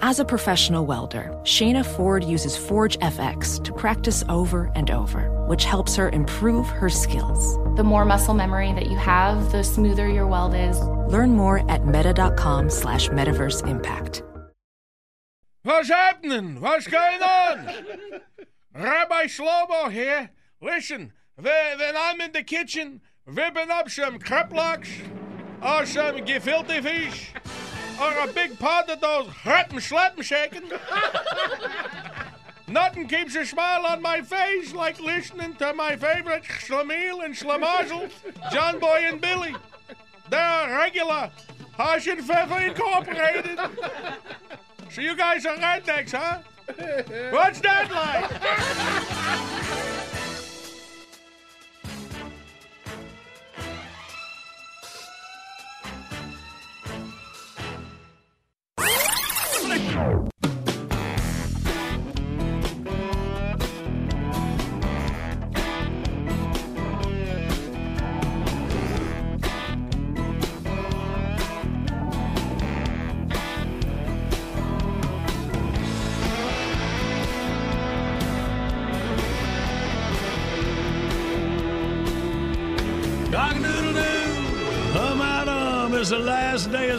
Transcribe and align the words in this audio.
As 0.00 0.20
a 0.20 0.26
professional 0.26 0.84
welder, 0.84 1.34
Shayna 1.44 1.84
Ford 1.84 2.22
uses 2.22 2.54
Forge 2.54 2.98
FX 2.98 3.62
to 3.64 3.72
practice 3.72 4.22
over 4.28 4.70
and 4.74 4.90
over, 4.90 5.30
which 5.46 5.64
helps 5.64 5.96
her 5.96 6.10
improve 6.10 6.68
her 6.68 6.90
skills. 6.90 7.56
The 7.76 7.82
more 7.82 8.04
muscle 8.04 8.34
memory 8.34 8.74
that 8.74 8.90
you 8.90 8.96
have, 8.98 9.50
the 9.52 9.64
smoother 9.64 10.06
your 10.06 10.26
weld 10.26 10.54
is. 10.54 10.78
Learn 11.08 11.30
more 11.30 11.68
at 11.70 11.86
meta.com 11.86 12.68
slash 12.68 13.08
metaverse 13.08 13.66
impact. 13.66 14.22
What's 15.62 15.88
happening? 15.88 16.60
What's 16.60 16.86
going 16.86 17.22
on? 17.22 17.66
Rabbi 18.74 19.24
Shlomo 19.24 19.90
here. 19.90 20.30
Listen, 20.60 21.14
when, 21.36 21.78
when 21.78 21.96
I'm 21.96 22.20
in 22.20 22.32
the 22.32 22.42
kitchen 22.42 23.00
whipping 23.24 23.70
up 23.70 23.88
some 23.88 24.18
kreplachs 24.18 24.90
or 25.62 25.86
some 25.86 26.16
gefilte 26.16 26.82
fish 26.82 27.32
or 28.00 28.28
a 28.28 28.32
big 28.32 28.58
pot 28.58 28.88
of 28.90 29.00
those 29.00 29.28
hreppen 29.28 29.78
schleppen 29.78 30.22
shaking, 30.22 30.70
nothing 32.68 33.06
keeps 33.08 33.34
a 33.34 33.44
smile 33.44 33.86
on 33.86 34.02
my 34.02 34.20
face 34.20 34.72
like 34.72 35.00
listening 35.00 35.54
to 35.54 35.72
my 35.74 35.96
favorite 35.96 36.44
Schlemiel 36.44 37.24
and 37.24 37.34
Schlemazel, 37.34 38.10
John 38.52 38.78
Boy 38.78 39.02
and 39.04 39.20
Billy. 39.20 39.54
They're 40.28 40.76
regular 40.76 41.30
Hasenpfeffer 41.78 42.68
Incorporated. 42.68 43.58
So 44.90 45.00
you 45.00 45.16
guys 45.16 45.44
are 45.46 45.56
rednecks, 45.56 46.12
huh? 46.12 46.40
What's 47.30 47.60
that 47.60 47.90
like? 47.92 48.30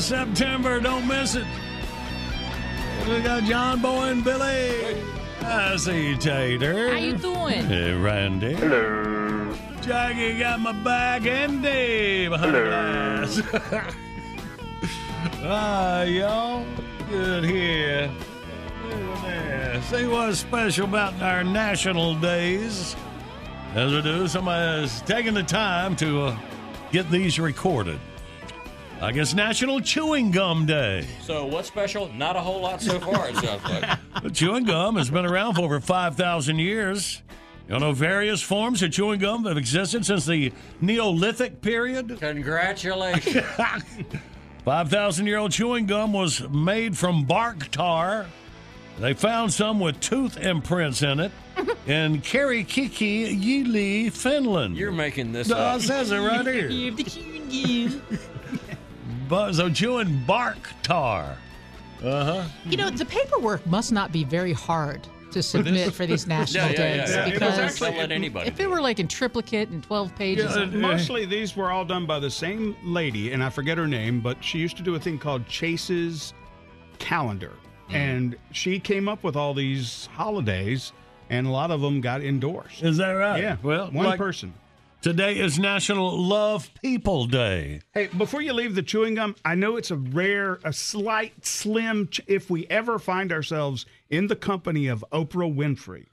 September. 0.08 0.80
Don't 0.80 1.06
miss 1.06 1.36
it. 1.36 1.46
We 3.10 3.20
got 3.20 3.44
John 3.44 3.82
Boy 3.82 4.04
and 4.04 4.24
Billy. 4.24 5.04
I 5.42 5.76
see 5.76 6.12
you, 6.12 6.18
Tater. 6.18 6.92
How 6.92 6.98
you 6.98 7.18
doing? 7.18 7.66
Hey, 7.66 7.94
Randy. 7.94 8.54
Hello. 8.54 9.54
Jackie 9.82 10.40
got 10.40 10.62
my 10.62 10.72
back 10.72 11.26
and 11.26 11.62
Dave 11.62 12.30
behind 12.30 12.56
the 12.56 12.64
glass. 12.64 13.42
ah, 15.44 16.04
y'all. 16.04 16.66
Good 17.10 17.44
here. 17.44 18.10
See 19.90 20.08
what's 20.08 20.40
special 20.40 20.86
about 20.86 21.22
our 21.22 21.44
national 21.44 22.16
days? 22.16 22.96
As 23.76 23.92
we 23.92 24.02
do, 24.02 24.26
somebody's 24.30 25.02
taking 25.02 25.34
the 25.34 25.44
time 25.44 25.98
to 25.98 26.22
uh, 26.22 26.40
get 26.94 27.12
these 27.12 27.40
recorded. 27.40 28.00
I 29.00 29.12
guess 29.12 29.34
National 29.36 29.80
Chewing 29.80 30.32
Gum 30.32 30.66
Day. 30.66 31.06
So 31.22 31.46
what's 31.46 31.68
special? 31.68 32.12
Not 32.14 32.36
a 32.36 32.40
whole 32.40 32.62
lot 32.62 32.82
so 32.82 33.00
far, 33.00 33.30
it 33.30 33.36
sounds 33.38 33.64
like. 33.64 34.00
But 34.24 34.34
chewing 34.34 34.64
gum 34.66 34.96
has 34.96 35.12
been 35.12 35.26
around 35.26 35.54
for 35.56 35.62
over 35.62 35.80
5,000 35.80 36.58
years. 36.58 37.22
You 37.70 37.78
know, 37.80 37.92
various 37.92 38.42
forms 38.42 38.82
of 38.82 38.92
chewing 38.92 39.20
gum 39.20 39.46
have 39.46 39.58
existed 39.58 40.04
since 40.06 40.26
the 40.26 40.52
Neolithic 40.82 41.62
period. 41.62 42.18
Congratulations. 42.20 43.46
5,000 44.66 45.28
year 45.28 45.38
old 45.38 45.52
chewing 45.52 45.86
gum 45.86 46.12
was 46.14 46.42
made 46.50 46.98
from 46.98 47.24
bark 47.26 47.70
tar. 47.70 48.26
They 49.00 49.14
found 49.14 49.54
some 49.54 49.80
with 49.80 50.00
tooth 50.00 50.38
imprints 50.38 51.04
in 51.04 51.20
it 51.20 51.32
in 51.86 52.20
Kierikki, 52.22 52.90
Yli-Ii, 52.90 54.10
Finland. 54.10 54.76
You're 54.76 54.92
making 54.92 55.32
this 55.34 55.50
No, 55.50 55.58
up. 55.58 55.80
it 55.80 55.84
says 55.84 56.12
it 56.12 56.18
right 56.18 56.46
here. 56.48 56.70
But, 59.28 59.54
so 59.54 59.70
chewing 59.70 60.24
bark 60.26 60.70
tar. 60.84 61.38
Uh 62.04 62.26
huh. 62.26 62.44
You 62.66 62.78
know, 62.78 62.90
the 62.90 63.06
paperwork 63.06 63.66
must 63.66 63.92
not 63.92 64.12
be 64.12 64.24
very 64.24 64.54
hard 64.54 65.08
to 65.32 65.42
submit 65.44 65.94
for 65.94 66.06
these 66.06 66.26
national 66.38 66.68
Yeah, 66.68 66.72
yeah, 66.72 66.80
yeah, 66.96 66.98
days 67.06 67.10
yeah. 67.16 67.26
It 67.28 67.34
because 67.34 67.60
actually- 67.60 67.98
let 67.98 68.12
anybody 68.12 68.48
if 68.48 68.60
it 68.60 68.70
were 68.70 68.82
like 68.82 69.00
in 69.00 69.08
triplicate 69.08 69.70
and 69.70 69.84
12 69.84 70.16
pages, 70.16 70.56
Yeah, 70.56 70.66
mostly 70.66 71.26
these 71.26 71.56
were 71.56 71.72
all 71.72 71.84
done 71.86 72.06
by 72.06 72.20
the 72.20 72.30
same 72.30 72.76
lady, 72.84 73.34
and 73.34 73.44
I 73.44 73.50
forget 73.50 73.78
her 73.78 73.88
name, 73.88 74.22
but 74.22 74.42
she 74.44 74.60
used 74.60 74.78
to 74.78 74.84
do 74.84 74.96
a 74.96 75.00
thing 75.00 75.18
called 75.18 75.46
Chase's 75.48 76.34
Calendar. 77.00 77.54
And 77.90 78.36
she 78.52 78.80
came 78.82 79.08
up 79.08 79.24
with 79.24 79.38
all 79.38 79.54
these 79.54 80.08
holidays, 80.14 80.92
and 81.30 81.48
a 81.48 81.50
lot 81.50 81.72
of 81.72 81.80
them 81.80 82.02
got 82.02 82.22
endorsed. 82.22 82.84
Is 82.84 82.98
that 82.98 83.12
right? 83.12 83.42
Yeah. 83.42 83.56
Well, 83.64 83.90
one 83.92 84.06
like- 84.06 84.18
person. 84.18 84.54
Today 85.08 85.40
is 85.40 85.58
National 85.58 86.22
Love 86.22 86.70
People 86.82 87.28
Day. 87.28 87.80
Hey, 87.94 88.08
before 88.08 88.42
you 88.42 88.52
leave 88.52 88.76
the 88.76 88.84
chewing 88.84 89.16
gum, 89.16 89.38
I 89.46 89.56
know 89.56 89.78
it's 89.78 89.90
a 89.90 89.96
rare, 89.96 90.60
a 90.66 90.74
slight, 90.74 91.46
slim. 91.46 92.10
Ch- 92.10 92.20
if 92.28 92.50
we 92.50 92.68
ever 92.68 93.00
find 93.00 93.32
ourselves 93.32 93.86
in 94.10 94.28
the 94.28 94.36
company 94.36 94.88
of 94.88 95.06
Oprah 95.14 95.56
Winfrey, 95.56 96.08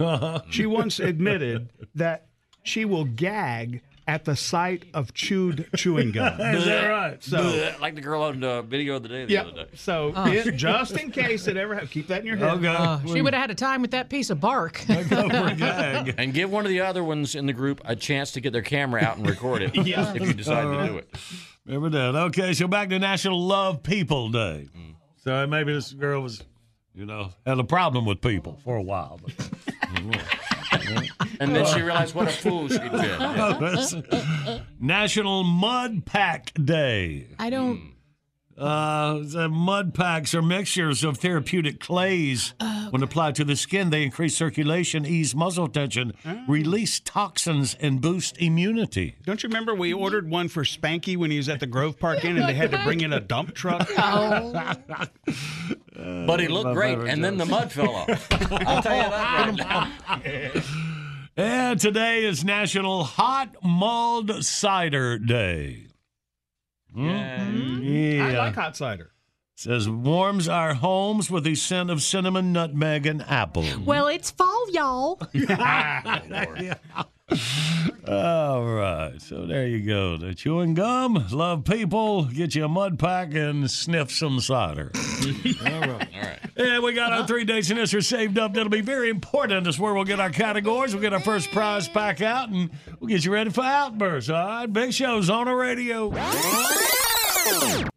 she 0.53 0.65
once 0.66 1.00
admitted 1.00 1.71
that 1.97 2.28
she 2.62 2.84
will 2.84 3.04
gag 3.04 3.83
at 4.06 4.25
the 4.26 4.37
sight 4.37 4.84
of 4.92 5.15
chewed 5.15 5.66
chewing 5.76 6.12
gum. 6.12 6.32
Is 6.41 6.65
that 6.66 6.88
right? 6.88 7.25
So, 7.25 7.75
like 7.81 7.94
the 7.94 8.00
girl 8.03 8.22
on 8.22 8.41
the 8.41 8.60
video 8.62 8.97
of 8.97 9.03
the 9.03 9.09
day 9.09 9.24
the 9.24 9.33
yeah. 9.33 9.42
other 9.42 9.53
day. 9.53 9.66
So, 9.74 10.12
Oh. 10.15 10.30
it- 10.30 10.56
just 10.56 10.92
in 10.98 11.10
case 11.10 11.47
it 11.48 11.56
ever 11.56 11.72
happens, 11.74 11.91
keep 11.91 12.09
that 12.09 12.21
in 12.21 12.27
your 12.27 12.36
head. 12.36 12.51
Okay. 12.59 12.66
uh, 12.68 12.98
she 13.12 13.22
would 13.22 13.33
have 13.33 13.41
had 13.41 13.51
a 13.51 13.54
time 13.54 13.80
with 13.83 13.92
that 13.92 14.10
piece 14.10 14.28
of 14.30 14.41
bark. 14.41 14.84
And 14.89 16.33
give 16.34 16.51
one 16.51 16.65
of 16.65 16.71
the 16.71 16.80
other 16.80 17.03
ones 17.04 17.34
in 17.34 17.47
the 17.47 17.53
group 17.53 17.80
a 17.84 17.97
chance 17.97 18.33
to 18.33 18.41
get 18.41 18.53
their 18.53 18.62
camera 18.62 19.03
out 19.03 19.16
and 19.16 19.28
record 19.28 19.62
it 19.62 19.74
Yeah. 19.86 20.12
if 20.15 20.22
you 20.22 20.33
decide 20.34 20.65
to 20.65 20.86
do 20.89 20.98
it. 20.98 21.09
Remember 21.66 21.89
that. 21.91 22.15
Okay, 22.27 22.53
so 22.53 22.68
back 22.68 22.91
to 22.91 22.98
National 22.98 23.41
Love 23.41 23.83
People 23.83 24.28
Day. 24.28 24.68
So 25.22 25.47
maybe 25.47 25.72
this 25.72 25.92
girl 25.92 26.21
was, 26.21 26.42
you 26.95 27.06
know, 27.06 27.30
had 27.47 27.59
a 27.59 27.65
problem 27.65 28.04
with 28.04 28.21
people 28.21 28.60
for 28.65 28.77
a 28.77 28.83
while. 28.83 29.18
But, 29.22 29.34
And 31.41 31.54
then 31.54 31.66
she 31.66 31.82
realized 31.82 32.15
what 32.15 32.28
a 32.28 32.30
fool 32.32 32.68
she'd 32.68 32.80
been. 32.92 34.62
National 34.80 35.42
Mud 35.42 36.04
Pack 36.06 36.53
Day. 36.54 37.26
I 37.38 37.50
don't. 37.50 37.93
Uh, 38.56 39.18
the 39.22 39.48
mud 39.48 39.95
packs 39.95 40.34
are 40.34 40.42
mixtures 40.42 41.03
of 41.03 41.18
therapeutic 41.18 41.80
clays. 41.80 42.54
When 42.91 43.03
applied 43.03 43.34
to 43.36 43.45
the 43.45 43.56
skin, 43.56 43.91
they 43.91 44.04
increase 44.04 44.36
circulation, 44.36 45.04
ease 45.04 45.34
muscle 45.34 45.66
tension, 45.68 46.12
release 46.47 47.01
toxins, 47.01 47.74
and 47.80 48.01
boost 48.01 48.39
immunity. 48.39 49.16
Don't 49.24 49.42
you 49.42 49.48
remember 49.48 49.74
we 49.74 49.92
ordered 49.92 50.30
one 50.30 50.48
for 50.48 50.62
Spanky 50.62 51.16
when 51.16 51.30
he 51.30 51.36
was 51.36 51.48
at 51.48 51.59
the 51.60 51.66
Grove 51.66 51.98
Park 51.98 52.24
Inn 52.24 52.36
and 52.39 52.48
they 52.48 52.54
had 52.54 52.71
to 52.71 52.83
bring 52.84 53.01
in 53.01 53.12
a 53.12 53.21
dump 53.21 53.54
truck? 53.54 53.89
But 55.97 56.41
he 56.41 56.48
looked 56.48 56.74
great, 56.74 56.98
and 56.98 57.24
then 57.24 57.36
the 57.36 57.47
mud 57.47 57.71
fell 57.71 57.95
off. 57.95 58.09
I'll 58.33 58.83
tell 58.83 58.97
you 58.97 59.10
that 59.10 59.47
right 59.47 60.54
now. 60.56 60.62
And 61.36 61.80
today 61.80 62.24
is 62.24 62.45
National 62.45 63.04
Hot 63.04 63.54
Mulled 63.62 64.45
Cider 64.45 65.18
Day. 65.18 65.86
Hmm? 66.94 67.08
Yeah. 67.08 67.44
Hmm? 67.44 68.22
I 68.22 68.38
like 68.38 68.54
hot 68.54 68.76
cider. 68.76 69.10
Says 69.56 69.88
warms 69.88 70.48
our 70.48 70.74
homes 70.74 71.30
with 71.30 71.44
the 71.44 71.54
scent 71.54 71.88
of 71.88 72.02
cinnamon, 72.02 72.52
nutmeg, 72.52 73.06
and 73.06 73.22
apple. 73.22 73.64
Well, 73.84 74.08
it's 74.08 74.30
fall, 74.30 74.70
y'all. 74.70 75.20
Oh, 76.96 77.04
All 78.06 78.65
right, 78.65 79.15
so 79.18 79.47
there 79.47 79.66
you 79.66 79.80
go. 79.80 80.18
The 80.18 80.34
chewing 80.34 80.74
gum, 80.74 81.26
love 81.32 81.65
people, 81.65 82.26
get 82.26 82.54
you 82.54 82.66
a 82.66 82.68
mud 82.68 82.98
pack 82.98 83.34
and 83.34 83.71
sniff 83.71 84.10
some 84.10 84.41
cider. 84.41 84.92
All 84.94 85.80
right. 85.80 85.91
All 86.15 86.21
right. 86.21 86.38
And 86.56 86.84
we 86.84 86.92
got 86.92 87.12
our 87.12 87.21
uh-huh. 87.21 87.26
three 87.26 87.44
dates 87.44 87.71
in 87.71 87.76
this 87.76 87.94
are 87.94 88.03
saved 88.03 88.38
up. 88.38 88.53
That'll 88.53 88.68
be 88.68 88.82
very 88.82 89.09
important. 89.09 89.65
That's 89.65 89.78
where 89.78 89.94
we'll 89.94 90.04
get 90.04 90.21
our 90.21 90.30
categories. 90.30 90.94
We'll 90.94 91.03
get 91.03 91.15
our 91.15 91.21
first 91.21 91.50
prize 91.50 91.88
pack 91.88 92.21
out, 92.21 92.50
and 92.50 92.71
we'll 93.00 93.09
get 93.09 93.24
you 93.24 93.32
ready 93.32 93.50
for 93.50 93.65
Outbursts. 93.65 94.28
All 94.28 94.47
right, 94.47 94.70
big 94.70 94.92
shows 94.92 95.30
on 95.30 95.47
the 95.47 95.54
radio. 95.54 96.12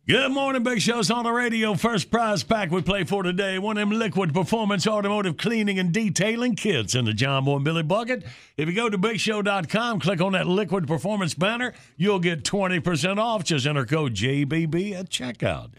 Good 0.08 0.32
morning, 0.32 0.64
Big 0.64 0.82
Show's 0.82 1.10
on 1.10 1.24
the 1.24 1.32
radio. 1.32 1.74
First 1.74 2.12
prize 2.12 2.44
pack 2.44 2.72
we 2.72 2.82
play 2.82 3.04
for 3.04 3.24
today. 3.24 3.60
One 3.60 3.78
of 3.78 3.90
them 3.90 3.98
liquid 3.98 4.34
performance 4.34 4.86
automotive 4.86 5.38
cleaning 5.38 5.80
and 5.80 5.94
detailing 5.94 6.56
kits 6.56 6.96
in 6.96 7.06
the 7.06 7.14
John 7.14 7.46
Boy 7.46 7.56
and 7.56 7.64
Billy 7.66 7.84
Bucket. 7.84 8.26
If 8.58 8.68
you 8.68 8.76
go 8.76 8.90
to 8.90 8.98
BigShow.com, 8.98 10.00
click 10.00 10.22
on 10.22 10.34
that 10.34 10.48
liquid 10.48 10.88
performance 10.88 11.34
banner, 11.34 11.74
you'll 11.96 12.20
get 12.20 12.44
20% 12.44 13.20
off. 13.20 13.44
Just 13.46 13.66
enter 13.66 13.86
code 13.86 14.14
JBB 14.16 14.94
at 14.94 15.10
checkout. 15.10 15.72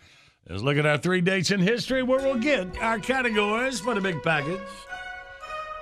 Let's 0.48 0.62
look 0.62 0.78
at 0.78 0.86
our 0.86 0.98
three 0.98 1.20
dates 1.20 1.50
in 1.50 1.60
history 1.60 2.02
where 2.02 2.20
we'll 2.20 2.38
get 2.38 2.80
our 2.82 2.98
categories 2.98 3.80
for 3.80 3.94
the 3.94 4.00
big 4.00 4.22
package. 4.22 4.60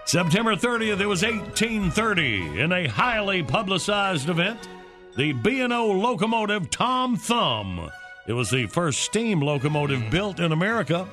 September 0.06 0.56
30th, 0.56 1.00
it 1.00 1.06
was 1.06 1.22
1830. 1.22 2.60
In 2.60 2.72
a 2.72 2.86
highly 2.88 3.42
publicized 3.42 4.28
event, 4.28 4.68
the 5.16 5.32
B&O 5.32 5.86
locomotive 5.92 6.70
Tom 6.70 7.16
Thumb. 7.16 7.90
It 8.26 8.34
was 8.34 8.50
the 8.50 8.66
first 8.66 9.00
steam 9.00 9.40
locomotive 9.40 10.10
built 10.10 10.40
in 10.40 10.52
America. 10.52 11.08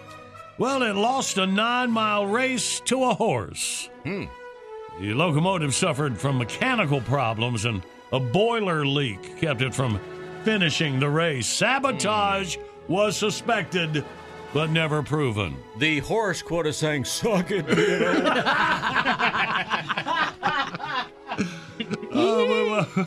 Well, 0.58 0.84
it 0.84 0.96
lost 0.96 1.38
a 1.38 1.46
nine 1.46 1.90
mile 1.92 2.26
race 2.26 2.80
to 2.82 3.04
a 3.06 3.14
horse. 3.14 3.90
Hmm. 4.04 4.26
The 5.00 5.14
locomotive 5.14 5.74
suffered 5.74 6.18
from 6.18 6.38
mechanical 6.38 7.02
problems 7.02 7.66
and 7.66 7.82
a 8.12 8.20
boiler 8.20 8.86
leak 8.86 9.38
kept 9.40 9.62
it 9.62 9.74
from 9.74 10.00
finishing 10.44 11.00
the 11.00 11.10
race. 11.10 11.48
Sabotage 11.48 12.58
was 12.88 13.18
suspected, 13.18 14.06
but 14.54 14.70
never 14.70 15.02
proven. 15.02 15.56
The 15.78 16.00
horse 16.00 16.42
quote 16.42 16.72
saying, 16.76 17.06
suck 17.06 17.50
it, 17.52 17.66
B&O. 17.66 18.24
Oh, 22.12 22.86
uh, 22.92 22.96
well, 22.96 23.06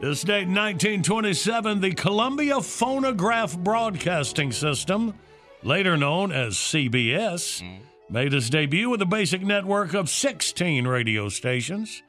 This 0.00 0.22
date, 0.22 0.46
1927, 0.46 1.80
the 1.80 1.92
Columbia 1.92 2.60
Phonograph 2.60 3.58
Broadcasting 3.58 4.52
System, 4.52 5.14
later 5.64 5.96
known 5.96 6.30
as 6.30 6.54
CBS, 6.54 7.60
mm-hmm. 7.60 7.82
made 8.08 8.32
its 8.32 8.48
debut 8.48 8.90
with 8.90 9.02
a 9.02 9.06
basic 9.06 9.42
network 9.42 9.94
of 9.94 10.08
16 10.08 10.86
radio 10.86 11.28
stations. 11.28 12.04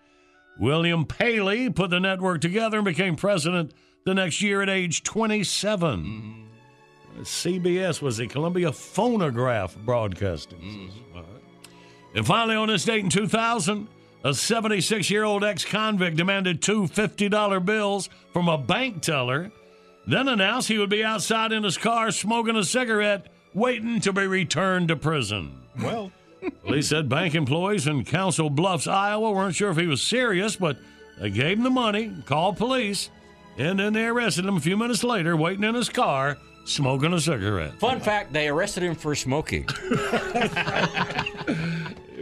William 0.59 1.03
Paley 1.03 1.71
put 1.71 1.89
the 1.89 1.99
network 1.99 2.41
together 2.41 2.77
and 2.77 2.85
became 2.85 3.15
president 3.15 3.73
the 4.05 4.13
next 4.13 4.39
year 4.39 4.61
at 4.61 4.69
age 4.69 5.01
27. 5.01 6.03
Mm-hmm. 6.03 7.21
CBS 7.21 8.03
was 8.03 8.17
the 8.17 8.27
Columbia 8.27 8.71
Phonograph 8.71 9.75
Broadcasting 9.77 10.59
mm-hmm. 10.59 10.85
System. 10.89 11.05
All 11.15 11.21
right. 11.21 11.41
And 12.13 12.27
finally, 12.27 12.55
on 12.55 12.67
this 12.67 12.85
date 12.85 13.03
in 13.03 13.09
2000, 13.09 13.87
a 14.23 14.33
76 14.33 15.09
year 15.09 15.23
old 15.23 15.43
ex 15.43 15.65
convict 15.65 16.17
demanded 16.17 16.61
two 16.61 16.83
$50 16.83 17.65
bills 17.65 18.09
from 18.33 18.47
a 18.47 18.57
bank 18.57 19.01
teller, 19.01 19.51
then 20.07 20.27
announced 20.27 20.67
he 20.67 20.77
would 20.77 20.89
be 20.89 21.03
outside 21.03 21.51
in 21.51 21.63
his 21.63 21.77
car 21.77 22.11
smoking 22.11 22.55
a 22.55 22.63
cigarette, 22.63 23.27
waiting 23.53 23.99
to 24.01 24.13
be 24.13 24.27
returned 24.27 24.87
to 24.89 24.95
prison. 24.95 25.61
Well, 25.81 26.11
Police 26.65 26.89
said 26.89 27.09
bank 27.09 27.35
employees 27.35 27.87
in 27.87 28.05
Council 28.05 28.49
Bluffs, 28.49 28.87
Iowa 28.87 29.31
weren't 29.31 29.55
sure 29.55 29.71
if 29.71 29.77
he 29.77 29.87
was 29.87 30.01
serious, 30.01 30.55
but 30.55 30.77
they 31.19 31.29
gave 31.29 31.57
him 31.57 31.63
the 31.63 31.69
money, 31.69 32.13
called 32.25 32.57
police, 32.57 33.09
and 33.57 33.79
then 33.79 33.93
they 33.93 34.05
arrested 34.05 34.45
him 34.45 34.55
a 34.55 34.59
few 34.61 34.77
minutes 34.77 35.03
later, 35.03 35.35
waiting 35.35 35.65
in 35.65 35.75
his 35.75 35.89
car, 35.89 36.37
smoking 36.63 37.13
a 37.13 37.19
cigarette. 37.19 37.77
Fun 37.79 37.99
fact, 37.99 38.31
they 38.31 38.47
arrested 38.47 38.83
him 38.83 38.95
for 38.95 39.15
smoking. 39.15 39.63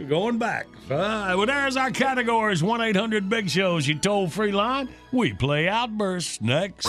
Going 0.08 0.38
back. 0.38 0.66
Right, 0.88 1.34
well, 1.34 1.44
there's 1.44 1.76
our 1.76 1.90
categories 1.90 2.62
1 2.62 2.80
800 2.80 3.28
Big 3.28 3.50
Shows, 3.50 3.86
you 3.86 3.98
toll 3.98 4.26
free 4.26 4.52
line. 4.52 4.88
We 5.12 5.34
play 5.34 5.68
Outbursts 5.68 6.40
next. 6.40 6.88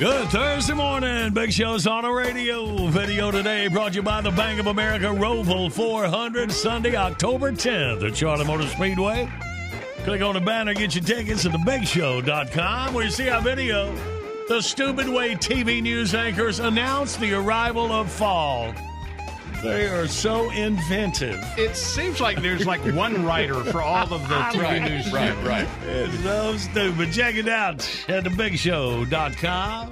Good 0.00 0.30
Thursday 0.30 0.72
morning. 0.72 1.30
Big 1.34 1.52
Show's 1.52 1.86
on 1.86 2.04
the 2.04 2.10
radio. 2.10 2.86
Video 2.86 3.30
today 3.30 3.68
brought 3.68 3.92
to 3.92 3.96
you 3.96 4.02
by 4.02 4.22
the 4.22 4.30
Bank 4.30 4.58
of 4.58 4.68
America 4.68 5.04
Roval 5.04 5.70
400, 5.70 6.50
Sunday, 6.50 6.96
October 6.96 7.52
10th 7.52 8.08
at 8.08 8.16
Charlotte 8.16 8.46
Motor 8.46 8.66
Speedway. 8.68 9.30
Click 10.04 10.22
on 10.22 10.32
the 10.32 10.40
banner, 10.40 10.72
get 10.72 10.94
your 10.94 11.04
tickets 11.04 11.44
at 11.44 11.52
thebigshow.com 11.52 12.94
where 12.94 13.04
you 13.04 13.10
see 13.10 13.28
our 13.28 13.42
video. 13.42 13.94
The 14.48 14.62
Stupid 14.62 15.06
Way 15.06 15.34
TV 15.34 15.82
news 15.82 16.14
anchors 16.14 16.60
announce 16.60 17.18
the 17.18 17.34
arrival 17.34 17.92
of 17.92 18.10
fall. 18.10 18.72
They 19.62 19.86
are 19.88 20.06
so 20.08 20.50
inventive. 20.50 21.44
it 21.58 21.76
seems 21.76 22.20
like 22.20 22.40
there's 22.40 22.66
like 22.66 22.80
one 22.94 23.24
writer 23.26 23.62
for 23.64 23.82
all 23.82 24.12
of 24.12 24.26
the 24.28 24.34
TV 24.52 24.88
news. 24.88 25.12
right, 25.12 25.36
right. 25.44 25.68
It's 25.86 26.18
so 26.22 26.56
stupid. 26.56 27.12
Check 27.12 27.34
it 27.36 27.48
out 27.48 27.76
at 28.08 28.24
thebigshow.com. 28.24 29.90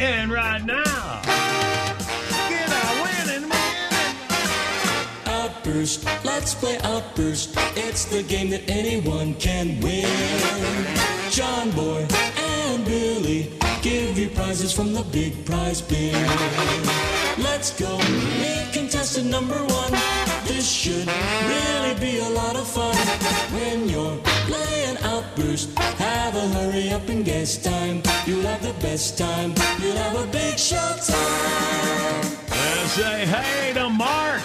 And 0.00 0.32
right 0.32 0.64
now, 0.64 1.20
get 2.48 2.72
our 2.72 3.02
winning, 3.04 3.42
winning. 3.42 3.52
Outburst, 5.26 6.04
let's 6.24 6.54
play 6.54 6.78
Outburst. 6.82 7.54
It's 7.76 8.06
the 8.06 8.22
game 8.22 8.50
that 8.50 8.68
anyone 8.68 9.34
can 9.34 9.80
win. 9.80 10.08
John 11.30 11.70
Boy 11.72 12.06
and 12.38 12.84
Billy 12.84 13.52
give 13.82 14.18
you 14.18 14.30
prizes 14.30 14.72
from 14.72 14.92
the 14.94 15.02
big 15.12 15.44
prize 15.46 15.80
bin. 15.80 16.14
Let's 17.38 17.78
go, 17.78 17.98
meet 17.98 18.02
contestant 18.02 18.33
number 19.34 19.62
one. 19.80 19.92
This 20.46 20.70
should 20.70 21.08
really 21.50 21.94
be 21.98 22.18
a 22.20 22.30
lot 22.40 22.54
of 22.54 22.66
fun. 22.68 22.94
When 23.56 23.88
you're 23.88 24.16
playing 24.48 24.96
Outburst, 25.02 25.76
have 25.76 26.36
a 26.36 26.46
hurry 26.56 26.92
up 26.92 27.08
and 27.08 27.24
guess 27.24 27.58
time. 27.60 28.00
You'll 28.26 28.46
have 28.46 28.62
the 28.62 28.74
best 28.74 29.18
time. 29.18 29.50
You'll 29.82 29.96
have 29.96 30.16
a 30.24 30.26
big 30.30 30.56
show 30.56 30.90
time. 31.02 32.24
And 32.48 32.88
say 32.90 33.26
hey 33.26 33.72
to 33.74 33.88
Mark 33.88 34.40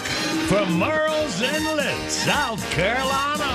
from 0.50 0.66
Murrells 0.82 1.40
Inlet, 1.40 2.10
South 2.10 2.62
Carolina. 2.72 3.50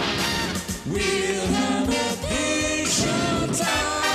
We'll 0.88 1.48
have 1.60 1.90
a 1.90 2.12
big 2.30 2.88
show 2.88 3.48
time. 3.62 4.06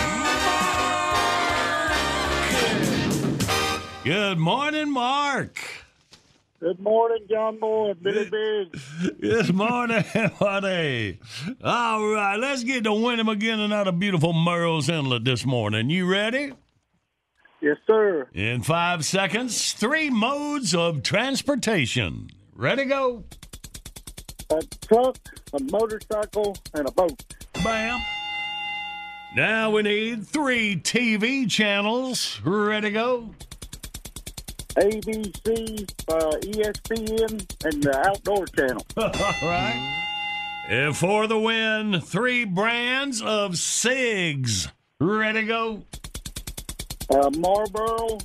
Good 4.05 4.39
morning, 4.39 4.91
Mark. 4.91 5.80
Good 6.61 6.79
morning, 6.79 7.27
John 7.31 7.59
Boy 7.59 7.93
and 7.93 8.03
Billy 8.03 8.29
Biggs. 8.29 8.85
Good 9.19 9.55
morning, 9.55 10.05
buddy. 10.39 11.19
All 11.65 12.07
right, 12.07 12.37
let's 12.37 12.65
get 12.65 12.85
to 12.85 12.91
Winham 12.91 13.33
again 13.33 13.61
and 13.61 13.73
out 13.73 13.89
of 13.89 13.99
beautiful 13.99 14.35
Murrells 14.35 14.91
Inlet 14.91 15.25
this 15.25 15.47
morning. 15.47 15.89
You 15.89 16.05
ready? 16.05 16.53
Yes, 17.63 17.79
sir. 17.87 18.29
In 18.35 18.61
five 18.63 19.07
seconds, 19.07 19.73
three 19.73 20.11
modes 20.11 20.75
of 20.75 21.03
transportation. 21.03 22.29
Ready, 22.55 22.85
go. 22.85 23.25
A 24.51 24.61
truck, 24.87 25.17
a 25.55 25.63
motorcycle, 25.63 26.59
and 26.75 26.87
a 26.87 26.93
boat. 26.93 27.25
Bam. 27.65 28.03
Now 29.35 29.71
we 29.71 29.81
need 29.83 30.27
three 30.27 30.77
TV 30.77 31.51
channels. 31.51 32.39
Ready 32.45 32.91
go? 32.91 33.35
ABC, 34.77 35.91
uh, 36.09 36.37
ESPN, 36.43 37.65
and 37.65 37.83
the 37.83 38.03
Outdoor 38.07 38.47
Channel. 38.47 38.87
All 38.97 39.49
right. 39.49 39.97
And 40.69 40.97
for 40.97 41.27
the 41.27 41.39
win, 41.39 42.01
three 42.01 42.45
brands 42.45 43.21
of 43.21 43.59
cigs. 43.59 44.69
Ready 45.01 45.41
to 45.41 45.47
go? 45.47 45.83
Uh, 47.11 47.31
Marlboro, 47.31 48.19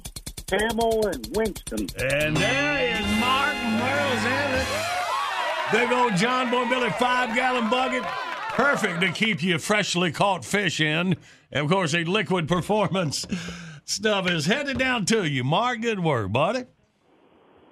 Camel, 0.47 1.07
and 1.07 1.27
Winston. 1.35 1.87
And 1.99 2.37
there 2.37 2.95
is 2.95 3.19
Mark 3.19 3.55
Murrells 3.55 4.25
Inlet. 4.25 4.67
Big 5.71 5.91
old 5.91 6.15
John 6.15 6.51
Boy 6.51 6.69
Billy 6.69 6.91
five 6.91 7.35
gallon 7.35 7.69
bucket. 7.69 8.03
Perfect 8.03 9.01
to 9.01 9.11
keep 9.11 9.41
you 9.41 9.57
freshly 9.57 10.11
caught 10.11 10.45
fish 10.45 10.79
in. 10.79 11.15
And 11.51 11.65
of 11.65 11.69
course, 11.69 11.95
a 11.95 12.03
liquid 12.03 12.47
performance 12.47 13.25
stuff 13.85 14.29
is 14.29 14.45
headed 14.45 14.77
down 14.77 15.05
to 15.05 15.23
you. 15.25 15.43
Mark, 15.43 15.81
good 15.81 15.99
work, 15.99 16.31
buddy. 16.31 16.65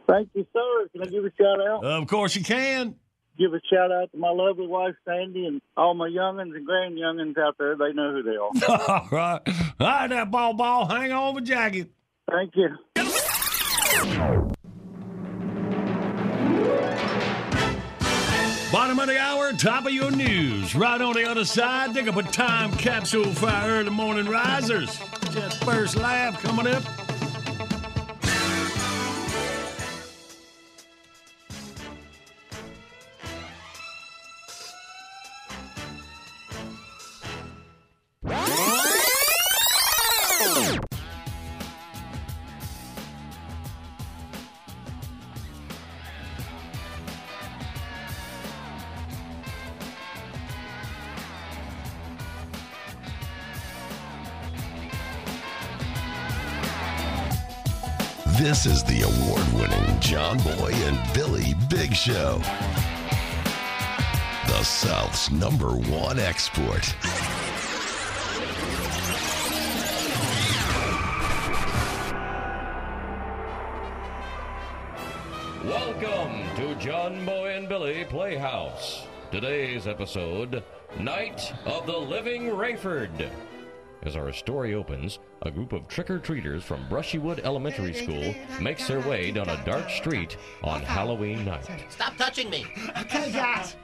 Thank 0.08 0.30
you, 0.34 0.46
sir. 0.54 0.88
Can 0.92 1.02
I 1.02 1.06
give 1.06 1.26
a 1.26 1.32
shout 1.38 1.60
out? 1.62 1.84
Of 1.84 2.08
course, 2.08 2.36
you 2.36 2.44
can. 2.44 2.96
Give 3.38 3.54
a 3.54 3.60
shout 3.72 3.92
out 3.92 4.12
to 4.12 4.18
my 4.18 4.30
lovely 4.30 4.68
wife, 4.68 4.94
Sandy, 5.06 5.48
and 5.48 5.60
all 5.76 5.96
my 5.96 6.08
youngins 6.08 6.56
and 6.56 6.66
grand 6.66 6.98
youngins 6.98 7.36
out 7.38 7.56
there. 7.58 7.76
They 7.76 7.92
know 7.94 8.12
who 8.12 8.22
they 8.22 8.36
are. 8.36 8.52
All 8.88 9.08
right. 9.12 9.42
All 9.80 9.88
right, 9.88 10.08
that 10.08 10.30
ball 10.30 10.54
ball. 10.54 10.86
Hang 10.86 11.12
on 11.12 11.34
with 11.34 11.46
Jackie. 11.46 11.88
Thank 12.30 12.54
you. 12.56 12.70
Bottom 18.74 18.98
of 18.98 19.06
the 19.06 19.20
hour, 19.20 19.54
top 19.54 19.86
of 19.86 19.92
your 19.92 20.10
news. 20.10 20.74
Right 20.74 21.00
on 21.00 21.14
the 21.14 21.30
other 21.30 21.46
side, 21.46 21.94
dig 21.94 22.08
up 22.08 22.16
a 22.16 22.24
time 22.24 22.72
capsule 22.72 23.32
for 23.36 23.48
our 23.48 23.70
early 23.70 23.92
morning 23.92 24.26
risers. 24.26 25.00
Just 25.30 25.64
first 25.64 25.96
laugh 25.96 26.42
coming 26.42 26.66
up. 26.66 27.03
This 58.64 58.76
is 58.76 58.84
the 58.86 59.02
award 59.02 59.54
winning 59.56 60.00
John 60.00 60.38
Boy 60.38 60.72
and 60.74 61.14
Billy 61.14 61.54
Big 61.68 61.94
Show. 61.94 62.40
The 64.48 64.64
South's 64.64 65.30
number 65.32 65.72
one 65.72 66.18
export. 66.18 66.96
Welcome 75.66 76.56
to 76.56 76.76
John 76.76 77.26
Boy 77.26 77.58
and 77.58 77.68
Billy 77.68 78.06
Playhouse. 78.06 79.06
Today's 79.30 79.88
episode 79.88 80.64
Night 80.98 81.52
of 81.66 81.86
the 81.86 81.98
Living 81.98 82.44
Rayford. 82.44 83.30
As 84.06 84.18
our 84.18 84.34
story 84.34 84.74
opens, 84.74 85.20
a 85.44 85.52
group 85.52 85.72
of 85.72 85.88
trick 85.88 86.10
or 86.10 86.20
treaters 86.20 86.64
from 86.64 86.86
Brushywood 86.90 87.40
Elementary 87.40 87.94
School 87.94 88.36
makes 88.60 88.86
their 88.88 89.00
way 89.00 89.32
down 89.32 89.48
a 89.48 89.64
dark 89.66 89.90
street 89.90 90.36
on 90.62 90.82
Halloween 90.82 91.46
night. 91.46 91.70
Stop 91.90 92.18
touching 92.18 92.50
me. 92.50 92.66
Okay, 93.00 93.32
guys. 93.32 93.78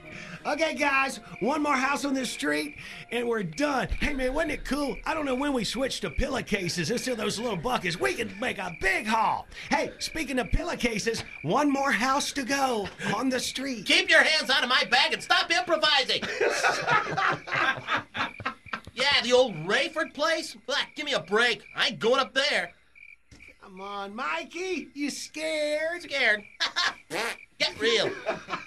Okay, 0.45 0.73
guys. 0.73 1.19
One 1.39 1.61
more 1.61 1.75
house 1.75 2.03
on 2.03 2.13
this 2.13 2.29
street, 2.29 2.75
and 3.11 3.27
we're 3.27 3.43
done. 3.43 3.87
Hey, 3.87 4.13
man, 4.13 4.33
wasn't 4.33 4.53
it 4.53 4.65
cool? 4.65 4.97
I 5.05 5.13
don't 5.13 5.25
know 5.25 5.35
when 5.35 5.53
we 5.53 5.63
switched 5.63 6.01
to 6.01 6.09
pillowcases 6.09 6.91
instead 6.91 7.11
of 7.13 7.17
those 7.17 7.39
little 7.39 7.57
buckets. 7.57 7.99
We 7.99 8.13
could 8.13 8.39
make 8.41 8.57
a 8.57 8.75
big 8.81 9.05
haul. 9.05 9.47
Hey, 9.69 9.91
speaking 9.99 10.39
of 10.39 10.49
pillowcases, 10.51 11.23
one 11.43 11.71
more 11.71 11.91
house 11.91 12.31
to 12.33 12.43
go 12.43 12.87
on 13.15 13.29
the 13.29 13.39
street. 13.39 13.85
Keep 13.85 14.09
your 14.09 14.23
hands 14.23 14.49
out 14.49 14.63
of 14.63 14.69
my 14.69 14.83
bag 14.89 15.13
and 15.13 15.21
stop 15.21 15.49
improvising. 15.51 16.23
yeah, 18.99 19.21
the 19.23 19.33
old 19.33 19.55
Rayford 19.65 20.13
place? 20.13 20.55
Ugh, 20.67 20.75
give 20.95 21.05
me 21.05 21.13
a 21.13 21.19
break. 21.21 21.63
I 21.75 21.87
ain't 21.87 21.99
going 21.99 22.19
up 22.19 22.33
there. 22.33 22.71
Come 23.61 23.81
on, 23.81 24.15
Mikey. 24.15 24.89
You 24.93 25.09
scared? 25.09 26.01
Scared? 26.01 26.43
Get 27.59 27.79
real. 27.79 28.09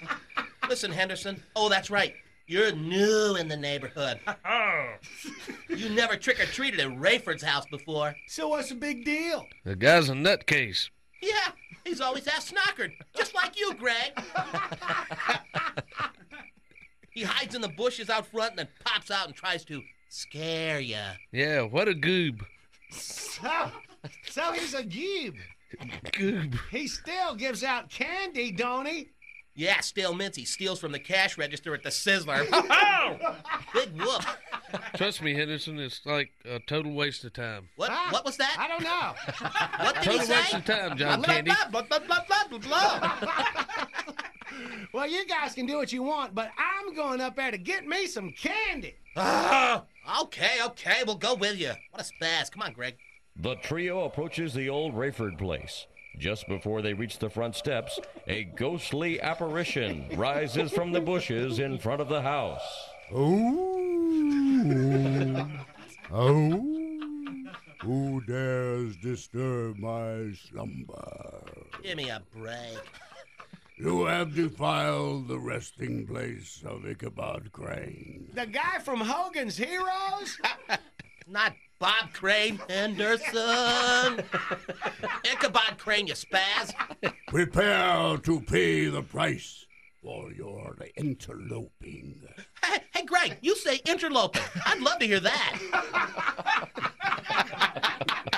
Listen, 0.69 0.91
Henderson. 0.91 1.41
Oh, 1.55 1.67
that's 1.69 1.89
right. 1.89 2.15
You're 2.47 2.71
new 2.73 3.35
in 3.37 3.47
the 3.47 3.57
neighborhood. 3.57 4.19
Oh. 4.45 4.93
you 5.69 5.89
never 5.89 6.15
trick 6.15 6.39
or 6.39 6.45
treated 6.45 6.79
at 6.79 6.87
Rayford's 6.89 7.41
house 7.43 7.65
before. 7.65 8.15
So 8.27 8.49
what's 8.49 8.69
the 8.69 8.75
big 8.75 9.05
deal? 9.05 9.47
The 9.65 9.75
guy's 9.75 10.09
a 10.09 10.13
nutcase. 10.13 10.89
Yeah, 11.21 11.51
he's 11.83 12.01
always 12.01 12.27
ass 12.27 12.51
snockered, 12.51 12.91
just 13.15 13.33
like 13.33 13.57
you, 13.59 13.73
Greg. 13.75 14.11
he 17.11 17.23
hides 17.23 17.55
in 17.55 17.61
the 17.61 17.69
bushes 17.69 18.09
out 18.09 18.27
front 18.27 18.51
and 18.51 18.59
then 18.59 18.67
pops 18.83 19.09
out 19.09 19.27
and 19.27 19.35
tries 19.35 19.63
to 19.65 19.81
scare 20.13 20.79
you. 20.79 20.97
Yeah, 21.31 21.61
what 21.61 21.87
a 21.87 21.93
goob. 21.93 22.41
So, 22.91 23.71
so 24.29 24.51
he's 24.53 24.73
a 24.73 24.83
goob. 24.83 25.35
Goob. 26.11 26.57
He 26.69 26.87
still 26.87 27.35
gives 27.35 27.63
out 27.63 27.89
candy, 27.89 28.51
don't 28.51 28.85
he? 28.87 29.09
Yeah, 29.55 29.79
stale 29.81 30.13
mints 30.15 30.35
he 30.37 30.45
steals 30.45 30.79
from 30.79 30.91
the 30.91 30.99
cash 30.99 31.37
register 31.37 31.73
at 31.75 31.83
the 31.83 31.89
Sizzler. 31.89 32.39
Big 33.73 33.89
whoop. 33.99 34.23
Trust 34.95 35.21
me, 35.21 35.33
Henderson, 35.35 35.77
it's 35.79 36.01
like 36.05 36.31
a 36.45 36.59
total 36.59 36.93
waste 36.93 37.23
of 37.23 37.33
time. 37.33 37.69
What? 37.75 37.91
What 38.11 38.25
was 38.25 38.37
that? 38.37 38.55
I 38.57 38.67
don't 38.67 38.83
know. 38.83 39.83
What 39.83 39.95
did 39.95 40.03
Total 40.03 40.19
he 40.19 40.25
say? 40.25 40.35
waste 40.37 40.53
of 40.55 40.65
time, 40.65 40.97
John 40.97 41.21
Blah, 41.21 41.33
Candy. 41.33 41.51
blah, 41.71 41.81
blah, 41.83 41.99
blah, 41.99 42.23
blah, 42.27 42.47
blah, 42.49 42.59
blah. 42.59 43.19
Well, 44.93 45.07
you 45.07 45.25
guys 45.25 45.53
can 45.53 45.65
do 45.65 45.77
what 45.77 45.91
you 45.91 46.03
want, 46.03 46.35
but 46.35 46.51
I'm 46.57 46.93
going 46.95 47.21
up 47.21 47.35
there 47.35 47.51
to 47.51 47.57
get 47.57 47.85
me 47.85 48.07
some 48.07 48.31
candy. 48.31 48.95
Ah, 49.15 49.83
okay, 50.21 50.57
okay, 50.65 51.03
we'll 51.05 51.15
go 51.15 51.35
with 51.35 51.57
you. 51.57 51.71
What 51.91 52.01
a 52.01 52.03
spaz. 52.03 52.51
Come 52.51 52.61
on, 52.61 52.73
Greg. 52.73 52.95
The 53.35 53.55
trio 53.55 54.05
approaches 54.05 54.53
the 54.53 54.69
old 54.69 54.93
Rayford 54.93 55.37
place. 55.37 55.87
Just 56.19 56.47
before 56.47 56.83
they 56.83 56.93
reach 56.93 57.17
the 57.17 57.29
front 57.29 57.55
steps, 57.55 57.99
a 58.27 58.43
ghostly 58.43 59.19
apparition 59.19 60.05
rises 60.15 60.71
from 60.71 60.91
the 60.91 61.01
bushes 61.01 61.57
in 61.57 61.79
front 61.79 62.01
of 62.01 62.09
the 62.09 62.21
house. 62.21 62.61
Oh, 63.11 63.69
oh, 66.11 66.63
who 67.81 68.21
dares 68.27 68.95
disturb 68.97 69.77
my 69.79 70.31
slumber? 70.49 71.41
Give 71.81 71.97
me 71.97 72.09
a 72.09 72.21
break. 72.35 72.77
You 73.83 74.05
have 74.05 74.33
defiled 74.33 75.27
the 75.27 75.37
resting 75.37 76.07
place 76.07 76.63
of 76.65 76.85
Ichabod 76.85 77.51
Crane. 77.51 78.29
The 78.33 78.45
guy 78.45 78.79
from 78.79 79.01
Hogan's 79.01 79.57
Heroes? 79.57 80.39
Not 81.27 81.53
Bob 81.79 82.13
Crane 82.13 82.61
Henderson. 82.69 84.23
Ichabod 85.25 85.77
Crane, 85.77 86.07
you 86.07 86.13
spaz. 86.13 86.73
Prepare 87.27 88.19
to 88.19 88.39
pay 88.39 88.85
the 88.85 89.01
price 89.01 89.65
for 90.01 90.31
your 90.31 90.77
interloping. 90.95 92.21
Hey, 92.63 92.77
hey, 92.93 93.03
Greg, 93.03 93.37
you 93.41 93.53
say 93.57 93.81
interloping. 93.85 94.43
I'd 94.65 94.79
love 94.79 94.99
to 94.99 95.07
hear 95.07 95.19
that. 95.19 95.59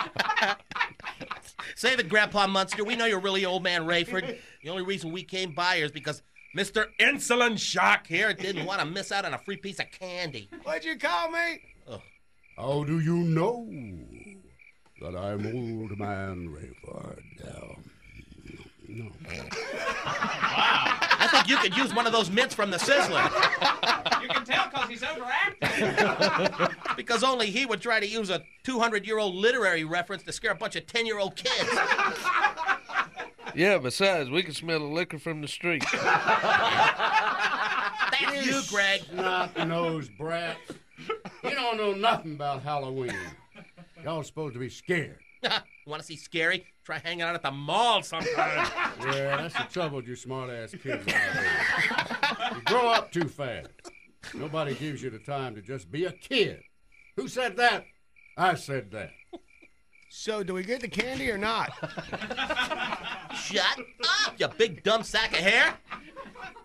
Save 1.76 2.00
it, 2.00 2.10
Grandpa 2.10 2.48
Munster. 2.48 2.84
We 2.84 2.96
know 2.96 3.06
you're 3.06 3.20
really 3.20 3.46
old 3.46 3.64
man 3.64 3.86
Rayford. 3.86 4.38
The 4.64 4.70
only 4.70 4.84
reason 4.84 5.12
we 5.12 5.24
came 5.24 5.54
by 5.54 5.78
here 5.78 5.86
is 5.86 5.92
because 5.92 6.22
Mr. 6.56 6.86
Insulin 7.00 7.60
Shock 7.60 8.08
here 8.08 8.34
didn't 8.34 8.66
want 8.66 8.80
to 8.80 8.86
miss 8.86 9.12
out 9.12 9.26
on 9.26 9.34
a 9.34 9.38
free 9.38 9.58
piece 9.58 9.80
of 9.80 9.92
candy. 9.92 10.50
What'd 10.64 10.86
you 10.86 10.98
call 10.98 11.30
me? 11.32 11.62
How 12.58 12.86
do 12.86 13.02
you 13.02 13.18
know 13.18 13.68
that 15.02 15.18
I'm 15.18 15.46
old 15.46 16.00
man 16.00 16.48
Rayford? 16.48 17.22
Uh, 17.46 17.74
no. 18.88 19.12
I 21.18 21.28
think 21.32 21.48
you 21.50 21.58
could 21.58 21.76
use 21.76 21.94
one 21.94 22.06
of 22.06 22.14
those 22.14 22.30
mints 22.30 22.54
from 22.54 22.72
the 22.72 22.78
Sizzler. 22.78 23.24
You 24.22 24.28
can 24.28 24.46
tell 24.46 24.66
because 24.70 24.90
he's 24.90 25.04
overacting. 25.04 26.76
because 26.96 27.24
only 27.24 27.48
he 27.48 27.66
would 27.66 27.82
try 27.82 28.00
to 28.00 28.08
use 28.08 28.30
a 28.30 28.44
200 28.64 29.06
year 29.06 29.18
old 29.18 29.36
literary 29.36 29.84
reference 29.84 30.24
to 30.24 30.32
scare 30.32 30.52
a 30.52 30.56
bunch 30.56 30.76
of 30.76 30.88
10 30.88 31.06
year 31.06 31.20
old 31.20 31.36
kids. 31.36 31.70
Yeah, 33.54 33.78
besides, 33.78 34.30
we 34.30 34.44
can 34.44 34.54
smell 34.54 34.80
the 34.80 34.86
liquor 34.86 35.18
from 35.18 35.40
the 35.40 35.48
street. 35.48 35.86
That's 38.12 38.46
you, 38.46 38.62
Greg. 38.70 39.02
Snot-nosed 39.10 40.18
brat. 40.18 40.58
You 41.42 41.52
don't 41.52 41.78
know 41.78 41.94
nothing 41.94 42.34
about 42.34 42.64
Halloween. 42.64 43.16
Y'all 44.04 44.24
supposed 44.24 44.56
to 44.56 44.60
be 44.60 44.68
scared. 44.70 45.20
Want 45.88 46.02
to 46.02 46.06
see 46.06 46.16
scary? 46.16 46.66
Try 46.84 47.00
hanging 47.00 47.22
out 47.22 47.36
at 47.36 47.42
the 47.42 47.52
mall 47.52 48.02
sometime. 48.04 48.68
Yeah, 49.06 49.38
that's 49.38 49.54
the 49.54 49.64
trouble 49.72 49.98
with 49.98 50.08
you 50.08 50.16
smart-ass 50.16 50.72
kids 50.72 51.06
nowadays. 51.06 52.56
You 52.56 52.62
grow 52.62 52.88
up 52.88 53.12
too 53.12 53.28
fast. 53.28 53.70
Nobody 54.34 54.74
gives 54.74 55.04
you 55.04 55.10
the 55.10 55.20
time 55.20 55.54
to 55.56 55.62
just 55.62 55.92
be 55.92 56.06
a 56.06 56.12
kid. 56.12 56.62
Who 57.18 57.28
said 57.28 57.58
that? 57.58 57.86
I 58.38 58.56
said 58.56 58.92
that. 58.92 59.12
So, 60.10 60.44
do 60.44 60.54
we 60.54 60.64
get 60.64 60.82
the 60.82 60.88
candy 60.88 61.30
or 61.30 61.38
not? 61.38 61.72
Shut 63.36 63.80
up, 64.26 64.40
you 64.40 64.48
big 64.58 64.82
dumb 64.82 65.04
sack 65.04 65.34
of 65.34 65.40
hair. 65.40 65.76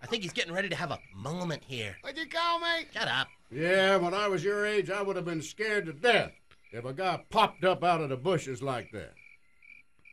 I 0.03 0.07
think 0.07 0.23
he's 0.23 0.33
getting 0.33 0.53
ready 0.53 0.69
to 0.69 0.77
have 0.77 0.93
a 0.93 1.01
moment 1.15 1.63
here. 1.67 1.97
What'd 2.03 2.19
you 2.19 2.29
call 2.29 2.61
me? 2.61 2.87
Shut 2.95 3.09
up. 3.09 3.27
Yeah, 3.51 3.97
when 3.97 4.15
I 4.15 4.29
was 4.29 4.45
your 4.45 4.65
age, 4.65 4.89
I 4.89 5.03
would 5.03 5.17
have 5.17 5.25
been 5.25 5.43
scared 5.43 5.87
to 5.87 5.93
death 5.93 6.33
if 6.73 6.85
a 6.85 6.93
guy 6.93 7.25
popped 7.31 7.65
up 7.65 7.83
out 7.83 8.01
of 8.01 8.09
the 8.09 8.17
bushes 8.17 8.63
like 8.63 8.91
that. 8.93 9.13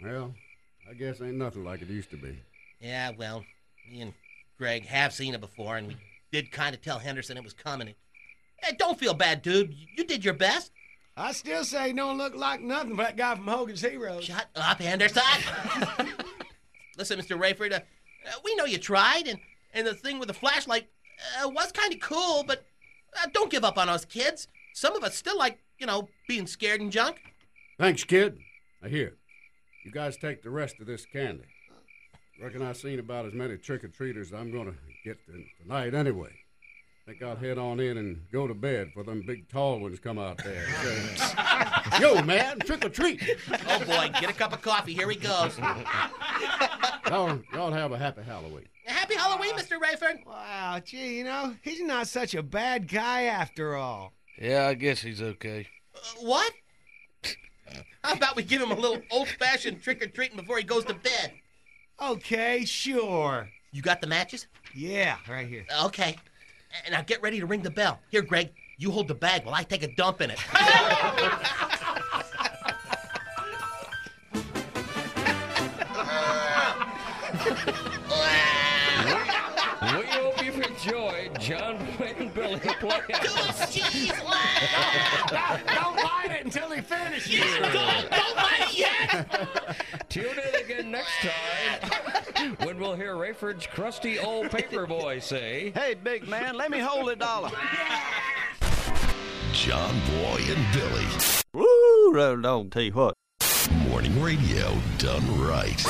Well, 0.01 0.33
I 0.89 0.93
guess 0.93 1.21
ain't 1.21 1.35
nothing 1.35 1.63
like 1.63 1.81
it 1.81 1.89
used 1.89 2.11
to 2.11 2.17
be. 2.17 2.39
Yeah, 2.79 3.11
well, 3.17 3.43
me 3.89 4.01
and 4.01 4.13
Greg 4.57 4.85
have 4.85 5.13
seen 5.13 5.33
it 5.33 5.41
before, 5.41 5.77
and 5.77 5.87
we 5.87 5.97
did 6.31 6.51
kind 6.51 6.75
of 6.75 6.81
tell 6.81 6.99
Henderson 6.99 7.37
it 7.37 7.43
was 7.43 7.53
coming. 7.53 7.93
Hey, 8.57 8.75
don't 8.77 8.99
feel 8.99 9.13
bad, 9.13 9.41
dude. 9.41 9.73
You 9.95 10.03
did 10.03 10.25
your 10.25 10.33
best. 10.33 10.71
I 11.15 11.31
still 11.31 11.63
say 11.63 11.93
don't 11.93 12.17
look 12.17 12.35
like 12.35 12.61
nothing 12.61 12.95
but 12.95 13.03
that 13.07 13.17
guy 13.17 13.35
from 13.35 13.47
Hogan's 13.47 13.81
Heroes. 13.81 14.25
Shut 14.25 14.47
up, 14.55 14.79
Henderson. 14.79 15.23
Listen, 16.97 17.19
Mr. 17.19 17.39
Rayford, 17.39 17.73
uh, 17.73 17.79
uh, 18.27 18.31
we 18.43 18.55
know 18.55 18.65
you 18.65 18.77
tried, 18.77 19.27
and, 19.27 19.39
and 19.73 19.87
the 19.87 19.93
thing 19.93 20.19
with 20.19 20.27
the 20.27 20.33
flashlight 20.33 20.87
uh, 21.43 21.49
was 21.49 21.71
kind 21.71 21.93
of 21.93 21.99
cool, 21.99 22.43
but 22.43 22.65
uh, 23.19 23.27
don't 23.33 23.51
give 23.51 23.63
up 23.63 23.77
on 23.77 23.89
us 23.89 24.05
kids. 24.05 24.47
Some 24.77 24.95
of 24.95 25.03
us 25.03 25.15
still 25.15 25.39
like, 25.39 25.57
you 25.79 25.87
know, 25.87 26.07
being 26.27 26.45
scared 26.45 26.81
and 26.81 26.91
junk. 26.91 27.19
Thanks, 27.79 28.03
kid. 28.03 28.37
Now 28.79 28.89
here, 28.89 29.15
you 29.83 29.91
guys 29.91 30.17
take 30.17 30.43
the 30.43 30.51
rest 30.51 30.75
of 30.79 30.85
this 30.85 31.03
candy. 31.03 31.45
Reckon 32.39 32.61
I've 32.61 32.77
seen 32.77 32.99
about 32.99 33.25
as 33.25 33.33
many 33.33 33.57
trick-or-treaters 33.57 34.27
as 34.27 34.33
I'm 34.33 34.51
gonna 34.51 34.75
get 35.03 35.17
t- 35.25 35.51
tonight 35.59 35.95
anyway. 35.95 36.29
Think 37.07 37.23
I'll 37.23 37.35
head 37.35 37.57
on 37.57 37.79
in 37.79 37.97
and 37.97 38.21
go 38.31 38.45
to 38.45 38.53
bed 38.53 38.91
for 38.93 39.03
them 39.03 39.23
big 39.25 39.49
tall 39.49 39.79
ones 39.79 39.99
come 39.99 40.19
out 40.19 40.43
there. 40.43 40.67
Yo, 41.99 42.21
man, 42.21 42.59
trick 42.59 42.85
or 42.85 42.89
treat. 42.89 43.19
Oh, 43.67 43.79
boy, 43.79 44.11
get 44.21 44.29
a 44.29 44.33
cup 44.33 44.53
of 44.53 44.61
coffee. 44.61 44.93
Here 44.93 45.09
he 45.09 45.15
goes. 45.15 45.57
Y'all, 47.09 47.39
y'all 47.51 47.71
have 47.71 47.93
a 47.93 47.97
happy 47.97 48.21
Halloween. 48.21 48.67
Happy 48.85 49.15
Halloween, 49.15 49.53
Mr. 49.53 49.79
Rayford. 49.79 50.23
Wow, 50.23 50.79
gee, 50.85 51.17
you 51.17 51.23
know, 51.23 51.55
he's 51.63 51.81
not 51.81 52.07
such 52.07 52.35
a 52.35 52.43
bad 52.43 52.87
guy 52.87 53.23
after 53.23 53.75
all. 53.75 54.13
Yeah, 54.39 54.67
I 54.67 54.73
guess 54.75 55.01
he's 55.01 55.21
okay. 55.21 55.67
Uh, 55.95 55.99
what? 56.21 56.53
How 58.03 58.13
about 58.13 58.35
we 58.35 58.43
give 58.43 58.61
him 58.61 58.71
a 58.71 58.75
little 58.75 59.01
old-fashioned 59.11 59.81
trick-or-treating 59.81 60.37
before 60.37 60.57
he 60.57 60.63
goes 60.63 60.85
to 60.85 60.93
bed? 60.93 61.33
Okay, 62.01 62.63
sure. 62.63 63.49
You 63.71 63.81
got 63.81 63.99
the 63.99 64.07
matches? 64.07 64.47
Yeah, 64.73 65.17
right 65.27 65.47
here. 65.47 65.65
Okay. 65.85 66.15
And 66.85 66.93
now 66.93 67.01
get 67.01 67.21
ready 67.21 67.39
to 67.39 67.45
ring 67.45 67.61
the 67.61 67.71
bell. 67.71 67.99
Here, 68.11 68.21
Greg, 68.21 68.51
you 68.77 68.91
hold 68.91 69.07
the 69.07 69.15
bag 69.15 69.45
while 69.45 69.55
I 69.55 69.63
take 69.63 69.83
a 69.83 69.93
dump 69.95 70.21
in 70.21 70.31
it. 70.31 70.39
hope 80.87 81.13
you've 81.13 81.31
enjoyed 81.31 81.39
John 81.39 81.77
Boy 81.97 82.15
and 82.17 82.33
Billy 82.33 82.59
Playhouse. 82.59 83.75
don't 85.75 85.95
light 85.95 86.31
it 86.31 86.45
until 86.45 86.71
he 86.71 86.81
finishes. 86.81 87.39
don't, 87.39 88.09
don't 88.09 88.35
light 88.35 88.67
it 88.67 88.77
yet. 88.77 89.85
Tune 90.09 90.25
in 90.25 90.61
again 90.61 90.91
next 90.91 91.13
time 91.21 92.55
when 92.63 92.79
we'll 92.79 92.95
hear 92.95 93.15
Rayford's 93.15 93.67
crusty 93.67 94.19
old 94.19 94.49
paper 94.51 94.87
boy 94.87 95.19
say, 95.19 95.71
Hey, 95.75 95.95
big 95.95 96.27
man, 96.27 96.55
let 96.55 96.71
me 96.71 96.79
hold 96.79 97.09
a 97.09 97.15
dollar. 97.15 97.51
John 99.53 99.99
Boy 100.11 100.41
and 100.47 100.73
Billy. 100.73 101.05
Woo, 101.53 102.13
roll 102.13 102.45
on, 102.45 102.69
tell 102.69 102.83
you 102.83 102.93
what. 102.93 103.13
Morning 103.89 104.21
radio 104.21 104.77
done 104.97 105.39
right. 105.39 105.83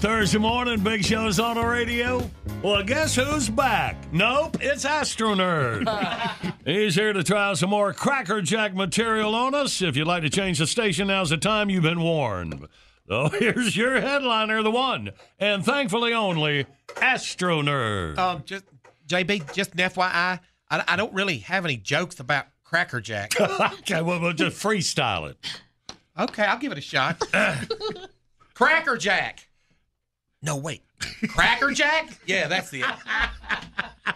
Thursday 0.00 0.38
morning. 0.38 0.80
Big 0.80 1.04
Show's 1.04 1.38
on 1.38 1.56
the 1.56 1.62
radio. 1.62 2.28
Well, 2.62 2.82
guess 2.82 3.14
who's 3.14 3.50
back? 3.50 3.96
Nope, 4.14 4.56
it's 4.62 4.86
Astronerd. 4.86 5.86
He's 6.64 6.94
here 6.94 7.12
to 7.12 7.22
try 7.22 7.52
some 7.52 7.68
more 7.68 7.92
Cracker 7.92 8.40
Jack 8.40 8.74
material 8.74 9.34
on 9.34 9.54
us. 9.54 9.82
If 9.82 9.98
you'd 9.98 10.06
like 10.06 10.22
to 10.22 10.30
change 10.30 10.58
the 10.58 10.66
station, 10.66 11.08
now's 11.08 11.28
the 11.28 11.36
time 11.36 11.68
you've 11.68 11.82
been 11.82 12.00
warned. 12.00 12.66
So 13.08 13.28
here's 13.38 13.76
your 13.76 14.00
headliner, 14.00 14.62
the 14.62 14.70
one, 14.70 15.10
and 15.38 15.62
thankfully 15.62 16.14
only, 16.14 16.64
Astronerd. 16.94 18.16
Um, 18.16 18.42
just 18.46 18.64
JB, 19.06 19.52
just 19.52 19.72
an 19.72 19.80
FYI, 19.80 20.00
I, 20.10 20.40
I 20.70 20.96
don't 20.96 21.12
really 21.12 21.38
have 21.40 21.66
any 21.66 21.76
jokes 21.76 22.20
about 22.20 22.46
Cracker 22.64 23.02
Jack. 23.02 23.38
okay, 23.40 24.00
well, 24.00 24.18
we'll 24.18 24.32
just 24.32 24.56
freestyle 24.62 25.28
it. 25.28 25.36
Okay, 26.18 26.44
I'll 26.44 26.58
give 26.58 26.72
it 26.72 26.78
a 26.78 26.80
shot. 26.80 27.20
Cracker 28.54 28.96
Jack. 28.96 29.49
No, 30.42 30.56
wait. 30.56 30.82
Cracker 31.28 31.70
Jack? 31.70 32.18
Yeah, 32.26 32.48
that's 32.48 32.72
it. 32.72 32.84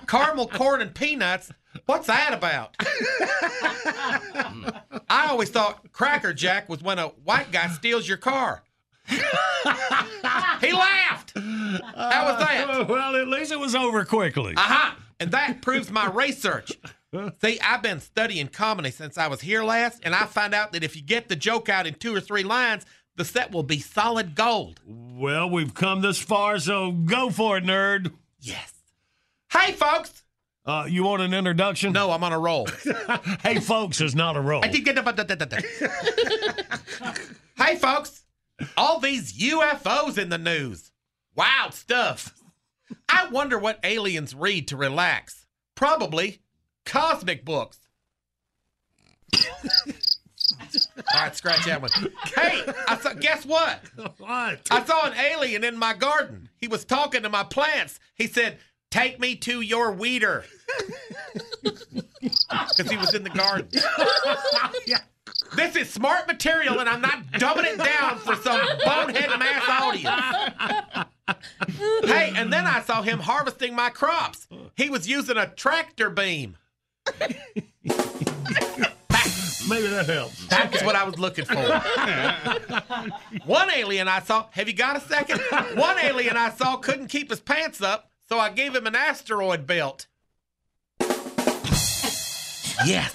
Caramel 0.07 0.49
corn 0.49 0.81
and 0.81 0.95
peanuts. 0.95 1.53
What's 1.87 2.07
that 2.07 2.33
about? 2.33 2.77
I 5.09 5.27
always 5.29 5.51
thought 5.51 5.93
Cracker 5.93 6.33
Jack 6.33 6.69
was 6.69 6.83
when 6.83 6.99
a 6.99 7.09
white 7.09 7.53
guy 7.53 7.69
steals 7.69 8.09
your 8.09 8.17
car. 8.17 8.63
he 9.07 9.19
laughed. 10.73 11.33
How 11.37 12.25
was 12.25 12.39
that? 12.39 12.67
Uh, 12.71 12.85
well, 12.89 13.17
at 13.17 13.29
least 13.29 13.53
it 13.53 13.59
was 13.59 13.75
over 13.75 14.05
quickly. 14.05 14.55
Aha! 14.57 14.97
And 15.21 15.31
that 15.33 15.61
proves 15.63 15.91
my 15.91 16.09
research. 16.09 16.73
See, 17.41 17.61
I've 17.61 17.83
been 17.83 18.01
studying 18.01 18.49
comedy 18.49 18.91
since 18.91 19.19
I 19.19 19.29
was 19.29 19.41
here 19.41 19.63
last, 19.63 20.01
and 20.05 20.15
I 20.15 20.25
find 20.27 20.53
out 20.55 20.73
that 20.73 20.83
if 20.83 20.97
you 20.97 21.03
get 21.03 21.29
the 21.29 21.37
joke 21.37 21.69
out 21.69 21.87
in 21.87 21.95
two 21.95 22.15
or 22.15 22.21
three 22.21 22.43
lines, 22.43 22.85
the 23.17 23.25
set 23.25 23.53
will 23.53 23.63
be 23.63 23.79
solid 23.81 24.35
gold. 24.35 24.81
Well, 24.87 25.49
we've 25.49 25.75
come 25.75 26.01
this 26.01 26.19
far, 26.19 26.59
so 26.59 26.93
go 26.93 27.31
for 27.31 27.59
it, 27.59 27.65
nerd. 27.65 28.13
Yes. 28.41 28.73
Hey, 29.53 29.73
folks. 29.73 30.23
Uh, 30.67 30.87
you 30.89 31.05
want 31.05 31.23
an 31.23 31.35
introduction? 31.35 31.93
No, 31.93 32.11
I'm 32.11 32.25
on 32.25 32.33
a 32.33 32.39
roll. 32.39 32.67
hey, 33.43 33.61
folks 33.61 34.01
is 34.01 34.15
not 34.15 34.37
a 34.37 34.41
roll. 34.41 34.65
I 34.65 34.69
did 34.69 34.85
get 34.85 34.97
Hey, 37.57 37.77
folks. 37.77 38.25
All 38.77 38.99
these 38.99 39.33
UFOs 39.39 40.17
in 40.17 40.31
the 40.31 40.39
news. 40.39 40.91
Wild 41.37 41.75
stuff. 41.75 42.35
I 43.09 43.29
wonder 43.29 43.59
what 43.59 43.79
aliens 43.85 44.35
read 44.35 44.69
to 44.69 44.77
relax. 44.77 45.47
Probably 45.75 46.41
cosmic 46.87 47.45
books. 47.45 47.79
All 51.15 51.21
right, 51.21 51.35
scratch 51.37 51.65
that 51.67 51.81
one. 51.81 51.91
Hey, 52.37 52.63
I 52.89 52.99
saw, 52.99 53.13
guess 53.15 53.47
what? 53.47 53.81
What? 54.19 54.61
I 54.71 54.85
saw 54.85 55.07
an 55.07 55.15
alien 55.15 55.65
in 55.65 55.77
my 55.79 55.95
garden. 55.95 56.49
He 56.59 56.69
was 56.69 56.85
talking 56.85 57.23
to 57.23 57.29
my 57.29 57.45
plants. 57.45 57.99
He 58.15 58.27
said, 58.27 58.59
Take 58.91 59.19
me 59.19 59.35
to 59.37 59.61
your 59.61 59.93
weeder. 59.93 60.45
Because 62.21 62.91
he 62.91 62.97
was 62.97 63.15
in 63.15 63.23
the 63.23 63.31
garden. 63.31 63.69
yeah. 64.87 64.99
This 65.57 65.77
is 65.77 65.91
smart 65.91 66.27
material, 66.27 66.81
and 66.81 66.89
I'm 66.89 67.01
not 67.01 67.27
dumbing 67.33 67.65
it 67.67 67.79
down 67.79 68.19
for 68.19 68.35
some 68.37 68.61
bonehead 68.85 69.31
mass 69.39 69.63
audience. 69.69 71.09
hey, 72.05 72.33
and 72.35 72.53
then 72.53 72.67
I 72.67 72.81
saw 72.83 73.03
him 73.03 73.19
harvesting 73.21 73.75
my 73.75 73.91
crops. 73.91 74.49
He 74.77 74.89
was 74.91 75.09
using 75.09 75.37
a 75.37 75.47
tractor 75.47 76.09
beam. 76.11 76.57
Maybe 79.69 79.87
that 79.89 80.07
helps. 80.07 80.47
That's 80.47 80.83
what 80.83 80.97
I 80.97 81.05
was 81.05 81.19
looking 81.19 81.45
for. 81.45 81.55
One 83.47 83.71
alien 83.71 84.09
I 84.09 84.21
saw, 84.21 84.47
have 84.51 84.69
you 84.69 84.75
got 84.75 84.97
a 84.97 85.01
second? 85.01 85.41
One 85.77 85.99
alien 85.99 86.37
I 86.37 86.51
saw 86.51 86.77
couldn't 86.77 87.09
keep 87.09 87.31
his 87.31 87.41
pants 87.41 87.81
up, 87.81 88.11
so 88.29 88.39
I 88.39 88.51
gave 88.51 88.75
him 88.75 88.87
an 88.87 88.95
asteroid 88.95 89.67
belt. 89.67 90.07
Yes. 92.85 93.15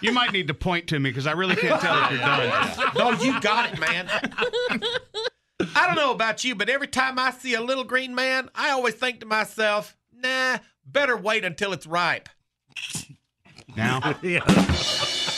You 0.00 0.12
might 0.12 0.32
need 0.32 0.48
to 0.48 0.54
point 0.54 0.88
to 0.88 0.98
me 0.98 1.10
because 1.10 1.26
I 1.26 1.32
really 1.32 1.54
can't 1.54 1.80
tell 1.80 2.04
if 2.04 2.10
you're 2.10 2.18
done. 2.18 2.92
No, 2.96 3.12
you 3.22 3.40
got 3.40 3.72
it, 3.72 3.78
man. 3.78 4.08
I 5.76 5.86
don't 5.86 5.94
know 5.96 6.12
about 6.12 6.42
you, 6.44 6.56
but 6.56 6.68
every 6.68 6.88
time 6.88 7.18
I 7.18 7.30
see 7.30 7.54
a 7.54 7.60
little 7.60 7.84
green 7.84 8.14
man, 8.14 8.48
I 8.54 8.70
always 8.70 8.94
think 8.94 9.20
to 9.20 9.26
myself, 9.26 9.96
nah, 10.12 10.58
better 10.84 11.16
wait 11.16 11.44
until 11.44 11.72
it's 11.72 11.86
ripe. 11.86 12.28
Now? 13.76 14.00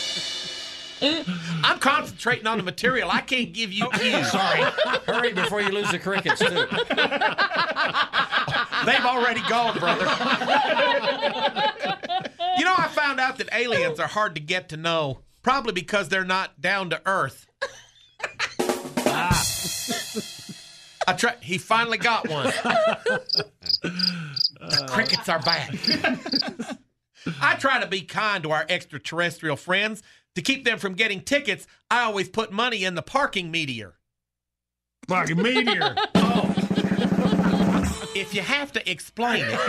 I'm 1.65 1.79
concentrating 1.79 2.47
on 2.47 2.59
the 2.59 2.65
material. 2.65 3.11
I 3.11 3.21
can't 3.21 3.53
give 3.53 3.73
you 3.73 3.89
cues. 3.91 4.31
Sorry. 4.31 4.63
Hurry 5.07 5.33
before 5.33 5.61
you 5.61 5.71
lose 5.71 5.91
the 5.91 5.99
crickets, 5.99 6.39
too. 6.39 6.47
They've 8.87 9.05
already 9.05 9.41
gone, 9.49 9.79
brother. 9.79 10.05
you 12.59 12.65
know, 12.65 12.75
I 12.77 12.89
found 12.93 13.21
out 13.21 13.39
that 13.39 13.49
aliens 13.53 14.01
are 14.01 14.09
hard 14.09 14.35
to 14.35 14.41
get 14.41 14.69
to 14.71 14.77
know, 14.77 15.21
probably 15.43 15.73
because 15.73 16.09
they're 16.09 16.25
not 16.25 16.61
down 16.61 16.91
to 16.91 17.01
earth. 17.07 17.47
Ah. 19.07 19.43
I 21.07 21.13
try. 21.13 21.35
He 21.41 21.59
finally 21.59 21.99
got 21.99 22.29
one. 22.29 22.47
the 23.83 24.87
crickets 24.89 25.29
are 25.29 25.41
back. 25.41 25.71
I 27.41 27.55
try 27.57 27.81
to 27.81 27.87
be 27.87 28.03
kind 28.03 28.43
to 28.45 28.51
our 28.51 28.67
extraterrestrial 28.69 29.57
friends. 29.57 30.03
To 30.35 30.43
keep 30.43 30.65
them 30.65 30.79
from 30.79 30.95
getting 30.95 31.21
tickets, 31.23 31.67
I 31.91 32.03
always 32.03 32.29
put 32.29 32.53
money 32.53 32.85
in 32.85 32.95
the 32.95 33.03
parking 33.03 33.51
meteor. 33.51 33.95
Parking 35.07 35.43
meteor. 35.43 35.97
Oh. 36.17 36.55
If 38.17 38.33
you 38.35 38.43
have 38.43 38.73
to 38.73 38.91
explain 38.91 39.45
it. 39.47 39.61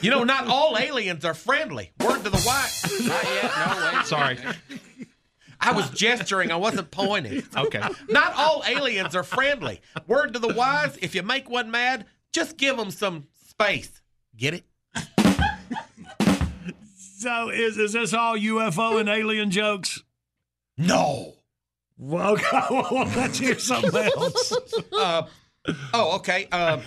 you 0.00 0.10
know, 0.10 0.24
not 0.24 0.46
all 0.46 0.76
aliens 0.78 1.24
are 1.24 1.34
friendly. 1.34 1.92
Word 2.00 2.24
to 2.24 2.30
the 2.30 2.42
wise. 2.46 2.82
Not 3.06 3.24
yet. 3.24 3.52
No, 3.54 3.92
wait. 3.98 4.06
Sorry. 4.06 4.38
I 5.60 5.72
was 5.72 5.90
gesturing, 5.90 6.50
I 6.50 6.56
wasn't 6.56 6.90
pointing. 6.90 7.42
Okay. 7.56 7.82
Not 8.08 8.34
all 8.36 8.62
aliens 8.66 9.14
are 9.14 9.22
friendly. 9.22 9.80
Word 10.06 10.32
to 10.34 10.38
the 10.38 10.52
wise, 10.54 10.96
if 11.02 11.14
you 11.14 11.22
make 11.22 11.48
one 11.48 11.70
mad, 11.70 12.06
just 12.32 12.56
give 12.56 12.76
them 12.76 12.90
some 12.90 13.26
space. 13.48 14.00
Get 14.36 14.54
it? 14.54 14.64
So 17.24 17.48
is, 17.48 17.78
is 17.78 17.94
this 17.94 18.12
all 18.12 18.36
UFO 18.36 19.00
and 19.00 19.08
alien 19.08 19.50
jokes? 19.50 20.02
No. 20.76 21.36
Well, 21.96 22.32
okay, 22.34 22.60
well, 22.70 23.10
let's 23.16 23.38
hear 23.38 23.58
something 23.58 23.94
else. 23.94 24.52
Uh, 24.92 25.22
oh, 25.94 26.16
okay. 26.16 26.48
Uh, 26.52 26.82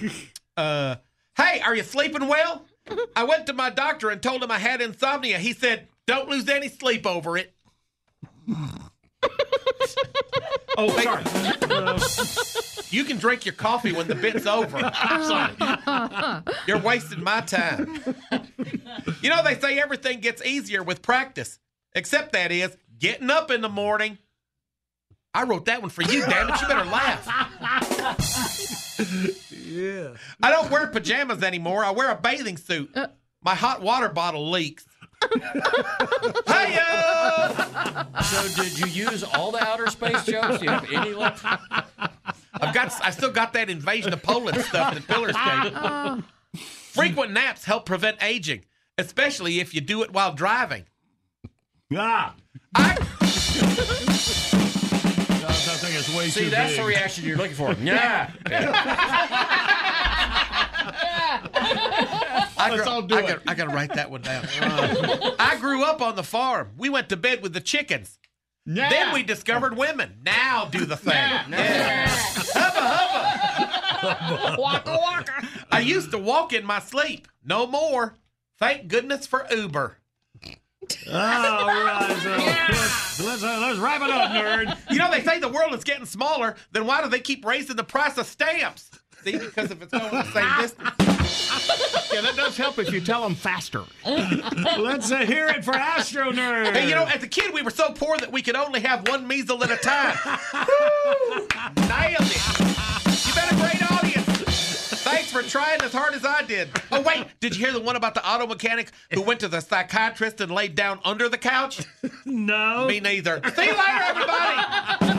uh, 0.56 0.98
hey, 1.36 1.60
are 1.62 1.76
you 1.76 1.82
sleeping 1.82 2.28
well? 2.28 2.68
I 3.16 3.24
went 3.24 3.48
to 3.48 3.54
my 3.54 3.72
doctor 3.72 4.12
and 4.12 4.22
told 4.22 4.44
him 4.44 4.52
I 4.52 4.60
had 4.60 4.80
insomnia. 4.80 5.40
He 5.40 5.54
said, 5.54 5.88
don't 6.06 6.30
lose 6.30 6.48
any 6.48 6.70
sleep 6.70 7.08
over 7.08 7.36
it. 7.36 7.56
oh, 10.78 11.02
sorry. 11.02 11.24
You 12.90 13.04
can 13.04 13.18
drink 13.18 13.46
your 13.46 13.54
coffee 13.56 13.92
when 13.92 14.08
the 14.08 14.16
bit's 14.16 14.46
over. 14.46 14.78
I'm 14.82 15.24
sorry. 16.44 16.44
You're 16.68 16.80
wasting 16.80 17.24
my 17.24 17.42
time. 17.42 18.00
You 19.22 19.30
know, 19.30 19.44
they 19.44 19.56
say 19.60 19.80
everything 19.80 20.20
gets 20.20 20.44
easier 20.46 20.84
with 20.84 21.02
practice, 21.02 21.60
except 21.96 22.34
that 22.34 22.52
is 22.52 22.76
getting 23.00 23.30
up 23.30 23.52
in 23.52 23.62
the 23.62 23.70
morning. 23.70 24.18
I 25.34 25.44
wrote 25.44 25.66
that 25.66 25.82
one 25.82 25.90
for 25.92 26.02
you, 26.04 26.26
damn 26.26 26.50
it. 26.50 26.62
You 26.62 26.68
better 26.68 26.86
laugh. 26.90 27.28
yeah. 29.52 30.10
I 30.42 30.50
don't 30.52 30.72
wear 30.72 30.88
pajamas 30.88 31.44
anymore. 31.44 31.84
I 31.86 31.92
wear 31.92 32.10
a 32.12 32.16
bathing 32.16 32.58
suit. 32.58 32.90
Uh. 32.96 33.08
My 33.44 33.54
hot 33.54 33.82
water 33.82 34.10
bottle 34.10 34.50
leaks. 34.50 34.86
Hiya! 36.48 38.08
So 38.24 38.64
did 38.64 38.80
you 38.80 38.88
use 38.88 39.24
all 39.24 39.52
the 39.52 39.64
outer 39.64 39.88
space 39.88 40.26
jokes? 40.26 40.60
Do 40.60 40.66
you 40.66 40.72
have 40.72 40.92
any 40.92 41.14
left? 41.14 41.46
I've 42.62 42.74
got. 42.74 42.94
I 43.04 43.12
still 43.12 43.32
got 43.32 43.54
that 43.54 43.70
invasion 43.70 44.14
of 44.14 44.22
Poland 44.24 44.60
stuff 44.62 44.94
that 44.94 45.08
Pillars 45.08 45.36
gave. 46.56 46.62
Frequent 46.94 47.32
naps 47.32 47.64
help 47.66 47.86
prevent 47.86 48.18
aging, 48.24 48.66
especially 48.98 49.60
if 49.60 49.74
you 49.74 49.82
do 49.82 50.02
it 50.04 50.12
while 50.12 50.34
driving. 50.34 50.86
Ah. 51.96 52.36
I, 52.76 52.92
I 52.92 52.96
think 55.80 55.96
it's 55.96 56.10
way 56.18 56.30
See, 56.30 56.46
too 56.46 56.50
that's 56.50 56.72
big. 56.74 56.82
the 56.82 56.88
reaction 56.88 57.24
you're 57.26 57.38
looking 57.38 57.56
for. 57.56 57.74
Yeah. 57.74 58.32
I, 62.60 62.70
Let's 62.72 62.84
gr- 62.84 62.90
all 62.90 63.02
do 63.04 63.16
I 63.16 63.20
it. 63.20 63.28
Gotta, 63.28 63.42
I 63.48 63.54
gotta 63.56 63.70
write 63.70 63.94
that 63.94 64.10
one 64.10 64.22
down. 64.22 64.46
I 65.40 65.58
grew 65.60 65.84
up 65.84 66.02
on 66.02 66.16
the 66.16 66.24
farm. 66.24 66.72
We 66.78 66.90
went 66.90 67.10
to 67.10 67.18
bed 67.18 67.42
with 67.42 67.54
the 67.54 67.62
chickens. 67.62 68.18
Yeah. 68.68 68.90
Then 68.90 69.14
we 69.14 69.24
discovered 69.24 69.78
women. 69.78 70.20
Now 70.24 70.68
do 70.70 70.86
the 70.86 70.98
thing. 70.98 71.14
Yeah. 71.14 72.08
Hubba 72.10 72.80
hubba. 74.02 74.56
Waka 74.62 74.92
waka. 75.02 75.48
I 75.72 75.80
used 75.80 76.12
to 76.12 76.18
walk 76.18 76.52
in 76.52 76.66
my 76.66 76.80
sleep. 76.80 77.30
No 77.46 77.66
more. 77.66 78.16
Thank 78.60 78.90
goodness 78.90 79.26
for 79.26 79.48
Uber. 79.50 79.98
All 81.10 81.14
right, 81.14 82.20
so 82.24 82.30
let's, 82.30 83.20
let's, 83.20 83.44
uh, 83.44 83.60
let's 83.62 83.80
wrap 83.80 84.02
it 84.02 84.10
up, 84.10 84.32
nerd. 84.32 84.78
You 84.90 85.00
know, 85.00 85.12
they 85.12 85.22
say 85.22 85.40
the 85.40 85.50
world 85.50 85.74
is 85.74 85.84
getting 85.84 86.06
smaller. 86.06 86.56
Then 86.72 86.86
why 86.86 87.02
do 87.04 87.10
they 87.10 87.20
keep 87.20 87.46
raising 87.46 87.76
the 87.76 87.84
price 87.84 88.18
of 88.18 88.26
stamps? 88.26 88.90
See, 89.28 89.38
because 89.38 89.72
if 89.72 89.82
it's 89.82 89.92
going 89.92 90.10
the 90.10 90.24
same 90.32 90.58
distance. 90.62 92.14
Yeah, 92.14 92.22
that 92.22 92.36
does 92.38 92.56
help 92.56 92.80
if 92.80 92.94
you 92.94 93.02
tell 93.02 93.22
them 93.22 93.36
faster. 93.36 93.84
Let's 94.06 95.12
uh, 95.12 95.18
hear 95.26 95.50
it 95.50 95.66
for 95.66 95.76
Astro 95.76 96.32
Nerd. 96.32 96.72
Hey, 96.72 96.88
you 96.88 96.96
know, 96.96 97.04
as 97.04 97.22
a 97.24 97.28
kid, 97.28 97.54
we 97.54 97.62
were 97.62 97.70
so 97.70 97.92
poor 97.92 98.18
that 98.18 98.32
we 98.32 98.42
could 98.42 98.56
only 98.56 98.80
have 98.80 99.06
one 99.10 99.28
measle 99.28 99.62
at 99.66 99.72
a 99.72 99.76
time. 99.76 100.16
Nailed 101.90 102.22
it. 102.22 102.60
You've 103.26 103.36
been 103.36 103.50
a 103.50 103.60
great 103.60 103.92
audience. 103.92 105.04
Thanks 105.04 105.30
for 105.30 105.42
trying 105.42 105.82
as 105.82 105.92
hard 105.92 106.14
as 106.14 106.24
I 106.24 106.44
did. 106.44 106.70
Oh, 106.90 107.02
wait, 107.02 107.26
did 107.42 107.58
you 107.58 107.66
hear 107.66 107.74
the 107.74 107.82
one 107.82 107.98
about 107.98 108.14
the 108.14 108.26
auto 108.26 108.48
mechanic 108.48 108.92
who 109.12 109.22
went 109.22 109.42
to 109.42 109.50
the 109.50 109.60
psychiatrist 109.60 110.40
and 110.40 110.52
laid 110.54 110.76
down 110.76 111.02
under 111.04 111.28
the 111.28 111.38
couch? 111.38 111.82
no. 112.26 112.88
Me 112.88 113.02
neither. 113.02 113.42
See 113.54 113.66
you 113.66 113.72
later, 113.72 114.04
everybody. 114.06 115.17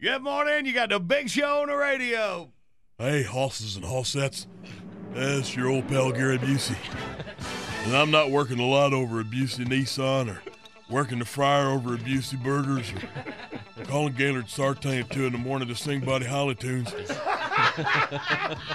Good 0.00 0.22
morning. 0.22 0.66
You 0.66 0.72
got 0.72 0.88
the 0.88 0.98
big 0.98 1.30
show 1.30 1.62
on 1.62 1.68
the 1.68 1.76
radio. 1.76 2.50
Hey, 2.98 3.22
hosses 3.22 3.76
and 3.76 3.84
hossettes. 3.84 4.46
That's 5.12 5.54
your 5.54 5.68
old 5.68 5.88
pal 5.88 6.10
Gary 6.10 6.38
Busey. 6.38 6.76
And 7.84 7.96
I'm 7.96 8.10
not 8.10 8.30
working 8.30 8.58
a 8.58 8.66
lot 8.66 8.92
over 8.92 9.20
at 9.20 9.26
Busey 9.26 9.66
Nissan 9.66 10.28
or 10.28 10.42
working 10.90 11.18
the 11.18 11.24
fryer 11.24 11.68
over 11.68 11.94
at 11.94 12.00
Busey 12.00 12.42
Burgers 12.42 12.92
or 12.92 13.84
calling 13.84 14.14
Gaylord 14.14 14.48
Sartain 14.48 14.98
at 14.98 15.10
2 15.10 15.26
in 15.26 15.32
the 15.32 15.38
morning 15.38 15.68
to 15.68 15.74
sing 15.74 16.00
Buddy 16.00 16.26
Holly 16.26 16.54
tunes. 16.54 16.92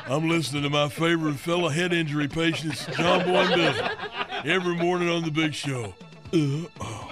I'm 0.08 0.30
listening 0.30 0.64
to 0.64 0.70
my 0.70 0.90
favorite 0.90 1.36
fellow 1.36 1.70
head 1.70 1.94
injury 1.94 2.28
patients, 2.28 2.86
John 2.96 3.26
Boy 3.26 3.38
and 3.38 3.56
Billy, 3.56 3.90
every 4.46 4.76
morning 4.76 5.10
on 5.10 5.24
the 5.24 5.32
big 5.32 5.54
show. 5.54 5.94
Uh, 6.34 6.68
oh. 6.82 7.12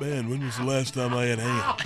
Man, 0.00 0.28
when 0.30 0.44
was 0.44 0.56
the 0.56 0.64
last 0.64 0.94
time 0.94 1.14
I 1.14 1.24
had 1.26 1.38
ham? 1.38 1.76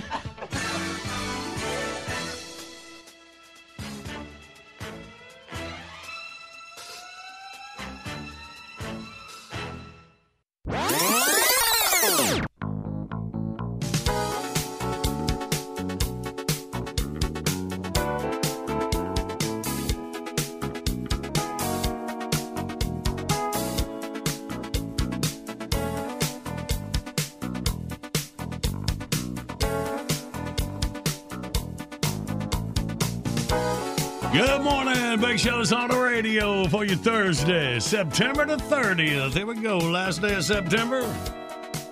Morning. 34.65 35.21
Big 35.21 35.39
Show's 35.39 35.71
on 35.71 35.89
the 35.89 35.99
radio 35.99 36.67
for 36.67 36.83
you 36.83 36.95
Thursday, 36.95 37.79
September 37.79 38.47
the 38.47 38.57
30th. 38.57 39.33
Here 39.33 39.45
we 39.45 39.53
go. 39.61 39.77
Last 39.77 40.23
day 40.23 40.33
of 40.33 40.43
September. 40.43 41.01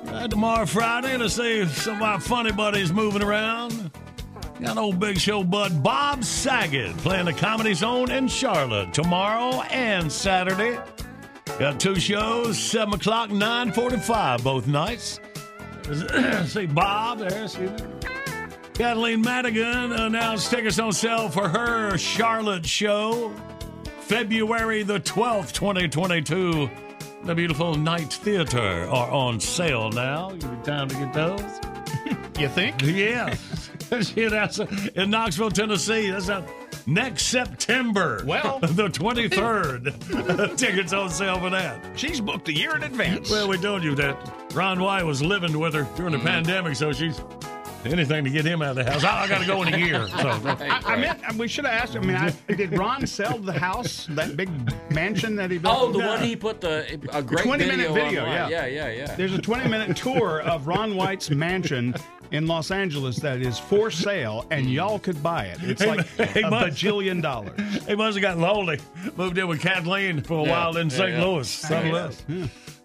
Uh, 0.07 0.27
tomorrow, 0.27 0.65
Friday. 0.65 1.15
Let's 1.15 1.35
see 1.35 1.67
some 1.67 1.97
of 1.97 2.01
our 2.01 2.19
funny 2.19 2.51
buddies 2.51 2.91
moving 2.91 3.21
around. 3.21 3.91
Got 4.59 4.79
old 4.79 4.99
Big 4.99 5.19
Show 5.19 5.43
bud 5.43 5.83
Bob 5.83 6.23
Saget 6.23 6.97
playing 6.97 7.25
the 7.25 7.33
Comedy 7.33 7.75
Zone 7.75 8.09
in 8.09 8.27
Charlotte 8.27 8.91
tomorrow 8.91 9.61
and 9.69 10.11
Saturday. 10.11 10.79
Got 11.59 11.79
two 11.79 11.99
shows, 11.99 12.57
7 12.57 12.95
o'clock, 12.95 13.29
9.45 13.29 14.43
both 14.43 14.65
nights. 14.65 15.19
see 16.51 16.65
Bob 16.65 17.19
there. 17.19 17.47
See 17.47 17.67
there. 17.67 18.12
Kathleen 18.73 19.21
Madigan 19.21 19.91
announced 19.91 20.49
tickets 20.49 20.79
on 20.79 20.91
sale 20.91 21.29
for 21.29 21.47
her 21.47 21.95
Charlotte 21.95 22.65
show. 22.65 23.31
February 23.99 24.81
the 24.81 24.99
12th, 24.99 25.51
2022. 25.53 26.69
The 27.23 27.35
beautiful 27.35 27.75
Knight 27.75 28.11
Theater 28.11 28.87
are 28.89 29.11
on 29.11 29.39
sale 29.39 29.91
now. 29.91 30.31
Give 30.31 30.51
me 30.51 30.57
time 30.63 30.87
to 30.89 30.95
get 30.95 31.13
those. 31.13 31.59
You 32.39 32.49
think? 32.49 32.81
Yeah. 32.81 33.35
That's 33.89 34.59
in 34.95 35.11
Knoxville, 35.11 35.51
Tennessee. 35.51 36.09
That's 36.09 36.29
a, 36.29 36.43
next 36.87 37.27
September. 37.27 38.23
Well. 38.25 38.57
the 38.61 38.87
23rd. 38.87 40.57
Tickets 40.57 40.93
on 40.93 41.11
sale 41.11 41.39
for 41.39 41.51
that. 41.51 41.79
She's 41.95 42.19
booked 42.19 42.49
a 42.49 42.53
year 42.53 42.75
in 42.75 42.81
advance. 42.81 43.29
Well, 43.29 43.47
we 43.47 43.59
told 43.59 43.83
you 43.83 43.93
that 43.95 44.17
Ron 44.55 44.81
White 44.81 45.05
was 45.05 45.21
living 45.21 45.59
with 45.59 45.75
her 45.75 45.87
during 45.95 46.13
the 46.13 46.17
mm-hmm. 46.17 46.27
pandemic, 46.27 46.75
so 46.75 46.91
she's 46.91 47.21
anything 47.85 48.23
to 48.23 48.29
get 48.29 48.45
him 48.45 48.61
out 48.61 48.77
of 48.77 48.85
the 48.85 48.91
house. 48.91 49.03
Oh, 49.03 49.07
I, 49.07 49.23
I 49.23 49.27
got 49.27 49.41
to 49.41 49.47
go 49.47 49.63
in 49.63 49.73
a 49.73 49.77
year. 49.77 50.07
So. 50.23 50.29
I, 50.29 50.81
I 50.85 50.95
meant 50.95 51.35
we 51.35 51.47
should 51.47 51.65
have 51.65 51.73
asked. 51.73 51.95
I 51.97 51.99
mean, 51.99 52.15
I, 52.15 52.31
did 52.47 52.77
Ron 52.77 53.05
sell 53.05 53.37
the 53.37 53.51
house, 53.51 54.07
that 54.11 54.37
big 54.37 54.49
mansion 54.91 55.35
that 55.35 55.51
he 55.51 55.57
built? 55.57 55.75
Oh, 55.77 55.91
the 55.91 55.99
one 55.99 56.21
he 56.21 56.35
put 56.35 56.61
the 56.61 56.99
a 57.11 57.21
great 57.21 57.43
20 57.43 57.65
minute 57.65 57.89
video 57.89 57.93
video, 57.93 58.21
online. 58.21 58.51
yeah. 58.51 58.65
yeah, 58.65 58.87
yeah, 58.87 58.91
yeah. 58.91 59.15
There's 59.15 59.33
a 59.33 59.41
20 59.41 59.69
minute 59.69 59.97
tour 59.97 60.41
of 60.41 60.67
Ron 60.67 60.95
White's 60.95 61.29
mansion 61.29 61.93
in 62.33 62.47
Los 62.47 62.69
Angeles 62.71 63.15
that 63.17 63.41
is 63.41 63.57
for 63.57 63.89
sale, 63.89 64.45
and 64.51 64.69
y'all 64.69 64.99
could 64.99 65.23
buy 65.23 65.45
it. 65.45 65.59
It's 65.63 65.85
like 65.85 66.05
hey, 66.17 66.41
a 66.41 66.49
Mike. 66.49 66.73
bajillion 66.73 67.21
dollars. 67.21 67.53
He 67.87 67.95
must 67.95 68.17
have 68.17 68.21
gotten 68.21 68.41
lonely. 68.41 68.79
Moved 69.15 69.37
in 69.37 69.47
with 69.47 69.61
Kathleen 69.61 70.21
for 70.21 70.39
a 70.39 70.43
Yeah, 70.43 70.51
while 70.51 70.77
in 70.77 70.89
yeah, 70.89 70.95
St. 70.97 71.09
yeah. 71.11 71.23
Louis. 71.25 71.47
Something 71.49 71.95
else. 71.95 72.23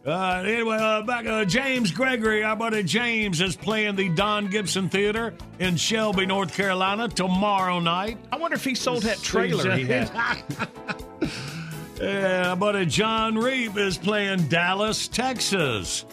Uh, 0.06 0.42
anyway, 0.46 0.76
uh, 0.80 1.02
back 1.02 1.26
uh, 1.26 1.44
James 1.44 1.90
Gregory, 1.90 2.42
our 2.44 2.56
buddy 2.56 2.82
James, 2.82 3.40
is 3.40 3.56
playing 3.56 3.96
the 3.96 4.08
Don 4.10 4.46
Gibson 4.46 4.88
Theater 4.88 5.34
in 5.58 5.76
Shelby, 5.76 6.24
North 6.24 6.54
Carolina 6.54 7.08
tomorrow 7.08 7.78
night. 7.80 8.16
I 8.32 8.36
wonder 8.36 8.54
if 8.54 8.64
he 8.64 8.74
sold 8.74 9.02
that 9.02 9.18
trailer 9.18 9.74
he 9.76 9.84
had. 9.84 10.10
Yeah, 12.00 12.50
our 12.50 12.56
buddy 12.56 12.86
John 12.86 13.36
Reep 13.36 13.76
is 13.76 13.98
playing 13.98 14.46
Dallas, 14.46 15.08
Texas, 15.08 16.04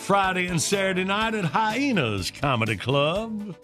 Friday 0.00 0.46
and 0.46 0.60
Saturday 0.60 1.04
night 1.04 1.34
at 1.34 1.44
Hyenas 1.44 2.30
Comedy 2.30 2.76
Club. 2.76 3.54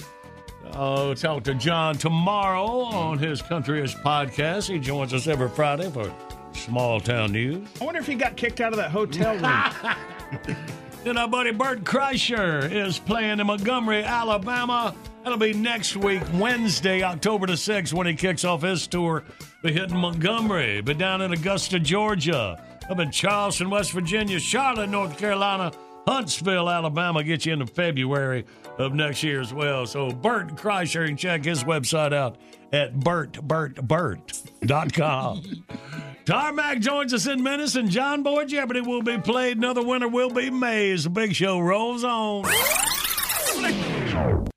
I'll 0.72 1.14
talk 1.14 1.44
to 1.44 1.54
John 1.54 1.96
tomorrow 1.96 2.66
on 2.66 3.18
his 3.18 3.40
Countryish 3.42 4.00
podcast. 4.02 4.68
He 4.70 4.78
joins 4.78 5.12
us 5.14 5.26
every 5.26 5.48
Friday 5.48 5.90
for 5.90 6.12
Small 6.52 7.00
Town 7.00 7.32
News. 7.32 7.66
I 7.80 7.84
wonder 7.84 8.00
if 8.00 8.06
he 8.06 8.14
got 8.14 8.36
kicked 8.36 8.60
out 8.60 8.72
of 8.72 8.78
that 8.78 8.90
hotel 8.90 9.34
room. 9.34 10.56
Then 11.04 11.18
our 11.18 11.28
buddy 11.28 11.52
Bert 11.52 11.84
Kreischer 11.84 12.68
is 12.68 12.98
playing 12.98 13.38
in 13.38 13.46
Montgomery, 13.46 14.02
Alabama. 14.02 14.92
That'll 15.22 15.38
be 15.38 15.52
next 15.52 15.96
week, 15.96 16.20
Wednesday, 16.34 17.04
October 17.04 17.46
the 17.46 17.52
6th, 17.52 17.92
when 17.92 18.08
he 18.08 18.14
kicks 18.14 18.44
off 18.44 18.62
his 18.62 18.88
tour. 18.88 19.22
Be 19.62 19.72
hitting 19.72 19.96
Montgomery, 19.96 20.80
be 20.80 20.94
down 20.94 21.22
in 21.22 21.32
Augusta, 21.32 21.78
Georgia, 21.78 22.60
up 22.90 22.98
in 22.98 23.12
Charleston, 23.12 23.70
West 23.70 23.92
Virginia, 23.92 24.40
Charlotte, 24.40 24.88
North 24.90 25.16
Carolina, 25.16 25.70
Huntsville, 26.06 26.70
Alabama. 26.70 27.24
Get 27.24 27.46
you 27.46 27.52
into 27.52 27.66
February 27.66 28.44
of 28.78 28.94
next 28.94 29.22
year 29.22 29.40
as 29.40 29.52
well. 29.52 29.86
So 29.86 30.10
Bert 30.10 30.56
Kreischer, 30.56 31.02
you 31.02 31.08
can 31.08 31.16
check 31.16 31.44
his 31.44 31.64
website 31.64 32.12
out 32.12 32.36
at 32.72 32.94
bertbertbert.com. 32.94 35.42
Tarmac 36.26 36.80
joins 36.80 37.14
us 37.14 37.28
in 37.28 37.42
minutes, 37.42 37.76
and 37.76 37.88
John 37.88 38.24
Boy 38.24 38.46
Jeopardy 38.46 38.80
will 38.80 39.02
be 39.02 39.16
played. 39.16 39.58
Another 39.58 39.82
winner 39.82 40.08
will 40.08 40.30
be 40.30 40.50
Mays. 40.50 41.04
The 41.04 41.10
big 41.10 41.32
show 41.34 41.60
rolls 41.60 42.02
on. 42.02 42.44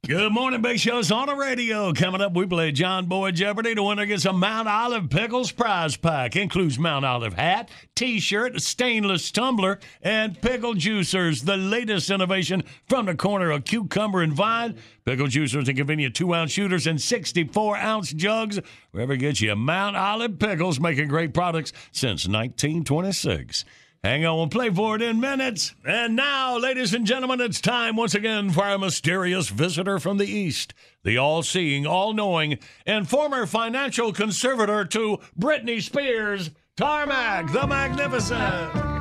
Good 0.09 0.33
morning, 0.33 0.63
Big 0.63 0.79
Show's 0.79 1.11
on 1.11 1.27
the 1.27 1.35
radio. 1.35 1.93
Coming 1.93 2.19
up, 2.19 2.33
we 2.33 2.47
play 2.47 2.71
John 2.71 3.05
Boy 3.05 3.29
Jeopardy. 3.29 3.75
The 3.75 3.83
winner 3.83 4.07
gets 4.07 4.25
a 4.25 4.33
Mount 4.33 4.67
Olive 4.67 5.07
Pickles 5.07 5.51
prize 5.51 5.95
pack. 5.97 6.35
Includes 6.35 6.79
Mount 6.79 7.05
Olive 7.05 7.35
hat, 7.35 7.69
T-shirt, 7.93 8.59
stainless 8.59 9.29
tumbler, 9.29 9.77
and 10.01 10.41
pickle 10.41 10.73
juicers. 10.73 11.45
The 11.45 11.57
latest 11.57 12.09
innovation 12.09 12.63
from 12.87 13.05
the 13.05 13.13
corner 13.13 13.51
of 13.51 13.65
cucumber 13.65 14.23
and 14.23 14.33
vine. 14.33 14.79
Pickle 15.05 15.27
juicers 15.27 15.67
and 15.67 15.77
convenient 15.77 16.15
two-ounce 16.15 16.49
shooters 16.49 16.87
and 16.87 16.97
64-ounce 16.97 18.11
jugs. 18.13 18.59
Wherever 18.89 19.15
gets 19.15 19.41
you 19.41 19.55
Mount 19.55 19.95
Olive 19.95 20.39
Pickles, 20.39 20.79
making 20.79 21.09
great 21.09 21.35
products 21.35 21.71
since 21.91 22.27
1926. 22.27 23.63
Hang 24.03 24.25
on, 24.25 24.37
we'll 24.37 24.47
play 24.47 24.69
for 24.69 24.95
it 24.95 25.01
in 25.01 25.19
minutes. 25.19 25.75
And 25.85 26.15
now, 26.15 26.57
ladies 26.57 26.93
and 26.93 27.05
gentlemen, 27.05 27.41
it's 27.41 27.59
time 27.59 27.97
once 27.97 28.15
again 28.15 28.49
for 28.49 28.63
our 28.63 28.77
mysterious 28.77 29.49
visitor 29.49 29.99
from 29.99 30.17
the 30.17 30.25
East, 30.25 30.73
the 31.03 31.17
all 31.17 31.43
seeing, 31.43 31.85
all 31.85 32.13
knowing, 32.13 32.59
and 32.85 33.09
former 33.09 33.45
financial 33.45 34.13
conservator 34.13 34.85
to 34.85 35.19
Britney 35.37 35.81
Spears, 35.81 36.51
Tarmac 36.77 37.51
the 37.51 37.67
Magnificent. 37.67 38.98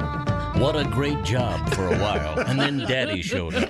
What 0.59 0.75
a 0.75 0.83
great 0.83 1.23
job 1.23 1.73
for 1.73 1.87
a 1.87 1.97
while. 1.99 2.41
And 2.41 2.59
then 2.59 2.79
Daddy 2.79 3.23
showed 3.23 3.55
up. 3.55 3.69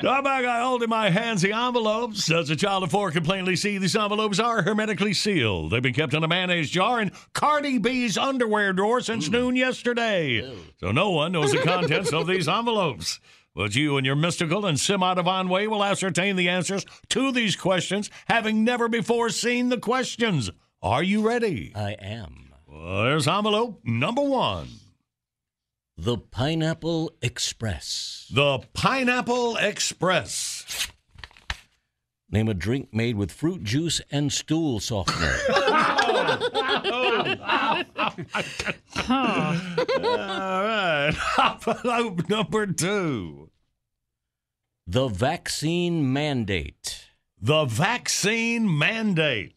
Tarmac, 0.00 0.44
I 0.44 0.60
hold 0.60 0.82
in 0.82 0.90
my 0.90 1.08
hands 1.08 1.40
the 1.40 1.52
envelopes. 1.52 2.30
As 2.30 2.50
a 2.50 2.56
child 2.56 2.82
of 2.82 2.90
four 2.90 3.10
can 3.10 3.24
plainly 3.24 3.56
see, 3.56 3.78
these 3.78 3.96
envelopes 3.96 4.38
are 4.38 4.60
hermetically 4.60 5.14
sealed. 5.14 5.70
They've 5.70 5.82
been 5.82 5.94
kept 5.94 6.12
in 6.12 6.22
a 6.22 6.28
mayonnaise 6.28 6.68
jar 6.68 7.00
in 7.00 7.12
Cardi 7.32 7.78
B's 7.78 8.18
underwear 8.18 8.74
drawer 8.74 9.00
since 9.00 9.26
hmm. 9.26 9.32
noon 9.32 9.56
yesterday. 9.56 10.54
So 10.80 10.92
no 10.92 11.10
one 11.10 11.32
knows 11.32 11.50
the 11.50 11.62
contents 11.62 12.12
of 12.12 12.26
these 12.26 12.46
envelopes. 12.58 13.18
But 13.54 13.74
you, 13.74 13.96
and 13.96 14.04
your 14.04 14.16
mystical 14.16 14.66
and 14.66 14.78
semi 14.78 15.14
divine 15.14 15.48
way, 15.48 15.66
will 15.66 15.82
ascertain 15.82 16.36
the 16.36 16.50
answers 16.50 16.84
to 17.08 17.32
these 17.32 17.56
questions, 17.56 18.10
having 18.26 18.64
never 18.64 18.86
before 18.86 19.30
seen 19.30 19.70
the 19.70 19.78
questions. 19.78 20.50
Are 20.82 21.02
you 21.02 21.26
ready? 21.26 21.72
I 21.74 21.92
am. 21.92 22.52
Well, 22.68 23.04
there's 23.04 23.26
envelope 23.26 23.80
number 23.82 24.20
one. 24.20 24.68
The 25.98 26.18
Pineapple 26.18 27.12
Express. 27.22 28.26
The 28.32 28.58
Pineapple 28.74 29.56
Express. 29.56 30.88
Name 32.30 32.48
a 32.48 32.54
drink 32.54 32.92
made 32.92 33.16
with 33.16 33.32
fruit 33.32 33.62
juice 33.64 34.00
and 34.10 34.30
stool 34.32 34.78
softener. 34.80 35.34
All 35.48 35.62
right. 40.62 41.14
Envelope 41.38 42.28
number 42.28 42.66
two. 42.66 43.50
the 44.86 45.08
Vaccine 45.08 46.12
Mandate. 46.12 47.06
The 47.40 47.64
vaccine 47.66 48.78
mandate. 48.78 49.54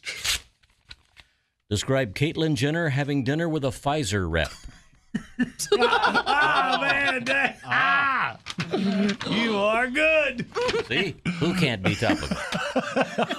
Describe 1.70 2.14
Caitlyn 2.14 2.56
Jenner 2.56 2.90
having 2.90 3.24
dinner 3.24 3.48
with 3.48 3.64
a 3.64 3.70
Pfizer 3.70 4.30
rep. 4.30 4.52
ah, 5.80 6.78
man. 6.82 7.24
that- 7.26 7.60
Ah. 7.66 8.38
You 9.32 9.58
are 9.58 9.88
good. 9.90 10.46
See? 10.88 11.16
Who 11.40 11.56
can't 11.56 11.82
be 11.82 11.96
topical? 11.96 12.38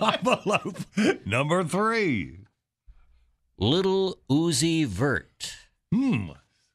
Envelope 0.09 0.79
number 1.27 1.63
three. 1.65 2.39
Little 3.59 4.19
Uzi 4.31 4.87
Vert. 4.87 5.55
Hmm. 5.93 6.31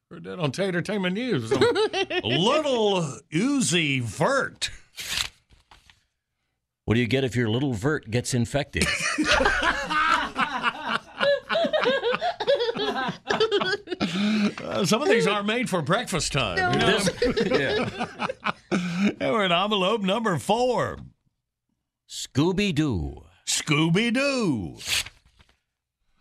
Heard 0.09 0.23
that 0.25 0.39
on 0.39 0.51
Tatertainment 0.51 1.13
News. 1.13 1.51
Little 2.23 3.01
Uzi 3.33 4.01
Vert. 4.01 4.69
What 6.85 6.93
do 6.93 6.99
you 7.01 7.07
get 7.07 7.23
if 7.23 7.35
your 7.35 7.49
little 7.49 7.73
Vert 7.73 8.09
gets 8.11 8.33
infected? 8.35 8.85
Uh, 14.63 14.85
some 14.85 15.01
of 15.01 15.07
these 15.09 15.27
aren't 15.27 15.47
made 15.47 15.69
for 15.69 15.81
breakfast 15.81 16.31
time. 16.33 16.73
you 16.73 16.79
know? 16.79 16.99
yeah. 17.57 18.07
And 19.19 19.31
we're 19.31 19.45
in 19.45 19.51
envelope 19.51 20.01
number 20.01 20.37
four. 20.37 20.97
Scooby 22.09 22.73
Doo. 22.75 23.23
Scooby 23.45 24.11
Doo. 24.13 24.77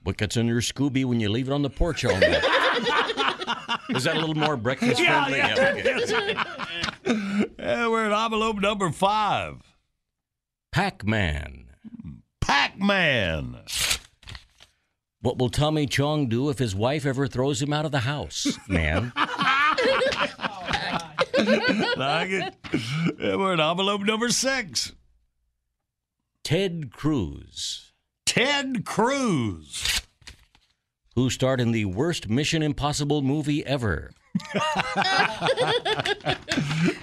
What 0.02 0.16
gets 0.18 0.36
in 0.36 0.46
your 0.46 0.60
Scooby 0.60 1.04
when 1.04 1.18
you 1.20 1.28
leave 1.30 1.48
it 1.48 1.52
on 1.52 1.62
the 1.62 1.70
porch 1.70 2.04
all 2.04 2.12
night? 2.18 2.44
Is 3.90 4.04
that 4.04 4.16
a 4.16 4.20
little 4.20 4.34
more 4.34 4.56
breakfast 4.56 5.00
Yeah, 5.00 5.24
friendly? 5.24 5.38
yeah. 5.38 6.36
okay. 7.06 7.52
And 7.58 7.90
we're 7.90 8.06
in 8.06 8.12
envelope 8.12 8.58
number 8.60 8.90
five. 8.92 9.62
Pac 10.70 11.04
Man. 11.04 11.66
Pac 12.40 12.78
Man. 12.78 13.58
What 15.24 15.38
will 15.38 15.48
Tommy 15.48 15.86
Chong 15.86 16.28
do 16.28 16.50
if 16.50 16.58
his 16.58 16.74
wife 16.74 17.06
ever 17.06 17.26
throws 17.26 17.62
him 17.62 17.72
out 17.72 17.86
of 17.86 17.92
the 17.92 18.00
house, 18.00 18.58
man? 18.68 19.10
like 21.96 22.28
it. 22.28 22.54
We're 23.18 23.54
in 23.54 23.60
envelope 23.60 24.02
number 24.02 24.28
six. 24.28 24.92
Ted 26.42 26.92
Cruz. 26.92 27.92
Ted 28.26 28.84
Cruz. 28.84 30.02
Who 31.14 31.30
starred 31.30 31.62
in 31.62 31.72
the 31.72 31.86
worst 31.86 32.28
Mission 32.28 32.62
Impossible 32.62 33.22
movie 33.22 33.64
ever? 33.64 34.10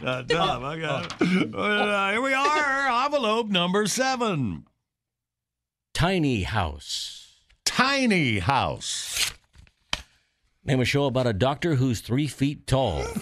Uh, 0.03 0.23
Tom, 0.23 0.65
I 0.65 0.79
got 0.79 1.15
it. 1.21 1.55
Uh, 1.55 2.11
here 2.11 2.21
we 2.21 2.33
are. 2.33 3.05
Envelope 3.05 3.49
number 3.49 3.85
seven. 3.85 4.65
Tiny 5.93 6.41
House. 6.41 7.20
Tiny 7.75 8.39
house? 8.39 9.33
Name 10.63 10.81
a 10.81 10.85
show 10.85 11.05
about 11.05 11.25
a 11.27 11.33
doctor 11.33 11.75
who's 11.75 12.01
three 12.01 12.27
feet 12.27 12.67
tall. 12.67 13.03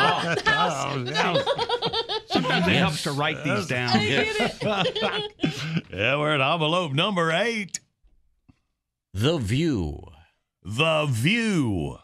Oh, 0.00 0.34
Sometimes 2.26 2.66
it 2.68 2.72
helps 2.72 3.02
to 3.04 3.12
write 3.12 3.42
these 3.44 3.66
down. 3.66 4.00
yeah, 5.90 6.16
we're 6.16 6.34
at 6.34 6.40
envelope 6.40 6.92
number 6.92 7.32
eight. 7.32 7.80
The 9.14 9.38
View. 9.38 10.02
The 10.62 11.06
View. 11.08 11.98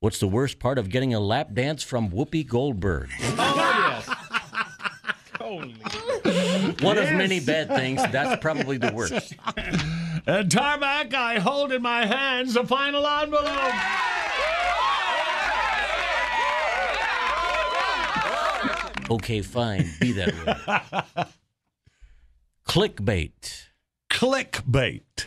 What's 0.00 0.18
the 0.20 0.28
worst 0.28 0.58
part 0.58 0.78
of 0.78 0.88
getting 0.90 1.12
a 1.14 1.20
lap 1.20 1.52
dance 1.52 1.82
from 1.82 2.10
Whoopi 2.10 2.46
Goldberg? 2.46 3.10
Oh, 5.40 5.64
One 6.80 6.98
of 6.98 7.04
many 7.12 7.40
bad 7.40 7.68
things. 7.68 8.00
That's 8.12 8.40
probably 8.42 8.78
the 8.78 8.92
worst. 8.92 9.34
And 10.26 10.50
Tarmac, 10.50 11.14
I 11.14 11.38
hold 11.38 11.72
in 11.72 11.82
my 11.82 12.06
hands 12.06 12.54
the 12.54 12.64
final 12.64 13.06
envelope. 13.06 13.72
Okay, 19.10 19.40
fine. 19.40 19.90
Be 20.00 20.12
that 20.12 21.06
way. 21.16 21.24
Clickbait. 22.68 23.68
Clickbait. 24.10 25.26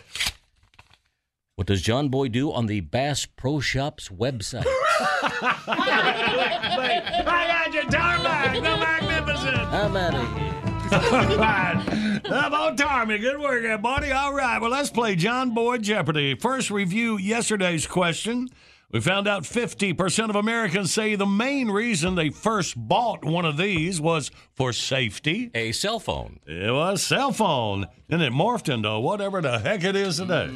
What 1.55 1.67
does 1.67 1.81
John 1.81 2.09
Boy 2.09 2.27
do 2.27 2.51
on 2.51 2.67
the 2.67 2.81
Bass 2.81 3.25
Pro 3.25 3.59
Shops 3.59 4.09
website? 4.09 4.65
I 7.27 7.47
got 7.47 7.73
you, 7.73 7.81
Tarmac, 7.89 8.53
the 8.53 8.61
magnificent. 8.61 9.57
I'm 9.57 9.95
out 9.95 10.13
of 10.15 10.37
here. 10.37 10.60
Right. 10.91 12.19
About 12.25 12.77
Tarmy? 12.77 13.17
Good 13.17 13.39
work, 13.39 13.63
there, 13.63 13.77
buddy. 13.77 14.11
All 14.11 14.33
right. 14.33 14.59
Well, 14.61 14.71
let's 14.71 14.89
play 14.89 15.15
John 15.15 15.53
Boy 15.53 15.77
Jeopardy. 15.77 16.35
First, 16.35 16.69
review 16.69 17.17
yesterday's 17.17 17.87
question. 17.87 18.49
We 18.91 18.99
found 18.99 19.25
out 19.25 19.43
50% 19.43 20.29
of 20.29 20.35
Americans 20.35 20.93
say 20.93 21.15
the 21.15 21.25
main 21.25 21.71
reason 21.71 22.15
they 22.15 22.29
first 22.29 22.75
bought 22.75 23.23
one 23.23 23.45
of 23.45 23.55
these 23.55 24.01
was 24.01 24.31
for 24.53 24.73
safety. 24.73 25.49
A 25.55 25.71
cell 25.71 25.97
phone. 25.97 26.41
It 26.45 26.73
was 26.73 27.01
cell 27.01 27.31
phone. 27.31 27.87
And 28.09 28.21
it 28.21 28.33
morphed 28.33 28.73
into 28.73 28.99
whatever 28.99 29.41
the 29.41 29.59
heck 29.59 29.85
it 29.85 29.95
is 29.95 30.17
today. 30.17 30.51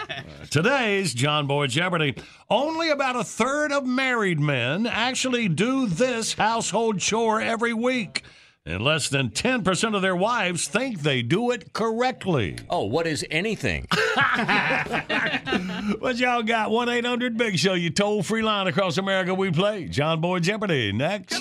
Today's 0.50 1.14
John 1.14 1.46
Boy 1.46 1.68
Jeopardy. 1.68 2.16
Only 2.50 2.90
about 2.90 3.16
a 3.16 3.24
third 3.24 3.72
of 3.72 3.86
married 3.86 4.40
men 4.40 4.86
actually 4.86 5.48
do 5.48 5.86
this 5.86 6.34
household 6.34 6.98
chore 6.98 7.40
every 7.40 7.72
week. 7.72 8.24
And 8.70 8.84
less 8.84 9.08
than 9.08 9.30
10% 9.30 9.96
of 9.96 10.02
their 10.02 10.14
wives 10.14 10.68
think 10.68 11.00
they 11.00 11.22
do 11.22 11.50
it 11.50 11.72
correctly. 11.72 12.56
Oh, 12.68 12.84
what 12.84 13.06
is 13.06 13.26
anything? 13.30 13.86
What 15.98 16.16
y'all 16.16 16.42
got? 16.42 16.70
1 16.70 16.88
800 16.88 17.36
Big 17.36 17.58
Show, 17.58 17.74
you 17.74 17.90
toll 17.90 18.22
free 18.22 18.42
line 18.42 18.66
across 18.66 18.96
America. 18.98 19.34
We 19.34 19.50
play 19.50 19.86
John 19.86 20.20
Boy 20.20 20.38
Jeopardy 20.38 20.92
next. 20.92 21.40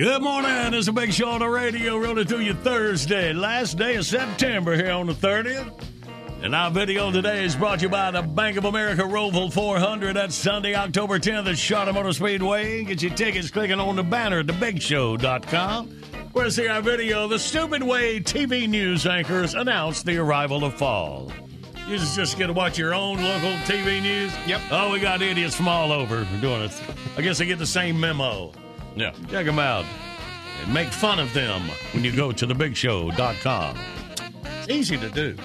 Good 0.00 0.22
morning. 0.22 0.72
It's 0.72 0.88
a 0.88 0.94
big 0.94 1.12
show 1.12 1.28
on 1.28 1.40
the 1.40 1.48
radio, 1.50 1.98
rolling 1.98 2.26
through 2.26 2.38
you 2.38 2.54
Thursday, 2.54 3.34
last 3.34 3.76
day 3.76 3.96
of 3.96 4.06
September 4.06 4.74
here 4.74 4.92
on 4.92 5.06
the 5.06 5.12
30th. 5.12 5.78
And 6.40 6.54
our 6.54 6.70
video 6.70 7.12
today 7.12 7.44
is 7.44 7.54
brought 7.54 7.80
to 7.80 7.82
you 7.84 7.88
by 7.90 8.10
the 8.10 8.22
Bank 8.22 8.56
of 8.56 8.64
America 8.64 9.02
Roval 9.02 9.52
400. 9.52 10.16
That's 10.16 10.34
Sunday, 10.34 10.74
October 10.74 11.18
10th 11.18 11.50
at 11.50 11.58
Charlotte 11.58 11.92
Motor 11.92 12.14
Speedway. 12.14 12.82
Get 12.84 13.02
your 13.02 13.12
tickets 13.12 13.50
clicking 13.50 13.78
on 13.78 13.94
the 13.94 14.02
banner 14.02 14.38
at 14.38 14.46
thebigshow.com. 14.46 15.88
Where 16.32 16.44
to 16.46 16.50
see 16.50 16.66
our 16.66 16.80
video, 16.80 17.28
the 17.28 17.38
Stupid 17.38 17.82
Way 17.82 18.20
TV 18.20 18.66
news 18.66 19.06
anchors 19.06 19.52
announced 19.52 20.06
the 20.06 20.16
arrival 20.16 20.64
of 20.64 20.72
fall. 20.78 21.30
You 21.86 21.98
just, 21.98 22.16
just 22.16 22.38
get 22.38 22.46
to 22.46 22.54
watch 22.54 22.78
your 22.78 22.94
own 22.94 23.22
local 23.22 23.52
TV 23.66 24.00
news? 24.00 24.32
Yep. 24.46 24.62
Oh, 24.70 24.92
we 24.92 24.98
got 24.98 25.20
idiots 25.20 25.56
from 25.56 25.68
all 25.68 25.92
over 25.92 26.26
doing 26.40 26.62
it. 26.62 26.82
I 27.18 27.20
guess 27.20 27.36
they 27.36 27.44
get 27.44 27.58
the 27.58 27.66
same 27.66 28.00
memo. 28.00 28.54
Yeah. 29.00 29.12
Check 29.30 29.46
them 29.46 29.58
out 29.58 29.86
and 30.62 30.74
make 30.74 30.88
fun 30.88 31.18
of 31.18 31.32
them 31.32 31.62
when 31.92 32.04
you 32.04 32.14
go 32.14 32.32
to 32.32 32.46
thebigshow.com. 32.46 33.78
It's 34.44 34.68
easy 34.68 34.98
to 34.98 35.08
do. 35.08 35.36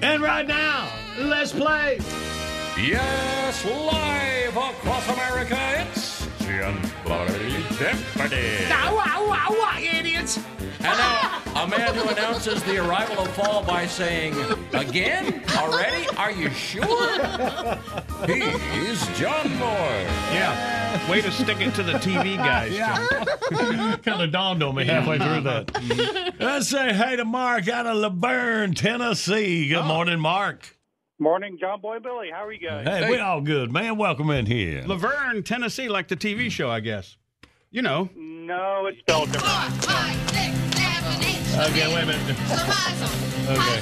And 0.00 0.22
right 0.22 0.46
now, 0.46 0.88
let's 1.18 1.52
play. 1.52 1.98
Yes, 2.80 3.64
live 3.64 4.56
across 4.56 5.08
America, 5.08 5.58
it's 5.88 6.28
John 6.40 6.80
Boy 7.04 7.26
Jeopardy. 7.78 8.66
idiots! 9.82 10.38
And 10.78 10.98
now, 10.98 11.42
a 11.56 11.68
man 11.68 11.94
who 11.94 12.08
announces 12.08 12.62
the 12.64 12.78
arrival 12.78 13.20
of 13.20 13.28
fall 13.34 13.64
by 13.64 13.86
saying, 13.86 14.34
Again? 14.72 15.42
Already? 15.56 16.06
Are 16.16 16.30
you 16.30 16.50
sure? 16.50 16.84
He's 18.26 19.06
John 19.18 19.48
Boy. 19.58 20.06
Yeah. 20.32 21.10
Way 21.10 21.20
to 21.20 21.30
stick 21.30 21.60
it 21.60 21.74
to 21.74 21.82
the 21.82 21.94
TV 21.94 22.36
guys. 22.38 22.74
John. 22.76 23.98
kind 24.02 24.22
of 24.22 24.32
dawned 24.32 24.62
on 24.62 24.74
me 24.74 24.84
halfway 24.84 25.18
through 25.18 25.42
that. 25.42 25.66
Mm-hmm. 25.66 26.42
Let's 26.42 26.68
say 26.68 26.92
hey 26.92 27.16
to 27.16 27.24
Mark 27.24 27.68
out 27.68 27.86
of 27.86 27.96
La 27.96 28.08
Vergne, 28.08 28.74
Tennessee. 28.74 29.68
Good 29.68 29.78
oh. 29.78 29.84
morning, 29.84 30.18
Mark. 30.18 30.76
Morning, 31.18 31.56
John 31.58 31.80
Boy 31.80 31.98
Billy. 31.98 32.28
How 32.30 32.44
are 32.44 32.52
you 32.52 32.66
guys? 32.66 32.86
Hey, 32.86 33.10
we're 33.10 33.22
all 33.22 33.40
good, 33.40 33.72
man. 33.72 33.96
Welcome 33.96 34.30
in 34.30 34.46
here. 34.46 34.84
La 34.86 34.96
Vergne, 34.96 35.42
Tennessee, 35.42 35.88
like 35.88 36.08
the 36.08 36.16
TV 36.16 36.50
show, 36.50 36.68
I 36.70 36.80
guess. 36.80 37.16
You 37.70 37.82
know. 37.82 38.10
No, 38.14 38.86
it's 38.86 38.98
spelled 39.00 39.32
different. 39.32 40.22
Okay, 41.58 41.94
wait 41.94 42.02
a 42.02 42.06
minute. 42.06 42.36
Okay. 43.48 43.80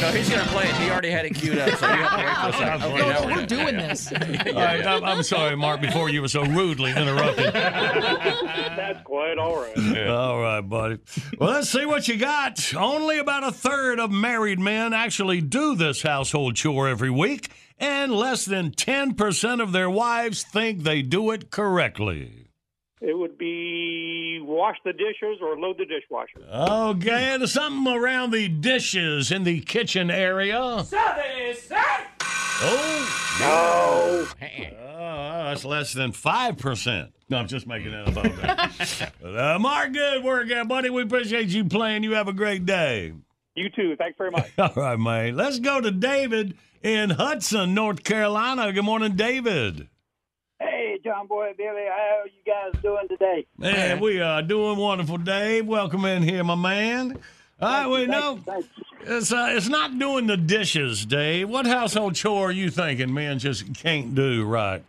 No, 0.00 0.10
he's 0.10 0.28
going 0.28 0.42
to 0.42 0.48
play 0.50 0.64
it. 0.68 0.74
He 0.74 0.90
already 0.90 1.10
had 1.10 1.24
it 1.24 1.34
queued 1.34 1.56
up, 1.56 1.70
so 1.78 1.86
you 1.88 2.02
have 2.02 2.10
to 2.10 2.24
wait 2.24 2.36
for 2.36 2.48
a 2.48 2.52
second. 2.52 2.82
Okay, 2.94 3.08
now 3.08 3.26
We're 3.26 3.36
we're 3.36 3.46
doing 3.46 3.76
this. 3.76 4.12
All 4.12 4.18
right, 4.54 4.86
I'm, 4.86 5.04
I'm 5.04 5.22
sorry, 5.22 5.56
Mark, 5.56 5.80
before 5.80 6.10
you 6.10 6.20
were 6.20 6.28
so 6.28 6.44
rudely 6.44 6.90
interrupted. 6.90 7.52
That's 7.54 9.02
quite 9.04 9.38
all 9.38 9.56
right. 9.62 10.06
All 10.08 10.40
right, 10.40 10.60
buddy. 10.60 10.98
Well, 11.38 11.52
let's 11.52 11.70
see 11.70 11.86
what 11.86 12.08
you 12.08 12.18
got. 12.18 12.74
Only 12.74 13.18
about 13.18 13.44
a 13.44 13.52
third 13.52 13.98
of 13.98 14.10
married 14.10 14.58
men 14.58 14.92
actually 14.92 15.40
do 15.40 15.74
this 15.76 16.02
household 16.02 16.56
chore 16.56 16.88
every 16.88 17.10
week, 17.10 17.50
and 17.78 18.12
less 18.12 18.44
than 18.44 18.72
10% 18.72 19.62
of 19.62 19.72
their 19.72 19.88
wives 19.88 20.42
think 20.42 20.82
they 20.82 21.00
do 21.02 21.30
it 21.30 21.50
correctly. 21.50 22.43
It 23.06 23.18
would 23.18 23.36
be 23.36 24.40
wash 24.42 24.76
the 24.84 24.92
dishes 24.94 25.38
or 25.42 25.58
load 25.58 25.76
the 25.76 25.84
dishwasher. 25.84 26.38
Okay, 26.50 27.34
and 27.34 27.46
something 27.48 27.92
around 27.92 28.30
the 28.30 28.48
dishes 28.48 29.30
in 29.30 29.44
the 29.44 29.60
kitchen 29.60 30.10
area. 30.10 30.58
Oh, 32.66 33.10
No. 33.40 34.26
Oh, 34.86 35.44
that's 35.48 35.64
less 35.64 35.92
than 35.92 36.12
5%. 36.12 37.12
No, 37.28 37.36
I'm 37.38 37.46
just 37.48 37.66
making 37.66 37.90
that 37.90 38.08
about 38.08 38.24
that. 38.36 39.12
But, 39.20 39.36
uh, 39.38 39.58
Mark, 39.58 39.92
good 39.92 40.24
work, 40.24 40.48
there, 40.48 40.64
buddy. 40.64 40.88
We 40.88 41.02
appreciate 41.02 41.48
you 41.48 41.64
playing. 41.66 42.04
You 42.04 42.12
have 42.12 42.28
a 42.28 42.32
great 42.32 42.64
day. 42.64 43.12
You 43.54 43.68
too. 43.70 43.96
Thanks 43.96 44.16
very 44.16 44.30
much. 44.30 44.50
All 44.58 44.72
right, 44.76 44.98
man. 44.98 45.36
Let's 45.36 45.58
go 45.58 45.80
to 45.80 45.90
David 45.90 46.56
in 46.82 47.10
Hudson, 47.10 47.74
North 47.74 48.02
Carolina. 48.02 48.72
Good 48.72 48.84
morning, 48.84 49.14
David. 49.16 49.88
Hey, 51.04 51.10
John 51.10 51.26
Boy, 51.26 51.52
Billy, 51.56 51.84
how 51.86 52.22
are 52.22 52.26
you 52.26 52.32
guys 52.46 52.80
doing 52.82 53.08
today? 53.08 53.46
Man, 53.58 54.00
we 54.00 54.20
are 54.20 54.42
doing 54.42 54.78
wonderful, 54.78 55.18
Dave. 55.18 55.66
Welcome 55.66 56.04
in 56.04 56.22
here, 56.22 56.42
my 56.44 56.54
man. 56.54 57.18
All 57.60 57.68
right, 57.68 57.86
we 57.86 58.06
know 58.06 58.40
it's 59.00 59.32
uh, 59.32 59.48
it's 59.50 59.68
not 59.68 59.98
doing 59.98 60.26
the 60.26 60.36
dishes, 60.36 61.04
Dave. 61.04 61.48
What 61.48 61.66
household 61.66 62.14
chore 62.14 62.48
are 62.48 62.52
you 62.52 62.70
thinking 62.70 63.12
men 63.12 63.38
just 63.38 63.74
can't 63.74 64.14
do 64.14 64.44
right? 64.44 64.82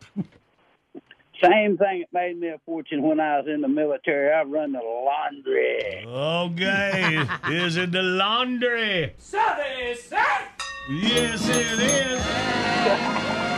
Same 1.41 1.77
thing 1.77 2.01
that 2.01 2.13
made 2.13 2.39
me 2.39 2.47
a 2.47 2.59
fortune 2.65 3.01
when 3.01 3.19
I 3.19 3.39
was 3.39 3.47
in 3.47 3.61
the 3.61 3.67
military. 3.67 4.31
I 4.33 4.43
run 4.43 4.71
the 4.71 4.79
laundry. 4.79 6.05
Okay, 6.05 7.27
is 7.51 7.77
it 7.77 7.91
the 7.91 8.03
laundry? 8.03 9.13
Southern 9.17 9.97
South! 9.97 10.47
Yes, 10.89 11.47
it 11.49 11.79
is. 11.79 13.51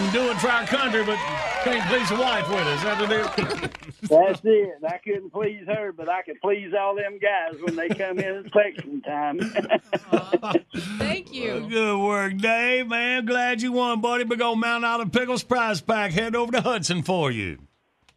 We 0.00 0.10
do 0.12 0.30
it 0.30 0.38
for 0.38 0.48
our 0.48 0.64
country, 0.66 1.04
but 1.04 1.16
Can't 1.62 1.86
please 1.90 2.08
the 2.08 2.16
wife 2.16 2.48
with 2.48 2.66
us. 2.66 2.82
That's 4.08 4.40
it. 4.44 4.82
I 4.82 4.96
couldn't 4.98 5.30
please 5.30 5.64
her, 5.66 5.92
but 5.92 6.08
I 6.08 6.22
could 6.22 6.40
please 6.40 6.72
all 6.78 6.94
them 6.96 7.18
guys 7.18 7.60
when 7.62 7.76
they 7.76 7.88
come 7.90 8.18
in 8.18 8.36
inspection 8.36 9.02
time. 9.02 9.40
Thank 10.98 11.34
you. 11.34 11.66
Good 11.68 11.98
work, 11.98 12.38
Dave, 12.38 12.88
man. 12.88 13.26
Glad 13.26 13.60
you 13.60 13.72
won, 13.72 14.00
buddy. 14.00 14.24
Big 14.24 14.40
old 14.40 14.58
Mount 14.58 14.86
Olive 14.86 15.12
Pickles 15.12 15.42
prize 15.42 15.82
pack 15.82 16.12
heading 16.12 16.34
over 16.36 16.50
to 16.52 16.62
Hudson 16.62 17.02
for 17.02 17.30
you. 17.30 17.58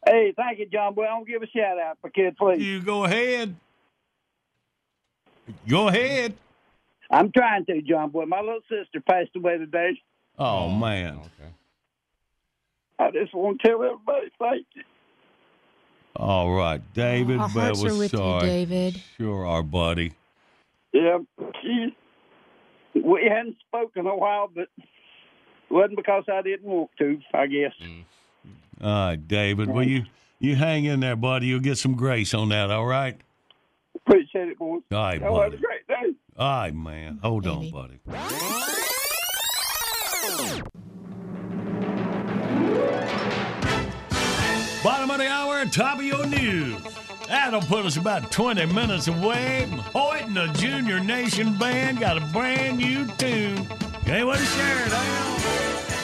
hey, 0.05 0.33
thank 0.37 0.59
you, 0.59 0.67
John 0.67 0.93
Boy. 0.93 1.03
I'm 1.05 1.23
gonna 1.23 1.31
give 1.31 1.43
a 1.43 1.47
shout 1.47 1.79
out 1.79 1.97
for 1.99 2.09
Kid, 2.09 2.37
please. 2.37 2.63
You 2.63 2.81
go 2.81 3.03
ahead. 3.03 3.55
Go 5.67 5.89
ahead. 5.89 6.33
I'm 7.11 7.29
trying 7.31 7.65
to, 7.65 7.81
John 7.81 8.09
Boy. 8.09 8.23
My 8.25 8.39
little 8.39 8.61
sister 8.69 9.01
passed 9.01 9.35
away 9.35 9.57
today. 9.57 10.01
Oh, 10.39 10.69
man. 10.69 11.19
I 12.99 13.11
just 13.11 13.33
want 13.33 13.61
to 13.61 13.67
tell 13.67 13.83
everybody 13.83 14.31
thank 14.39 14.65
you. 14.73 14.83
All 16.15 16.51
right, 16.51 16.81
David. 16.93 17.39
Our 17.39 17.47
hearts 17.47 17.81
we're 17.81 17.91
are 17.91 17.97
with 17.97 18.13
you. 18.13 18.39
David. 18.41 19.01
Sure 19.17 19.45
our 19.45 19.63
buddy. 19.63 20.13
Yeah, 20.91 21.17
she, 21.61 21.95
we 22.93 23.23
hadn't 23.27 23.57
spoken 23.67 24.05
a 24.05 24.15
while, 24.15 24.49
but 24.53 24.67
it 24.77 24.87
wasn't 25.71 25.97
because 25.97 26.23
I 26.31 26.43
didn't 26.43 26.67
want 26.67 26.91
to. 26.99 27.19
I 27.33 27.47
guess. 27.47 27.73
Mm. 27.81 28.03
All 28.81 28.89
right, 29.07 29.27
David. 29.27 29.69
Well, 29.69 29.87
you 29.87 30.03
you 30.39 30.55
hang 30.55 30.85
in 30.85 30.99
there, 30.99 31.15
buddy. 31.15 31.47
You'll 31.47 31.61
get 31.61 31.79
some 31.79 31.95
grace 31.95 32.33
on 32.35 32.49
that. 32.49 32.69
All 32.69 32.85
right. 32.85 33.19
Appreciate 33.95 34.49
it, 34.49 34.59
boys. 34.59 34.81
All 34.91 34.97
right, 34.99 35.19
Y'all 35.19 35.41
have 35.41 35.51
buddy. 35.51 35.63
a 35.63 35.65
great 35.65 35.87
day. 35.87 36.17
All 36.37 36.59
right, 36.61 36.75
man. 36.75 37.19
Hold 37.23 37.47
on, 37.47 37.71
buddy. 37.71 37.99
Bottom 44.83 45.11
of 45.11 45.17
the 45.17 45.27
hour, 45.29 45.65
top 45.65 45.99
of 45.99 46.03
your 46.03 46.25
news. 46.25 46.75
That'll 47.29 47.61
put 47.61 47.85
us 47.85 47.95
about 47.95 48.33
20 48.33 48.65
minutes 48.65 49.07
away. 49.07 49.65
Oh, 49.95 50.11
Hoyt 50.11 50.23
and 50.23 50.35
the 50.35 50.47
Junior 50.59 50.99
Nation 50.99 51.57
Band 51.57 52.01
got 52.01 52.17
a 52.17 52.25
brand 52.33 52.79
new 52.79 53.05
tune. 53.17 53.65
Can't 54.03 54.27
wait 54.27 54.39
to 54.39 54.45
share 54.45 54.85
it, 54.85 56.02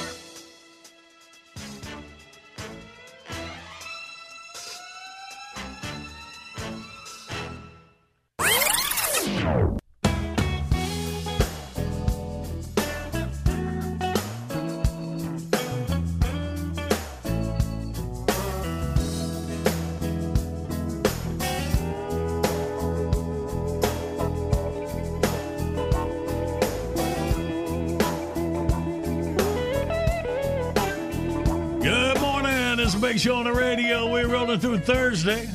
big 33.10 33.20
show 33.20 33.38
on 33.38 33.46
the 33.46 33.52
radio. 33.52 34.08
We're 34.08 34.28
rolling 34.28 34.60
through 34.60 34.80
Thursday. 34.82 35.50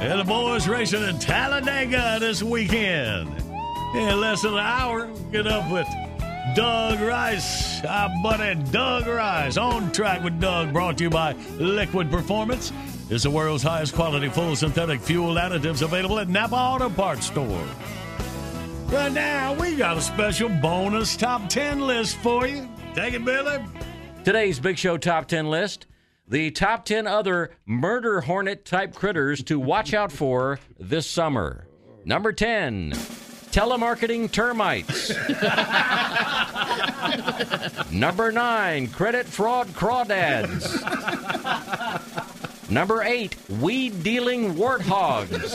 And 0.00 0.18
the 0.18 0.24
boys 0.24 0.66
racing 0.66 1.02
in 1.02 1.18
Talladega 1.18 2.16
this 2.20 2.42
weekend. 2.42 3.28
In 3.94 4.18
less 4.18 4.40
than 4.40 4.54
an 4.54 4.60
hour, 4.60 5.06
get 5.30 5.46
up 5.46 5.70
with 5.70 5.86
Doug 6.54 7.02
Rice, 7.02 7.84
our 7.84 8.08
buddy 8.22 8.54
Doug 8.70 9.06
Rice. 9.06 9.58
On 9.58 9.92
track 9.92 10.24
with 10.24 10.40
Doug, 10.40 10.72
brought 10.72 10.96
to 10.96 11.04
you 11.04 11.10
by 11.10 11.34
Liquid 11.58 12.10
Performance. 12.10 12.72
It's 13.10 13.24
the 13.24 13.30
world's 13.30 13.62
highest 13.62 13.94
quality 13.94 14.30
full 14.30 14.56
synthetic 14.56 15.02
fuel 15.02 15.34
additives 15.34 15.82
available 15.82 16.18
at 16.18 16.30
Napa 16.30 16.56
Auto 16.56 16.88
Parts 16.88 17.26
Store. 17.26 17.66
Right 18.86 19.12
now, 19.12 19.52
we 19.52 19.76
got 19.76 19.98
a 19.98 20.00
special 20.00 20.48
bonus 20.48 21.14
top 21.14 21.46
10 21.50 21.80
list 21.80 22.16
for 22.16 22.46
you. 22.46 22.66
Take 22.94 23.12
it, 23.12 23.22
Billy. 23.22 23.62
Today's 24.24 24.58
Big 24.58 24.78
Show 24.78 24.96
Top 24.96 25.28
10 25.28 25.50
list 25.50 25.88
the 26.26 26.50
top 26.50 26.84
10 26.84 27.06
other 27.06 27.50
murder 27.66 28.22
hornet 28.22 28.64
type 28.64 28.94
critters 28.94 29.42
to 29.44 29.58
watch 29.58 29.92
out 29.92 30.10
for 30.10 30.58
this 30.78 31.06
summer. 31.06 31.66
Number 32.04 32.32
10, 32.32 32.92
telemarketing 33.52 34.30
termites. 34.30 35.10
Number 37.92 38.32
9, 38.32 38.88
credit 38.88 39.26
fraud 39.26 39.68
crawdads. 39.68 40.80
Number 42.70 43.02
8, 43.02 43.36
weed 43.48 44.02
dealing 44.02 44.54
warthogs. 44.54 45.52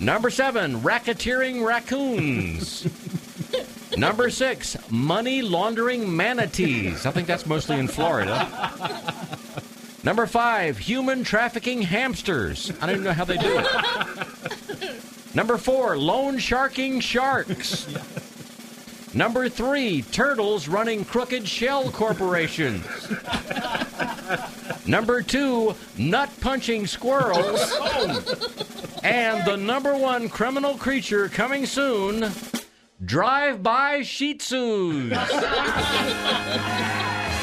Number 0.00 0.30
7, 0.30 0.80
racketeering 0.80 1.64
raccoons. 1.64 2.86
Number 3.96 4.30
six, 4.30 4.76
money 4.90 5.42
laundering 5.42 6.14
manatees. 6.16 7.06
I 7.06 7.10
think 7.10 7.26
that's 7.26 7.46
mostly 7.46 7.78
in 7.78 7.88
Florida. 7.88 8.48
Number 10.04 10.26
five, 10.26 10.78
human 10.78 11.24
trafficking 11.24 11.82
hamsters. 11.82 12.72
I 12.80 12.86
don't 12.86 12.96
even 12.96 13.04
know 13.04 13.12
how 13.12 13.24
they 13.24 13.36
do 13.36 13.58
it. 13.58 14.94
Number 15.34 15.56
four, 15.56 15.96
loan 15.96 16.38
sharking 16.38 17.00
sharks. 17.00 17.86
Number 19.14 19.48
three, 19.48 20.02
turtles 20.02 20.68
running 20.68 21.04
crooked 21.04 21.46
shell 21.46 21.90
corporations. 21.90 22.84
Number 24.86 25.22
two, 25.22 25.74
nut 25.98 26.30
punching 26.40 26.86
squirrels. 26.86 27.60
And 29.04 29.44
the 29.46 29.56
number 29.56 29.96
one 29.96 30.28
criminal 30.28 30.74
creature 30.76 31.28
coming 31.28 31.66
soon, 31.66 32.32
drive 33.04 33.62
by 33.62 34.02
Shih 34.02 34.36
Tzus. 34.36 35.12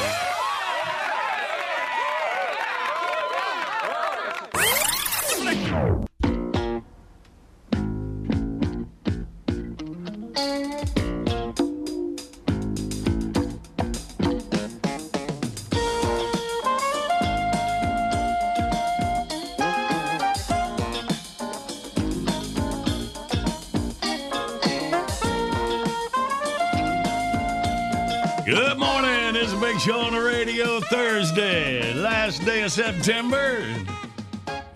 on 29.88 30.12
the 30.12 30.20
radio 30.20 30.82
Thursday, 30.82 31.94
last 31.94 32.44
day 32.44 32.64
of 32.64 32.72
September. 32.72 33.64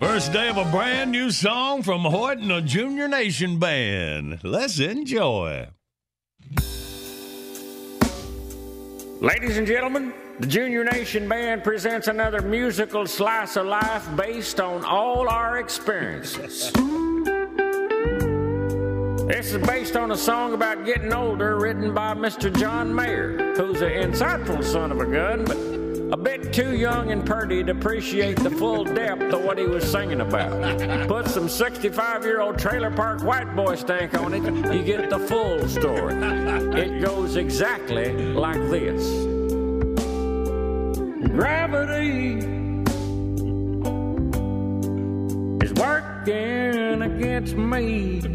First 0.00 0.32
day 0.32 0.48
of 0.48 0.56
a 0.56 0.64
brand 0.70 1.10
new 1.10 1.30
song 1.30 1.82
from 1.82 2.00
Horton, 2.00 2.50
a 2.50 2.62
Junior 2.62 3.06
Nation 3.06 3.58
Band. 3.58 4.42
Let's 4.42 4.80
enjoy. 4.80 5.68
Ladies 9.20 9.58
and 9.58 9.66
gentlemen, 9.66 10.14
the 10.40 10.46
Junior 10.46 10.84
Nation 10.84 11.28
Band 11.28 11.62
presents 11.62 12.08
another 12.08 12.40
musical 12.40 13.06
slice 13.06 13.56
of 13.56 13.66
life 13.66 14.08
based 14.16 14.58
on 14.58 14.86
all 14.86 15.28
our 15.28 15.58
experiences. 15.58 16.72
This 19.26 19.54
is 19.54 19.66
based 19.66 19.96
on 19.96 20.10
a 20.10 20.16
song 20.18 20.52
about 20.52 20.84
getting 20.84 21.10
older 21.10 21.58
written 21.58 21.94
by 21.94 22.12
Mr. 22.12 22.54
John 22.54 22.94
Mayer, 22.94 23.54
who's 23.56 23.80
an 23.80 23.90
insightful 23.90 24.62
son 24.62 24.92
of 24.92 25.00
a 25.00 25.06
gun, 25.06 25.46
but 25.46 25.56
a 26.12 26.16
bit 26.16 26.52
too 26.52 26.76
young 26.76 27.10
and 27.10 27.24
purdy 27.24 27.64
to 27.64 27.72
appreciate 27.72 28.36
the 28.36 28.50
full 28.50 28.84
depth 28.84 29.22
of 29.32 29.42
what 29.42 29.56
he 29.56 29.64
was 29.64 29.90
singing 29.90 30.20
about. 30.20 31.08
Put 31.08 31.28
some 31.28 31.48
65 31.48 32.22
year 32.24 32.42
old 32.42 32.58
trailer 32.58 32.90
park 32.90 33.24
white 33.24 33.56
boy 33.56 33.76
stank 33.76 34.12
on 34.12 34.34
it, 34.34 34.74
you 34.74 34.82
get 34.82 35.08
the 35.08 35.18
full 35.20 35.66
story. 35.68 36.14
It 36.78 37.02
goes 37.02 37.36
exactly 37.36 38.12
like 38.34 38.60
this 38.68 39.08
Gravity 41.30 42.40
is 45.64 45.72
working 45.72 47.00
against 47.00 47.56
me. 47.56 48.33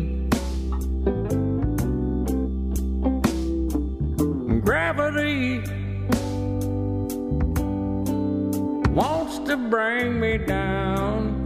To 9.49 9.57
bring 9.57 10.19
me 10.19 10.37
down. 10.37 11.43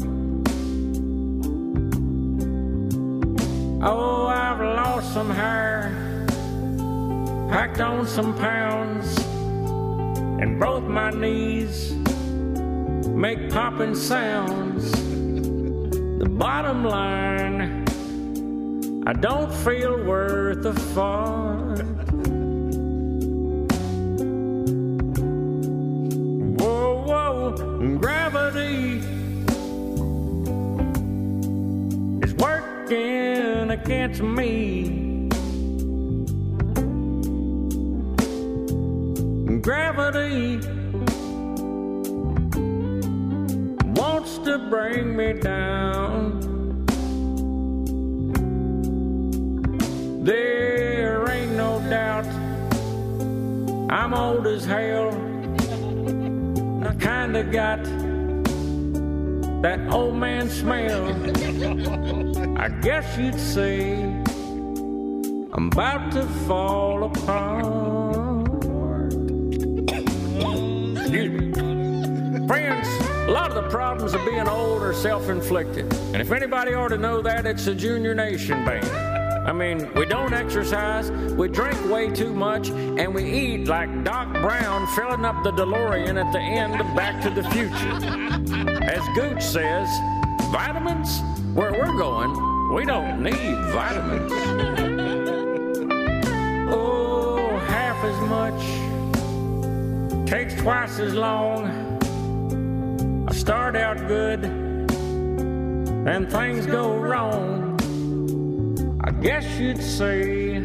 Oh, 3.82 4.28
I've 4.28 4.60
lost 4.60 5.14
some 5.14 5.30
hair, 5.30 6.26
packed 7.50 7.80
on 7.80 8.06
some 8.06 8.38
pounds, 8.38 9.18
and 10.42 10.60
both 10.60 10.84
my 10.84 11.12
knees 11.12 11.94
make 13.08 13.50
popping 13.50 13.96
sounds. 13.96 14.92
The 16.20 16.28
bottom 16.28 16.84
line, 16.84 17.86
I 19.08 19.14
don't 19.14 19.54
feel 19.64 20.04
worth 20.04 20.66
a 20.66 20.74
fart. 20.74 21.53
Against 33.84 34.22
me. 34.22 35.28
Gravity 39.60 40.58
wants 44.00 44.38
to 44.40 44.58
bring 44.70 45.18
me 45.18 45.34
down. 45.34 46.40
There 50.24 51.30
ain't 51.30 51.52
no 51.52 51.82
doubt 51.90 52.26
I'm 53.92 54.14
old 54.14 54.48
as 54.48 54.64
hell. 54.66 55.10
I 56.88 56.94
kinda 56.96 57.44
got 57.44 58.03
that 59.64 59.80
old 59.94 60.16
man 60.16 60.50
smell. 60.50 61.08
I 62.60 62.68
guess 62.68 63.18
you'd 63.18 63.40
say 63.40 63.94
I'm 65.54 65.68
about 65.72 66.12
to 66.12 66.24
fall 66.46 67.06
apart. 67.06 67.64
Me. 71.10 71.52
Friends, 72.46 72.88
a 73.26 73.32
lot 73.32 73.52
of 73.52 73.56
the 73.56 73.70
problems 73.70 74.14
of 74.14 74.26
being 74.26 74.50
old 74.50 74.84
are 74.84 74.94
self 74.94 75.30
inflicted. 75.30 75.94
And 76.12 76.18
if 76.18 76.34
anybody 76.34 76.74
ought 76.74 76.90
to 76.90 76.98
know 76.98 77.22
that, 77.22 77.46
it's 77.46 77.64
the 77.64 77.74
Junior 77.74 78.14
Nation 78.14 78.66
Band. 78.66 79.14
I 79.48 79.54
mean, 79.54 79.90
we 79.94 80.06
don't 80.06 80.34
exercise, 80.34 81.10
we 81.12 81.48
drink 81.48 81.78
way 81.90 82.10
too 82.10 82.34
much, 82.34 82.70
and 82.70 83.16
we 83.16 83.24
eat 83.24 83.68
like 83.68 84.04
Doc 84.04 84.32
Brown 84.42 84.88
filling 84.88 85.24
up 85.24 85.42
the 85.44 85.52
DeLorean 85.52 86.22
at 86.22 86.34
the 86.34 86.40
end 86.40 86.82
of 86.82 86.96
Back 86.96 87.22
to 87.24 87.30
the 87.30 87.44
Future. 87.50 88.73
As 88.88 89.08
Gooch 89.16 89.42
says, 89.42 89.90
vitamins? 90.52 91.22
Where 91.54 91.72
we're 91.72 91.98
going, 91.98 92.74
we 92.74 92.86
don't 92.86 93.22
need 93.24 93.58
vitamins. 93.72 94.32
Oh, 96.76 97.58
half 97.68 98.04
as 98.04 98.20
much 98.30 98.84
takes 100.28 100.56
twice 100.56 100.98
as 100.98 101.14
long. 101.14 101.68
I 103.30 103.34
start 103.34 103.76
out 103.76 104.08
good, 104.08 104.44
and 104.46 106.32
things 106.32 106.66
go 106.66 106.96
wrong. 106.98 107.80
I 109.04 109.12
guess 109.12 109.46
you'd 109.60 109.84
say 109.84 110.62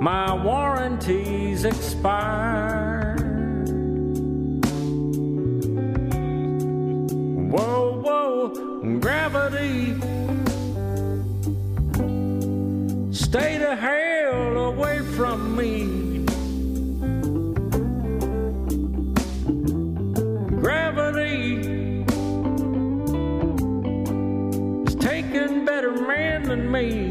my 0.00 0.32
warranties 0.32 1.64
expired. 1.64 2.85
Stay 13.38 13.58
the 13.58 13.76
hell 13.76 14.56
away 14.56 15.00
from 15.00 15.54
me. 15.54 16.24
Gravity 20.58 21.58
is 24.86 24.94
taking 24.94 25.66
better 25.66 25.92
men 25.92 26.44
than 26.44 26.72
me. 26.72 27.10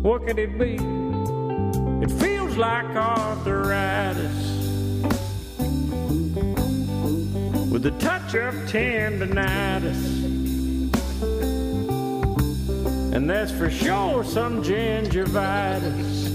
What 0.00 0.24
could 0.28 0.38
it 0.38 0.56
be? 0.56 0.76
It 2.04 2.12
feels 2.12 2.56
like 2.56 2.86
arthritis 2.94 4.38
with 7.68 7.84
a 7.84 7.94
touch 7.98 8.36
of 8.36 8.54
tendonitis. 8.70 10.27
And 13.12 13.28
that's 13.28 13.50
for 13.50 13.68
sure 13.70 14.22
some 14.22 14.62
gingivitis. 14.62 16.28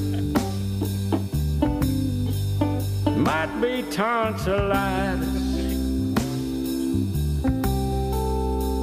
Might 3.16 3.62
be 3.62 3.84
tonsillitis 3.92 5.28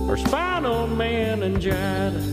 or 0.09 0.17
spinal 0.17 0.87
meningitis. 0.87 2.25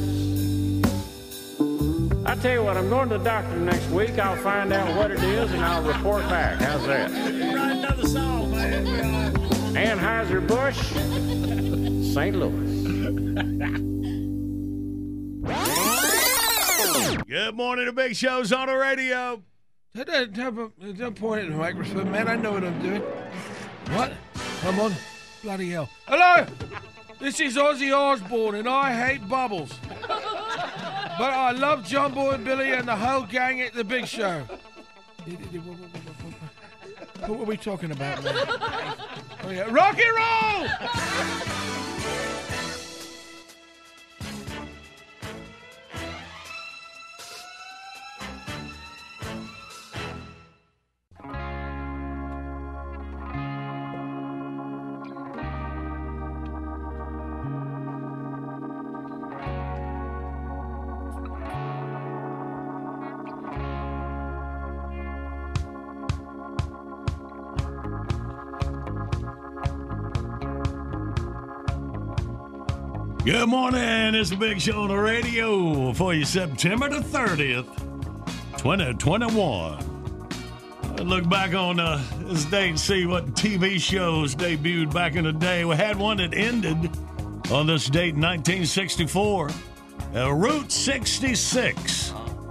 I 2.26 2.36
tell 2.36 2.54
you 2.54 2.64
what, 2.64 2.78
I'm 2.78 2.90
going 2.90 3.10
to 3.10 3.18
the 3.18 3.24
doctor 3.24 3.58
next 3.58 3.90
week. 3.90 4.20
I'll 4.20 4.38
find 4.38 4.72
out 4.72 4.96
what 4.96 5.12
it 5.12 5.24
is 5.24 5.52
and 5.52 5.66
I'll 5.66 5.84
report 5.84 6.22
back. 6.30 6.62
How's 6.62 6.86
that? 6.86 7.10
Write 7.12 7.78
another 7.78 8.08
song, 8.08 8.52
man. 8.52 8.86
Anheuser-Busch, 9.76 12.14
St. 12.14 12.36
Louis. 12.36 13.88
Good 17.28 17.56
morning, 17.56 17.88
the 17.88 17.92
big 17.92 18.16
show's 18.16 18.54
on 18.54 18.68
the 18.68 18.78
radio. 18.78 19.44
Don't, 19.94 21.16
point 21.18 21.44
at 21.44 21.50
the 21.50 21.58
microphone, 21.58 22.10
man. 22.10 22.30
I 22.30 22.38
know 22.38 22.54
what 22.54 22.64
I'm 22.64 22.82
doing. 22.82 23.02
What? 23.02 24.14
I'm 24.64 24.80
on. 24.80 24.94
Bloody 25.44 25.72
hell. 25.72 25.90
Hello! 26.06 26.46
This 27.20 27.42
is 27.42 27.58
Ozzy 27.58 27.94
Osbourne, 27.94 28.56
and 28.56 28.70
I 28.70 28.94
hate 28.94 29.28
bubbles. 29.28 29.74
But 30.08 31.34
I 31.34 31.52
love 31.52 31.92
Boy 32.14 32.32
and 32.32 32.46
Billy 32.46 32.72
and 32.72 32.88
the 32.88 32.96
whole 32.96 33.24
gang 33.24 33.60
at 33.60 33.74
the 33.74 33.84
big 33.84 34.08
show. 34.08 34.44
What 37.26 37.40
were 37.40 37.46
we 37.46 37.58
talking 37.58 37.92
about, 37.92 38.24
man? 38.24 38.36
Oh, 39.44 39.50
yeah. 39.50 39.68
Rock 39.70 40.00
and 40.00 40.16
roll! 40.16 41.87
Good 73.28 73.50
morning. 73.50 74.16
It's 74.16 74.30
the 74.30 74.38
big 74.38 74.62
show 74.62 74.84
on 74.84 74.88
the 74.88 74.96
radio 74.96 75.92
for 75.92 76.14
you, 76.14 76.24
September 76.24 76.88
the 76.88 77.00
30th, 77.00 77.68
2021. 78.58 79.34
I 80.82 81.02
look 81.02 81.28
back 81.28 81.54
on 81.54 81.78
uh, 81.78 82.02
this 82.20 82.46
date 82.46 82.70
and 82.70 82.80
see 82.80 83.06
what 83.06 83.26
TV 83.34 83.82
shows 83.82 84.34
debuted 84.34 84.94
back 84.94 85.18
in 85.18 85.26
the 85.26 85.34
day. 85.34 85.66
We 85.66 85.76
had 85.76 85.98
one 85.98 86.16
that 86.18 86.34
ended 86.34 86.90
on 87.52 87.68
this 87.68 87.88
date 87.88 88.16
in 88.16 88.22
1964. 88.22 89.50
Uh, 90.16 90.32
Route 90.34 90.72
66. 90.72 92.07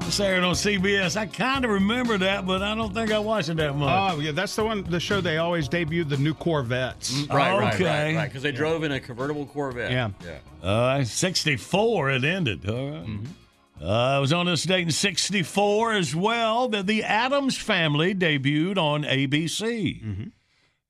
This 0.07 0.21
aired 0.21 0.45
on 0.45 0.55
CBS. 0.55 1.17
I 1.17 1.27
kind 1.27 1.65
of 1.65 1.71
remember 1.73 2.17
that, 2.19 2.47
but 2.47 2.63
I 2.63 2.77
don't 2.77 2.95
think 2.95 3.11
I 3.11 3.19
watched 3.19 3.49
it 3.49 3.57
that 3.57 3.75
much. 3.77 4.13
Oh 4.15 4.21
yeah, 4.21 4.31
that's 4.31 4.55
the 4.55 4.65
one. 4.65 4.85
The 4.85 5.01
show 5.01 5.21
they 5.21 5.39
always 5.39 5.69
debuted 5.69 6.09
the 6.09 6.17
new 6.17 6.33
Corvettes. 6.33 7.13
Mm, 7.13 7.33
Right, 7.33 7.59
right, 7.59 7.75
Okay. 7.75 7.85
right, 7.85 8.15
right. 8.17 8.25
Because 8.27 8.43
they 8.45 8.53
drove 8.53 8.85
in 8.85 8.93
a 8.93 9.01
convertible 9.01 9.47
Corvette. 9.47 9.91
Yeah. 9.91 10.11
yeah. 10.25 10.39
Uh, 10.69 11.03
64 11.05 12.11
it 12.11 12.25
ended. 12.25 12.71
All 12.71 12.91
right. 12.91 13.05
Uh, 13.83 14.17
it 14.19 14.21
was 14.21 14.33
on 14.33 14.47
this 14.47 14.63
date 14.63 14.83
in 14.87 14.91
64 14.93 15.93
as 15.95 16.15
well 16.15 16.69
that 16.69 16.87
the 16.87 17.03
Addams 17.03 17.59
Family 17.59 18.15
debuted 18.15 18.79
on 18.79 19.03
ABC. 19.03 20.31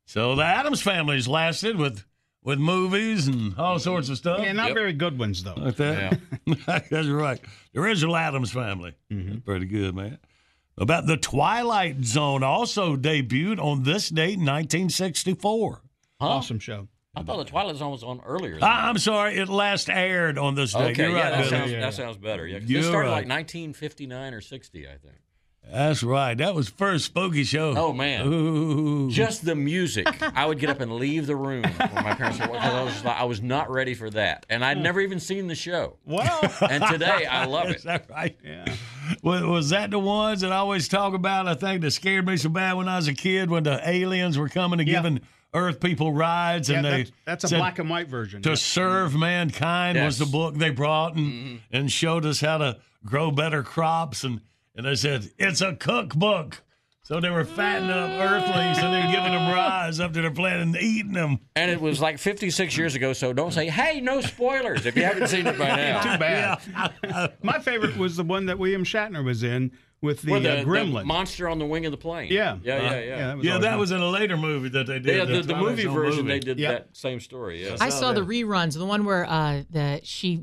So 0.05 0.37
the 0.37 0.45
Addams 0.45 0.83
Family's 0.83 1.27
lasted 1.27 1.77
with 1.77 2.05
with 2.47 2.59
movies 2.61 3.27
and 3.27 3.55
all 3.59 3.79
sorts 3.79 4.09
of 4.09 4.17
stuff. 4.17 4.41
Yeah, 4.41 4.53
not 4.53 4.73
very 4.73 4.93
good 4.95 5.19
ones 5.19 5.43
though. 5.43 5.55
Like 5.57 5.77
that? 5.77 6.19
That's 6.91 7.09
right. 7.09 7.41
The 7.75 7.81
original 7.81 8.17
Addams 8.17 8.53
Family. 8.53 8.95
Mm-hmm. 9.13 9.39
Pretty 9.41 9.67
good, 9.67 9.95
man. 9.95 10.19
About 10.79 11.07
the 11.07 11.17
Twilight 11.17 12.05
Zone 12.05 12.43
also 12.43 12.97
debuted 12.97 13.59
on 13.59 13.83
this 13.83 14.09
date 14.11 14.35
in 14.39 14.45
1964. 14.47 15.83
Awesome 16.21 16.59
show. 16.59 16.89
I 17.15 17.23
thought 17.23 17.39
the 17.39 17.45
Twilight 17.45 17.77
Zone 17.77 17.93
was 17.93 18.03
on 18.05 18.21
earlier. 18.27 18.59
I, 18.63 18.89
I'm 18.91 18.99
sorry, 18.99 19.39
it 19.39 19.49
last 19.49 19.89
aired 19.89 20.39
on 20.39 20.55
this 20.55 20.73
date. 20.75 20.93
Okay, 20.93 21.03
You're 21.09 21.17
yeah, 21.17 21.23
right, 21.23 21.31
that 21.31 21.39
Billy. 21.39 21.51
sounds, 21.51 21.73
that 21.73 21.95
sounds 21.95 22.17
better. 22.19 22.47
Yeah, 22.47 22.61
'cause 22.61 22.69
You're 22.69 22.81
it 22.83 22.85
started 22.85 23.09
right. 23.09 23.27
like 23.27 23.29
1959 23.29 24.35
or 24.35 24.41
60, 24.43 24.87
I 24.87 24.91
think. 24.99 25.15
That's 25.71 26.03
right. 26.03 26.37
That 26.39 26.55
was 26.55 26.69
first 26.69 27.07
spooky 27.07 27.45
show. 27.45 27.75
Oh 27.77 27.93
man, 27.93 29.11
just 29.11 29.45
the 29.45 29.55
music. 29.57 30.07
I 30.23 30.47
would 30.47 30.59
get 30.59 30.71
up 30.71 30.81
and 30.81 30.93
leave 30.93 31.27
the 31.27 31.35
room 31.37 31.63
when 31.65 32.05
my 32.05 32.15
parents 32.15 32.39
were 32.39 32.47
because 32.47 32.73
I 32.73 32.83
was 32.83 32.93
just 32.93 33.05
like, 33.05 33.21
I 33.21 33.25
was 33.25 33.43
not 33.43 33.71
ready 33.71 33.95
for 33.95 34.09
that, 34.11 34.47
and 34.49 34.65
I'd 34.65 34.79
never 34.79 35.01
even 35.01 35.19
seen 35.19 35.49
the 35.49 35.55
show. 35.55 35.97
Well, 36.05 36.41
and 36.71 36.85
today 36.87 37.27
I 37.27 37.47
love 37.47 37.69
it. 37.69 37.77
Is 37.77 37.83
that 37.83 38.09
right? 38.09 38.37
Yeah. 38.45 38.75
Was, 39.23 39.43
was 39.43 39.71
that 39.71 39.91
the 39.91 39.99
ones 39.99 40.41
that 40.43 40.53
I 40.53 40.57
always 40.57 40.89
talk 40.89 41.15
about? 41.15 41.49
I 41.49 41.55
think 41.55 41.83
that 41.83 41.91
scared 41.91 42.27
me 42.27 42.37
so 42.37 42.49
bad 42.49 42.75
when 42.75 42.89
I 42.89 42.97
was 42.97 43.09
a 43.09 43.15
kid 43.15 43.51
when 43.51 43.65
the 43.65 43.81
aliens 43.89 44.39
were 44.39 44.49
coming 44.49 44.79
and 44.81 44.89
Yeah. 44.89 44.97
giving 45.03 45.21
Earth 45.55 45.81
people 45.81 46.13
rides, 46.13 46.71
and 46.71 46.85
they 46.85 47.03
that's, 47.25 47.43
that's 47.43 47.53
a 47.53 47.57
black 47.57 47.79
and 47.79 47.89
white 47.89 48.09
version. 48.09 48.43
to 48.43 48.51
yeah. 48.51 48.55
serve 48.57 49.15
mankind 49.17 49.99
was 49.99 50.19
the 50.19 50.27
book 50.27 50.55
they 50.55 50.71
brought 50.71 51.17
and 51.17 51.33
mm-hmm. 51.33 51.57
and 51.73 51.91
showed 51.91 52.27
us 52.27 52.41
how 52.41 52.59
to 52.59 52.79
grow 53.05 53.31
better 53.31 53.63
crops 53.63 54.23
and 54.23 54.41
and 54.77 54.87
they 54.87 54.95
said 54.95 55.31
it's 55.39 55.61
a 55.61 55.75
cookbook. 55.75 56.63
So 57.03 57.21
they 57.21 57.31
were 57.31 57.45
fattening 57.45 57.91
up 57.93 58.11
earthlings 58.11 58.79
and 58.79 58.93
then 58.93 59.13
giving 59.13 59.31
them 59.31 59.53
rides 59.55 60.01
after 60.01 60.23
they're 60.23 60.31
planet 60.33 60.63
and 60.63 60.77
eating 60.77 61.13
them. 61.13 61.39
And 61.55 61.71
it 61.71 61.81
was 61.81 62.01
like 62.01 62.19
56 62.19 62.77
years 62.77 62.97
ago, 62.97 63.13
so 63.13 63.33
don't 63.33 63.53
say, 63.53 63.69
"Hey, 63.69 64.01
no 64.01 64.21
spoilers" 64.21 64.87
if 64.87 64.97
you 64.97 65.05
haven't 65.05 65.29
seen 65.29 65.47
it 65.47 65.57
by 65.57 65.69
now. 65.69 66.01
Too 66.03 66.19
bad. 66.19 67.33
My 67.45 67.61
favorite 67.61 67.97
was 67.97 68.17
the 68.17 68.25
one 68.25 68.47
that 68.47 68.59
William 68.59 68.83
Shatner 68.83 69.25
was 69.25 69.45
in 69.45 69.71
with 70.03 70.23
the, 70.23 70.33
Or 70.35 70.41
the, 70.41 70.61
uh, 70.61 70.65
gremlin. 70.65 71.05
monster 71.05 71.49
on 71.49 71.59
the 71.61 71.65
wing 71.65 71.87
of 71.87 71.93
the 71.93 71.97
plane. 71.97 72.31
Yeah. 72.31 72.59
yeah, 72.63 72.77
yeah, 72.83 72.89
Uh, 72.91 72.95
yeah. 72.95 73.01
yeah, 73.01 73.17
that 73.29 73.37
was 73.37 73.47
Yeah, 73.47 73.59
that 73.59 73.79
was 73.79 73.91
in 73.93 74.01
a 74.01 74.09
later 74.11 74.37
movie 74.37 74.69
that 74.71 74.87
they 74.89 74.99
did. 74.99 75.17
Yeah, 75.17 75.25
the, 75.25 75.43
the 75.43 75.53
Twilight 75.55 75.63
movie 75.71 75.87
version 75.87 76.25
movie. 76.27 76.33
they 76.35 76.39
did 76.41 76.59
Yep. 76.59 76.71
that 76.87 76.97
same 76.97 77.19
story. 77.21 77.65
Yeah. 77.65 77.77
I 77.81 77.89
saw 77.89 78.13
the 78.13 78.21
reruns, 78.21 78.77
the 78.77 78.85
one 78.85 79.05
where 79.05 79.25
uh, 79.27 79.63
the 79.71 80.01
she 80.03 80.43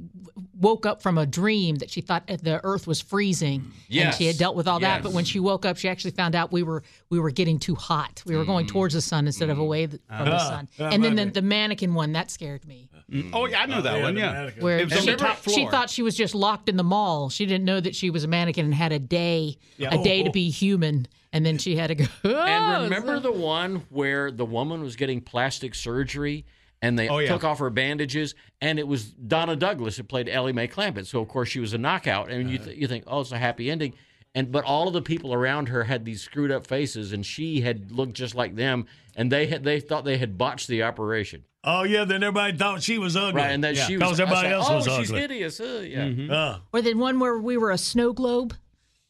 woke 0.64 0.86
up 0.86 1.04
from 1.04 1.18
a 1.18 1.26
dream 1.26 1.76
that 1.76 1.92
she 1.92 2.02
thought 2.02 2.26
the 2.26 2.60
Earth 2.64 2.88
was 2.88 3.00
freezing, 3.00 3.72
and 3.92 4.16
she 4.16 4.26
had 4.26 4.38
dealt 4.38 4.56
with 4.56 4.68
all 4.68 4.80
that. 4.80 5.04
But 5.04 5.12
when 5.14 5.26
she 5.26 5.40
woke 5.40 5.66
up, 5.66 5.78
she 5.78 5.90
actually 5.90 6.12
found 6.12 6.34
out 6.34 6.52
we 6.52 6.64
were 6.64 6.82
we 7.10 7.20
were 7.20 7.30
getting 7.30 7.60
too 7.60 7.76
hot. 7.76 8.24
We 8.26 8.36
were 8.36 8.46
going 8.46 8.66
mm. 8.66 8.70
towards 8.70 8.96
the 8.96 9.02
sun 9.02 9.28
instead 9.28 9.50
of 9.50 9.58
mm. 9.58 9.62
away 9.62 9.88
th- 9.88 10.02
from 10.08 10.26
the 10.26 10.36
Ah, 10.36 10.50
sun. 10.50 10.70
that 10.78 10.94
And 10.94 11.04
then 11.04 11.16
the, 11.16 11.26
the 11.26 11.42
mannequin 11.42 11.94
one 11.94 12.14
that 12.14 12.32
scared 12.32 12.66
me. 12.66 12.90
Mm. 13.12 13.32
Oh 13.34 13.46
yeah, 13.46 13.62
I 13.62 13.66
know 13.66 13.82
that 13.82 13.94
uh, 13.94 13.98
yeah, 13.98 14.04
one. 14.04 14.16
the 14.16 14.22
Yeah, 14.22 14.32
mannequin. 14.32 14.64
Where 14.64 14.80
it 14.80 14.86
was 14.86 14.94
on 14.94 15.04
she, 15.04 15.16
top 15.16 15.38
floor. 15.38 15.56
she 15.56 15.68
thought 15.68 15.90
she 15.90 16.02
was 16.02 16.16
just 16.16 16.34
locked 16.34 16.70
in 16.70 16.78
the 16.78 16.84
mall. 16.84 17.30
She 17.30 17.46
didn't 17.46 17.66
know 17.66 17.80
that 17.80 17.96
she 17.96 18.10
was 18.10 18.24
a 18.24 18.28
mannequin 18.28 18.66
and 18.66 18.74
had 18.74 18.92
a 18.92 19.00
day, 19.00 19.58
Yeah. 19.78 19.94
a 19.94 20.02
day 20.04 20.24
to 20.24 20.30
oh, 20.30 20.32
oh. 20.32 20.34
be 20.34 20.50
human, 20.50 21.08
and 21.34 21.46
then 21.46 21.58
she 21.58 21.76
had 21.76 21.88
to 21.88 21.96
go. 21.96 22.06
And 22.24 22.34
"Oh, 22.34 22.84
remember 22.84 23.18
so-" 23.18 23.32
the 23.32 23.32
one 23.32 23.84
where 23.90 24.32
the 24.32 24.46
woman 24.46 24.82
was 24.82 24.96
getting 24.96 25.22
plastic 25.22 25.76
surgery 25.76 26.46
and 26.84 27.00
they 27.00 27.08
Oh, 27.10 27.18
yeah. 27.18 27.30
took 27.30 27.44
off 27.44 27.58
her 27.60 27.72
bandages, 27.72 28.36
and 28.62 28.78
it 28.78 28.88
was 28.88 29.06
Donna 29.06 29.56
Douglas 29.56 29.98
who 29.98 30.04
played 30.04 30.30
Ellie 30.30 30.54
Mae 30.54 30.68
Clampett. 30.68 31.08
So 31.08 31.20
of 31.22 31.28
course 31.28 31.50
she 31.50 31.60
was 31.60 31.74
a 31.74 31.78
knockout, 31.80 32.30
and 32.30 32.50
you 32.52 32.60
th- 32.60 32.78
you 32.78 32.88
think, 32.88 33.06
oh, 33.08 33.22
it's 33.22 33.32
a 33.32 33.38
happy 33.40 33.72
ending, 33.72 33.94
and 34.36 34.52
but 34.52 34.64
all 34.66 34.88
of 34.88 34.94
the 34.94 35.02
people 35.02 35.34
around 35.34 35.70
her 35.70 35.86
had 35.86 36.06
these 36.06 36.22
screwed 36.22 36.52
up 36.52 36.68
faces, 36.68 37.12
and 37.14 37.26
she 37.26 37.62
had 37.62 37.92
looked 37.92 38.14
just 38.14 38.36
like 38.36 38.56
them, 38.56 38.86
and 39.16 39.32
they 39.32 39.48
had 39.48 39.64
they 39.64 39.80
thought 39.80 40.06
they 40.06 40.18
had 40.18 40.38
botched 40.38 40.68
the 40.68 40.84
operation, 40.84 41.44
Oh 41.64 41.84
yeah, 41.84 42.04
then 42.04 42.22
everybody 42.24 42.58
thought 42.58 42.84
she 42.84 42.98
was 42.98 43.16
ugly. 43.16 43.42
right? 43.42 43.52
And 43.52 43.64
that 43.64 43.78
she 43.78 43.96
was 43.98 44.04
because 44.18 44.20
everybody 44.20 44.50
I 44.50 44.58
was 44.58 44.70
else 44.70 44.88
like, 44.88 45.00
was 45.00 45.10
oh, 45.10 45.14
she's 45.14 45.22
hideous. 45.22 45.60
Uh, 45.62 45.86
yeah. 45.88 46.34
Uh, 46.36 46.60
Or 46.74 46.82
then 46.82 47.00
one 47.00 47.20
where 47.20 47.38
we 47.40 47.56
were 47.58 47.72
a 47.72 47.78
snow 47.78 48.12
globe. 48.12 48.54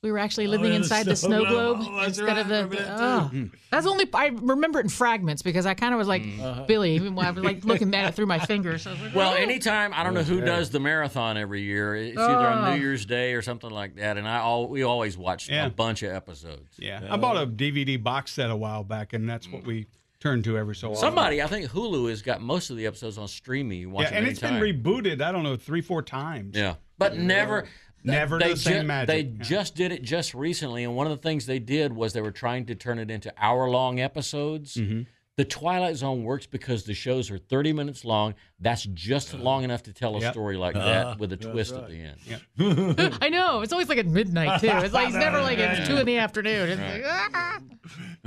We 0.03 0.11
were 0.11 0.19
actually 0.19 0.47
living 0.47 0.73
Oh, 0.73 0.75
inside 0.75 1.05
the 1.05 1.15
snow 1.15 1.39
snow 1.43 1.49
globe. 1.49 1.77
globe 1.77 1.89
Oh, 1.89 1.95
that's 2.01 2.19
instead 2.19 2.27
right. 2.27 2.37
of 2.39 2.69
the. 2.69 2.75
that 2.75 2.99
oh. 2.99 3.29
too. 3.31 3.49
That's 3.71 3.87
only 3.87 4.07
I 4.13 4.27
remember 4.27 4.79
it 4.79 4.83
in 4.83 4.89
fragments 4.89 5.41
because 5.41 5.65
I 5.65 5.73
kind 5.75 5.93
of 5.93 5.97
was 5.97 6.09
like 6.09 6.23
mm. 6.23 6.41
uh-huh. 6.41 6.65
Billy, 6.65 6.95
even 6.95 7.15
when 7.15 7.25
I 7.25 7.31
was 7.31 7.43
like 7.43 7.63
looking 7.63 7.95
at 7.95 8.09
it 8.09 8.13
through 8.13 8.25
my 8.25 8.39
fingers. 8.39 8.85
I 8.85 8.91
was 8.91 9.01
like, 9.01 9.15
Well, 9.15 9.31
"Oh." 9.31 9.35
anytime 9.35 9.93
I 9.93 10.03
don't 10.03 10.13
know 10.13 10.23
who 10.23 10.41
does 10.41 10.69
the 10.71 10.81
marathon 10.81 11.37
every 11.37 11.61
year. 11.61 11.95
It's 11.95 12.17
either 12.17 12.47
on 12.47 12.65
Oh. 12.65 12.75
New 12.75 12.81
Year's 12.81 13.05
Day 13.05 13.33
or 13.33 13.41
something 13.41 13.69
like 13.69 13.95
that, 13.95 14.17
and 14.17 14.27
I 14.27 14.39
all 14.39 14.67
we 14.67 14.83
always 14.83 15.17
watch 15.17 15.49
Yeah. 15.49 15.65
a 15.65 15.69
bunch 15.69 16.03
of 16.03 16.11
episodes. 16.11 16.75
Yeah, 16.77 17.01
I 17.09 17.15
bought 17.15 17.41
a 17.41 17.47
DVD 17.47 18.01
box 18.01 18.33
set 18.33 18.51
a 18.51 18.55
while 18.55 18.83
back, 18.83 19.13
and 19.13 19.27
that's 19.27 19.49
what 19.49 19.63
mm. 19.63 19.67
we 19.67 19.87
turn 20.19 20.43
to 20.43 20.57
every 20.57 20.75
so 20.75 20.89
often. 20.89 20.99
Somebody, 21.01 21.41
I 21.41 21.47
think 21.47 21.69
Hulu 21.69 22.09
has 22.09 22.21
got 22.21 22.41
most 22.41 22.69
of 22.69 22.77
the 22.77 22.85
episodes 22.87 23.17
on 23.17 23.27
streaming. 23.27 23.79
You 23.79 23.89
watch 23.89 24.11
yeah, 24.11 24.17
and 24.17 24.27
it's 24.27 24.39
been 24.39 24.53
rebooted. 24.55 25.21
I 25.21 25.31
don't 25.31 25.43
know 25.43 25.55
three, 25.55 25.81
four 25.81 26.01
times. 26.01 26.57
Yeah, 26.57 26.75
but 26.97 27.17
never, 27.17 27.65
Never 28.03 28.39
they 28.39 28.49
the 28.51 28.57
same 28.57 28.81
ju- 28.81 28.87
magic. 28.87 29.07
They 29.07 29.21
Yeah. 29.21 29.43
just 29.43 29.75
did 29.75 29.91
it 29.91 30.03
just 30.03 30.33
recently, 30.33 30.83
and 30.83 30.95
one 30.95 31.07
of 31.07 31.11
the 31.11 31.21
things 31.21 31.45
they 31.45 31.59
did 31.59 31.93
was 31.93 32.13
they 32.13 32.21
were 32.21 32.31
trying 32.31 32.65
to 32.67 32.75
turn 32.75 32.99
it 32.99 33.09
into 33.09 33.33
hour-long 33.37 33.99
episodes. 33.99 34.75
Mm-hmm. 34.75 35.01
The 35.35 35.45
Twilight 35.45 35.95
Zone 35.95 36.23
works 36.23 36.45
because 36.45 36.83
the 36.83 36.93
shows 36.93 37.31
are 37.31 37.39
30 37.39 37.73
minutes 37.73 38.05
long. 38.05 38.35
That's 38.59 38.83
just 38.83 39.33
long 39.33 39.63
enough 39.63 39.81
to 39.83 39.93
tell 39.93 40.15
a 40.15 40.19
Yep. 40.19 40.33
story 40.33 40.57
like 40.57 40.75
Uh, 40.75 40.85
that 40.85 41.17
with 41.19 41.33
a 41.33 41.37
twist 41.37 41.73
right. 41.73 41.83
at 41.83 41.89
the 41.89 42.13
end. 42.59 43.17
I 43.21 43.29
know 43.29 43.61
it's 43.61 43.73
always 43.73 43.89
like 43.89 43.97
at 43.97 44.05
midnight 44.05 44.61
too. 44.61 44.69
It's 44.71 44.93
like 44.93 45.07
it's 45.07 45.17
never 45.17 45.41
like 45.41 45.57
it's 45.57 45.87
two 45.87 45.97
in 45.97 46.05
the 46.05 46.17
afternoon. 46.19 46.69
It's 46.69 46.81
like, 46.81 47.03
ah. 47.07 47.59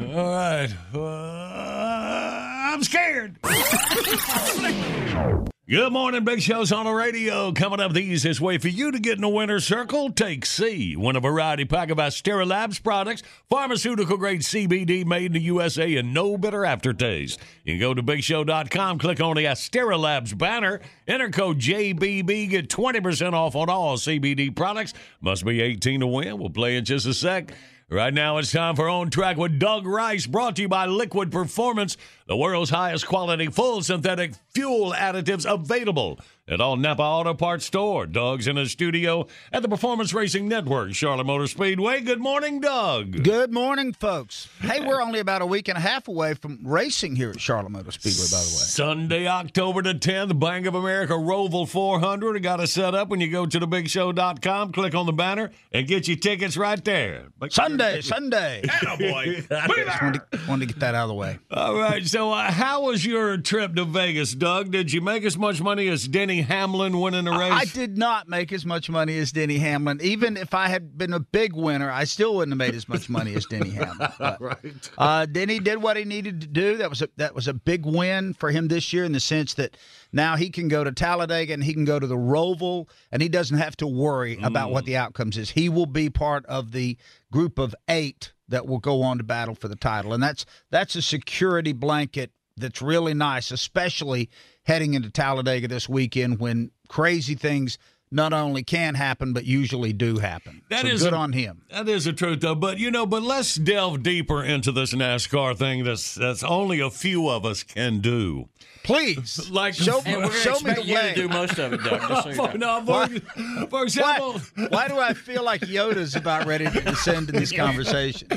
all 0.01 0.33
right, 0.33 0.75
uh, 0.95 2.73
I'm 2.75 2.83
scared. 2.83 3.37
Good 5.69 5.93
morning, 5.93 6.23
Big 6.23 6.43
Show's 6.43 6.71
on 6.71 6.85
the 6.85 6.93
radio. 6.93 7.51
Coming 7.51 7.81
up 7.81 7.93
the 7.93 7.99
easiest 7.99 8.41
way 8.41 8.57
for 8.57 8.69
you 8.69 8.93
to 8.93 9.01
get 9.01 9.17
in 9.17 9.23
the 9.23 9.29
winner's 9.29 9.67
circle. 9.67 10.13
Take 10.13 10.47
C. 10.47 10.95
Win 10.95 11.17
a 11.17 11.21
variety 11.21 11.65
pack 11.65 11.91
of 11.91 11.99
Astera 11.99 12.47
Labs 12.47 12.79
products, 12.79 13.25
pharmaceutical 13.51 14.17
grade 14.17 14.43
CBD 14.43 15.05
made 15.05 15.25
in 15.25 15.33
the 15.33 15.41
USA 15.41 15.97
and 15.97 16.15
no 16.15 16.39
bitter 16.39 16.65
aftertaste. 16.65 17.41
You 17.65 17.73
can 17.73 17.81
go 17.81 17.95
to 17.95 18.03
BigShow.com, 18.05 19.01
click 19.01 19.21
on 19.21 19.35
the 19.35 19.47
Astera 19.47 19.99
Labs 19.99 20.33
banner, 20.35 20.81
enter 21.09 21.31
code 21.31 21.59
JBB, 21.59 22.49
get 22.49 22.69
20% 22.69 23.33
off 23.33 23.57
on 23.57 23.69
all 23.69 23.97
CBD 23.97 24.55
products. 24.55 24.95
Must 25.21 25.45
be 25.45 25.61
18 25.61 25.99
to 25.99 26.07
win. 26.07 26.39
We'll 26.39 26.51
play 26.51 26.77
in 26.77 26.85
just 26.85 27.07
a 27.07 27.13
sec. 27.13 27.53
Right 27.89 28.13
now, 28.13 28.39
it's 28.39 28.51
time 28.51 28.75
for 28.75 28.89
On 28.89 29.11
Track 29.11 29.37
with 29.37 29.61
Doug 29.61 29.87
Rice, 29.87 30.27
brought 30.27 30.57
to 30.57 30.63
you 30.63 30.69
by 30.69 30.87
Liquid 30.87 31.31
Performance, 31.31 31.97
the 32.27 32.37
world's 32.37 32.71
highest 32.71 33.07
quality 33.07 33.47
full 33.47 33.81
synthetic 33.81 34.33
fuel 34.53 34.93
additives 34.93 35.49
available 35.49 36.19
at 36.49 36.61
all 36.61 36.77
Napa 36.77 37.03
Auto 37.03 37.35
Parts 37.35 37.65
store. 37.65 38.07
Doug's 38.07 38.47
in 38.47 38.55
his 38.55 38.71
studio 38.71 39.27
at 39.53 39.63
the 39.63 39.69
Performance 39.69 40.15
Racing 40.15 40.47
Network, 40.47 40.95
Charlotte 40.95 41.27
Motor 41.27 41.49
Speedway. 41.49 42.01
Good 42.01 42.21
morning, 42.21 42.61
Doug. 42.61 43.25
Good 43.25 43.53
morning, 43.53 43.93
folks. 43.93 44.49
Hey, 44.61 44.81
we're 44.81 45.03
only 45.03 45.19
about 45.19 45.43
a 45.43 45.47
week 45.47 45.67
and 45.67 45.77
a 45.77 45.81
half 45.81 46.07
away 46.07 46.35
from 46.35 46.61
racing 46.63 47.17
here 47.17 47.31
at 47.31 47.41
Charlotte 47.41 47.71
Motor 47.71 47.91
Speedway, 47.91 48.27
by 48.31 48.39
the 48.39 48.47
way. 48.47 48.63
Sunday, 48.63 49.27
October 49.27 49.83
the 49.83 49.95
10th, 49.95 50.39
Bank 50.39 50.67
of 50.67 50.77
America 50.77 51.15
Roval 51.15 51.69
400. 51.69 52.41
Got 52.45 52.61
it 52.61 52.69
set 52.69 52.95
up 52.95 53.09
when 53.09 53.21
you 53.21 53.29
go 53.29 53.45
to 53.47 53.59
thebigshow.com, 53.59 54.71
click 54.71 54.95
on 54.95 55.07
the 55.07 55.13
banner, 55.13 55.51
and 55.73 55.89
get 55.89 56.07
your 56.07 56.17
tickets 56.17 56.57
right 56.57 56.83
there. 56.85 57.27
Sunday, 57.51 58.01
Sunday. 58.03 58.63
boy. 59.01 59.45
Just 59.51 60.03
wanted, 60.03 60.21
to, 60.31 60.41
wanted 60.49 60.69
to 60.69 60.75
get 60.75 60.81
that 60.81 60.95
out 60.95 61.05
of 61.05 61.09
the 61.09 61.15
way. 61.15 61.41
All 61.51 61.75
right. 61.75 62.07
So, 62.07 62.31
uh, 62.31 62.53
how 62.53 62.85
was 62.85 63.05
your 63.05 63.37
trip 63.37 63.75
to 63.75 63.85
Vegas, 63.85 64.33
Doug? 64.33 64.71
Did 64.71 64.93
you 64.93 65.01
make 65.01 65.25
as 65.25 65.37
much 65.37 65.61
money 65.61 65.89
as 65.89 66.07
Denny 66.07 66.36
Hamlin 66.43 67.01
winning 67.01 67.25
the 67.25 67.33
race? 67.33 67.53
I 67.53 67.65
did 67.65 67.97
not 67.97 68.29
make 68.29 68.53
as 68.53 68.65
much 68.65 68.89
money 68.91 69.19
as 69.19 69.33
Denny 69.33 69.59
Hamlin. 69.59 70.01
Even 70.03 70.37
if 70.37 70.55
I 70.55 70.69
had 70.69 70.97
been 70.97 71.13
a 71.13 71.21
big 71.21 71.55
winner, 71.55 71.91
I 71.91 72.05
still 72.05 72.37
wouldn't 72.37 72.53
have 72.53 72.59
made 72.59 72.75
as 72.75 72.89
much 72.89 73.09
money 73.09 73.35
as 73.35 73.47
Denny 73.47 73.71
Hamlin. 73.71 74.09
But, 74.19 74.41
right. 74.41 74.91
Uh, 74.97 75.27
Denny 75.27 75.59
did 75.59 75.83
what 75.83 75.97
he 75.97 76.05
needed 76.05 76.41
to 76.41 76.47
do. 76.47 76.77
That 76.79 76.89
was 76.91 77.03
a 77.03 77.09
that 77.17 77.35
was 77.35 77.49
a 77.49 77.55
big 77.55 77.85
win 77.85 78.35
for 78.35 78.51
him 78.51 78.69
this 78.69 78.93
year 78.93 79.05
in 79.05 79.13
the 79.13 79.21
sense 79.21 79.55
that 79.55 79.77
now 80.13 80.37
he 80.37 80.51
can 80.51 80.69
go 80.69 80.85
to 80.85 80.93
Talladega 80.93 81.53
and 81.53 81.63
he 81.63 81.75
can 81.75 81.85
go 81.85 81.99
to 81.99 82.07
the 82.07 82.17
Roval 82.17 82.89
and 83.13 83.21
he 83.21 83.29
doesn't 83.29 83.59
have 83.59 83.77
to 83.79 83.87
worry 83.87 84.39
about 84.43 84.71
what 84.71 84.85
the 84.85 84.97
outcomes 84.97 85.37
is. 85.37 85.51
He 85.51 85.69
will 85.69 85.87
be 85.87 86.09
part 86.09 86.47
of 86.47 86.73
the 86.73 86.97
group 87.31 87.59
of 87.59 87.75
eight 87.89 88.33
that 88.49 88.67
will 88.67 88.79
go 88.79 89.03
on 89.03 89.19
to 89.19 89.25
battle 89.25 89.55
for 89.55 89.69
the 89.69 89.77
title, 89.77 90.13
and 90.13 90.23
that's 90.23 90.47
that's 90.71 90.95
a 90.95 91.03
security 91.03 91.73
blanket 91.73 92.31
that's 92.57 92.81
really 92.81 93.15
nice, 93.15 93.51
especially 93.51 94.31
heading 94.67 94.95
into 94.95 95.11
Talladega 95.11 95.69
this 95.69 95.89
weekend 95.89 96.39
when 96.39 96.71
crazy 96.89 97.35
things 97.35 97.79
not 98.11 98.33
only 98.33 98.63
can 98.63 98.95
happen 98.95 99.33
but 99.33 99.45
usually 99.45 99.93
do 99.93 100.19
happen. 100.19 100.63
That 100.71 100.83
so 100.83 100.89
is 100.89 101.03
good 101.03 101.13
a- 101.13 101.17
on 101.17 101.33
him. 101.33 101.63
That 101.71 101.89
is 101.89 102.05
the 102.05 102.13
truth, 102.13 102.41
though. 102.41 102.55
But 102.55 102.79
you 102.79 102.91
know, 102.91 103.05
but 103.07 103.23
let's 103.23 103.57
delve 103.57 104.03
deeper 104.03 104.43
into 104.45 104.71
this 104.71 104.95
NASCAR 104.95 105.57
thing. 105.57 105.83
That's 105.85 106.15
that's 106.15 106.45
only 106.45 106.79
a 106.81 106.91
few 106.91 107.29
of 107.29 107.45
us 107.45 107.63
can 107.65 107.99
do. 108.01 108.49
Please, 108.85 109.51
like 109.51 109.75
show, 109.75 110.01
And 110.07 110.23
we're 110.23 110.31
show 110.33 110.61
me 110.61 110.75
the 110.75 110.85
you 110.85 110.95
way. 110.95 111.15
to 111.15 111.23
do 111.23 111.29
most 111.29 111.59
of 111.59 111.73
it, 111.73 111.83
Doug. 111.83 112.01
Just 112.09 112.37
so 112.37 112.47
For, 112.47 112.57
no, 112.59 112.85
for, 112.87 113.67
for 113.69 113.83
example, 113.83 114.41
Why, 114.55 114.67
why 114.69 114.89
do 114.89 114.97
I 115.01 115.13
feel 115.13 115.43
like 115.43 115.63
Yoda's 115.63 116.15
about 116.15 116.47
ready 116.47 116.71
to 116.71 116.81
descend 116.81 117.29
in 117.31 117.35
this 117.35 117.51
conversation? 117.51 118.29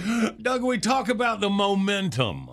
Doug, 0.41 0.63
we 0.63 0.79
talk 0.79 1.09
about 1.09 1.41
the 1.41 1.49
momentum. 1.51 2.49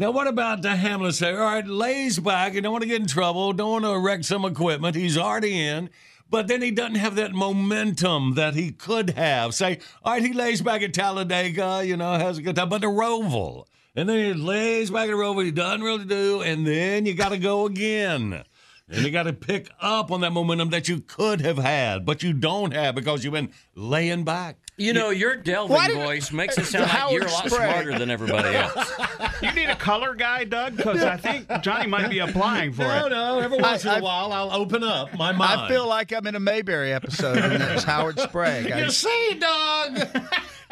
Now, 0.00 0.12
what 0.12 0.28
about 0.28 0.62
the 0.62 0.76
Hamlin 0.76 1.12
say, 1.12 1.30
all 1.30 1.40
right, 1.40 1.66
lays 1.66 2.18
back, 2.18 2.54
you 2.54 2.62
don't 2.62 2.72
want 2.72 2.80
to 2.80 2.88
get 2.88 3.02
in 3.02 3.06
trouble, 3.06 3.52
don't 3.52 3.82
want 3.82 3.84
to 3.84 3.98
wreck 3.98 4.24
some 4.24 4.46
equipment. 4.46 4.96
He's 4.96 5.18
already 5.18 5.60
in, 5.60 5.90
but 6.30 6.48
then 6.48 6.62
he 6.62 6.70
doesn't 6.70 6.94
have 6.94 7.16
that 7.16 7.34
momentum 7.34 8.32
that 8.32 8.54
he 8.54 8.72
could 8.72 9.10
have. 9.10 9.54
Say, 9.54 9.78
all 10.02 10.14
right, 10.14 10.22
he 10.22 10.32
lays 10.32 10.62
back 10.62 10.80
at 10.80 10.94
Talladega, 10.94 11.82
you 11.84 11.98
know, 11.98 12.14
has 12.14 12.38
a 12.38 12.42
good 12.42 12.56
time, 12.56 12.70
but 12.70 12.80
the 12.80 12.86
Roval. 12.86 13.66
And 13.94 14.08
then 14.08 14.24
he 14.24 14.32
lays 14.32 14.90
back 14.90 15.02
at 15.02 15.08
the 15.08 15.18
Roval, 15.18 15.44
he 15.44 15.50
doesn't 15.50 15.82
really 15.82 16.06
do, 16.06 16.40
and 16.40 16.66
then 16.66 17.04
you 17.04 17.12
got 17.12 17.32
to 17.32 17.38
go 17.38 17.66
again. 17.66 18.42
And 18.90 19.04
you 19.04 19.10
got 19.10 19.22
to 19.24 19.32
pick 19.32 19.70
up 19.80 20.10
on 20.10 20.20
that 20.22 20.32
momentum 20.32 20.70
that 20.70 20.88
you 20.88 21.00
could 21.00 21.40
have 21.42 21.58
had, 21.58 22.04
but 22.04 22.22
you 22.22 22.32
don't 22.32 22.72
have 22.72 22.94
because 22.94 23.22
you've 23.24 23.32
been 23.34 23.52
laying 23.76 24.24
back. 24.24 24.56
You 24.76 24.92
know, 24.94 25.10
your 25.10 25.36
delving 25.36 25.76
Why 25.76 25.88
did- 25.88 25.96
voice 25.96 26.32
makes 26.32 26.56
it 26.58 26.64
sound 26.64 26.90
like 26.90 27.12
you're 27.12 27.26
a 27.26 27.30
lot 27.30 27.46
Sprague. 27.50 27.70
smarter 27.70 27.98
than 27.98 28.10
everybody 28.10 28.56
else. 28.56 28.92
You 29.42 29.52
need 29.52 29.70
a 29.70 29.76
color 29.76 30.14
guy, 30.14 30.44
Doug, 30.44 30.76
because 30.76 31.02
I 31.02 31.16
think 31.16 31.46
Johnny 31.62 31.86
might 31.86 32.10
be 32.10 32.18
applying 32.18 32.72
for 32.74 32.82
No, 32.82 33.06
it. 33.06 33.10
no. 33.10 33.38
no. 33.38 33.40
Every 33.40 33.58
once 33.58 33.84
in 33.84 33.90
a 33.90 34.00
while, 34.02 34.32
I'll 34.34 34.52
open 34.52 34.84
up 34.84 35.14
my 35.16 35.32
mind. 35.32 35.62
I 35.62 35.68
feel 35.68 35.86
like 35.88 36.12
I'm 36.12 36.26
in 36.26 36.34
a 36.34 36.40
Mayberry 36.40 36.92
episode, 36.92 37.38
and 37.38 37.58
that's 37.60 37.84
Howard 37.84 38.18
Sprague. 38.20 38.70
I- 38.72 38.80
You 38.84 38.90
see, 38.90 39.38
Doug, 39.40 39.98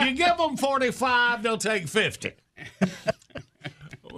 you 0.00 0.12
give 0.14 0.36
them 0.36 0.56
45, 0.58 1.42
they'll 1.42 1.56
take 1.56 1.88
50. 1.88 2.32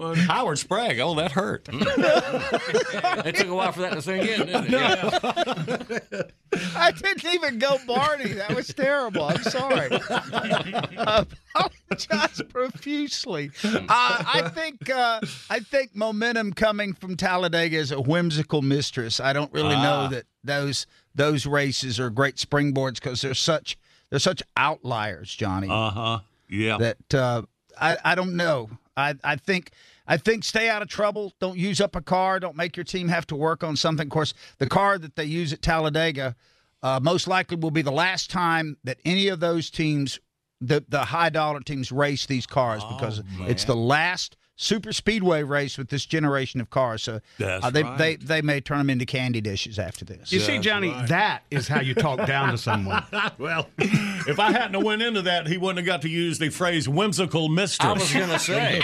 Well, 0.01 0.15
Howard 0.29 0.59
Sprague, 0.59 0.99
oh, 1.01 1.15
that 1.17 1.33
hurt. 1.33 1.69
it 1.73 3.37
took 3.37 3.49
a 3.49 3.55
while 3.55 3.71
for 3.71 3.83
that 3.83 3.93
to 3.93 4.01
sink 4.01 4.27
in, 4.27 4.47
didn't 4.47 4.65
it? 4.65 4.71
Yeah. 4.71 6.23
I 6.75 6.91
didn't 6.93 7.27
even 7.35 7.59
go 7.59 7.77
Barney. 7.87 8.33
That 8.33 8.55
was 8.57 8.69
terrible. 8.69 9.25
I'm 9.25 9.43
sorry. 9.43 9.91
I 9.93 11.27
apologize 11.55 12.41
profusely. 12.49 13.51
Uh, 13.63 13.85
I 13.89 14.51
think 14.55 14.89
uh, 14.89 15.21
I 15.51 15.61
think 15.61 15.95
momentum 15.95 16.55
coming 16.55 16.95
from 16.95 17.19
Talladega 17.19 17.77
is 17.77 17.93
a 17.93 18.01
whimsical 18.01 18.63
mistress. 18.63 19.21
I 19.21 19.35
don't 19.35 19.53
really 19.53 19.75
Ah. 19.75 19.83
know 19.83 20.09
that 20.09 20.25
those 20.43 20.87
those 21.15 21.45
races 21.45 22.01
are 22.01 22.09
great 22.09 22.37
springboards 22.37 22.95
because 22.95 23.21
they're 23.21 23.35
such 23.35 23.77
they're 24.09 24.19
such 24.19 24.43
outliers, 24.57 25.35
Johnny. 25.35 25.69
Uh 25.71 25.91
huh. 25.91 26.19
Yeah. 26.49 26.79
That 26.79 27.15
uh, 27.15 27.43
I 27.79 27.99
I 28.03 28.15
don't 28.15 28.35
know. 28.35 28.71
I 28.97 29.15
I 29.23 29.37
think. 29.37 29.73
I 30.11 30.17
think 30.17 30.43
stay 30.43 30.69
out 30.69 30.83
of 30.83 30.89
trouble. 30.89 31.33
Don't 31.39 31.57
use 31.57 31.81
up 31.81 31.95
a 31.95 32.01
car. 32.01 32.41
Don't 32.41 32.57
make 32.57 32.77
your 32.77 32.83
team 32.83 33.07
have 33.09 33.29
to 33.29 33.37
work 33.37 33.63
on 33.63 33.77
something. 33.77 34.09
Of 34.09 34.11
course, 34.11 34.35
the 34.59 34.67
car 34.67 34.99
that 34.99 35.15
they 35.15 35.25
use 35.25 35.53
at 35.53 35.63
Talladega 35.63 36.35
uh, 36.83 36.99
most 37.01 37.29
likely 37.29 37.57
will 37.57 37.71
be 37.71 37.83
the 37.83 37.93
last 37.93 38.29
time 38.29 38.77
that 38.83 38.99
any 39.05 39.29
of 39.29 39.39
those 39.39 39.71
teams, 39.71 40.19
the 40.61 40.85
the 40.89 41.05
high 41.05 41.31
dollar 41.31 41.61
teams, 41.61 41.93
race 41.93 42.27
these 42.27 42.45
cars 42.45 42.83
because 42.85 43.23
it's 43.43 43.65
the 43.65 43.77
last 43.77 44.37
super 44.61 44.93
speedway 44.93 45.43
race 45.43 45.79
with 45.79 45.89
this 45.89 46.05
generation 46.05 46.61
of 46.61 46.71
cars. 46.71 47.03
So 47.03 47.21
That's 47.39 47.65
uh, 47.65 47.71
they, 47.71 47.83
right. 47.83 47.99
they 47.99 48.17
they 48.17 48.43
may 48.43 48.61
turn 48.61 48.79
them 48.79 48.91
into 48.91 49.07
candy 49.07 49.41
dishes 49.41 49.79
after 49.79 50.05
this. 50.05 50.33
You 50.33 50.41
see, 50.41 50.59
Johnny, 50.59 50.91
that 51.07 51.45
is 51.51 51.69
how 51.69 51.81
you 51.81 51.95
talk 51.95 52.27
down 52.27 52.51
to 52.51 52.59
someone. 52.59 53.05
well, 53.39 53.69
if 53.79 54.39
I 54.39 54.51
hadn't 54.53 54.75
have 54.75 54.83
went 54.83 55.03
into 55.03 55.23
that, 55.23 55.47
he 55.47 55.57
wouldn't 55.57 55.79
have 55.79 55.87
got 55.87 56.03
to 56.03 56.09
use 56.09 56.39
the 56.39 56.51
phrase 56.51 56.89
whimsical 56.89 57.49
mistress. 57.49 57.89
I 57.89 57.93
was 57.93 58.13
going 58.13 58.29
to 58.29 58.39
say. 58.39 58.83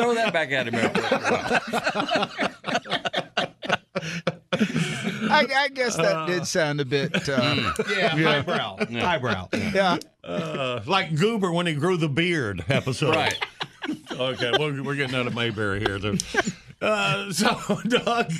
Throw 0.00 0.14
that 0.14 0.32
back 0.32 0.50
at 0.52 0.68
him. 0.68 0.74
I, 4.52 5.46
I 5.54 5.68
guess 5.68 5.96
that 5.96 6.26
did 6.26 6.46
sound 6.46 6.80
a 6.80 6.84
bit. 6.84 7.28
Uh, 7.28 7.72
Yeah, 7.88 8.08
highbrow. 8.08 8.76
Highbrow. 8.90 9.48
yeah. 9.52 9.98
Uh, 10.24 10.80
like 10.86 11.14
Goober 11.14 11.52
when 11.52 11.66
he 11.66 11.74
grew 11.74 11.96
the 11.96 12.08
beard 12.08 12.64
episode. 12.68 13.14
Right. 13.14 13.38
Okay, 14.12 14.50
well, 14.58 14.82
we're 14.82 14.94
getting 14.96 15.16
out 15.16 15.26
of 15.26 15.34
Mayberry 15.34 15.80
here. 15.80 15.98
Uh, 16.82 17.32
so, 17.32 17.80
Doug, 17.88 18.30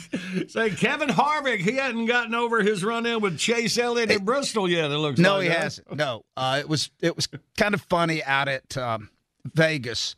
say 0.49 0.71
Kevin 0.71 1.09
Harvick, 1.09 1.59
he 1.59 1.77
hadn't 1.77 2.07
gotten 2.07 2.35
over 2.35 2.63
his 2.63 2.85
run 2.85 3.07
in 3.07 3.21
with 3.21 3.39
Chase 3.39 3.79
Elliott 3.79 4.11
at 4.11 4.25
Bristol 4.25 4.69
yet. 4.69 4.91
It 4.91 4.99
looks 4.99 5.19
No, 5.19 5.35
like 5.37 5.45
he 5.45 5.49
huh? 5.49 5.59
hasn't. 5.61 5.95
No, 5.95 6.25
uh, 6.37 6.59
it 6.61 6.69
was 6.69 6.91
it 7.01 7.17
was 7.17 7.29
kind 7.57 7.75
of 7.75 7.81
funny 7.83 8.23
out 8.25 8.49
at 8.49 8.77
um, 8.77 9.11
Vegas. 9.55 10.17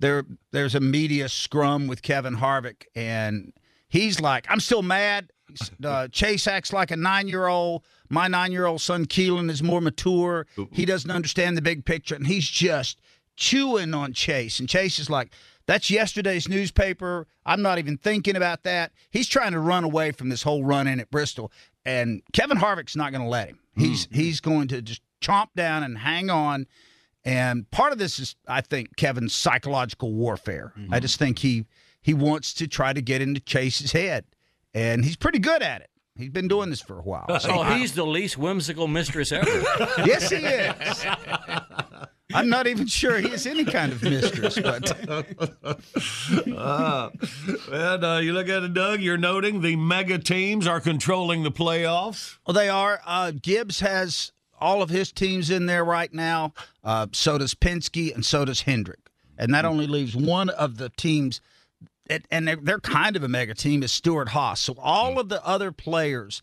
There, 0.00 0.24
there's 0.50 0.74
a 0.74 0.80
media 0.80 1.28
scrum 1.28 1.86
with 1.86 2.02
Kevin 2.02 2.36
Harvick, 2.36 2.84
and 2.94 3.52
he's 3.88 4.20
like, 4.20 4.46
"I'm 4.48 4.60
still 4.60 4.82
mad." 4.82 5.30
Uh, 5.84 6.06
Chase 6.06 6.46
acts 6.46 6.72
like 6.72 6.92
a 6.92 6.96
nine 6.96 7.26
year 7.26 7.48
old. 7.48 7.82
My 8.08 8.28
nine 8.28 8.52
year 8.52 8.66
old 8.66 8.80
son 8.80 9.04
Keelan 9.06 9.50
is 9.50 9.64
more 9.64 9.80
mature. 9.80 10.46
He 10.70 10.84
doesn't 10.84 11.10
understand 11.10 11.56
the 11.56 11.62
big 11.62 11.84
picture, 11.84 12.14
and 12.14 12.28
he's 12.28 12.46
just 12.48 13.00
chewing 13.34 13.92
on 13.92 14.12
Chase. 14.12 14.60
And 14.60 14.68
Chase 14.68 15.00
is 15.00 15.10
like, 15.10 15.32
"That's 15.66 15.90
yesterday's 15.90 16.48
newspaper. 16.48 17.26
I'm 17.44 17.62
not 17.62 17.78
even 17.78 17.98
thinking 17.98 18.36
about 18.36 18.62
that." 18.62 18.92
He's 19.10 19.26
trying 19.26 19.50
to 19.50 19.58
run 19.58 19.82
away 19.82 20.12
from 20.12 20.28
this 20.28 20.44
whole 20.44 20.62
run 20.62 20.86
in 20.86 21.00
at 21.00 21.10
Bristol, 21.10 21.50
and 21.84 22.22
Kevin 22.32 22.58
Harvick's 22.58 22.94
not 22.94 23.10
going 23.10 23.24
to 23.24 23.28
let 23.28 23.48
him. 23.48 23.58
He's 23.76 24.06
he's 24.12 24.40
going 24.40 24.68
to 24.68 24.80
just 24.82 25.02
chomp 25.20 25.48
down 25.56 25.82
and 25.82 25.98
hang 25.98 26.30
on. 26.30 26.68
And 27.24 27.70
part 27.70 27.92
of 27.92 27.98
this 27.98 28.18
is, 28.18 28.34
I 28.48 28.60
think, 28.62 28.96
Kevin's 28.96 29.34
psychological 29.34 30.12
warfare. 30.14 30.72
I 30.90 31.00
just 31.00 31.18
think 31.18 31.38
he 31.40 31.66
he 32.02 32.14
wants 32.14 32.54
to 32.54 32.66
try 32.66 32.92
to 32.94 33.02
get 33.02 33.20
into 33.20 33.40
Chase's 33.40 33.92
head, 33.92 34.24
and 34.72 35.04
he's 35.04 35.16
pretty 35.16 35.38
good 35.38 35.62
at 35.62 35.82
it. 35.82 35.90
He's 36.16 36.30
been 36.30 36.48
doing 36.48 36.70
this 36.70 36.80
for 36.80 36.98
a 36.98 37.02
while. 37.02 37.26
So 37.40 37.50
Oh, 37.60 37.62
he's 37.74 37.92
the 37.94 38.04
least 38.06 38.36
whimsical 38.38 38.88
mistress 38.88 39.32
ever. 39.32 39.48
yes, 40.04 40.30
he 40.30 40.36
is. 40.38 41.06
I'm 42.32 42.48
not 42.48 42.66
even 42.66 42.86
sure 42.86 43.18
he 43.18 43.28
is 43.28 43.46
any 43.46 43.64
kind 43.64 43.92
of 43.92 44.02
mistress, 44.02 44.58
but 44.58 44.90
Uh, 46.56 47.10
and 47.72 48.04
uh, 48.04 48.20
you 48.22 48.32
look 48.32 48.48
at 48.48 48.62
it, 48.62 48.74
Doug, 48.74 49.00
you're 49.00 49.16
noting 49.18 49.60
the 49.62 49.76
mega 49.76 50.18
teams 50.18 50.66
are 50.66 50.80
controlling 50.80 51.42
the 51.42 51.50
playoffs. 51.50 52.36
Well, 52.46 52.54
they 52.54 52.68
are. 52.68 53.00
Uh, 53.04 53.32
Gibbs 53.32 53.80
has 53.80 54.32
all 54.60 54.82
of 54.82 54.90
his 54.90 55.10
teams 55.12 55.50
in 55.50 55.66
there 55.66 55.84
right 55.84 56.12
now. 56.12 56.52
Uh, 56.84 57.06
so 57.12 57.38
does 57.38 57.54
Penske, 57.54 58.14
and 58.14 58.24
so 58.24 58.44
does 58.44 58.62
Hendrick. 58.62 59.00
And 59.38 59.54
that 59.54 59.64
only 59.64 59.86
leaves 59.86 60.14
one 60.14 60.50
of 60.50 60.76
the 60.76 60.90
teams, 60.90 61.40
and- 62.30 62.46
they're, 62.46 62.56
they're 62.56 62.80
kind 62.80 63.16
of 63.16 63.22
a 63.22 63.28
mega 63.28 63.54
team, 63.54 63.82
is 63.82 63.92
Stewart-Haas. 63.92 64.60
So 64.60 64.74
all 64.78 65.18
of 65.18 65.28
the 65.28 65.44
other 65.46 65.72
players, 65.72 66.42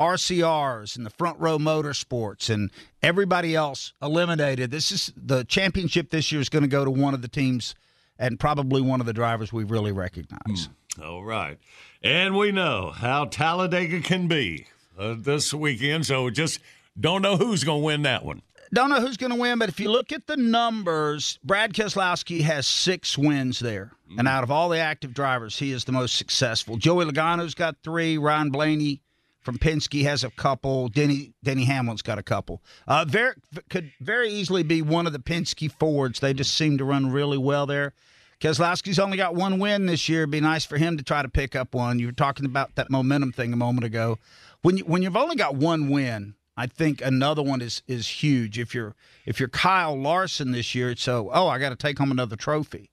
RCRs 0.00 0.96
and 0.96 1.06
the 1.06 1.10
front 1.10 1.38
row 1.38 1.56
motorsports 1.58 2.50
and 2.50 2.70
everybody 3.02 3.54
else 3.54 3.92
eliminated. 4.02 4.70
This 4.70 4.90
is 4.92 5.12
the 5.16 5.44
championship 5.44 6.10
this 6.10 6.32
year 6.32 6.40
is 6.40 6.48
going 6.48 6.62
to 6.64 6.68
go 6.68 6.84
to 6.84 6.90
one 6.90 7.14
of 7.14 7.22
the 7.22 7.28
teams 7.28 7.74
and 8.18 8.38
probably 8.38 8.80
one 8.82 9.00
of 9.00 9.06
the 9.06 9.12
drivers 9.12 9.52
we 9.52 9.64
really 9.64 9.92
recognize. 9.92 10.68
All 11.02 11.24
right. 11.24 11.58
And 12.02 12.36
we 12.36 12.52
know 12.52 12.90
how 12.90 13.24
Talladega 13.26 14.00
can 14.00 14.28
be 14.28 14.66
uh, 14.98 15.14
this 15.18 15.54
weekend, 15.54 16.06
so 16.06 16.28
just 16.30 16.60
don't 16.98 17.22
know 17.22 17.36
who's 17.36 17.64
going 17.64 17.80
to 17.80 17.84
win 17.84 18.02
that 18.02 18.24
one. 18.24 18.42
Don't 18.72 18.90
know 18.90 19.00
who's 19.00 19.16
going 19.16 19.30
to 19.30 19.38
win, 19.38 19.58
but 19.58 19.68
if 19.68 19.78
you 19.78 19.90
look 19.90 20.10
at 20.10 20.26
the 20.26 20.36
numbers, 20.36 21.38
Brad 21.44 21.72
Keselowski 21.74 22.40
has 22.40 22.66
six 22.66 23.16
wins 23.16 23.60
there. 23.60 23.92
And 24.18 24.26
out 24.26 24.42
of 24.42 24.50
all 24.50 24.68
the 24.68 24.78
active 24.78 25.14
drivers, 25.14 25.58
he 25.58 25.70
is 25.70 25.84
the 25.84 25.92
most 25.92 26.16
successful. 26.16 26.76
Joey 26.76 27.04
Logano's 27.04 27.54
got 27.54 27.76
three. 27.84 28.18
Ryan 28.18 28.50
Blaney 28.50 29.00
from 29.44 29.58
Penske 29.58 30.02
has 30.04 30.24
a 30.24 30.30
couple. 30.30 30.88
Denny 30.88 31.34
Denny 31.42 31.64
Hamlin's 31.64 32.02
got 32.02 32.18
a 32.18 32.22
couple. 32.22 32.62
Uh, 32.88 33.04
very 33.06 33.34
could 33.68 33.92
very 34.00 34.30
easily 34.30 34.62
be 34.62 34.82
one 34.82 35.06
of 35.06 35.12
the 35.12 35.18
Penske 35.18 35.70
Fords. 35.70 36.20
They 36.20 36.32
just 36.32 36.54
seem 36.54 36.78
to 36.78 36.84
run 36.84 37.10
really 37.10 37.38
well 37.38 37.66
there. 37.66 37.92
Keselowski's 38.40 38.98
only 38.98 39.16
got 39.16 39.34
one 39.34 39.58
win 39.58 39.86
this 39.86 40.08
year. 40.08 40.22
It'd 40.22 40.30
be 40.30 40.40
nice 40.40 40.64
for 40.64 40.76
him 40.78 40.96
to 40.96 41.04
try 41.04 41.22
to 41.22 41.28
pick 41.28 41.54
up 41.54 41.74
one. 41.74 41.98
You 41.98 42.06
were 42.06 42.12
talking 42.12 42.46
about 42.46 42.74
that 42.74 42.90
momentum 42.90 43.32
thing 43.32 43.52
a 43.52 43.56
moment 43.56 43.84
ago. 43.84 44.18
When 44.62 44.78
you 44.78 44.84
when 44.84 45.02
you've 45.02 45.16
only 45.16 45.36
got 45.36 45.54
one 45.54 45.90
win, 45.90 46.34
I 46.56 46.66
think 46.66 47.00
another 47.02 47.42
one 47.42 47.60
is 47.60 47.82
is 47.88 48.06
huge. 48.06 48.58
If 48.58 48.74
you're 48.74 48.94
if 49.26 49.40
you're 49.40 49.48
Kyle 49.48 50.00
Larson 50.00 50.52
this 50.52 50.74
year, 50.74 50.90
it's 50.90 51.02
so 51.02 51.30
oh 51.32 51.48
I 51.48 51.58
got 51.58 51.70
to 51.70 51.76
take 51.76 51.98
home 51.98 52.10
another 52.12 52.36
trophy. 52.36 52.90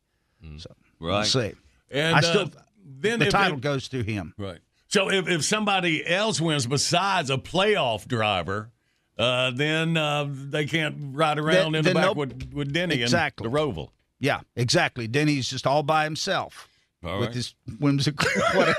So 0.57 0.71
we'll 0.99 1.11
Right. 1.11 1.25
see. 1.27 1.53
And, 1.91 2.15
I 2.15 2.21
still 2.21 2.43
uh, 2.43 2.61
then 2.83 3.19
the 3.19 3.29
title 3.29 3.57
they- 3.57 3.61
goes 3.61 3.87
to 3.89 4.01
him. 4.03 4.33
Right. 4.37 4.59
So 4.87 5.09
if, 5.11 5.27
if 5.29 5.43
somebody 5.45 6.05
else 6.05 6.41
wins 6.41 6.65
besides 6.65 7.29
a 7.29 7.37
playoff 7.37 8.07
driver, 8.07 8.71
uh, 9.17 9.51
then 9.51 9.95
uh, 9.95 10.27
they 10.29 10.65
can't 10.65 10.95
ride 11.15 11.37
around 11.37 11.73
Then- 11.73 11.75
in 11.75 11.83
the 11.85 11.93
back 11.93 12.05
no- 12.07 12.13
with, 12.13 12.51
with 12.53 12.73
Denny 12.73 13.01
Exactly. 13.01 13.45
and 13.45 13.53
the 13.53 13.57
Roval. 13.59 13.89
Yeah, 14.19 14.41
exactly. 14.55 15.07
Denny's 15.07 15.49
just 15.49 15.65
all 15.67 15.83
by 15.83 16.03
himself 16.03 16.67
All 17.03 17.17
with 17.19 17.27
right. 17.29 17.35
his 17.35 17.55
whimsical 17.79 18.29
whatever. 18.53 18.75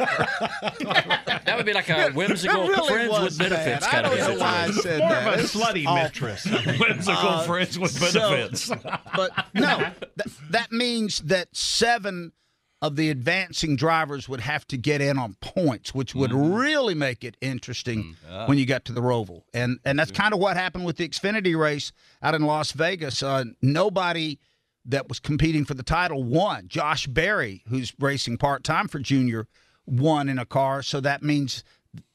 That 1.45 1.55
would 1.57 1.67
be 1.67 1.73
like 1.73 1.89
a 1.89 2.11
whimsical 2.13 2.65
It 2.65 2.69
really 2.69 2.89
friends 2.89 3.21
with 3.25 3.39
benefits 3.39 3.87
bad. 3.87 3.93
kind 3.93 4.07
I 4.07 4.11
of 4.13 4.19
don't 4.19 4.39
know 4.39 4.41
why 4.45 4.47
I 4.47 4.67
situation. 4.67 4.83
said 4.83 4.99
More 5.01 5.09
that. 5.11 5.27
of 5.27 5.35
a 5.35 5.43
It's 5.43 5.55
slutty 5.57 5.87
awful. 5.87 6.03
mistress. 6.03 6.45
Whimsical 6.81 7.29
Uh, 7.29 7.43
friends 7.45 7.79
with 7.79 7.91
so- 7.91 8.13
benefits. 8.31 8.69
but 9.17 9.47
no, 9.55 9.77
th- 9.79 10.37
that 10.51 10.71
means 10.73 11.19
that 11.21 11.49
seven 11.57 12.33
of 12.81 12.97
the 12.97 13.11
advancing 13.11 13.77
drivers 13.77 14.29
would 14.29 14.41
have 14.41 14.67
to 14.67 14.77
get 14.77 15.01
in 15.01 15.17
on 15.19 15.37
points, 15.41 15.95
which 15.95 16.15
would 16.17 16.33
really 16.33 16.95
make 16.95 17.23
it 17.23 17.37
interesting 17.41 18.17
when 18.47 18.59
you 18.59 18.67
got 18.67 18.85
to 18.85 18.93
the 18.93 19.01
Roval. 19.01 19.43
And 19.55 19.79
and 19.85 19.97
that's 19.99 20.11
kind 20.11 20.35
of 20.35 20.41
what 20.41 20.57
happened 20.57 20.85
with 20.85 20.97
the 20.97 21.09
Xfinity 21.09 21.57
race 21.59 21.93
out 22.23 22.35
in 22.35 22.43
Las 22.43 22.73
Vegas. 22.73 23.23
Uh, 23.23 23.45
nobody 23.61 24.39
that 24.85 25.09
was 25.09 25.21
competing 25.21 25.65
for 25.65 25.75
the 25.75 25.83
title 25.83 26.23
won. 26.23 26.67
Josh 26.69 27.07
Berry, 27.07 27.63
who's 27.69 27.93
racing 27.99 28.39
part 28.39 28.65
time 28.65 28.89
for 28.89 28.99
Junior, 28.99 29.47
won 29.87 30.29
in 30.29 30.39
a 30.39 30.47
car. 30.47 30.83
So 30.83 31.01
that 31.01 31.23
means 31.23 31.63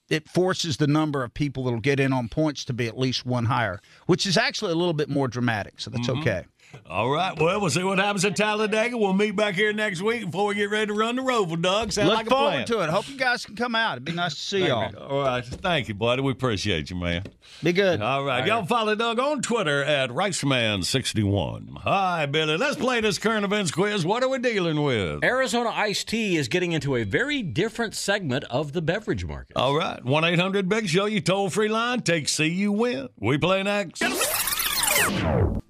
it 0.10 0.28
forces 0.30 0.78
the 0.78 0.88
number 0.88 1.24
of 1.24 1.34
people 1.34 1.64
that'll 1.66 1.80
get 1.82 2.00
in 2.00 2.14
on 2.14 2.30
points 2.30 2.64
to 2.66 2.74
be 2.74 2.88
at 2.88 2.98
least 2.98 3.26
one 3.26 3.46
higher, 3.46 3.80
which 4.06 4.26
is 4.26 4.38
actually 4.38 4.72
a 4.72 4.76
little 4.76 4.94
bit 4.94 5.10
more 5.10 5.28
dramatic. 5.28 5.80
So 5.82 5.90
that's 5.90 6.08
Mhm. 6.08 6.22
okay. 6.22 6.46
All 6.90 7.10
right. 7.10 7.38
Well, 7.40 7.60
we'll 7.62 7.70
see 7.70 7.84
what 7.84 7.98
happens 8.00 8.26
at 8.26 8.36
Talladega. 8.36 8.98
We'll 8.98 9.14
meet 9.14 9.36
back 9.36 9.56
here 9.56 9.74
next 9.74 10.02
week 10.02 10.26
before 10.26 10.48
we 10.48 10.56
get 10.56 10.70
ready 10.70 10.88
to 10.88 10.94
run 10.94 11.16
the 11.16 11.22
Roval, 11.22 11.62
Doug. 11.62 11.92
Sound 11.92 12.10
Look 12.10 12.18
like 12.18 12.28
forward 12.28 12.52
plan. 12.52 12.66
to 12.68 12.80
it. 12.82 12.90
Hope 12.90 13.08
you 13.10 13.18
guys 13.18 13.46
can 13.46 13.56
come 13.56 13.76
out. 13.76 13.94
It'd 13.94 14.06
be 14.06 14.12
nice 14.12 14.36
to 14.36 14.42
see 14.42 14.68
y'all. 14.68 14.96
All 14.98 15.22
right. 15.22 15.46
Thank 15.46 15.88
you, 15.88 15.94
buddy. 15.94 16.22
We 16.22 16.32
appreciate 16.32 16.90
you, 16.90 16.96
man. 16.96 17.24
Be 17.64 17.74
good. 17.74 18.02
All 18.02 18.24
right. 18.24 18.46
Y'all 18.46 18.66
follow 18.66 18.96
Doug 18.96 19.20
on 19.20 19.42
Twitter 19.42 19.84
at 19.84 20.10
RiceMan61. 20.10 21.78
Hi, 21.80 22.26
Billy. 22.26 22.58
Let's 22.58 22.76
play 22.76 23.02
this 23.02 23.18
current 23.18 23.46
events 23.46 23.72
quiz. 23.72 24.06
What 24.06 24.24
are 24.24 24.30
we 24.30 24.40
dealing 24.40 24.82
with? 24.84 25.24
Arizona 25.24 25.70
iced 25.70 26.08
tea 26.10 26.38
is 26.38 26.48
getting 26.48 26.72
into 26.72 26.96
a 26.96 27.04
very 27.04 27.42
different 27.42 27.96
segment 27.96 28.44
of 28.46 28.74
the 28.74 28.82
beverage 28.82 29.26
market. 29.26 29.56
All 29.56 29.76
right. 29.76 30.04
1 30.04 30.24
800 30.24 30.70
Big 30.70 30.88
Show, 30.88 31.06
you 31.06 31.22
toll 31.22 31.50
free 31.50 31.70
line. 31.70 32.02
Take 32.02 32.30
C, 32.30 32.46
you 32.48 32.72
win. 32.72 33.10
We 33.20 33.38
play 33.38 33.64
next. 33.64 34.04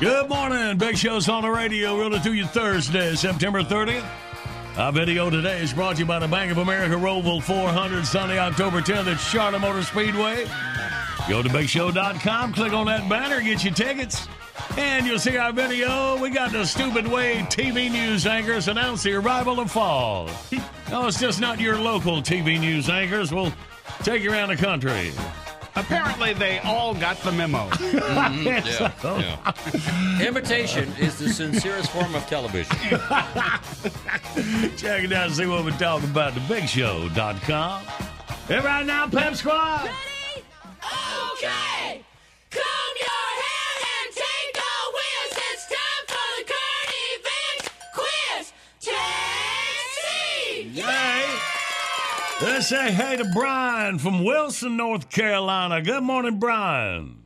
Good 0.00 0.30
morning. 0.30 0.78
Big 0.78 0.96
Show's 0.96 1.28
on 1.28 1.42
the 1.42 1.50
radio. 1.50 1.98
Rolling 1.98 2.22
to 2.22 2.32
you 2.32 2.46
Thursday, 2.46 3.14
September 3.16 3.62
30th. 3.62 4.02
Our 4.78 4.92
video 4.92 5.28
today 5.28 5.60
is 5.60 5.74
brought 5.74 5.96
to 5.96 5.98
you 5.98 6.06
by 6.06 6.18
the 6.18 6.26
Bank 6.26 6.50
of 6.50 6.56
America 6.56 6.94
Roval 6.94 7.42
400 7.42 8.06
Sunday, 8.06 8.38
October 8.38 8.80
10th 8.80 9.12
at 9.12 9.18
Charlotte 9.18 9.58
Motor 9.58 9.82
Speedway. 9.82 10.46
Go 11.30 11.42
to 11.44 11.48
BigShow.com, 11.48 12.52
click 12.54 12.72
on 12.72 12.86
that 12.86 13.08
banner, 13.08 13.40
get 13.40 13.62
your 13.62 13.72
tickets, 13.72 14.26
and 14.76 15.06
you'll 15.06 15.20
see 15.20 15.36
our 15.36 15.52
video. 15.52 16.20
We 16.20 16.28
got 16.28 16.50
the 16.50 16.64
Stupid 16.64 17.06
Way 17.06 17.36
TV 17.48 17.88
news 17.88 18.26
anchors 18.26 18.66
announce 18.66 19.04
the 19.04 19.12
arrival 19.12 19.60
of 19.60 19.70
fall. 19.70 20.28
no, 20.90 21.06
it's 21.06 21.20
just 21.20 21.40
not 21.40 21.60
your 21.60 21.78
local 21.78 22.20
TV 22.20 22.58
news 22.58 22.88
anchors. 22.88 23.32
We'll 23.32 23.52
take 24.02 24.24
you 24.24 24.32
around 24.32 24.48
the 24.48 24.56
country. 24.56 25.12
Apparently, 25.76 26.32
they 26.32 26.58
all 26.58 26.94
got 26.94 27.16
the 27.18 27.30
memo. 27.30 27.68
Mhm, 27.70 28.44
yeah, 28.44 28.92
yeah. 29.20 30.26
Imitation 30.26 30.92
is 30.98 31.16
the 31.16 31.28
sincerest 31.28 31.92
form 31.92 32.12
of 32.16 32.26
television. 32.26 32.74
Check 34.76 35.04
it 35.04 35.12
out 35.12 35.26
and 35.26 35.34
see 35.36 35.46
what 35.46 35.64
we're 35.64 35.70
talking 35.78 36.10
about 36.10 36.36
at 36.36 36.42
thebigshow.com. 36.42 37.84
And 38.48 38.64
right 38.64 38.84
now, 38.84 39.06
Pep 39.06 39.36
Squad. 39.36 39.88
Okay! 40.82 42.04
Comb 42.50 42.94
your 42.98 43.28
hair 43.42 43.72
and 43.94 44.08
take 44.14 44.52
the 44.54 44.74
wheels. 44.94 45.34
It's 45.52 45.66
time 45.66 46.04
for 46.08 46.28
the 46.38 46.44
current 46.52 46.92
event 47.14 47.60
quiz. 47.94 48.52
Take 48.80 50.76
Yay! 50.76 51.24
Let's 52.42 52.68
say 52.68 52.92
hey 52.92 53.16
to 53.16 53.24
Brian 53.34 53.98
from 53.98 54.24
Wilson, 54.24 54.76
North 54.76 55.10
Carolina. 55.10 55.82
Good 55.82 56.02
morning, 56.02 56.38
Brian. 56.38 57.19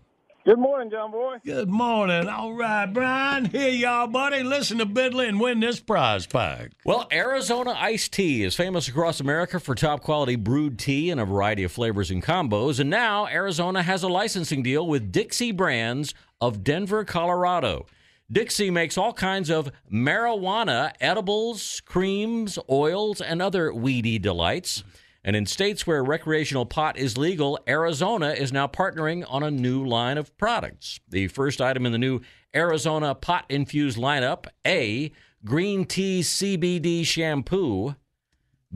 Good 0.45 0.59
morning, 0.59 0.91
John 0.91 1.11
Boy. 1.11 1.39
Good 1.43 1.71
morning. 1.71 2.29
All 2.29 2.53
right, 2.53 2.85
Brian. 2.85 3.47
Here 3.47 3.71
y'all, 3.71 4.07
buddy. 4.09 4.43
Listen 4.43 4.77
to 4.77 4.85
Bidley 4.85 5.27
and 5.27 5.41
win 5.41 5.61
this 5.61 5.81
prize 5.81 6.27
pack. 6.27 6.73
Well, 6.85 7.09
Arizona 7.11 7.71
iced 7.71 8.13
tea 8.13 8.45
is 8.45 8.55
famous 8.55 8.87
across 8.87 9.21
America 9.21 9.59
for 9.59 9.75
top 9.75 10.03
quality 10.03 10.37
brewed 10.37 10.79
tea 10.79 11.09
in 11.09 11.19
a 11.19 11.25
variety 11.25 11.65
of 11.65 11.73
flavors 11.73 12.11
and 12.11 12.23
combos. 12.23 12.79
And 12.79 12.91
now 12.91 13.27
Arizona 13.27 13.83
has 13.83 14.03
a 14.03 14.09
licensing 14.09 14.63
deal 14.63 14.87
with 14.87 15.11
Dixie 15.11 15.51
Brands 15.51 16.13
of 16.43 16.63
Denver, 16.63 17.07
Colorado. 17.07 17.87
Dixie 18.31 18.71
makes 18.71 18.99
all 18.99 19.15
kinds 19.15 19.49
of 19.49 19.73
marijuana 19.91 20.93
edibles, 21.01 21.81
creams, 21.87 22.59
oils, 22.69 23.23
and 23.23 23.41
other 23.41 23.73
weedy 23.73 24.19
delights. 24.19 24.85
And 25.25 25.35
in 25.35 25.47
states 25.47 25.87
where 25.87 26.05
recreational 26.05 26.67
pot 26.67 26.99
is 26.99 27.17
legal, 27.17 27.59
Arizona 27.67 28.31
is 28.31 28.53
now 28.53 28.67
partnering 28.67 29.25
on 29.27 29.43
a 29.43 29.51
new 29.51 29.83
line 29.85 30.19
of 30.19 30.37
products. 30.37 31.01
The 31.09 31.29
first 31.29 31.63
item 31.63 31.87
in 31.87 31.93
the 31.93 31.99
new 31.99 32.21
Arizona 32.55 33.15
pot 33.15 33.47
infused 33.49 33.97
lineup, 33.97 34.47
A, 34.67 35.13
green 35.45 35.87
tea 35.87 36.21
CBD 36.21 37.07
shampoo, 37.07 37.97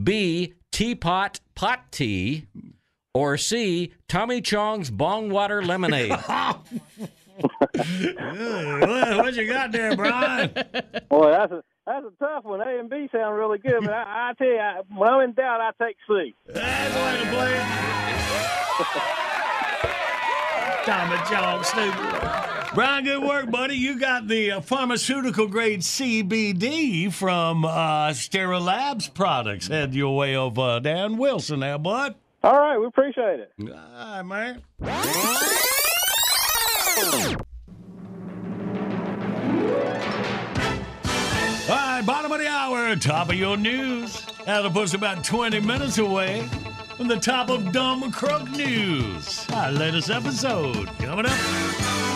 B, 0.01 0.55
teapot 0.71 1.39
pot 1.53 1.91
tea, 1.91 2.47
or 3.13 3.37
C, 3.37 3.93
Tommy 4.07 4.41
Chong's 4.41 4.89
bong 4.89 5.29
water 5.29 5.63
lemonade? 5.63 6.09
what, 6.19 6.57
what 9.17 9.35
you 9.35 9.47
got 9.47 9.71
there, 9.71 9.95
Brian? 9.95 10.51
Boy, 11.09 11.31
that's 11.31 11.51
a 11.51 11.63
that's 11.89 12.05
a 12.05 12.11
tough 12.23 12.45
one. 12.45 12.61
A 12.61 12.79
and 12.79 12.89
B 12.89 13.09
sound 13.11 13.35
really 13.35 13.57
good, 13.57 13.81
but 13.81 13.93
I, 13.93 14.29
I 14.29 14.33
tell 14.37 14.47
you, 14.47 14.59
I, 14.59 14.81
when 14.95 15.09
I'm 15.09 15.21
in 15.21 15.33
doubt, 15.33 15.59
I 15.59 15.71
take 15.83 15.97
C. 16.07 16.35
That's 16.47 16.93
the 16.93 16.99
way 17.01 17.17
to 17.19 17.25
play 17.35 17.53
it. 17.55 17.65
Tommy 20.85 21.17
John, 21.29 21.63
stupid. 21.63 22.75
Brian, 22.75 23.03
good 23.03 23.23
work, 23.23 23.49
buddy. 23.49 23.75
You 23.75 23.99
got 23.99 24.27
the 24.27 24.51
uh, 24.51 24.61
pharmaceutical 24.61 25.47
grade 25.47 25.81
CBD 25.81 27.11
from 27.11 27.65
uh, 27.65 28.09
Stera 28.09 28.59
Labs 28.63 29.07
products. 29.07 29.67
Head 29.67 29.95
your 29.95 30.15
way 30.15 30.35
over 30.35 30.61
uh, 30.61 30.79
Dan 30.79 31.17
Wilson 31.17 31.61
there, 31.61 31.79
bud. 31.79 32.15
All 32.43 32.57
right, 32.57 32.77
we 32.77 32.85
appreciate 32.85 33.39
it. 33.39 33.51
All 33.59 34.23
right, 34.23 34.23
man. 34.23 34.61
Hour, 42.89 42.95
top 42.95 43.29
of 43.29 43.35
your 43.35 43.57
news. 43.57 44.25
That'll 44.45 44.71
push 44.71 44.93
about 44.93 45.23
20 45.23 45.59
minutes 45.59 45.97
away 45.97 46.47
from 46.97 47.07
the 47.07 47.17
top 47.17 47.49
of 47.49 47.71
Dumb 47.71 48.11
Crook 48.11 48.49
News. 48.51 49.47
Our 49.51 49.71
latest 49.71 50.09
episode 50.09 50.87
coming 50.97 51.25
up. 51.25 52.08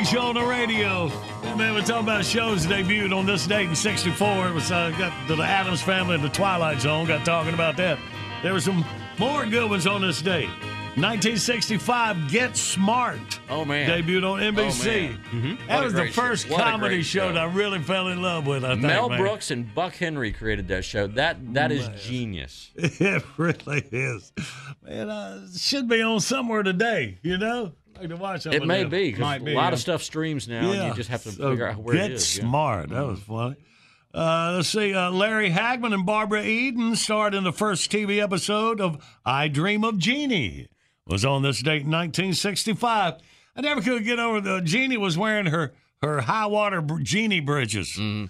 Big 0.00 0.08
show 0.08 0.20
on 0.22 0.34
the 0.34 0.42
radio. 0.42 1.08
Man, 1.58 1.74
we're 1.74 1.82
talking 1.82 2.04
about 2.04 2.24
shows 2.24 2.66
that 2.66 2.86
debuted 2.86 3.14
on 3.14 3.26
this 3.26 3.46
date 3.46 3.68
in 3.68 3.76
'64. 3.76 4.48
It 4.48 4.54
was 4.54 4.72
uh, 4.72 4.88
got 4.98 5.12
the 5.28 5.36
Addams 5.42 5.82
Family 5.82 6.14
and 6.14 6.24
the 6.24 6.30
Twilight 6.30 6.80
Zone. 6.80 7.06
Got 7.06 7.26
talking 7.26 7.52
about 7.52 7.76
that. 7.76 7.98
There 8.42 8.54
were 8.54 8.62
some 8.62 8.82
more 9.18 9.44
good 9.44 9.68
ones 9.68 9.86
on 9.86 10.00
this 10.00 10.22
date. 10.22 10.48
1965, 10.96 12.30
Get 12.30 12.56
Smart. 12.56 13.40
Oh 13.50 13.66
man, 13.66 13.88
debuted 13.90 14.24
on 14.24 14.40
NBC. 14.40 15.16
Oh, 15.32 15.36
man. 15.36 15.58
That 15.68 15.84
was 15.84 15.92
the 15.92 16.00
great 16.00 16.14
show. 16.14 16.22
first 16.22 16.48
comedy 16.48 16.96
great 16.96 17.04
show, 17.04 17.28
that 17.28 17.36
I 17.38 17.44
really 17.44 17.78
fell 17.80 18.08
in 18.08 18.22
love 18.22 18.46
with. 18.46 18.64
I 18.64 18.70
think, 18.70 18.82
Mel 18.82 19.10
man. 19.10 19.18
Brooks 19.18 19.50
and 19.50 19.72
Buck 19.74 19.94
Henry 19.94 20.32
created 20.32 20.68
that 20.68 20.84
show. 20.84 21.08
That 21.08 21.52
that 21.54 21.72
is 21.72 21.86
Man. 21.88 21.98
genius. 21.98 22.70
It 22.76 23.22
really 23.36 23.86
is. 23.92 24.32
Man, 24.82 25.10
uh, 25.10 25.46
should 25.54 25.88
be 25.88 26.00
on 26.00 26.20
somewhere 26.20 26.62
today. 26.62 27.18
You 27.22 27.36
know, 27.36 27.72
like 28.00 28.08
to 28.10 28.16
watch 28.16 28.46
It 28.46 28.54
of 28.62 28.66
may 28.66 28.82
them. 28.82 28.90
be 28.90 29.10
because 29.12 29.42
a 29.42 29.54
lot 29.54 29.72
of 29.72 29.78
stuff 29.78 30.02
streams 30.02 30.48
now, 30.48 30.70
and 30.70 30.88
you 30.88 30.94
just 30.94 31.10
have 31.10 31.22
to 31.24 31.32
So 31.32 31.50
figure 31.50 31.68
out 31.68 31.78
where 31.78 31.94
get 31.96 32.10
it 32.10 32.14
is. 32.14 32.36
yeah. 32.36 32.42
smart. 32.44 32.90
That 32.90 33.06
was 33.06 33.20
funny. 33.20 33.56
Uh, 34.12 34.54
let's 34.56 34.68
see. 34.68 34.92
Uh, 34.92 35.10
Larry 35.10 35.50
Hagman 35.50 35.94
and 35.94 36.04
Barbara 36.04 36.42
Eden 36.42 36.96
starred 36.96 37.32
in 37.34 37.44
the 37.44 37.52
first 37.52 37.92
TV 37.92 38.20
episode 38.20 38.80
of 38.80 39.04
I 39.24 39.46
Dream 39.48 39.84
of 39.84 39.98
Jeannie. 39.98 40.68
Was 41.06 41.24
on 41.24 41.42
this 41.42 41.60
date 41.62 41.82
in 41.82 41.90
1965. 41.90 43.14
I 43.56 43.60
never 43.60 43.80
could 43.80 44.04
get 44.04 44.18
over 44.18 44.40
the 44.40 44.60
Jeannie 44.60 44.96
was 44.96 45.16
wearing 45.18 45.46
her 45.46 45.72
her 46.02 46.20
high 46.22 46.46
water 46.46 46.80
br- 46.80 47.00
Jeannie 47.02 47.40
bridges. 47.40 47.88
Mm-hmm. 47.98 48.26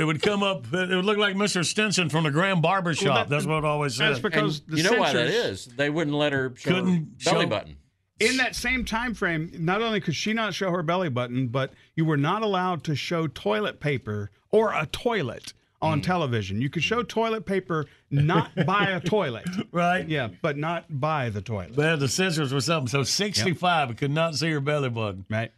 It 0.00 0.04
would 0.04 0.22
come 0.22 0.42
up. 0.42 0.64
It 0.72 0.88
would 0.96 1.04
look 1.04 1.18
like 1.18 1.34
Mr. 1.36 1.62
Stinson 1.64 2.08
from 2.08 2.24
the 2.24 2.30
Grand 2.30 2.62
Barber 2.62 2.94
Shop. 2.94 3.14
that- 3.14 3.28
that's 3.28 3.44
what 3.46 3.58
it 3.58 3.64
always 3.66 3.94
said. 3.96 4.08
that's 4.08 4.20
because 4.20 4.60
the 4.62 4.78
you 4.78 4.82
know 4.82 4.98
why 4.98 5.12
that 5.12 5.26
is. 5.26 5.66
They 5.66 5.90
wouldn't 5.90 6.16
let 6.16 6.32
her 6.32 6.54
show 6.56 6.70
Couldn't 6.70 6.94
her 7.24 7.32
belly 7.32 7.44
show- 7.44 7.48
button. 7.50 7.76
In 8.18 8.38
that 8.38 8.54
same 8.56 8.84
time 8.84 9.12
frame, 9.14 9.50
not 9.58 9.82
only 9.82 10.00
could 10.00 10.14
she 10.16 10.32
not 10.32 10.54
show 10.54 10.70
her 10.70 10.82
belly 10.82 11.10
button, 11.10 11.48
but 11.48 11.72
you 11.94 12.04
were 12.06 12.16
not 12.16 12.42
allowed 12.42 12.82
to 12.84 12.96
show 12.96 13.26
toilet 13.26 13.78
paper 13.80 14.30
or 14.50 14.72
a 14.72 14.86
toilet 14.86 15.52
Mm. 15.82 15.86
on 15.88 16.00
television. 16.00 16.62
You 16.62 16.70
could 16.70 16.82
show 16.82 17.02
toilet 17.02 17.44
paper 17.44 17.84
not 18.10 18.50
by 18.64 18.84
a 18.86 18.98
toilet. 19.00 19.46
Right. 19.72 20.08
Yeah, 20.08 20.28
but 20.40 20.56
not 20.56 20.86
by 20.88 21.28
the 21.28 21.42
toilet. 21.42 21.76
Man, 21.76 21.98
the 21.98 22.08
censors 22.08 22.50
were 22.54 22.62
something. 22.62 22.88
So 22.88 23.02
65, 23.02 23.90
I 23.90 23.92
could 23.92 24.10
not 24.10 24.34
see 24.36 24.50
her 24.52 24.60
belly 24.60 24.88
button. 24.88 25.26
Right. 25.28 25.52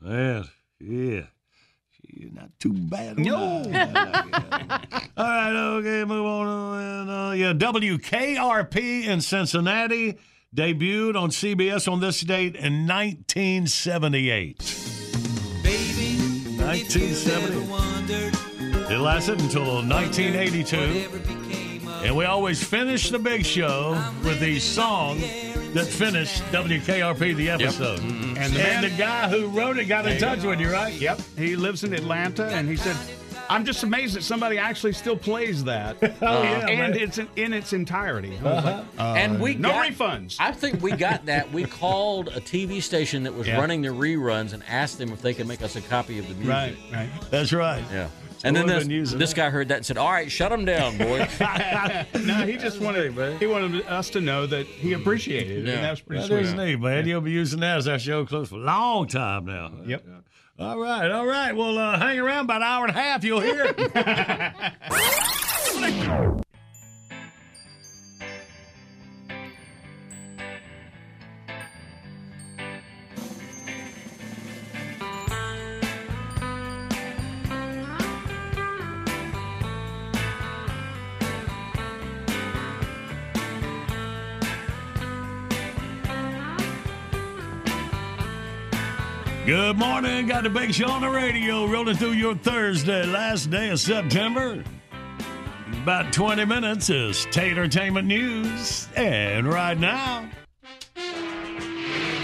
Man, 0.00 0.48
yeah. 0.80 1.24
She's 2.10 2.32
not 2.32 2.48
too 2.58 2.72
bad. 2.72 3.18
No. 3.18 3.36
All 5.18 5.24
right, 5.26 5.52
okay, 5.76 6.04
move 6.06 6.24
on. 6.24 7.08
Uh, 7.10 7.32
yeah, 7.32 7.52
WKRP 7.52 9.04
in 9.04 9.20
Cincinnati 9.20 10.16
debuted 10.54 11.16
on 11.20 11.30
CBS 11.30 11.90
on 11.90 12.00
this 12.00 12.20
date 12.20 12.54
in 12.56 12.86
1978. 12.86 14.58
1970. 16.58 18.92
It 18.92 18.98
lasted 18.98 19.40
until 19.40 19.82
1982. 19.86 20.76
And 22.04 22.16
we 22.16 22.24
always 22.24 22.62
finish 22.62 23.10
the 23.10 23.18
big 23.18 23.44
show 23.44 23.92
with 24.24 24.38
the 24.40 24.58
song 24.60 25.18
that 25.74 25.86
finished 25.86 26.42
WKRP 26.44 27.36
the 27.36 27.50
episode. 27.50 28.00
And 28.00 28.38
And 28.38 28.52
the 28.52 28.58
the, 28.58 28.64
man- 28.88 28.96
guy 28.98 29.28
who 29.28 29.48
wrote 29.48 29.78
it 29.78 29.84
got 29.86 30.06
in 30.06 30.18
touch 30.18 30.42
with 30.44 30.60
you, 30.60 30.70
right? 30.72 30.94
Yep. 30.94 31.20
He 31.36 31.56
lives 31.56 31.84
in 31.84 31.92
Atlanta, 31.92 32.46
and 32.46 32.68
he 32.68 32.76
said, 32.76 32.96
"I'm 33.50 33.64
just 33.64 33.82
amazed 33.82 34.14
that 34.16 34.22
somebody 34.22 34.58
actually 34.58 34.92
still 34.92 35.16
plays 35.16 35.64
that, 35.64 35.96
Oh, 36.22 36.42
yeah, 36.42 36.66
and 36.68 36.94
man. 36.94 37.00
it's 37.02 37.18
in, 37.18 37.28
in 37.36 37.52
its 37.52 37.72
entirety." 37.72 38.38
I 38.38 38.42
was 38.42 38.64
like, 38.64 38.84
uh, 38.98 39.14
and 39.16 39.40
we 39.40 39.54
no 39.54 39.70
got, 39.70 39.86
refunds. 39.86 40.36
I 40.38 40.52
think 40.52 40.82
we 40.82 40.92
got 40.92 41.26
that. 41.26 41.52
We 41.52 41.64
called 41.80 42.28
a 42.28 42.40
TV 42.40 42.82
station 42.82 43.22
that 43.24 43.34
was 43.34 43.46
Yeah. 43.48 43.58
running 43.58 43.82
the 43.82 43.88
reruns 43.88 44.52
and 44.52 44.62
asked 44.68 44.98
them 44.98 45.12
if 45.12 45.22
they 45.22 45.34
could 45.34 45.46
make 45.48 45.62
us 45.62 45.76
a 45.76 45.80
copy 45.80 46.18
of 46.18 46.28
the 46.28 46.34
music. 46.34 46.50
Right, 46.52 46.76
right. 46.92 47.08
That's 47.30 47.52
right. 47.52 47.82
Yeah. 47.92 48.08
So 48.38 48.46
and 48.46 48.54
then 48.56 48.68
this, 48.88 49.12
this 49.14 49.34
guy 49.34 49.50
heard 49.50 49.66
that 49.68 49.78
and 49.78 49.84
said, 49.86 49.98
"All 49.98 50.12
right, 50.12 50.30
shut 50.30 50.50
them 50.52 50.64
down, 50.64 50.96
boys." 50.96 51.28
no, 51.40 52.46
he 52.46 52.56
just 52.56 52.80
wanted 52.80 53.12
he 53.40 53.46
wanted 53.48 53.84
us 53.86 54.10
to 54.10 54.20
know 54.20 54.46
that 54.46 54.64
he 54.66 54.92
appreciated 54.92 55.66
it, 55.66 55.66
Yeah. 55.66 55.74
and 55.74 55.84
that 55.84 55.90
was 55.90 56.00
pretty 56.02 56.22
That 56.22 56.28
sweet. 56.28 56.40
is 56.42 56.54
neat, 56.54 56.76
man. 56.78 57.04
You'll 57.08 57.20
be 57.20 57.32
using 57.32 57.58
that 57.60 57.78
as 57.78 57.88
our 57.88 57.98
show 57.98 58.24
close 58.24 58.50
for 58.50 58.54
a 58.54 58.58
long 58.58 59.08
time 59.08 59.46
now. 59.46 59.72
Yep. 59.84 60.04
All 60.58 60.76
right, 60.76 61.08
all 61.10 61.24
right. 61.24 61.54
Well, 61.54 61.78
uh, 61.78 61.98
hang 61.98 62.18
around 62.18 62.46
about 62.46 62.62
an 62.62 62.62
hour 62.64 62.86
and 62.86 62.96
a 62.96 63.00
half. 63.00 63.22
You'll 63.22 63.40
hear. 63.40 63.72
Good 89.48 89.78
morning. 89.78 90.26
Got 90.26 90.42
the 90.42 90.50
big 90.50 90.74
show 90.74 90.90
on 90.90 91.00
the 91.00 91.08
radio 91.08 91.64
rolling 91.64 91.96
through 91.96 92.12
your 92.12 92.34
Thursday, 92.34 93.06
last 93.06 93.50
day 93.50 93.70
of 93.70 93.80
September. 93.80 94.62
About 95.82 96.12
20 96.12 96.44
minutes 96.44 96.90
is 96.90 97.24
Tatertainment 97.30 98.04
News. 98.04 98.88
And 98.94 99.48
right 99.48 99.78
now, 99.78 100.28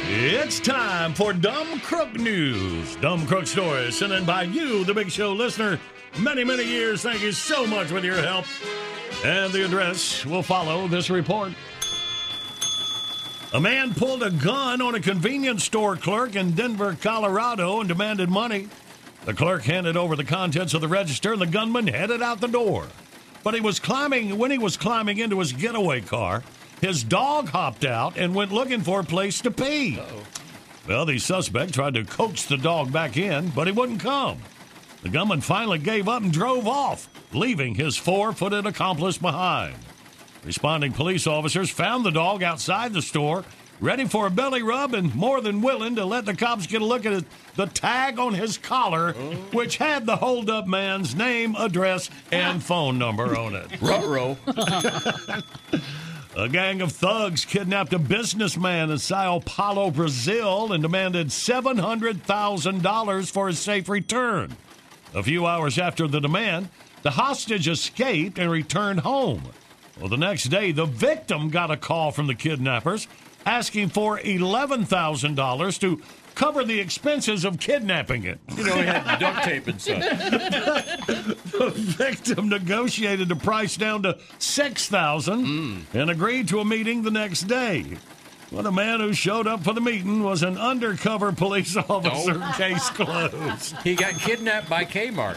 it's 0.07 0.61
time 0.61 1.15
for 1.15 1.33
Dumb 1.33 1.81
Crook 1.81 2.13
News. 2.13 2.95
Dumb 2.97 3.27
Crook 3.27 3.47
Stories 3.47 3.97
sent 3.97 4.13
in 4.13 4.27
by 4.27 4.43
you, 4.43 4.85
the 4.85 4.93
big 4.93 5.11
show 5.11 5.33
listener. 5.33 5.81
Many, 6.19 6.45
many 6.45 6.65
years. 6.65 7.01
Thank 7.01 7.23
you 7.23 7.33
so 7.33 7.67
much 7.67 7.91
with 7.91 8.05
your 8.05 8.21
help. 8.21 8.45
And 9.25 9.51
the 9.51 9.65
address 9.65 10.27
will 10.27 10.43
follow 10.43 10.89
this 10.89 11.09
report. 11.09 11.53
A 13.55 13.61
man 13.61 13.95
pulled 13.95 14.25
a 14.25 14.33
gun 14.33 14.83
on 14.83 14.97
a 14.97 15.01
convenience 15.01 15.63
store 15.63 15.95
clerk 15.95 16.35
in 16.35 16.57
Denver, 16.57 16.97
Colorado, 17.01 17.79
and 17.79 17.89
demanded 17.89 18.29
money. 18.29 18.69
The 19.27 19.33
clerk 19.33 19.63
handed 19.63 19.97
over 19.97 20.17
the 20.17 20.25
contents 20.25 20.75
of 20.75 20.81
the 20.81 20.89
register, 20.89 21.35
and 21.35 21.41
the 21.41 21.47
gunman 21.47 21.87
headed 21.87 22.21
out 22.21 22.41
the 22.41 22.49
door. 22.49 22.89
But 23.45 23.55
he 23.55 23.61
was 23.61 23.79
climbing 23.79 24.39
when 24.39 24.51
he 24.51 24.59
was 24.59 24.77
climbing 24.77 25.19
into 25.19 25.39
his 25.39 25.53
getaway 25.53 26.01
car. 26.01 26.43
His 26.81 27.05
dog 27.05 27.49
hopped 27.51 27.85
out 27.85 28.17
and 28.17 28.35
went 28.35 28.51
looking 28.51 28.81
for 28.81 28.99
a 28.99 29.05
place 29.05 29.41
to 29.43 29.53
pee. 29.53 30.01
Well, 30.89 31.07
the 31.07 31.21
suspect 31.21 31.75
tried 31.75 31.95
to 31.95 32.03
coax 32.03 32.45
the 32.47 32.57
dog 32.57 32.93
back 32.93 33.17
in, 33.17 33.51
but 33.51 33.69
he 33.69 33.73
wouldn't 33.73 34.01
come. 34.01 34.39
The 35.03 35.11
gunman 35.11 35.43
finally 35.43 35.79
gave 35.79 36.09
up 36.09 36.25
and 36.25 36.33
drove 36.33 36.67
off, 36.67 37.09
leaving 37.33 37.77
his 37.77 37.97
four 37.97 38.33
footed 38.33 38.67
accomplice 38.67 39.17
behind. 39.17 39.77
Responding 40.45 40.93
police 40.93 41.27
officers 41.27 41.71
found 41.71 42.05
the 42.05 42.11
dog 42.11 42.43
outside 42.43 42.93
the 42.93 43.01
store, 43.01 43.45
ready 43.81 44.05
for 44.05 44.27
a 44.27 44.31
belly 44.31 44.63
rub 44.63 44.93
and 44.93 45.15
more 45.15 45.41
than 45.41 45.63
willing 45.63 45.97
to 45.97 46.05
let 46.05 46.27
the 46.27 46.37
cops 46.37 46.67
get 46.67 46.83
a 46.83 46.85
look 46.85 47.07
at 47.07 47.25
the 47.57 47.67
tag 47.67 48.19
on 48.19 48.35
his 48.35 48.59
collar, 48.59 49.15
oh. 49.17 49.35
which 49.53 49.79
had 49.79 50.05
the 50.05 50.17
holdup 50.17 50.67
man's 50.67 51.15
name, 51.15 51.57
address, 51.57 52.11
and 52.31 52.63
phone 52.63 52.99
number 52.99 53.37
on 53.37 53.55
it. 53.55 53.81
Ruh-roh. 53.81 54.37
A 56.37 56.49
gang 56.49 56.81
of 56.81 56.91
thugs 56.91 57.45
kidnapped 57.45 57.93
a 57.93 57.99
businessman 57.99 58.91
in 58.91 58.99
Sao 58.99 59.39
Paulo, 59.39 59.93
Brazil, 59.93 60.73
and 60.73 60.83
demanded 60.83 61.29
$700,000 61.29 63.31
for 63.31 63.47
his 63.47 63.61
safe 63.61 63.89
return. 63.89 64.57
A 65.15 65.23
few 65.23 65.47
hours 65.47 65.79
after 65.79 66.09
the 66.09 66.21
demand, 66.21 66.71
the 67.03 67.13
hostage 67.13 67.69
escaped 67.69 68.41
and 68.41 68.51
returned 68.51 69.01
home. 69.01 69.45
Well, 69.99 70.09
the 70.09 70.17
next 70.17 70.45
day, 70.45 70.73
the 70.73 70.87
victim 70.87 71.51
got 71.51 71.71
a 71.71 71.77
call 71.77 72.11
from 72.11 72.27
the 72.27 72.35
kidnappers 72.35 73.07
asking 73.47 73.91
for 73.91 74.19
$11,000 74.19 75.81
to 75.81 76.03
cover 76.35 76.65
the 76.65 76.81
expenses 76.81 77.45
of 77.45 77.59
kidnapping 77.61 78.25
it. 78.25 78.39
You 78.57 78.65
know, 78.65 78.77
he 78.77 78.87
had 78.87 79.19
duct 79.19 79.45
tape 79.45 79.67
and 79.69 79.81
stuff. 79.81 80.01
the 81.07 81.73
victim 81.75 82.49
negotiated 82.49 83.29
the 83.29 83.37
price 83.37 83.77
down 83.77 84.03
to 84.03 84.19
six 84.39 84.89
thousand 84.89 85.47
mm. 85.47 85.83
and 85.95 86.11
agreed 86.11 86.49
to 86.49 86.61
a 86.61 86.65
meeting 86.65 87.03
the 87.03 87.11
next 87.11 87.43
day. 87.43 87.97
Well, 88.51 88.63
the 88.63 88.73
man 88.73 89.01
who 89.01 89.13
showed 89.13 89.47
up 89.47 89.65
for 89.65 89.73
the 89.73 89.81
meeting 89.81 90.23
was 90.23 90.43
an 90.43 90.59
undercover 90.59 91.33
police 91.33 91.77
officer. 91.89 92.41
Oh. 92.43 92.55
Case 92.57 92.91
closed. 92.91 93.77
He 93.83 93.95
got 93.95 94.15
kidnapped 94.15 94.69
by 94.69 94.85
Kmart. 94.85 95.35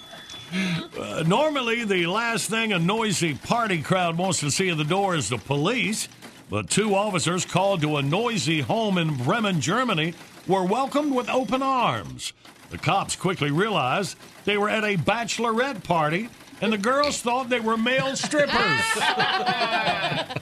Uh, 0.52 1.24
normally, 1.26 1.84
the 1.84 2.06
last 2.06 2.48
thing 2.48 2.72
a 2.72 2.78
noisy 2.78 3.34
party 3.34 3.82
crowd 3.82 4.16
wants 4.16 4.40
to 4.40 4.50
see 4.50 4.70
at 4.70 4.76
the 4.76 4.84
door 4.84 5.14
is 5.14 5.28
the 5.28 5.38
police, 5.38 6.08
but 6.48 6.70
two 6.70 6.94
officers 6.94 7.44
called 7.44 7.82
to 7.82 7.96
a 7.96 8.02
noisy 8.02 8.60
home 8.60 8.96
in 8.98 9.14
Bremen, 9.16 9.60
Germany, 9.60 10.14
were 10.46 10.64
welcomed 10.64 11.14
with 11.14 11.28
open 11.28 11.62
arms. 11.62 12.32
The 12.70 12.78
cops 12.78 13.16
quickly 13.16 13.50
realized 13.50 14.16
they 14.44 14.56
were 14.56 14.68
at 14.68 14.84
a 14.84 14.96
bachelorette 14.96 15.84
party, 15.84 16.28
and 16.60 16.72
the 16.72 16.78
girls 16.78 17.20
thought 17.20 17.48
they 17.48 17.60
were 17.60 17.76
male 17.76 18.16
strippers. 18.16 18.82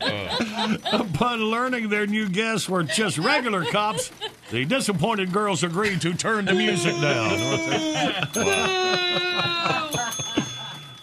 Uh, 0.00 0.76
upon 0.92 1.40
learning 1.40 1.88
their 1.88 2.06
new 2.06 2.28
guests 2.28 2.68
were 2.68 2.82
just 2.82 3.18
regular 3.18 3.64
cops, 3.64 4.10
the 4.50 4.64
disappointed 4.64 5.32
girls 5.32 5.62
agreed 5.62 6.00
to 6.00 6.14
turn 6.14 6.44
the 6.44 6.54
music 6.54 6.94
down. 7.00 7.38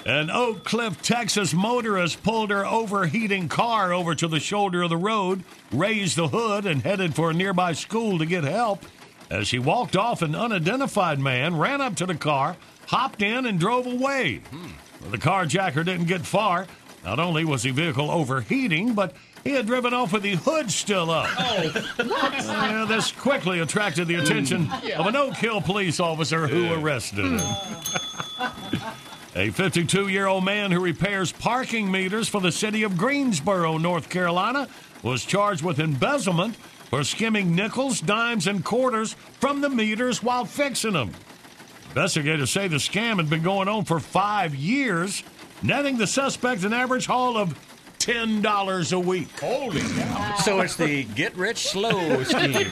An 0.06 0.30
Oak 0.30 0.64
Cliff, 0.64 1.02
Texas 1.02 1.54
motorist 1.54 2.22
pulled 2.22 2.52
her 2.52 2.64
overheating 2.66 3.50
car 3.50 3.92
over 3.92 4.14
to 4.14 4.28
the 4.28 4.40
shoulder 4.40 4.84
of 4.84 4.92
the 4.92 4.98
road, 4.98 5.44
raised 5.72 6.16
the 6.16 6.28
hood, 6.28 6.68
and 6.68 6.84
headed 6.84 7.16
for 7.16 7.32
a 7.32 7.34
nearby 7.34 7.74
school 7.74 8.20
to 8.20 8.26
get 8.26 8.44
help. 8.44 8.86
As 9.30 9.48
she 9.48 9.60
walked 9.60 9.96
off, 9.96 10.22
an 10.22 10.36
unidentified 10.36 11.20
man 11.20 11.58
ran 11.58 11.82
up 11.82 11.96
to 11.96 12.06
the 12.06 12.16
car, 12.16 12.58
hopped 12.88 13.22
in, 13.22 13.46
and 13.46 13.60
drove 13.60 13.88
away. 13.88 14.42
Well, 15.02 15.12
the 15.12 15.18
carjacker 15.18 15.84
didn't 15.84 16.06
get 16.06 16.26
far. 16.26 16.68
Not 17.04 17.20
only 17.20 17.46
was 17.46 17.64
the 17.64 17.72
vehicle 17.72 18.10
overheating, 18.10 18.94
but 18.94 19.14
he 19.44 19.52
had 19.52 19.68
driven 19.68 19.94
off 19.94 20.12
with 20.14 20.24
the 20.24 20.36
hood 20.36 20.72
still 20.72 21.12
up. 21.12 21.30
Oh, 21.38 21.72
yeah, 22.00 22.86
this 22.88 23.12
quickly 23.12 23.60
attracted 23.60 24.08
the 24.08 24.16
attention 24.16 24.70
of 24.98 25.06
an 25.06 25.16
Oak 25.16 25.36
Hill 25.36 25.62
police 25.62 26.00
officer 26.00 26.48
who 26.48 26.74
arrested 26.74 27.26
him. 27.26 27.40
A 29.36 29.50
52 29.52 30.08
year 30.08 30.28
old 30.28 30.46
man 30.46 30.72
who 30.72 30.80
repairs 30.80 31.32
parking 31.32 31.92
meters 31.92 32.28
for 32.30 32.42
the 32.42 32.52
city 32.52 32.84
of 32.84 32.98
Greensboro, 32.98 33.78
North 33.78 34.10
Carolina, 34.10 34.68
was 35.04 35.26
charged 35.26 35.62
with 35.62 35.80
embezzlement 35.80 36.56
for 36.96 37.04
skimming 37.04 37.54
nickels, 37.54 38.00
dimes, 38.00 38.48
and 38.48 38.64
quarters 38.64 39.18
from 39.42 39.60
the 39.60 39.68
meters 39.68 40.24
while 40.24 40.46
fixing 40.46 40.94
them. 40.94 41.12
Investigators 41.90 42.50
say 42.50 42.70
the 42.70 42.78
scam 42.78 43.18
had 43.18 43.30
been 43.30 43.44
going 43.44 43.68
on 43.68 43.84
for 43.84 44.00
five 44.00 44.56
years, 44.56 45.22
netting 45.62 45.98
the 45.98 46.08
suspect 46.08 46.64
an 46.64 46.72
average 46.72 47.06
haul 47.06 47.36
of 47.36 47.54
$10 48.00 48.94
a 48.94 49.00
week. 49.00 49.28
Holy 49.42 49.82
cow. 49.82 50.36
So 50.38 50.62
it's 50.62 50.78
the 50.78 51.04
get 51.04 51.36
rich 51.36 51.68
slow 51.68 52.24
scheme. 52.24 52.70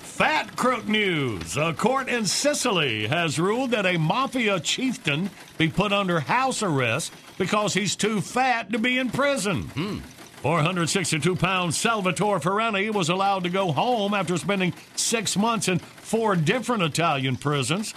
Fat 0.00 0.56
crook 0.56 0.88
news. 0.88 1.58
A 1.58 1.74
court 1.74 2.08
in 2.08 2.24
Sicily 2.24 3.06
has 3.08 3.38
ruled 3.38 3.72
that 3.72 3.84
a 3.84 3.98
mafia 3.98 4.60
chieftain 4.60 5.28
be 5.58 5.68
put 5.68 5.92
under 5.92 6.20
house 6.20 6.62
arrest 6.62 7.12
because 7.36 7.74
he's 7.74 7.94
too 7.94 8.22
fat 8.22 8.72
to 8.72 8.78
be 8.78 8.96
in 8.96 9.10
prison. 9.10 9.64
Hmm. 9.64 9.98
462 10.42 11.34
pound 11.34 11.74
Salvatore 11.74 12.38
Ferrani 12.38 12.90
was 12.90 13.08
allowed 13.08 13.42
to 13.42 13.50
go 13.50 13.72
home 13.72 14.14
after 14.14 14.36
spending 14.36 14.72
six 14.94 15.36
months 15.36 15.68
in 15.68 15.78
four 15.78 16.36
different 16.36 16.82
Italian 16.82 17.36
prisons. 17.36 17.92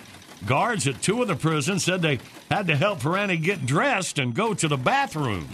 Guards 0.48 0.88
at 0.88 1.02
two 1.04 1.22
of 1.22 1.28
the 1.28 1.36
prisons 1.36 1.84
said 1.84 2.02
they 2.02 2.20
had 2.50 2.66
to 2.68 2.76
help 2.76 3.02
Ferrani 3.02 3.38
get 3.38 3.66
dressed 3.66 4.18
and 4.18 4.34
go 4.34 4.56
to 4.56 4.68
the 4.68 4.78
bathroom. 4.78 5.48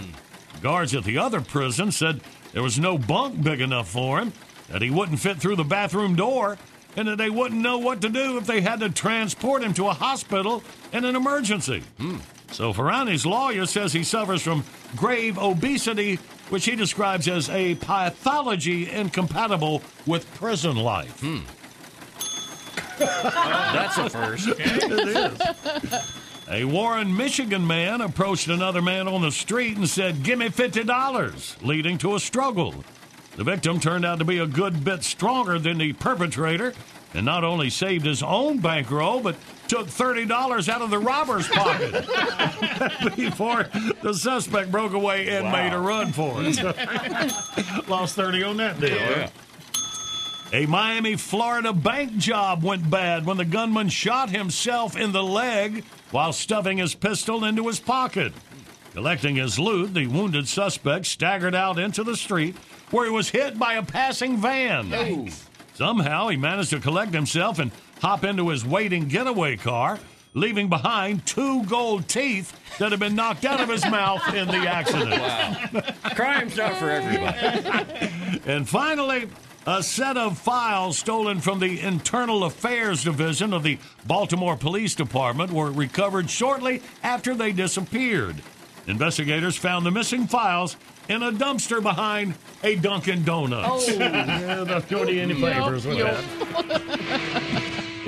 Guards 0.62 0.96
at 0.96 1.04
the 1.04 1.18
other 1.18 1.42
prison 1.42 1.92
said 1.92 2.22
there 2.54 2.64
was 2.64 2.80
no 2.80 2.98
bunk 2.98 3.44
big 3.44 3.60
enough 3.60 3.90
for 3.90 4.20
him, 4.20 4.32
that 4.70 4.82
he 4.82 4.90
wouldn't 4.90 5.20
fit 5.20 5.38
through 5.38 5.58
the 5.58 5.66
bathroom 5.66 6.16
door, 6.16 6.58
and 6.96 7.08
that 7.08 7.18
they 7.18 7.30
wouldn't 7.30 7.62
know 7.62 7.78
what 7.78 8.02
to 8.02 8.10
do 8.10 8.38
if 8.38 8.48
they 8.48 8.62
had 8.62 8.80
to 8.80 8.90
transport 8.90 9.62
him 9.62 9.74
to 9.74 9.88
a 9.88 9.94
hospital 9.94 10.64
in 10.94 11.04
an 11.04 11.16
emergency. 11.16 11.84
Hmm. 11.98 12.18
So 12.52 12.72
Ferrani's 12.72 13.26
lawyer 13.26 13.66
says 13.66 13.92
he 13.92 14.04
suffers 14.04 14.42
from 14.42 14.64
grave 14.96 15.38
obesity, 15.38 16.18
which 16.50 16.66
he 16.66 16.76
describes 16.76 17.28
as 17.28 17.50
a 17.50 17.76
pathology 17.76 18.90
incompatible 18.90 19.82
with 20.06 20.32
prison 20.36 20.78
life. 20.78 21.20
Hmm. 21.20 21.40
That's 23.00 23.98
a 23.98 24.10
first. 24.10 24.48
it 24.58 25.34
is. 25.84 26.14
A 26.50 26.64
Warren, 26.64 27.16
Michigan 27.16 27.68
man 27.68 28.00
approached 28.02 28.48
another 28.48 28.82
man 28.82 29.08
on 29.08 29.22
the 29.22 29.32
street 29.32 29.78
and 29.78 29.88
said, 29.88 30.24
Give 30.24 30.40
me 30.40 30.48
$50, 30.48 31.62
leading 31.62 31.98
to 32.00 32.16
a 32.16 32.20
struggle. 32.20 32.74
The 33.36 33.44
victim 33.44 33.80
turned 33.80 34.06
out 34.06 34.20
to 34.20 34.26
be 34.26 34.40
a 34.40 34.48
good 34.48 34.84
bit 34.84 35.04
stronger 35.04 35.60
than 35.60 35.78
the 35.78 35.94
perpetrator 35.94 36.74
and 37.14 37.26
not 37.26 37.44
only 37.44 37.70
saved 37.70 38.06
his 38.06 38.24
own 38.24 38.60
bankroll, 38.60 39.22
but 39.22 39.36
took 39.68 39.88
$30 39.88 40.70
out 40.70 40.82
of 40.82 40.90
the 40.90 41.00
robber's 41.00 41.48
pocket 41.48 41.92
before 43.16 43.68
the 44.02 44.14
suspect 44.14 44.72
broke 44.72 44.94
away 44.94 45.28
and 45.30 45.46
Wow. 45.46 45.52
made 45.52 45.74
a 45.74 45.80
run 45.80 46.12
for 46.12 46.34
it. 46.38 46.58
Lost 47.90 48.16
30 48.16 48.44
on 48.44 48.58
that 48.58 48.80
deal. 48.80 48.90
Yeah. 48.96 49.30
A 50.54 50.66
Miami, 50.66 51.16
Florida 51.18 51.74
bank 51.74 52.16
job 52.18 52.64
went 52.64 52.90
bad 52.90 53.26
when 53.26 53.36
the 53.38 53.44
gunman 53.46 53.90
shot 53.90 54.30
himself 54.30 54.96
in 54.98 55.12
the 55.12 55.24
leg 55.24 55.84
while 56.12 56.32
stuffing 56.32 56.78
his 56.78 56.96
pistol 56.96 57.44
into 57.44 57.68
his 57.68 57.80
pocket. 57.82 58.32
Collecting 58.94 59.36
his 59.36 59.60
loot, 59.60 59.94
the 59.94 60.08
wounded 60.08 60.48
suspect 60.48 61.06
staggered 61.06 61.54
out 61.54 61.78
into 61.78 62.04
the 62.04 62.16
street 62.16 62.56
where 62.92 63.06
he 63.06 63.12
was 63.12 63.30
hit 63.30 63.60
by 63.60 63.74
a 63.74 63.84
passing 63.84 64.38
van. 64.38 65.30
Somehow 65.74 66.30
he 66.30 66.38
managed 66.38 66.70
to 66.72 66.80
collect 66.80 67.14
himself 67.14 67.60
and 67.60 67.72
hop 68.02 68.24
into 68.24 68.50
his 68.50 68.66
waiting 68.66 69.08
getaway 69.08 69.58
car, 69.58 70.00
leaving 70.34 70.70
behind 70.70 71.26
two 71.26 71.64
gold 71.64 72.08
teeth 72.08 72.54
that 72.80 72.92
had 72.92 73.00
been 73.00 73.16
knocked 73.16 73.46
out 73.46 73.60
of 73.62 73.70
his 73.70 73.84
mouth 73.90 74.34
in 74.34 74.48
the 74.48 74.68
accident. 74.68 75.10
Wow. 75.12 75.82
Crime's 76.16 76.56
not 76.58 76.78
for 76.78 76.90
everybody. 76.90 78.12
And 78.46 78.68
finally, 78.70 79.28
a 79.66 79.84
set 79.84 80.16
of 80.16 80.38
files 80.38 80.98
stolen 80.98 81.42
from 81.42 81.60
the 81.60 81.82
Internal 81.82 82.46
Affairs 82.46 83.04
Division 83.04 83.52
of 83.52 83.64
the 83.64 83.78
Baltimore 84.06 84.56
Police 84.56 84.96
Department 84.96 85.52
were 85.52 85.70
recovered 85.72 86.30
shortly 86.30 86.82
after 87.04 87.36
they 87.36 87.52
disappeared. 87.52 88.38
Investigators 88.86 89.58
found 89.58 89.86
the 89.86 89.92
missing 89.92 90.28
files 90.28 90.78
in 91.10 91.22
a 91.24 91.32
dumpster 91.34 91.82
behind 91.84 92.36
a 92.64 92.78
Dunkin' 92.78 93.26
Donuts. 93.26 93.90
Oh. 93.90 93.94
yeah, 94.00 94.64
don't 94.64 94.88
go 94.88 95.04
to 95.04 95.20
any 95.20 95.34
favors 95.34 95.86
with 95.86 95.98
that. 95.98 97.57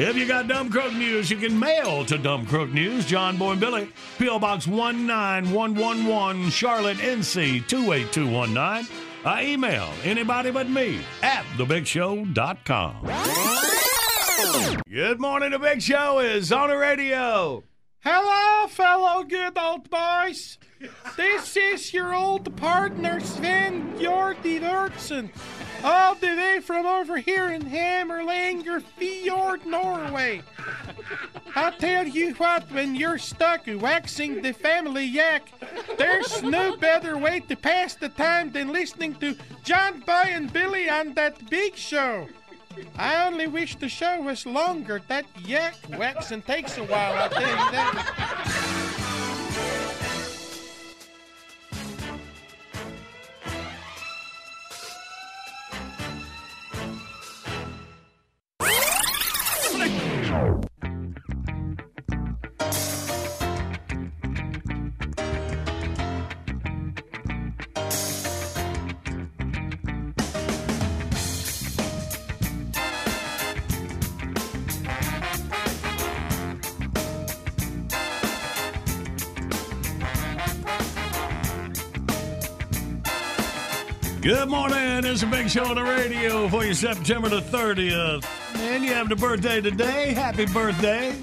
If 0.02 0.16
you 0.16 0.26
got 0.26 0.48
Dumb 0.48 0.70
Crook 0.70 0.94
News, 0.94 1.30
you 1.30 1.36
can 1.36 1.60
mail 1.60 2.06
to 2.06 2.18
Dumb 2.18 2.46
Crook 2.46 2.70
News, 2.70 3.06
John 3.06 3.36
Boy 3.36 3.52
and 3.52 3.60
Billy, 3.60 3.92
P.O. 4.18 4.40
Box 4.40 4.66
19111, 4.66 6.50
Charlotte, 6.52 6.96
NC 7.00 7.68
28219. 7.68 8.88
I 9.26 9.46
email 9.46 9.92
anybody 10.06 10.52
but 10.52 10.70
me 10.70 11.02
at 11.22 11.44
thebigshow.com. 11.58 13.02
Good 14.90 15.20
morning, 15.20 15.52
The 15.52 15.60
Big 15.60 15.82
Show 15.82 16.20
is 16.20 16.54
on 16.54 16.70
the 16.70 16.78
radio. 16.78 17.62
Hello, 18.00 18.68
fellow 18.70 19.26
good 19.26 19.58
old 19.58 19.90
boys. 19.90 20.58
This 21.18 21.58
is 21.58 21.94
your 21.94 22.16
old 22.16 22.56
partner, 22.56 23.20
Sven 23.20 23.98
Jordi 24.00 24.62
Lurtsen, 24.62 25.30
all 25.84 26.16
the 26.16 26.28
way 26.28 26.60
from 26.62 26.86
over 26.86 27.18
here 27.18 27.50
in 27.50 27.62
Hammerlanger 27.62 28.82
Fjord, 28.82 29.66
Norway. 29.66 30.42
I'll 31.56 31.72
tell 31.72 32.08
you 32.08 32.34
what, 32.36 32.72
when 32.72 32.96
you're 32.96 33.18
stuck 33.18 33.62
waxing 33.68 34.42
the 34.42 34.54
family 34.54 35.06
yak, 35.06 35.52
there's 35.98 36.44
no 36.44 36.76
better 36.78 37.18
way 37.18 37.40
to 37.42 37.56
pass 37.56 37.96
the 37.96 38.10
time 38.10 38.52
than 38.52 38.72
listening 38.72 39.16
to 39.16 39.36
John 39.64 40.00
Boy 40.02 40.26
and 40.28 40.52
Billy 40.52 40.90
on 40.90 41.14
that 41.16 41.50
big 41.50 41.76
show. 41.76 42.28
I 42.98 43.26
only 43.26 43.48
wish 43.48 43.76
the 43.76 43.90
show 43.90 44.22
was 44.22 44.46
longer. 44.46 45.02
That 45.08 45.26
yak 45.46 45.76
waxing 45.98 46.44
takes 46.44 46.78
a 46.78 46.84
while, 46.84 47.14
I'll 47.14 47.30
tell 47.30 47.42
you 47.42 47.72
that. 47.72 49.06
Good 84.30 84.48
morning. 84.48 85.06
It's 85.06 85.24
a 85.24 85.26
big 85.26 85.50
show 85.50 85.66
on 85.66 85.76
the 85.76 85.82
radio 85.82 86.48
for 86.50 86.64
you, 86.64 86.76
September 86.76 87.30
the 87.30 87.42
30th. 87.42 88.24
And 88.58 88.84
you 88.84 88.94
have 88.94 89.10
the 89.10 89.16
birthday 89.16 89.60
today. 89.60 90.14
Happy 90.14 90.46
birthday. 90.46 91.16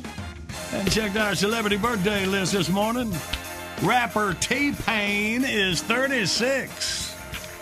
And 0.73 0.91
checked 0.91 1.17
our 1.17 1.37
celebrity 1.37 1.77
birthday 1.77 2.27
list 2.27 2.51
this 2.51 2.69
morning. 2.69 3.15
Rapper 3.85 4.35
T 4.41 4.73
Pain 4.73 5.45
is 5.45 5.83
36. 5.83 7.06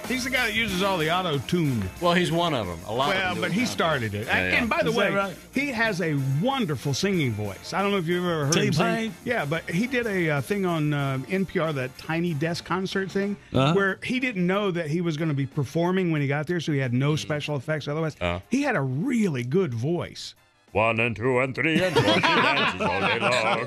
He's 0.06 0.24
the 0.24 0.30
guy 0.30 0.46
that 0.48 0.54
uses 0.54 0.82
all 0.82 0.98
the 0.98 1.10
auto 1.10 1.38
tune. 1.38 1.82
Well, 2.02 2.12
he's 2.12 2.30
one 2.30 2.52
of 2.52 2.66
them. 2.66 2.78
A 2.86 2.92
lot. 2.92 3.08
Well, 3.14 3.30
of 3.30 3.36
them 3.36 3.42
but 3.42 3.52
he 3.52 3.62
it. 3.62 3.68
started 3.68 4.14
it. 4.14 4.26
Yeah, 4.26 4.36
yeah. 4.50 4.56
And 4.58 4.68
by 4.68 4.82
the 4.82 4.90
Is 4.90 4.96
way, 4.96 5.10
right? 5.14 5.34
he 5.54 5.68
has 5.68 6.02
a 6.02 6.14
wonderful 6.42 6.92
singing 6.92 7.32
voice. 7.32 7.72
I 7.72 7.80
don't 7.80 7.90
know 7.90 7.96
if 7.96 8.06
you've 8.06 8.22
ever 8.22 8.44
heard 8.46 8.54
him 8.56 8.70
T-Pain? 8.72 9.10
sing. 9.10 9.14
Yeah, 9.24 9.46
but 9.46 9.68
he 9.70 9.86
did 9.86 10.06
a 10.06 10.28
uh, 10.30 10.40
thing 10.42 10.66
on 10.66 10.92
uh, 10.92 11.18
NPR, 11.28 11.72
that 11.76 11.96
Tiny 11.96 12.34
Desk 12.34 12.64
concert 12.66 13.10
thing, 13.10 13.34
Uh-huh. 13.54 13.72
where 13.72 13.98
he 14.04 14.20
didn't 14.20 14.46
know 14.46 14.70
that 14.70 14.88
he 14.90 15.00
was 15.00 15.16
going 15.16 15.28
to 15.30 15.34
be 15.34 15.46
performing 15.46 16.10
when 16.12 16.20
he 16.20 16.28
got 16.28 16.46
there, 16.46 16.60
so 16.60 16.70
he 16.72 16.78
had 16.78 16.92
no 16.92 17.16
special 17.16 17.56
effects. 17.56 17.88
Otherwise, 17.88 18.14
Uh-huh. 18.20 18.40
he 18.50 18.60
had 18.60 18.76
a 18.76 18.82
really 18.82 19.42
good 19.42 19.72
voice. 19.72 20.34
One 20.72 21.00
and 21.00 21.16
two 21.16 21.38
and 21.38 21.54
three 21.54 21.82
and 21.82 21.94
four. 21.94 22.02
She 22.14 22.20
dances 22.20 22.80
all 22.82 23.00
day 23.00 23.18
long. 23.20 23.66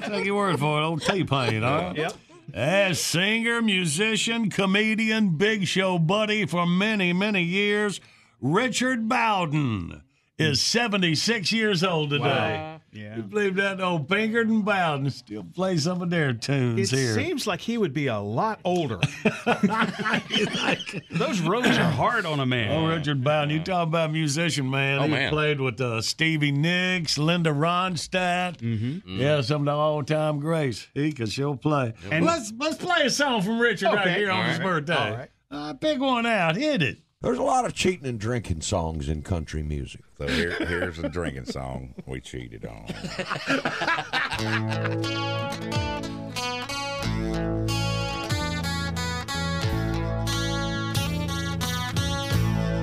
Take 0.08 0.24
your 0.24 0.36
word 0.36 0.58
for 0.58 0.80
it, 0.80 0.84
old 0.84 1.02
T 1.02 1.24
Pain, 1.24 1.62
huh? 1.62 1.92
Yep. 1.96 2.12
As 2.54 3.00
singer, 3.00 3.62
musician, 3.62 4.50
comedian, 4.50 5.36
big 5.38 5.66
show 5.66 5.98
buddy 5.98 6.44
for 6.44 6.66
many, 6.66 7.14
many 7.14 7.42
years, 7.42 7.98
Richard 8.42 9.08
Bowden 9.08 10.02
is 10.38 10.60
76 10.60 11.50
years 11.50 11.82
old 11.82 12.10
today. 12.10 12.24
Wow. 12.24 12.81
Yeah. 12.94 13.16
You 13.16 13.22
believe 13.22 13.56
that 13.56 13.80
old 13.80 14.06
Pinkard 14.06 14.48
and 14.48 14.64
Bowden 14.64 15.10
still 15.10 15.44
play 15.44 15.78
some 15.78 16.02
of 16.02 16.10
their 16.10 16.34
tunes 16.34 16.92
It 16.92 16.98
here. 16.98 17.14
seems 17.14 17.46
like 17.46 17.60
he 17.60 17.78
would 17.78 17.94
be 17.94 18.08
a 18.08 18.18
lot 18.18 18.60
older. 18.64 19.00
Those 21.10 21.40
roads 21.40 21.68
are 21.78 21.90
hard 21.90 22.26
on 22.26 22.40
a 22.40 22.46
man. 22.46 22.70
Oh, 22.70 22.86
Richard 22.94 23.22
Bowden, 23.24 23.50
you 23.50 23.60
talk 23.62 23.88
about 23.88 24.10
a 24.10 24.12
musician, 24.12 24.68
man. 24.68 24.98
Oh, 24.98 25.04
he 25.04 25.10
man. 25.10 25.30
played 25.30 25.60
with 25.60 25.80
uh, 25.80 26.02
Stevie 26.02 26.52
Nicks, 26.52 27.16
Linda 27.18 27.50
Ronstadt. 27.50 28.58
Mm-hmm. 28.58 29.20
Yeah, 29.20 29.40
some 29.40 29.62
of 29.62 29.66
the 29.66 29.72
all-time 29.72 30.40
greats. 30.40 30.86
He 30.94 31.12
can 31.12 31.26
sure 31.26 31.56
play. 31.56 31.94
And- 32.10 32.24
let's 32.24 32.52
let's 32.58 32.76
play 32.76 33.02
a 33.06 33.10
song 33.10 33.42
from 33.42 33.58
Richard 33.58 33.86
right 33.86 34.06
Okay. 34.06 34.18
here 34.18 34.30
on 34.30 34.40
All 34.40 34.44
his 34.50 34.58
birthday. 34.58 34.94
All 34.94 35.16
right. 35.16 35.28
Uh, 35.50 35.74
pick 35.74 35.98
one 36.00 36.24
out. 36.26 36.56
Hit 36.56 36.82
it. 36.82 36.98
There's 37.22 37.38
a 37.38 37.42
lot 37.42 37.64
of 37.64 37.72
cheating 37.72 38.08
and 38.08 38.18
drinking 38.18 38.62
songs 38.62 39.08
in 39.08 39.22
country 39.22 39.62
music. 39.62 40.00
So 40.18 40.26
here, 40.26 40.56
here's 40.58 40.98
a 40.98 41.08
drinking 41.08 41.44
song 41.44 41.94
we 42.04 42.20
cheated 42.20 42.66
on. 42.66 42.86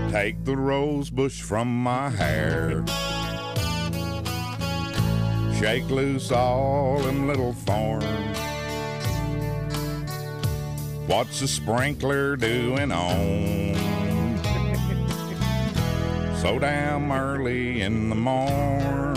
Take 0.09 0.45
the 0.45 0.55
rose 0.55 1.09
bush 1.09 1.41
from 1.41 1.83
my 1.83 2.09
hair. 2.09 2.85
Shake 5.59 5.89
loose 5.89 6.31
all 6.31 6.99
them 6.99 7.27
little 7.27 7.51
thorns. 7.51 8.05
What's 11.07 11.41
the 11.41 11.47
sprinkler 11.49 12.37
doing 12.37 12.93
on? 12.93 13.88
So 16.41 16.57
damn 16.57 17.11
early 17.11 17.81
in 17.81 18.07
the 18.07 18.15
morn. 18.15 19.13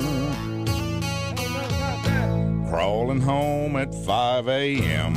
Crawling 2.68 3.20
home 3.20 3.76
at 3.76 3.94
5 3.94 4.48
a.m. 4.48 5.14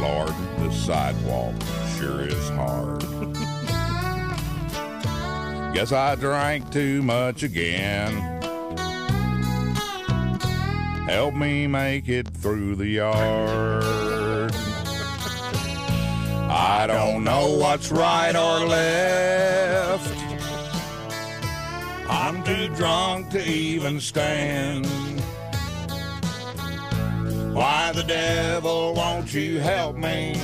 Lord, 0.00 0.32
the 0.60 0.72
sidewalk 0.72 1.54
sure 1.98 2.22
is 2.22 2.48
hard. 2.50 3.02
Guess 5.74 5.92
I 5.92 6.14
drank 6.14 6.72
too 6.72 7.02
much 7.02 7.42
again. 7.42 8.14
Help 11.06 11.34
me 11.34 11.66
make 11.66 12.08
it 12.08 12.28
through 12.28 12.76
the 12.76 12.86
yard. 12.86 14.17
I 16.60 16.88
don't 16.88 17.22
know 17.22 17.52
what's 17.52 17.92
right 17.92 18.34
or 18.34 18.66
left. 18.66 20.12
I'm 22.10 22.42
too 22.42 22.66
drunk 22.74 23.30
to 23.30 23.48
even 23.48 24.00
stand. 24.00 24.84
Why 27.54 27.92
the 27.94 28.02
devil 28.02 28.94
won't 28.94 29.32
you 29.32 29.60
help 29.60 29.94
me? 29.94 30.34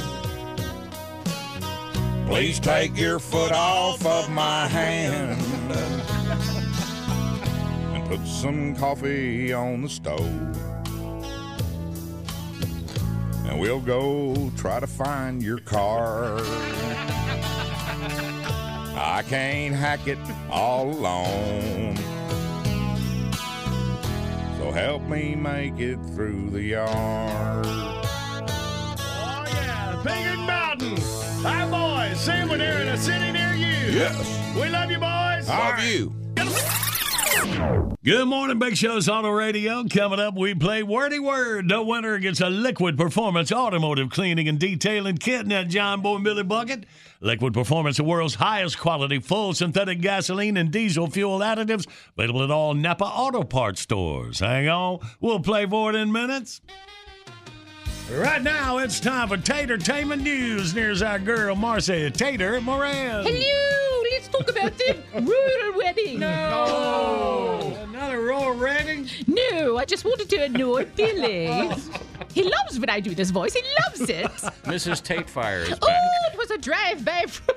Please 2.28 2.60
take 2.60 2.96
your 2.96 3.18
foot 3.18 3.50
off 3.50 4.06
of 4.06 4.30
my 4.30 4.68
hand 4.68 5.42
and 7.92 8.08
put 8.08 8.24
some 8.24 8.76
coffee 8.76 9.52
on 9.52 9.82
the 9.82 9.88
stove. 9.88 10.73
And 13.44 13.60
we'll 13.60 13.80
go 13.80 14.50
try 14.56 14.80
to 14.80 14.86
find 14.86 15.42
your 15.42 15.58
car. 15.58 16.38
I 18.96 19.22
can't 19.28 19.74
hack 19.74 20.06
it 20.06 20.18
all 20.50 20.90
alone. 20.90 21.96
So 24.58 24.70
help 24.70 25.02
me 25.02 25.34
make 25.34 25.78
it 25.78 25.98
through 26.14 26.50
the 26.50 26.62
yard. 26.62 27.66
Oh, 27.66 29.44
yeah. 29.46 30.02
Pinkard 30.02 30.38
and 30.38 30.46
Bowden. 30.46 30.96
Hi, 31.42 32.08
boys. 32.08 32.20
Sam, 32.20 32.48
we're 32.48 32.58
there 32.58 32.80
in 32.80 32.88
a 32.88 32.96
city 32.96 33.30
near 33.30 33.52
you. 33.52 33.92
Yes. 33.92 34.56
We 34.56 34.68
love 34.70 34.90
you, 34.90 34.98
boys. 34.98 35.48
Love 35.48 35.84
you. 35.84 36.14
Good 38.04 38.26
morning, 38.26 38.58
Big 38.58 38.76
Show's 38.76 39.08
Auto 39.08 39.30
Radio. 39.30 39.82
Coming 39.88 40.20
up, 40.20 40.36
we 40.36 40.54
play 40.54 40.82
Wordy 40.82 41.18
Word. 41.18 41.68
The 41.68 41.82
winner 41.82 42.18
gets 42.18 42.40
a 42.40 42.48
Liquid 42.50 42.96
Performance 42.96 43.50
automotive 43.50 44.10
cleaning 44.10 44.46
and 44.46 44.58
detailing 44.58 45.16
kit 45.16 45.48
that 45.48 45.68
John 45.68 46.00
Boy 46.00 46.18
Billy 46.18 46.42
bucket. 46.42 46.84
Liquid 47.20 47.54
Performance, 47.54 47.96
the 47.96 48.04
world's 48.04 48.34
highest 48.34 48.78
quality 48.78 49.18
full 49.18 49.54
synthetic 49.54 50.00
gasoline 50.00 50.56
and 50.56 50.70
diesel 50.70 51.08
fuel 51.08 51.40
additives, 51.40 51.86
available 52.16 52.44
at 52.44 52.50
all 52.50 52.74
Napa 52.74 53.04
Auto 53.04 53.42
Parts 53.42 53.80
stores. 53.80 54.40
Hang 54.40 54.68
on, 54.68 55.00
we'll 55.20 55.40
play 55.40 55.66
for 55.66 55.90
it 55.90 55.96
in 55.96 56.12
minutes. 56.12 56.60
Right 58.12 58.42
now, 58.42 58.78
it's 58.78 59.00
time 59.00 59.28
for 59.28 59.36
Tatertainment 59.38 60.20
News. 60.20 60.72
Here's 60.72 61.00
our 61.02 61.18
girl, 61.18 61.56
Marcia 61.56 62.10
Tater 62.10 62.60
Moran. 62.60 63.24
Hello, 63.24 64.02
let's 64.12 64.28
talk 64.28 64.42
about 64.50 64.76
the 64.76 64.96
royal 65.14 65.78
wedding. 65.78 66.20
No, 66.20 67.76
another 67.82 68.20
royal 68.20 68.56
wedding. 68.58 69.08
No, 69.26 69.78
I 69.78 69.86
just 69.86 70.04
wanted 70.04 70.28
to 70.30 70.44
annoy 70.44 70.84
Billy. 70.96 71.46
He 72.34 72.42
loves 72.42 72.78
when 72.78 72.90
I 72.90 73.00
do 73.00 73.14
this 73.14 73.30
voice. 73.30 73.54
He 73.54 73.62
loves 73.88 74.02
it. 74.10 74.26
Mrs. 74.64 75.02
Tatefire 75.02 75.62
is 75.62 75.70
back. 75.70 75.78
Oh, 75.82 76.30
it 76.32 76.38
was 76.38 76.50
a 76.50 76.58
drive-by 76.58 77.24
from 77.28 77.54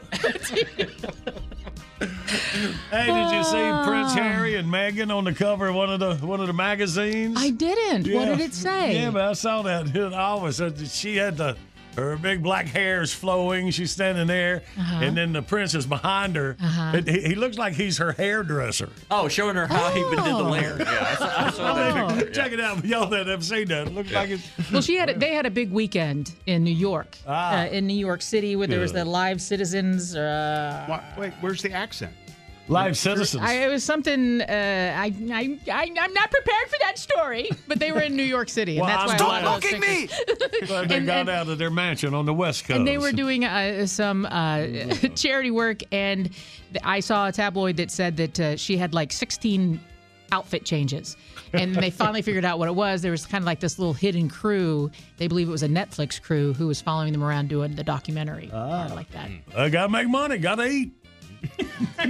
Hey, 2.00 3.08
did 3.08 3.32
you 3.32 3.44
see 3.44 3.70
ah. 3.70 3.84
Prince 3.88 4.14
Harry 4.14 4.56
and 4.56 4.72
Meghan 4.72 5.16
on 5.16 5.24
the 5.24 5.34
cover 5.34 5.68
of 5.68 5.76
one 5.76 5.90
of 5.90 6.00
the 6.00 6.26
one 6.26 6.40
of 6.40 6.48
the 6.48 6.54
magazines? 6.54 7.36
I 7.40 7.50
didn't. 7.50 8.14
What 8.14 8.26
did 8.26 8.40
it 8.40 8.54
say? 8.54 9.02
Yeah, 9.02 9.12
but 9.12 9.22
I 9.22 9.34
saw 9.34 9.64
that. 9.64 9.96
I 10.14 10.18
always 10.18 10.58
said 10.58 10.88
she 10.88 11.16
had 11.16 11.38
the 11.38 11.58
her 11.98 12.16
big 12.16 12.42
black 12.44 12.68
hair 12.68 13.02
is 13.02 13.14
flowing. 13.14 13.72
She's 13.72 13.92
standing 13.92 14.28
there, 14.28 14.64
Uh-huh. 14.78 15.00
and 15.04 15.18
then 15.18 15.34
the 15.34 15.42
prince 15.42 15.74
is 15.76 15.86
behind 15.86 16.36
her. 16.36 16.56
Uh-huh. 16.62 16.92
And 16.98 17.08
he, 17.10 17.22
he 17.22 17.36
looks 17.36 17.58
like 17.58 17.74
he's 17.74 17.98
her 17.98 18.12
hairdresser. 18.14 18.90
Oh, 19.12 19.28
showing 19.28 19.56
her 19.56 19.68
how 19.68 19.92
he 19.92 20.02
did 20.04 20.20
the 20.24 20.44
layer. 20.44 20.78
Yeah, 20.80 21.16
I 21.38 21.50
saw, 21.52 21.74
that 21.74 21.98
I. 22.28 22.30
Check 22.32 22.52
it 22.52 22.60
out, 22.60 22.86
y'all 22.86 23.08
that 23.10 23.28
have 23.28 23.44
seen 23.44 23.68
that. 23.70 23.88
It 23.88 23.94
looks 23.96 24.12
like 24.12 24.30
it's. 24.30 24.48
Well, 24.72 24.82
she 24.82 24.96
had 24.96 25.20
they 25.20 25.34
had 25.34 25.46
a 25.46 25.52
big 25.52 25.72
weekend 25.72 26.34
in 26.46 26.64
New 26.64 26.74
York, 26.74 27.18
Ah. 27.28 27.62
uh, 27.62 27.66
in 27.68 27.88
New 27.88 27.98
York 27.98 28.22
City, 28.22 28.56
where 28.56 28.68
there 28.68 28.80
was 28.80 28.94
the 28.94 29.04
live 29.04 29.42
citizens. 29.42 30.16
Uh, 30.16 31.02
Wait, 31.18 31.34
where's 31.42 31.62
the 31.62 31.72
accent? 31.72 32.14
Live 32.70 32.98
citizens. 32.98 33.44
I, 33.44 33.54
it 33.64 33.70
was 33.70 33.84
something. 33.84 34.42
Uh, 34.42 34.46
I, 34.98 35.06
I, 35.32 35.60
I, 35.72 35.92
I'm 36.00 36.14
not 36.14 36.32
prepared 36.32 36.68
for 36.70 36.78
that 36.82 36.98
story, 36.98 37.50
but 37.68 37.80
they 37.80 37.92
were 37.92 38.02
in 38.02 38.16
New 38.16 38.24
York 38.24 38.50
City, 38.50 38.78
and 38.78 38.86
Well, 38.86 39.08
that's 39.08 39.22
I'm 39.22 39.28
why. 39.28 39.38
a 39.38 39.42
glad- 39.42 39.46
lot 39.46 39.56
of 39.58 39.62
those 39.62 39.72
pictures- 39.72 40.88
they 40.90 40.96
And- 40.98 41.06
got 41.06 41.18
and- 41.22 41.30
out 41.30 41.48
of 41.50 41.58
their 41.58 41.70
mansion 41.72 42.14
on 42.14 42.26
the 42.26 42.34
West 42.34 42.66
Coast. 42.66 42.78
and 42.78 42.88
they 42.88 42.98
were 42.98 43.12
doing 43.12 43.46
uh, 43.46 43.86
some 43.88 44.26
uh, 44.26 44.66
charity 45.16 45.52
work, 45.52 45.80
and 45.92 46.30
I 46.84 47.00
saw 47.00 47.28
a 47.28 47.32
tabloid 47.32 47.78
that 47.78 47.90
said 47.92 48.18
that 48.18 48.40
uh, 48.40 48.56
she 48.58 48.76
had 48.78 48.94
like 48.94 49.12
16 49.14 49.80
outfit 50.32 50.66
changes. 50.66 51.16
And 51.54 51.74
they 51.74 51.90
finally 51.90 52.22
figured 52.22 52.44
out 52.44 52.60
what 52.60 52.68
it 52.68 52.76
was. 52.76 53.02
There 53.02 53.12
was 53.12 53.26
kind 53.26 53.42
of 53.42 53.46
like 53.46 53.62
this 53.62 53.80
little 53.80 53.94
hidden 53.94 54.28
crew. 54.30 54.92
They 55.16 55.30
believe 55.30 55.48
it 55.48 55.52
was 55.52 55.64
a 55.64 55.70
Netflix 55.70 56.22
crew 56.22 56.52
who 56.52 56.68
was 56.68 56.82
following 56.82 57.14
them 57.14 57.24
around 57.24 57.48
doing 57.48 57.74
the 57.76 57.86
documentary, 57.86 58.50
Ah. 58.54 58.92
like 58.94 59.10
that. 59.12 59.30
I 59.56 59.70
gotta 59.70 59.88
make 59.90 60.10
money. 60.10 60.38
Gotta 60.40 60.66
eat. 60.68 60.92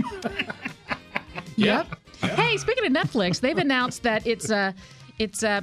Yep. 1.58 1.88
Hey, 2.22 2.58
speaking 2.58 2.86
of 2.86 2.92
Netflix, 2.94 3.40
they've 3.40 3.58
announced 3.58 4.04
that 4.04 4.26
it's 4.28 4.52
uh 4.52 4.74
it's 5.18 5.44
uh 5.44 5.62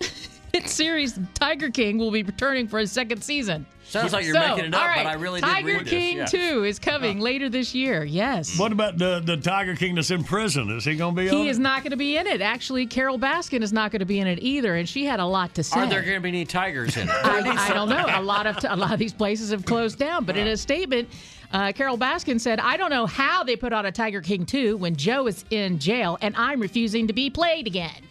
its 0.52 0.72
series 0.72 1.18
Tiger 1.34 1.70
King 1.70 1.98
will 1.98 2.10
be 2.10 2.24
returning 2.24 2.66
for 2.66 2.80
a 2.80 2.86
second 2.86 3.22
season. 3.22 3.64
Sounds 3.84 4.12
like 4.12 4.24
you're 4.24 4.34
So, 4.34 4.40
making 4.40 4.64
it 4.64 4.74
up, 4.74 4.80
all 4.82 4.88
right, 4.88 5.04
but 5.04 5.10
I 5.10 5.14
really 5.14 5.40
did 5.40 5.46
Tiger 5.46 5.66
read 5.68 5.84
this, 5.84 5.90
King 5.90 6.16
yeah. 6.16 6.24
2 6.24 6.64
is 6.64 6.80
coming 6.80 7.20
later 7.20 7.48
this 7.48 7.72
year. 7.72 8.02
Yes. 8.02 8.58
What 8.58 8.72
about 8.72 8.98
the 8.98 9.22
the 9.24 9.36
Tiger 9.36 9.76
King 9.76 9.94
that's 9.94 10.10
in 10.10 10.24
prison? 10.24 10.70
Is 10.70 10.84
he 10.84 10.96
gonna 10.96 11.14
be 11.14 11.28
on? 11.28 11.36
He 11.36 11.46
it? 11.46 11.50
is 11.50 11.60
not 11.60 11.82
going 11.82 11.92
to 11.92 11.96
be 11.96 12.16
in 12.16 12.26
it. 12.26 12.40
Actually, 12.40 12.86
Carole 12.86 13.18
Baskin 13.18 13.62
is 13.62 13.72
not 13.72 13.92
going 13.92 14.00
to 14.00 14.06
be 14.06 14.18
in 14.18 14.26
it 14.26 14.40
either, 14.42 14.74
and 14.74 14.88
she 14.88 15.04
had 15.04 15.20
a 15.20 15.24
lot 15.24 15.54
to 15.54 15.62
say. 15.62 15.78
Are 15.78 15.86
there 15.86 16.02
going 16.02 16.14
to 16.14 16.20
be 16.20 16.30
any 16.30 16.44
tigers 16.44 16.96
in 16.96 17.08
it? 17.08 17.14
I, 17.14 17.68
I 17.68 17.72
don't 17.72 17.88
know. 17.88 18.06
A 18.08 18.20
lot 18.20 18.48
of 18.48 18.56
a 18.68 18.74
lot 18.74 18.92
of 18.92 18.98
these 18.98 19.12
places 19.12 19.52
have 19.52 19.64
closed 19.64 20.00
down. 20.00 20.24
But 20.24 20.36
in 20.36 20.48
a 20.48 20.56
statement, 20.56 21.08
uh, 21.52 21.72
Carole 21.72 21.98
Baskin 21.98 22.40
said, 22.40 22.60
"I 22.60 22.76
don't 22.76 22.90
know 22.90 23.06
how 23.06 23.42
they 23.44 23.56
put 23.56 23.72
on 23.72 23.86
a 23.86 23.92
Tiger 23.92 24.20
King 24.20 24.44
2 24.46 24.76
when 24.76 24.96
Joe 24.96 25.26
is 25.26 25.44
in 25.50 25.78
jail 25.78 26.18
and 26.20 26.34
I'm 26.36 26.60
refusing 26.60 27.06
to 27.06 27.12
be 27.12 27.30
played 27.30 27.66
again." 27.66 27.92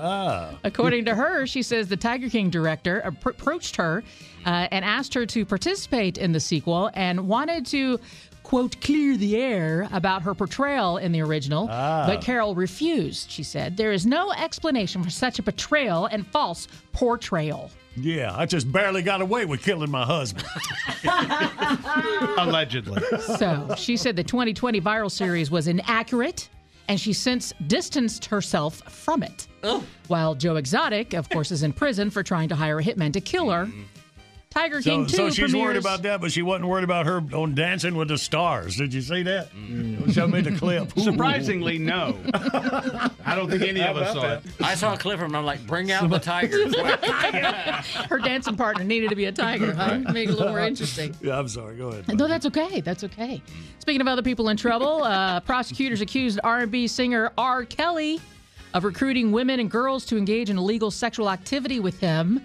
Ah. 0.00 0.58
According 0.64 1.04
to 1.06 1.14
her, 1.14 1.46
she 1.46 1.62
says 1.62 1.88
the 1.88 1.96
Tiger 1.96 2.28
King 2.28 2.50
director 2.50 3.00
approached 3.00 3.76
her 3.76 4.02
uh, 4.46 4.68
and 4.70 4.84
asked 4.84 5.12
her 5.14 5.26
to 5.26 5.44
participate 5.44 6.18
in 6.18 6.32
the 6.32 6.40
sequel 6.40 6.90
and 6.94 7.28
wanted 7.28 7.66
to. 7.66 7.98
Quote, 8.44 8.80
clear 8.80 9.14
the 9.18 9.36
air 9.36 9.86
about 9.92 10.22
her 10.22 10.32
portrayal 10.34 10.96
in 10.96 11.12
the 11.12 11.20
original, 11.20 11.68
Ah. 11.70 12.06
but 12.06 12.22
Carol 12.22 12.54
refused. 12.54 13.30
She 13.30 13.42
said, 13.42 13.76
There 13.76 13.92
is 13.92 14.06
no 14.06 14.32
explanation 14.32 15.04
for 15.04 15.10
such 15.10 15.38
a 15.38 15.42
betrayal 15.42 16.06
and 16.06 16.26
false 16.26 16.66
portrayal. 16.94 17.70
Yeah, 18.02 18.34
I 18.36 18.46
just 18.46 18.70
barely 18.70 19.02
got 19.02 19.20
away 19.20 19.44
with 19.44 19.62
killing 19.62 19.90
my 19.90 20.04
husband. 20.04 20.46
Allegedly. 22.38 23.02
So 23.38 23.74
she 23.76 23.96
said 23.96 24.16
the 24.16 24.24
2020 24.24 24.80
viral 24.80 25.10
series 25.10 25.50
was 25.50 25.66
inaccurate, 25.68 26.48
and 26.88 27.00
she 27.00 27.12
since 27.12 27.52
distanced 27.66 28.24
herself 28.26 28.82
from 28.90 29.22
it. 29.22 29.46
While 30.08 30.34
Joe 30.34 30.56
Exotic, 30.56 31.14
of 31.14 31.28
course, 31.28 31.50
is 31.50 31.62
in 31.62 31.72
prison 31.72 32.10
for 32.10 32.22
trying 32.22 32.48
to 32.48 32.54
hire 32.54 32.78
a 32.78 32.82
hitman 32.84 33.12
to 33.12 33.20
kill 33.20 33.50
her. 33.50 33.66
Mm-hmm. 33.66 33.82
Tiger 34.50 34.80
So, 34.80 34.90
King 34.90 35.06
2 35.06 35.16
so 35.16 35.30
she's 35.30 35.54
worried 35.54 35.76
about 35.76 36.02
that, 36.02 36.20
but 36.20 36.32
she 36.32 36.40
wasn't 36.40 36.68
worried 36.68 36.84
about 36.84 37.04
her 37.06 37.22
on 37.34 37.54
Dancing 37.54 37.94
with 37.94 38.08
the 38.08 38.16
Stars. 38.16 38.76
Did 38.76 38.94
you 38.94 39.02
see 39.02 39.22
that? 39.24 39.50
Show 40.12 40.26
me 40.26 40.40
the 40.40 40.56
clip. 40.56 40.90
Surprisingly, 40.98 41.78
no. 41.78 42.16
I 42.32 43.34
don't 43.34 43.50
think 43.50 43.62
any 43.62 43.82
of 43.82 43.96
us 43.96 44.14
saw 44.14 44.34
it. 44.34 44.42
I 44.60 44.74
saw 44.74 44.94
a 44.94 44.96
clip 44.96 45.18
from 45.18 45.32
him. 45.32 45.36
I'm 45.36 45.44
like, 45.44 45.66
bring 45.66 45.92
out 45.92 46.08
the 46.08 46.18
tigers. 46.18 46.74
her 48.08 48.18
dancing 48.18 48.56
partner 48.56 48.84
needed 48.84 49.10
to 49.10 49.16
be 49.16 49.26
a 49.26 49.32
tiger, 49.32 49.74
huh? 49.74 49.98
Made 50.12 50.30
it 50.30 50.32
a 50.32 50.36
little 50.36 50.48
more 50.48 50.60
interesting. 50.66 51.14
Yeah, 51.20 51.38
I'm 51.38 51.48
sorry. 51.48 51.76
Go 51.76 51.88
ahead. 51.88 52.08
No, 52.16 52.26
that's 52.26 52.46
okay. 52.46 52.80
That's 52.80 53.04
okay. 53.04 53.42
Speaking 53.80 54.00
of 54.00 54.08
other 54.08 54.22
people 54.22 54.48
in 54.48 54.56
trouble, 54.56 55.02
uh, 55.04 55.40
prosecutors 55.40 56.00
accused 56.00 56.40
R&B 56.42 56.86
singer 56.88 57.32
R. 57.36 57.64
Kelly 57.64 58.20
of 58.74 58.84
recruiting 58.84 59.30
women 59.30 59.60
and 59.60 59.70
girls 59.70 60.06
to 60.06 60.16
engage 60.16 60.48
in 60.50 60.56
illegal 60.58 60.90
sexual 60.90 61.30
activity 61.30 61.80
with 61.80 62.00
him 62.00 62.40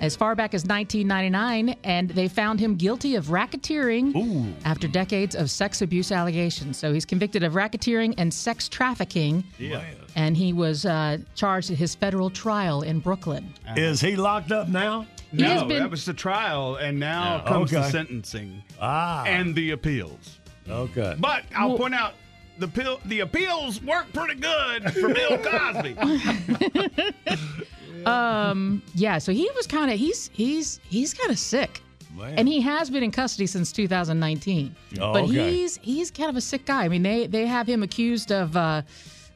as 0.00 0.16
far 0.16 0.34
back 0.34 0.54
as 0.54 0.64
1999, 0.64 1.76
and 1.84 2.10
they 2.10 2.28
found 2.28 2.60
him 2.60 2.74
guilty 2.74 3.14
of 3.14 3.26
racketeering 3.26 4.54
after 4.64 4.86
decades 4.88 5.34
of 5.34 5.50
sex 5.50 5.82
abuse 5.82 6.12
allegations. 6.12 6.76
So 6.76 6.92
he's 6.92 7.04
convicted 7.04 7.42
of 7.42 7.54
racketeering 7.54 8.14
and 8.18 8.32
sex 8.32 8.68
trafficking, 8.68 9.44
Yeah. 9.58 9.82
and 10.16 10.36
he 10.36 10.52
was 10.52 10.84
uh, 10.84 11.18
charged 11.34 11.70
at 11.70 11.78
his 11.78 11.94
federal 11.94 12.30
trial 12.30 12.82
in 12.82 12.98
Brooklyn. 13.00 13.54
Is 13.76 14.00
he 14.00 14.16
locked 14.16 14.52
up 14.52 14.68
now? 14.68 15.06
He 15.34 15.42
has 15.42 15.62
No, 15.62 15.68
been- 15.68 15.78
that 15.80 15.90
was 15.90 16.04
the 16.04 16.14
trial, 16.14 16.76
and 16.76 16.98
now 17.00 17.36
Yeah. 17.44 17.48
comes 17.52 17.70
the 17.70 17.88
sentencing 17.90 18.62
Ah. 18.80 19.24
and 19.24 19.54
the 19.54 19.70
appeals. 19.72 20.38
Okay. 20.68 21.14
But 21.18 21.44
I'll 21.54 21.76
point 21.76 21.94
out 21.94 22.14
the 22.58 22.68
pill, 22.68 23.00
the 23.06 23.20
appeals 23.20 23.82
work 23.82 24.12
pretty 24.12 24.40
good 24.40 24.92
for 24.92 25.12
Bill 25.12 25.38
Cosby. 25.42 25.96
Um, 28.06 28.82
yeah, 28.94 29.18
so 29.18 29.32
he 29.32 29.48
was 29.56 29.66
kind 29.66 29.90
of 29.90 29.98
he's 29.98 30.30
he's 30.32 30.80
he's 30.88 31.14
kind 31.14 31.30
of 31.30 31.38
sick. 31.38 31.80
Man. 32.16 32.34
And 32.38 32.46
he 32.48 32.60
has 32.60 32.90
been 32.90 33.02
in 33.02 33.10
custody 33.10 33.46
since 33.46 33.72
2019. 33.72 34.74
Oh, 35.00 35.12
but 35.12 35.24
okay. 35.24 35.50
he's 35.52 35.78
he's 35.78 36.10
kind 36.12 36.30
of 36.30 36.36
a 36.36 36.40
sick 36.40 36.64
guy. 36.64 36.84
I 36.84 36.88
mean, 36.88 37.02
they 37.02 37.26
they 37.26 37.46
have 37.46 37.66
him 37.66 37.82
accused 37.82 38.30
of 38.30 38.56
uh, 38.56 38.82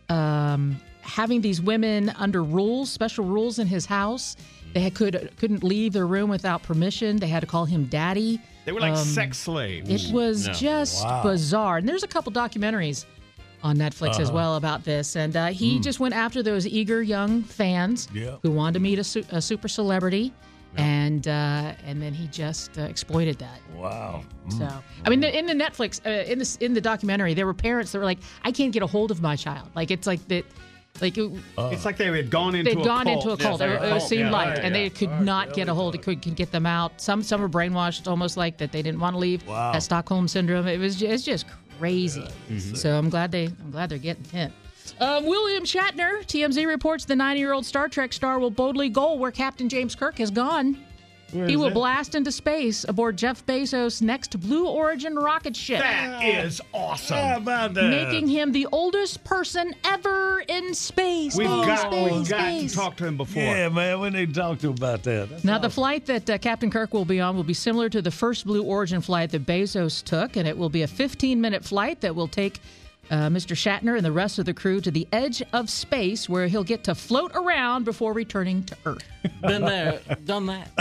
um, 0.08 0.80
having 1.02 1.40
these 1.40 1.60
women 1.60 2.10
under 2.10 2.42
rules, 2.44 2.90
special 2.90 3.24
rules 3.24 3.58
in 3.58 3.66
his 3.66 3.84
house. 3.86 4.36
They 4.74 4.80
had, 4.80 4.94
could 4.94 5.30
couldn't 5.38 5.64
leave 5.64 5.92
their 5.92 6.06
room 6.06 6.30
without 6.30 6.62
permission. 6.62 7.16
They 7.16 7.26
had 7.28 7.40
to 7.40 7.46
call 7.46 7.64
him 7.64 7.86
daddy. 7.86 8.38
They 8.64 8.72
were 8.72 8.80
like 8.80 8.92
Um, 8.92 9.04
sex 9.04 9.38
slaves. 9.38 9.88
It 9.88 10.12
was 10.12 10.46
No. 10.46 10.52
just 10.52 11.04
Wow. 11.04 11.22
bizarre. 11.22 11.78
And 11.78 11.88
there's 11.88 12.02
a 12.02 12.08
couple 12.08 12.30
documentaries 12.32 13.06
on 13.62 13.76
Netflix 13.76 14.20
as 14.20 14.28
Uh-huh. 14.28 14.34
well 14.36 14.56
about 14.56 14.84
this. 14.84 15.16
And 15.16 15.36
uh, 15.36 15.46
he 15.46 15.78
Mm. 15.78 15.82
just 15.82 16.00
went 16.00 16.14
after 16.14 16.42
those 16.42 16.66
eager 16.66 17.02
young 17.02 17.42
fans 17.42 18.08
Yeah. 18.14 18.36
who 18.42 18.50
wanted 18.52 18.74
to 18.74 18.80
meet 18.80 18.98
a, 18.98 19.04
su- 19.04 19.24
a 19.30 19.40
super 19.42 19.68
celebrity. 19.68 20.32
And 20.76 21.26
uh, 21.26 21.72
and 21.86 22.00
then 22.00 22.12
he 22.12 22.28
just 22.28 22.78
uh, 22.78 22.82
exploited 22.82 23.38
that. 23.38 23.58
Wow. 23.74 24.22
So 24.50 24.68
I 25.04 25.08
mean, 25.10 25.24
in 25.24 25.46
the 25.46 25.54
Netflix, 25.54 26.00
uh, 26.06 26.30
in 26.30 26.38
this 26.38 26.56
in 26.56 26.72
the 26.74 26.80
documentary, 26.80 27.34
there 27.34 27.46
were 27.46 27.54
parents 27.54 27.90
that 27.92 27.98
were 27.98 28.04
like, 28.04 28.18
"I 28.44 28.52
can't 28.52 28.70
get 28.70 28.82
a 28.82 28.86
hold 28.86 29.10
of 29.10 29.20
my 29.20 29.34
child." 29.34 29.68
Like 29.74 29.90
it's 29.90 30.06
like 30.06 30.20
that, 30.28 30.44
like 31.00 31.16
it, 31.18 31.32
it's 31.58 31.84
like 31.86 31.96
they 31.96 32.04
had 32.14 32.30
gone 32.30 32.54
into 32.54 32.70
they'd 32.74 32.80
a 32.80 32.84
gone 32.84 33.06
cult. 33.06 33.16
into 33.24 33.30
a 33.32 33.36
cult. 33.38 33.60
it, 33.62 33.70
it 33.82 34.02
seemed 34.02 34.26
Yeah, 34.26 34.30
like, 34.30 34.48
right, 34.50 34.58
and 34.60 34.74
they 34.74 34.90
could 34.90 35.20
not 35.22 35.52
get 35.54 35.68
a 35.68 35.74
hold. 35.74 35.94
It 35.96 36.02
could, 36.02 36.20
could 36.22 36.36
get 36.36 36.52
them 36.52 36.66
out. 36.66 37.00
Some 37.00 37.22
some 37.22 37.40
were 37.40 37.48
brainwashed, 37.48 38.06
almost 38.06 38.36
like 38.36 38.58
that 38.58 38.70
they 38.70 38.82
didn't 38.82 39.00
want 39.00 39.14
to 39.14 39.18
leave. 39.18 39.44
Wow. 39.48 39.72
That 39.72 39.82
Stockholm 39.82 40.28
syndrome. 40.28 40.68
It 40.68 40.78
was 40.78 40.96
just, 40.96 41.10
it's 41.12 41.24
just 41.24 41.46
crazy. 41.78 42.28
Mm-hmm. 42.50 42.74
So 42.74 42.96
I'm 42.96 43.08
glad 43.08 43.32
they 43.32 43.46
I'm 43.46 43.70
glad 43.70 43.90
they're 43.90 43.98
getting 43.98 44.24
hit. 44.24 44.52
Um, 45.00 45.26
William 45.26 45.64
Shatner, 45.64 46.24
TMZ 46.24 46.66
reports 46.66 47.04
the 47.04 47.14
90-year-old 47.14 47.64
Star 47.64 47.88
Trek 47.88 48.12
star 48.12 48.38
will 48.38 48.50
boldly 48.50 48.88
go 48.88 49.14
where 49.14 49.30
Captain 49.30 49.68
James 49.68 49.94
Kirk 49.94 50.18
has 50.18 50.30
gone. 50.30 50.82
Where 51.32 51.46
he 51.46 51.56
will 51.56 51.66
it? 51.68 51.74
blast 51.74 52.14
into 52.14 52.32
space 52.32 52.84
aboard 52.88 53.18
Jeff 53.18 53.44
Bezos' 53.44 54.00
next 54.00 54.38
Blue 54.40 54.66
Origin 54.66 55.14
rocket 55.14 55.54
ship. 55.54 55.80
That 55.80 56.24
is 56.24 56.60
awesome. 56.72 57.16
How 57.16 57.36
about 57.36 57.74
that? 57.74 57.90
Making 57.90 58.28
him 58.28 58.52
the 58.52 58.66
oldest 58.72 59.24
person 59.24 59.74
ever 59.84 60.40
in 60.48 60.72
space. 60.74 61.36
We've 61.36 61.46
space, 61.46 61.66
got, 61.66 61.92
space, 61.92 62.12
we've 62.12 62.28
got 62.28 62.60
to 62.60 62.68
talk 62.68 62.96
to 62.96 63.06
him 63.06 63.16
before. 63.16 63.42
Yeah, 63.42 63.68
man, 63.68 64.00
we 64.00 64.10
need 64.10 64.34
to 64.34 64.40
talk 64.40 64.58
to 64.60 64.68
him 64.68 64.74
about 64.74 65.02
that. 65.02 65.28
That's 65.28 65.44
Now, 65.44 65.58
the 65.58 65.70
flight 65.70 66.06
that 66.06 66.28
uh, 66.30 66.38
Captain 66.38 66.70
Kirk 66.70 66.94
will 66.94 67.04
be 67.04 67.20
on 67.20 67.36
will 67.36 67.44
be 67.44 67.54
similar 67.54 67.88
to 67.90 68.00
the 68.00 68.10
first 68.10 68.46
Blue 68.46 68.62
Origin 68.62 69.00
flight 69.00 69.30
that 69.30 69.44
Bezos 69.44 70.02
took, 70.02 70.36
and 70.36 70.48
it 70.48 70.56
will 70.56 70.70
be 70.70 70.82
a 70.82 70.86
15 70.88 71.40
minute 71.40 71.64
flight 71.64 72.00
that 72.00 72.14
will 72.14 72.28
take 72.28 72.60
uh, 73.10 73.28
Mr. 73.28 73.54
Shatner 73.56 73.96
and 73.96 74.04
the 74.04 74.12
rest 74.12 74.38
of 74.38 74.44
the 74.44 74.54
crew 74.54 74.80
to 74.80 74.90
the 74.90 75.06
edge 75.12 75.42
of 75.52 75.70
space 75.70 76.28
where 76.28 76.46
he'll 76.46 76.64
get 76.64 76.84
to 76.84 76.94
float 76.94 77.32
around 77.34 77.84
before 77.84 78.12
returning 78.12 78.62
to 78.64 78.76
Earth. 78.84 79.04
Been 79.42 79.64
there, 79.64 80.00
done 80.24 80.46
that. 80.46 80.74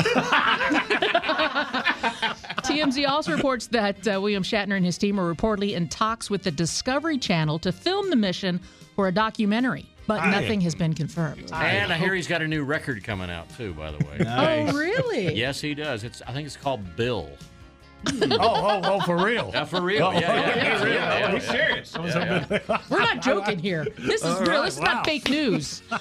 TMZ 2.64 3.08
also 3.08 3.36
reports 3.36 3.68
that 3.68 4.08
uh, 4.08 4.20
William 4.22 4.44
Shatner 4.44 4.76
and 4.76 4.86
his 4.86 4.98
team 4.98 5.20
are 5.20 5.34
reportedly 5.34 5.74
in 5.74 5.88
talks 5.88 6.30
with 6.30 6.44
the 6.44 6.52
Discovery 6.52 7.18
Channel 7.18 7.60
to 7.60 7.72
film 7.72 8.10
the 8.10 8.16
mission 8.16 8.60
for 8.96 9.08
a 9.08 9.12
documentary, 9.12 9.86
but 10.08 10.20
Aye. 10.22 10.32
nothing 10.32 10.62
has 10.62 10.76
been 10.76 10.94
confirmed. 10.94 11.52
And 11.54 11.94
I 11.94 11.98
hear 11.98 12.14
he's 12.14 12.28
got 12.28 12.42
a 12.42 12.48
new 12.48 12.64
record 12.64 13.04
coming 13.04 13.30
out 13.30 13.48
too. 13.56 13.74
By 13.74 13.92
the 13.92 13.98
way. 14.06 14.18
Oh, 14.28 14.74
really? 14.74 15.34
Yes, 15.36 15.62
he 15.62 15.74
does. 15.74 16.04
It's 16.04 16.22
I 16.28 16.34
think 16.34 16.46
it's 16.46 16.58
called 16.58 16.96
Bill. 16.96 17.30
Hmm. 18.10 18.32
oh, 18.34 18.38
oh, 18.40 18.82
oh, 18.84 19.00
for 19.02 19.24
real? 19.24 19.52
Yeah, 19.54 19.66
for 19.66 19.82
real. 19.82 20.04
Oh, 20.06 20.12
Yeah, 20.12 20.20
yeah, 20.20 20.56
yeah, 20.56 20.78
for 20.80 20.86
real. 20.86 20.94
yeah, 20.96 21.20
yeah, 21.20 21.32
he's 21.34 21.48
serious. 21.50 21.94
Yeah, 21.96 22.48
yeah. 22.68 22.82
We're 22.90 23.00
not 23.00 23.22
joking 23.22 23.60
here. 23.60 23.86
This 23.98 24.22
is 24.22 24.26
All 24.26 24.42
real. 24.42 24.50
right, 24.52 24.66
This 24.66 24.74
is 24.76 24.80
wow. 24.82 24.94
not 24.94 25.06
fake 25.06 25.30
news. 25.30 25.82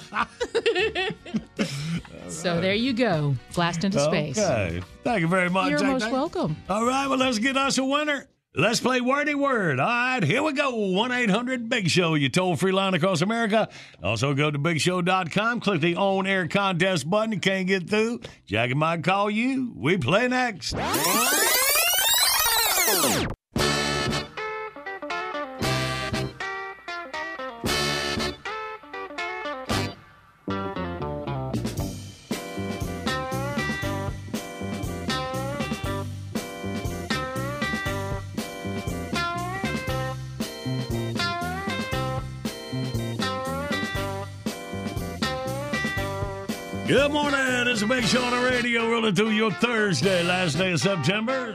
so 2.29 2.61
there 2.61 2.73
you 2.75 2.93
go. 2.93 3.35
Blast 3.53 3.83
into 3.83 3.99
space. 3.99 4.37
Okay. 4.37 4.81
Thank 5.03 5.21
you 5.21 5.27
very 5.27 5.49
much. 5.49 5.69
You're 5.69 5.79
Thank- 5.79 6.01
most 6.01 6.11
welcome. 6.11 6.55
All 6.69 6.85
right, 6.85 7.07
well, 7.07 7.17
let's 7.17 7.39
get 7.39 7.57
us 7.57 7.77
a 7.77 7.83
winner. 7.85 8.27
Let's 8.55 8.79
play 8.79 9.01
Wordy 9.01 9.35
Word. 9.35 9.79
All 9.79 9.85
right, 9.85 10.23
here 10.23 10.41
we 10.41 10.51
go. 10.51 10.75
1 10.75 11.11
800 11.11 11.69
Big 11.69 11.89
Show, 11.91 12.15
you 12.15 12.27
toll 12.27 12.55
free 12.55 12.71
line 12.71 12.95
across 12.95 13.21
America. 13.21 13.69
Also, 14.01 14.33
go 14.33 14.49
to 14.49 14.57
bigshow.com, 14.57 15.59
click 15.59 15.81
the 15.81 15.95
on 15.95 16.25
air 16.25 16.47
contest 16.47 17.07
button. 17.07 17.33
You 17.33 17.39
can't 17.39 17.67
get 17.67 17.87
through. 17.87 18.21
Jackie 18.47 18.73
might 18.73 19.03
call 19.03 19.29
you. 19.29 19.73
We 19.75 19.97
play 19.97 20.27
next. 20.27 20.73
Good 22.87 23.11
morning. 47.11 47.67
It's 47.67 47.81
a 47.81 47.85
big 47.85 48.05
show 48.05 48.23
on 48.23 48.31
the 48.31 48.49
radio 48.49 48.89
rolling 48.89 49.13
through 49.13 49.31
your 49.31 49.51
Thursday, 49.51 50.23
last 50.23 50.57
day 50.57 50.71
of 50.71 50.79
September. 50.79 51.53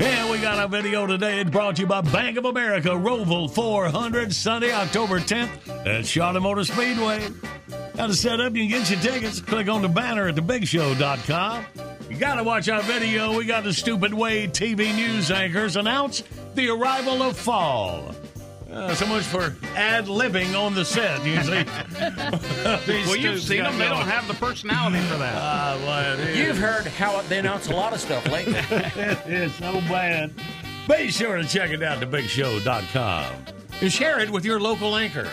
And 0.00 0.30
we 0.30 0.38
got 0.38 0.58
a 0.64 0.66
video 0.66 1.06
today. 1.06 1.40
It's 1.40 1.50
brought 1.50 1.76
to 1.76 1.82
you 1.82 1.86
by 1.86 2.00
Bank 2.00 2.38
of 2.38 2.46
America, 2.46 2.88
Roval 2.88 3.50
400, 3.50 4.32
Sunday, 4.32 4.72
October 4.72 5.20
10th 5.20 5.86
at 5.86 6.06
Charlotte 6.06 6.40
Motor 6.40 6.64
Speedway. 6.64 7.28
How 7.98 8.06
to 8.06 8.14
set 8.14 8.40
up, 8.40 8.54
you 8.54 8.66
can 8.66 8.80
get 8.80 8.90
your 8.90 9.00
tickets. 9.00 9.42
Click 9.42 9.68
on 9.68 9.82
the 9.82 9.90
banner 9.90 10.28
at 10.28 10.36
thebigshow.com. 10.36 11.66
You 12.08 12.16
got 12.16 12.36
to 12.36 12.44
watch 12.44 12.70
our 12.70 12.80
video. 12.80 13.36
We 13.36 13.44
got 13.44 13.62
the 13.62 13.74
Stupid 13.74 14.14
Way 14.14 14.46
TV 14.46 14.94
news 14.94 15.30
anchors 15.30 15.76
announce 15.76 16.24
the 16.54 16.70
arrival 16.70 17.22
of 17.22 17.36
fall. 17.36 18.14
Uh, 18.72 18.94
so 18.94 19.06
much 19.06 19.24
for 19.24 19.54
ad 19.74 20.06
libbing 20.06 20.58
on 20.58 20.74
the 20.74 20.84
set. 20.84 21.24
Usually, 21.24 21.64
well, 23.04 23.16
you've 23.16 23.42
seen 23.42 23.64
them. 23.64 23.76
They 23.78 23.88
don't 23.88 24.06
have 24.06 24.28
the 24.28 24.34
personality 24.34 25.00
for 25.06 25.18
that. 25.18 25.34
Ah, 25.36 25.76
well. 25.84 26.36
You've 26.36 26.58
heard 26.58 26.86
how 26.86 27.20
they 27.22 27.40
announce 27.40 27.68
a 27.68 27.74
lot 27.74 27.92
of 27.92 28.00
stuff 28.00 28.26
lately. 28.28 28.54
it's 28.70 29.56
so 29.56 29.72
bad. 29.88 30.32
Be 30.88 31.10
sure 31.10 31.36
to 31.36 31.44
check 31.44 31.70
it 31.70 31.82
out 31.82 32.02
at 32.02 32.10
thebigshow.com. 32.10 33.34
And 33.80 33.92
share 33.92 34.20
it 34.20 34.30
with 34.30 34.44
your 34.44 34.60
local 34.60 34.96
anchor. 34.96 35.28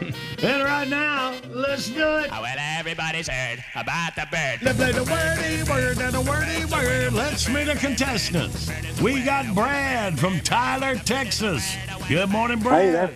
And 0.00 0.62
right 0.64 0.88
now, 0.88 1.34
let's 1.50 1.88
do 1.88 2.16
it. 2.18 2.30
well, 2.30 2.56
everybody's 2.78 3.28
heard 3.28 3.64
about 3.74 4.14
the 4.14 4.26
bird. 4.30 4.58
Let's 4.62 4.78
play 4.78 4.92
the 4.92 5.04
wordy 5.04 5.62
word 5.70 5.98
and 5.98 6.14
the 6.14 6.20
wordy 6.20 6.64
word. 6.66 7.12
Let's 7.12 7.48
meet 7.48 7.64
the 7.64 7.74
contestants. 7.74 8.70
We 9.00 9.22
got 9.22 9.54
Brad 9.54 10.18
from 10.18 10.40
Tyler, 10.40 10.96
Texas. 10.96 11.74
Good 12.08 12.28
morning, 12.30 12.60
Brad. 12.60 12.84
Hey, 12.84 12.90
that's 12.90 13.14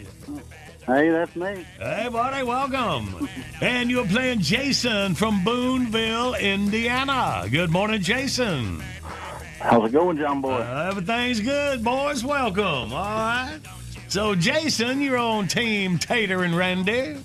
hey, 0.86 1.10
that's 1.10 1.36
me. 1.36 1.64
Hey, 1.78 2.08
buddy, 2.10 2.42
welcome. 2.42 3.28
and 3.60 3.90
you're 3.90 4.06
playing 4.06 4.40
Jason 4.40 5.14
from 5.14 5.44
Boonville, 5.44 6.34
Indiana. 6.34 7.46
Good 7.50 7.70
morning, 7.70 8.02
Jason. 8.02 8.82
How's 9.60 9.88
it 9.88 9.92
going, 9.92 10.16
John 10.18 10.40
Boy? 10.40 10.54
Uh, 10.54 10.88
everything's 10.90 11.38
good, 11.40 11.84
boys. 11.84 12.24
Welcome. 12.24 12.92
All 12.92 13.16
right. 13.16 13.60
So, 14.12 14.34
Jason, 14.34 15.00
you're 15.00 15.16
on 15.16 15.48
Team 15.48 15.96
Tater 15.96 16.42
and 16.42 16.54
Randy. 16.54 17.16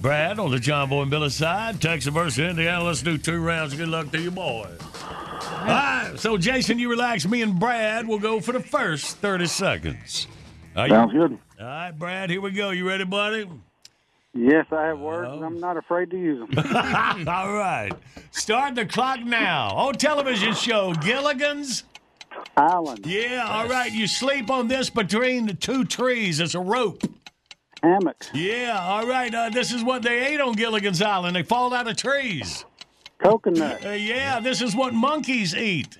Brad 0.00 0.40
on 0.40 0.50
the 0.50 0.58
John 0.58 0.88
Boy 0.88 1.02
and 1.02 1.10
Billy 1.12 1.30
side. 1.30 1.80
Texas 1.80 2.12
versus 2.12 2.40
Indiana. 2.40 2.82
Let's 2.82 3.00
do 3.00 3.16
two 3.16 3.40
rounds. 3.40 3.74
Good 3.74 3.86
luck 3.86 4.10
to 4.10 4.20
you, 4.20 4.32
boys. 4.32 4.76
All 5.04 5.66
right. 5.66 6.14
So, 6.16 6.36
Jason, 6.36 6.80
you 6.80 6.90
relax. 6.90 7.28
Me 7.28 7.42
and 7.42 7.60
Brad 7.60 8.08
will 8.08 8.18
go 8.18 8.40
for 8.40 8.50
the 8.50 8.58
first 8.58 9.18
30 9.18 9.46
seconds. 9.46 10.26
Are 10.74 10.88
you- 10.88 10.94
Sounds 10.94 11.12
good. 11.12 11.38
All 11.60 11.64
right, 11.66 11.92
Brad, 11.92 12.28
here 12.28 12.40
we 12.40 12.50
go. 12.50 12.70
You 12.70 12.88
ready, 12.88 13.04
buddy? 13.04 13.48
Yes, 14.34 14.66
I 14.72 14.86
have 14.86 14.98
words, 14.98 15.30
and 15.30 15.44
oh. 15.44 15.46
I'm 15.46 15.60
not 15.60 15.76
afraid 15.76 16.10
to 16.10 16.18
use 16.18 16.40
them. 16.40 16.58
All 17.28 17.52
right. 17.54 17.92
Start 18.32 18.74
the 18.74 18.84
clock 18.84 19.20
now. 19.20 19.68
On 19.76 19.94
television 19.94 20.54
show, 20.54 20.92
Gilligan's 20.94 21.84
Island. 22.56 23.06
Yeah, 23.06 23.46
all 23.48 23.68
right. 23.68 23.92
You 23.92 24.06
sleep 24.06 24.50
on 24.50 24.68
this 24.68 24.90
between 24.90 25.46
the 25.46 25.54
two 25.54 25.84
trees. 25.84 26.40
It's 26.40 26.54
a 26.54 26.60
rope. 26.60 27.02
Hammock. 27.82 28.26
Yeah, 28.32 28.78
all 28.80 29.06
right. 29.06 29.34
Uh, 29.34 29.50
this 29.50 29.72
is 29.72 29.82
what 29.82 30.02
they 30.02 30.26
ate 30.26 30.40
on 30.40 30.52
Gilligan's 30.54 31.02
Island. 31.02 31.34
They 31.34 31.42
fall 31.42 31.74
out 31.74 31.88
of 31.88 31.96
trees. 31.96 32.64
Coconut. 33.18 33.84
Uh, 33.84 33.90
yeah, 33.90 34.40
this 34.40 34.62
is 34.62 34.76
what 34.76 34.94
monkeys 34.94 35.54
eat. 35.54 35.98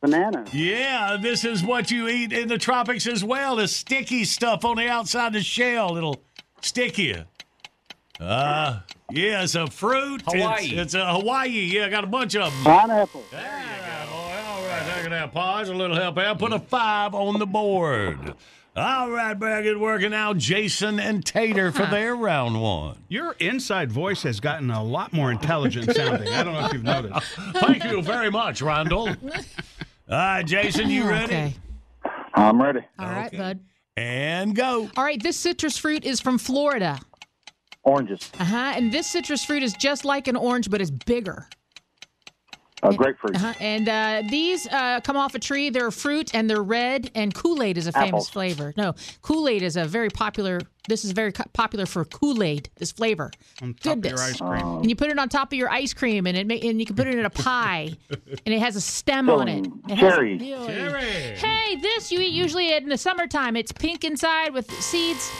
Banana. 0.00 0.44
Yeah, 0.52 1.16
this 1.20 1.44
is 1.44 1.62
what 1.62 1.90
you 1.90 2.08
eat 2.08 2.32
in 2.32 2.48
the 2.48 2.58
tropics 2.58 3.06
as 3.06 3.24
well. 3.24 3.56
The 3.56 3.66
sticky 3.68 4.24
stuff 4.24 4.64
on 4.64 4.76
the 4.76 4.88
outside 4.88 5.28
of 5.28 5.32
the 5.32 5.42
shell. 5.42 5.96
It'll 5.96 6.22
stick 6.60 6.98
you. 6.98 7.24
Uh, 8.20 8.80
yeah, 9.10 9.42
it's 9.42 9.54
a 9.54 9.66
fruit. 9.66 10.22
Hawaii. 10.26 10.66
It's, 10.66 10.72
it's 10.72 10.94
a 10.94 11.14
Hawaii. 11.14 11.48
Yeah, 11.48 11.86
I 11.86 11.88
got 11.88 12.04
a 12.04 12.08
bunch 12.08 12.36
of 12.36 12.52
them. 12.52 12.64
Pineapple. 12.64 13.24
There 13.30 13.40
you 13.40 13.82
go, 13.86 14.10
boy. 14.12 14.16
All 14.16 14.33
right, 14.74 14.94
take 14.96 15.06
it 15.06 15.12
out. 15.12 15.32
Pause. 15.32 15.68
A 15.70 15.74
little 15.74 15.96
help 15.96 16.18
out. 16.18 16.38
Put 16.38 16.52
a 16.52 16.58
five 16.58 17.14
on 17.14 17.38
the 17.38 17.46
board. 17.46 18.34
All 18.76 19.08
right, 19.08 19.34
Brad, 19.34 19.62
good 19.62 19.78
working 19.78 20.12
out. 20.12 20.36
Jason 20.36 20.98
and 20.98 21.24
Tater 21.24 21.70
for 21.70 21.86
their 21.90 22.16
round 22.16 22.60
one. 22.60 22.98
Your 23.08 23.36
inside 23.38 23.92
voice 23.92 24.24
has 24.24 24.40
gotten 24.40 24.70
a 24.70 24.82
lot 24.82 25.12
more 25.12 25.30
intelligent 25.30 25.94
sounding. 25.94 26.32
I 26.32 26.42
don't 26.42 26.54
know 26.54 26.66
if 26.66 26.72
you've 26.72 26.82
noticed. 26.82 27.32
Thank 27.52 27.84
you 27.84 28.02
very 28.02 28.30
much, 28.32 28.62
Randall. 28.62 29.08
All 29.08 29.14
right, 30.08 30.44
Jason, 30.44 30.90
you 30.90 31.08
ready? 31.08 31.24
Okay. 31.24 31.54
I'm 32.34 32.60
ready. 32.60 32.80
All 32.98 33.06
right, 33.06 33.30
bud. 33.30 33.60
And 33.96 34.56
go. 34.56 34.90
All 34.96 35.04
right, 35.04 35.22
this 35.22 35.36
citrus 35.36 35.78
fruit 35.78 36.04
is 36.04 36.20
from 36.20 36.36
Florida. 36.36 36.98
Oranges. 37.84 38.28
Uh 38.40 38.44
huh. 38.44 38.72
And 38.76 38.90
this 38.90 39.06
citrus 39.06 39.44
fruit 39.44 39.62
is 39.62 39.74
just 39.74 40.04
like 40.04 40.26
an 40.26 40.34
orange, 40.34 40.68
but 40.68 40.80
it's 40.80 40.90
bigger. 40.90 41.48
Uh, 42.84 42.92
grapefruit. 42.92 43.36
Uh-huh. 43.36 43.54
And 43.60 43.88
uh, 43.88 44.22
these 44.28 44.66
uh, 44.66 45.00
come 45.00 45.16
off 45.16 45.34
a 45.34 45.38
tree. 45.38 45.70
They're 45.70 45.90
fruit 45.90 46.34
and 46.34 46.48
they're 46.50 46.62
red. 46.62 47.10
And 47.14 47.34
Kool 47.34 47.62
Aid 47.62 47.78
is 47.78 47.86
a 47.86 47.92
famous 47.92 48.28
flavor. 48.28 48.74
No, 48.76 48.94
Kool 49.22 49.48
Aid 49.48 49.62
is 49.62 49.76
a 49.76 49.84
very 49.84 50.10
popular. 50.10 50.60
This 50.86 51.02
is 51.02 51.12
very 51.12 51.32
co- 51.32 51.44
popular 51.54 51.86
for 51.86 52.04
Kool 52.04 52.42
Aid. 52.42 52.68
This 52.76 52.92
flavor. 52.92 53.30
On 53.62 53.72
top 53.72 53.96
of 53.96 54.04
your 54.04 54.20
ice 54.20 54.38
cream. 54.38 54.66
And 54.66 54.90
you 54.90 54.96
put 54.96 55.08
it 55.08 55.18
on 55.18 55.30
top 55.30 55.50
of 55.50 55.58
your 55.58 55.70
ice 55.70 55.94
cream, 55.94 56.26
and 56.26 56.36
it 56.36 56.46
ma- 56.46 56.68
and 56.68 56.78
you 56.78 56.84
can 56.84 56.94
put 56.94 57.06
it 57.06 57.14
in 57.18 57.24
a 57.24 57.30
pie, 57.48 57.88
and 58.10 58.54
it 58.54 58.60
has 58.60 58.76
a 58.76 58.80
stem 58.82 59.30
on 59.30 59.48
it. 59.48 59.66
it 59.88 59.98
Cherry. 59.98 60.36
Really? 60.36 60.66
Cherry. 60.66 61.02
Hey, 61.02 61.76
this 61.76 62.12
you 62.12 62.20
eat 62.20 62.32
usually 62.34 62.74
in 62.74 62.88
the 62.90 62.98
summertime. 62.98 63.56
It's 63.56 63.72
pink 63.72 64.04
inside 64.04 64.52
with 64.52 64.70
seeds. 64.82 65.30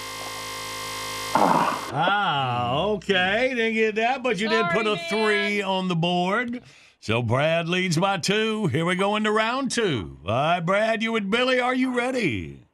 Ah, 1.36 2.76
okay. 2.76 3.52
Didn't 3.54 3.74
get 3.74 3.94
that, 3.96 4.22
but 4.22 4.38
you 4.38 4.48
did 4.48 4.66
put 4.70 4.86
a 4.86 4.96
Sorry, 5.10 5.58
three 5.58 5.62
on 5.62 5.88
the 5.88 5.96
board. 5.96 6.62
So 7.04 7.20
Brad 7.20 7.68
leads 7.68 7.98
by 7.98 8.16
two. 8.16 8.66
Here 8.68 8.86
we 8.86 8.94
go 8.94 9.16
into 9.16 9.30
round 9.30 9.70
two. 9.70 10.16
All 10.24 10.32
right, 10.32 10.60
Brad, 10.60 11.02
you 11.02 11.16
and 11.16 11.30
Billy, 11.30 11.60
are 11.60 11.74
you 11.74 11.94
ready? 11.94 12.64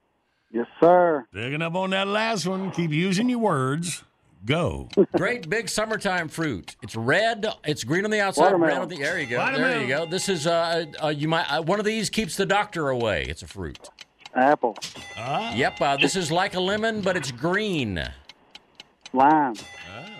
Yes, 0.52 0.68
sir. 0.78 1.26
Picking 1.34 1.60
up 1.62 1.74
on 1.74 1.90
that 1.90 2.06
last 2.06 2.46
one. 2.46 2.70
Keep 2.70 2.92
using 2.92 3.28
your 3.28 3.40
words. 3.40 4.04
Go. 4.44 4.88
Great 5.16 5.50
big 5.50 5.68
summertime 5.68 6.28
fruit. 6.28 6.76
It's 6.80 6.94
red. 6.94 7.44
It's 7.64 7.82
green 7.82 8.04
on 8.04 8.12
the 8.12 8.20
outside. 8.20 8.52
Red 8.52 8.78
on 8.78 8.88
the. 8.88 8.98
There 8.98 9.18
you 9.18 9.26
go. 9.26 9.44
There 9.52 9.82
you 9.82 9.88
go. 9.88 10.06
This 10.06 10.28
is 10.28 10.46
uh, 10.46 10.84
uh 11.02 11.08
you 11.08 11.26
might 11.26 11.52
uh, 11.52 11.62
one 11.62 11.80
of 11.80 11.84
these 11.84 12.08
keeps 12.08 12.36
the 12.36 12.46
doctor 12.46 12.90
away. 12.90 13.26
It's 13.28 13.42
a 13.42 13.48
fruit. 13.48 13.80
Apple. 14.36 14.76
Ah, 15.16 15.52
Yep. 15.56 15.80
Uh, 15.80 15.96
this 15.96 16.14
is 16.14 16.30
like 16.30 16.54
a 16.54 16.60
lemon, 16.60 17.00
but 17.00 17.16
it's 17.16 17.32
green. 17.32 18.00
Lime. 19.12 19.54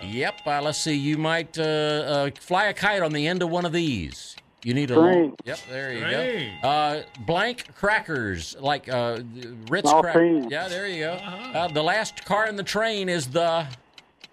Yep. 0.03 0.41
Uh, 0.45 0.61
let's 0.61 0.77
see. 0.77 0.95
You 0.95 1.17
might 1.17 1.57
uh, 1.57 1.61
uh, 1.63 2.29
fly 2.39 2.65
a 2.65 2.73
kite 2.73 3.01
on 3.01 3.11
the 3.13 3.27
end 3.27 3.41
of 3.41 3.49
one 3.49 3.65
of 3.65 3.71
these. 3.71 4.35
You 4.63 4.75
need 4.75 4.91
a 4.91 4.99
long. 4.99 5.35
Yep. 5.43 5.59
There 5.69 5.91
you 5.91 5.99
String. 5.99 6.51
go. 6.61 6.67
Uh, 6.67 7.03
blank 7.25 7.73
crackers, 7.75 8.55
like 8.59 8.87
uh, 8.89 9.21
Ritz 9.69 9.91
crackers. 9.91 10.45
Yeah. 10.49 10.67
There 10.67 10.87
you 10.87 10.99
go. 11.05 11.13
Uh, 11.13 11.67
the 11.67 11.81
last 11.81 12.23
car 12.25 12.47
in 12.47 12.55
the 12.55 12.63
train 12.63 13.09
is 13.09 13.27
the. 13.27 13.65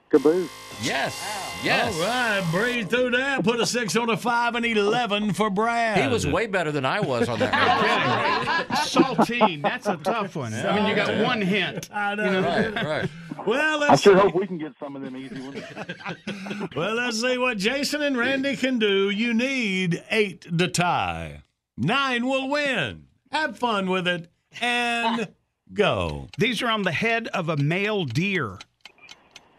Caboose. 0.09 0.51
Yes. 0.83 1.21
Yes. 1.63 1.95
All 1.97 2.03
right, 2.03 2.45
breathe 2.53 2.89
through 2.89 3.11
that. 3.11 3.43
Put 3.43 3.59
a 3.61 3.67
six 3.67 3.97
on 3.97 4.11
a 4.11 4.17
five 4.17 4.55
and 4.55 4.65
11 4.65 5.33
for 5.33 5.51
Brad. 5.51 6.01
He 6.01 6.07
was 6.09 6.27
way 6.27 6.47
better 6.47 6.71
than 6.71 6.85
I 6.85 7.01
was 7.01 7.29
on 7.29 7.39
that. 7.41 8.69
Saltine. 8.71 9.63
That's 9.63 9.87
a 9.87 9.97
tough 9.97 10.37
one. 10.37 10.55
Eh? 10.55 10.69
I 10.69 10.77
mean, 10.77 10.87
you 10.87 10.95
got 10.95 11.25
one 11.25 11.41
hint. 11.43 11.91
I 11.95 12.15
know. 12.15 12.25
You 12.25 12.31
know? 12.31 12.43
right. 12.43 12.85
Right. 12.85 13.11
Well, 13.47 13.83
I 13.83 13.89
let's 13.89 14.03
sure 14.03 14.15
see. 14.17 14.21
hope 14.23 14.35
we 14.35 14.47
can 14.47 14.59
get 14.59 14.73
some 14.79 14.95
of 14.97 15.03
them 15.03 15.17
easy 15.17 15.41
ones. 15.41 15.63
Well, 16.77 16.95
let's 16.95 17.21
see 17.21 17.39
what 17.39 17.59
Jason 17.59 18.03
and 18.03 18.17
Randy 18.17 18.57
can 18.57 18.79
do. 18.79 19.11
You 19.11 19.33
need 19.35 20.03
eight 20.11 20.43
to 20.59 20.69
tie. 20.69 21.43
Nine 21.77 22.27
will 22.27 22.49
win. 22.49 23.07
Have 23.33 23.59
fun 23.59 23.89
with 23.91 24.07
it 24.07 24.31
and 24.61 25.29
go. 25.73 26.29
These 26.39 26.63
are 26.63 26.69
on 26.69 26.83
the 26.83 26.93
head 26.93 27.29
of 27.29 27.49
a 27.49 27.57
male 27.57 28.05
deer. 28.05 28.59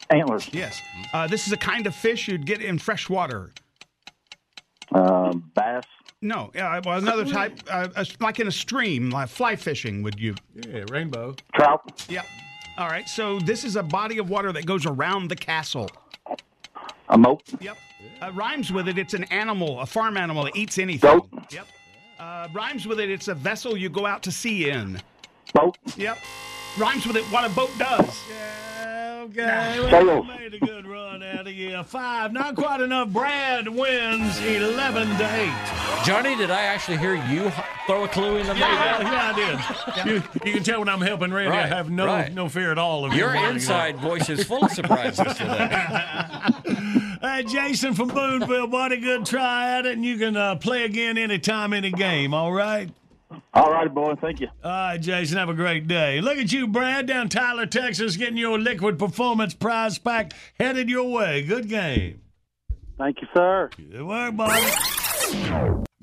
Antlers. 0.09 0.49
Yes. 0.51 0.81
Uh, 1.13 1.27
this 1.27 1.47
is 1.47 1.53
a 1.53 1.57
kind 1.57 1.85
of 1.87 1.95
fish 1.95 2.27
you'd 2.27 2.45
get 2.45 2.61
in 2.61 2.79
fresh 2.79 3.09
water. 3.09 3.51
Um, 4.91 5.51
bass. 5.55 5.85
No, 6.21 6.51
uh, 6.59 6.81
well, 6.83 6.97
another 6.97 7.23
type, 7.23 7.59
uh, 7.71 7.87
uh, 7.95 8.03
like 8.19 8.39
in 8.41 8.47
a 8.47 8.51
stream, 8.51 9.09
like 9.09 9.29
fly 9.29 9.55
fishing. 9.55 10.03
Would 10.03 10.19
you? 10.19 10.35
Yeah, 10.53 10.83
rainbow. 10.91 11.35
Trout. 11.55 12.05
Yep. 12.09 12.25
All 12.77 12.87
right. 12.87 13.07
So 13.07 13.39
this 13.39 13.63
is 13.63 13.77
a 13.77 13.83
body 13.83 14.17
of 14.17 14.29
water 14.29 14.51
that 14.51 14.65
goes 14.65 14.85
around 14.85 15.29
the 15.29 15.35
castle. 15.35 15.89
A 17.07 17.17
moat. 17.17 17.43
Yep. 17.61 17.77
Uh, 18.21 18.31
rhymes 18.33 18.71
with 18.71 18.87
it. 18.89 18.97
It's 18.97 19.13
an 19.13 19.23
animal, 19.25 19.79
a 19.79 19.85
farm 19.85 20.17
animal 20.17 20.43
that 20.43 20.55
eats 20.57 20.77
anything. 20.77 21.09
Goat. 21.09 21.29
Yep. 21.51 21.67
Uh, 22.19 22.47
rhymes 22.53 22.85
with 22.85 22.99
it. 22.99 23.09
It's 23.09 23.29
a 23.29 23.35
vessel 23.35 23.77
you 23.77 23.89
go 23.89 24.05
out 24.05 24.21
to 24.23 24.31
sea 24.31 24.69
in. 24.69 25.01
Boat. 25.53 25.77
Yep. 25.95 26.17
Rhymes 26.77 27.07
with 27.07 27.15
it. 27.15 27.23
What 27.25 27.49
a 27.49 27.53
boat 27.55 27.71
does. 27.77 28.23
Okay, 29.19 29.73
Sails. 29.73 29.91
well, 29.91 30.05
you 30.05 30.23
made 30.23 30.53
a 30.53 30.59
good 30.59 30.87
run 30.87 31.21
out 31.21 31.45
of 31.45 31.51
you. 31.53 31.83
Five, 31.83 32.31
not 32.31 32.55
quite 32.55 32.79
enough. 32.79 33.09
Brad 33.09 33.67
wins 33.67 34.39
11 34.39 35.07
to 35.17 35.41
8. 35.41 36.05
Johnny, 36.05 36.37
did 36.37 36.49
I 36.49 36.61
actually 36.61 36.97
hear 36.99 37.15
you 37.27 37.51
throw 37.85 38.05
a 38.05 38.07
clue 38.07 38.37
in 38.37 38.47
the 38.47 38.55
Yeah, 38.55 39.01
yeah, 39.01 39.33
I 39.35 40.03
did. 40.05 40.05
You, 40.09 40.23
you 40.45 40.53
can 40.53 40.63
tell 40.63 40.79
when 40.79 40.87
I'm 40.87 41.01
helping 41.01 41.33
Randy, 41.33 41.57
I 41.57 41.67
have 41.67 41.89
no 41.91 42.05
right. 42.05 42.33
no 42.33 42.47
fear 42.47 42.71
at 42.71 42.77
all 42.77 43.03
of 43.03 43.13
Your 43.13 43.33
you 43.33 43.41
winning. 43.41 43.55
inside 43.55 43.97
voice 43.97 44.29
is 44.29 44.45
full 44.45 44.63
of 44.63 44.71
surprises 44.71 45.35
today. 45.35 45.85
Hey, 47.21 47.43
Jason 47.43 47.93
from 47.95 48.07
Boonville, 48.07 48.67
buddy, 48.67 48.95
good 48.97 49.25
try 49.25 49.77
at 49.77 49.85
it, 49.85 49.91
and 49.97 50.05
you 50.05 50.17
can 50.17 50.37
uh, 50.37 50.55
play 50.55 50.85
again 50.85 51.17
anytime, 51.17 51.73
any 51.73 51.91
game, 51.91 52.33
all 52.33 52.53
right? 52.53 52.89
All 53.53 53.71
righty, 53.71 53.89
boy. 53.89 54.15
Thank 54.19 54.39
you. 54.39 54.47
All 54.63 54.71
right, 54.71 54.97
Jason, 54.99 55.37
have 55.37 55.49
a 55.49 55.53
great 55.53 55.87
day. 55.87 56.19
Look 56.21 56.37
at 56.37 56.51
you, 56.51 56.67
Brad, 56.67 57.05
down 57.05 57.29
Tyler, 57.29 57.65
Texas, 57.65 58.17
getting 58.17 58.37
your 58.37 58.57
Liquid 58.57 58.97
Performance 58.97 59.53
prize 59.53 59.99
pack 59.99 60.33
headed 60.59 60.89
your 60.89 61.11
way. 61.11 61.43
Good 61.43 61.69
game. 61.69 62.21
Thank 62.97 63.21
you, 63.21 63.27
sir. 63.35 63.69
Good 63.77 64.03
work, 64.03 64.35
buddy. 64.35 64.71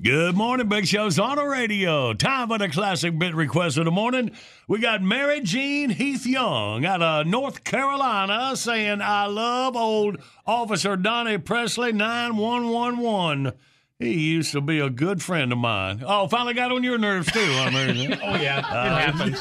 Good 0.01 0.35
morning, 0.35 0.69
Big 0.69 0.85
Show's 0.85 1.19
on 1.19 1.37
the 1.37 1.43
radio. 1.43 2.13
Time 2.13 2.47
for 2.47 2.59
the 2.59 2.69
classic 2.69 3.17
bit 3.17 3.35
request 3.35 3.77
of 3.77 3.85
the 3.85 3.91
morning. 3.91 4.31
We 4.67 4.79
got 4.79 5.01
Mary 5.01 5.41
Jean 5.41 5.89
Heath 5.89 6.25
Young 6.25 6.85
out 6.85 7.01
of 7.01 7.27
North 7.27 7.63
Carolina 7.63 8.55
saying, 8.55 9.01
I 9.01 9.25
love 9.25 9.75
old 9.75 10.17
Officer 10.45 10.95
Donnie 10.95 11.39
Presley 11.39 11.91
9111. 11.91 13.53
He 13.99 14.13
used 14.13 14.51
to 14.51 14.61
be 14.61 14.79
a 14.79 14.91
good 14.91 15.23
friend 15.23 15.51
of 15.51 15.57
mine. 15.57 16.03
Oh, 16.05 16.27
finally 16.27 16.53
got 16.53 16.71
on 16.71 16.83
your 16.83 16.99
nerves 16.99 17.31
too, 17.31 17.39
huh, 17.43 17.71
Mary? 17.71 18.07
Oh 18.23 18.35
yeah, 18.35 18.59
it 18.59 19.11
happens. 19.11 19.37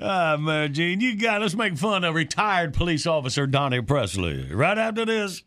Ah, 0.00 0.36
Mary 0.40 0.68
Jean, 0.70 1.00
you 1.02 1.16
got 1.16 1.42
us 1.42 1.54
make 1.54 1.76
fun 1.76 2.02
of 2.04 2.14
retired 2.14 2.72
police 2.72 3.06
officer 3.06 3.46
Donnie 3.46 3.82
Presley. 3.82 4.50
Right 4.50 4.78
after 4.78 5.04
this. 5.04 5.42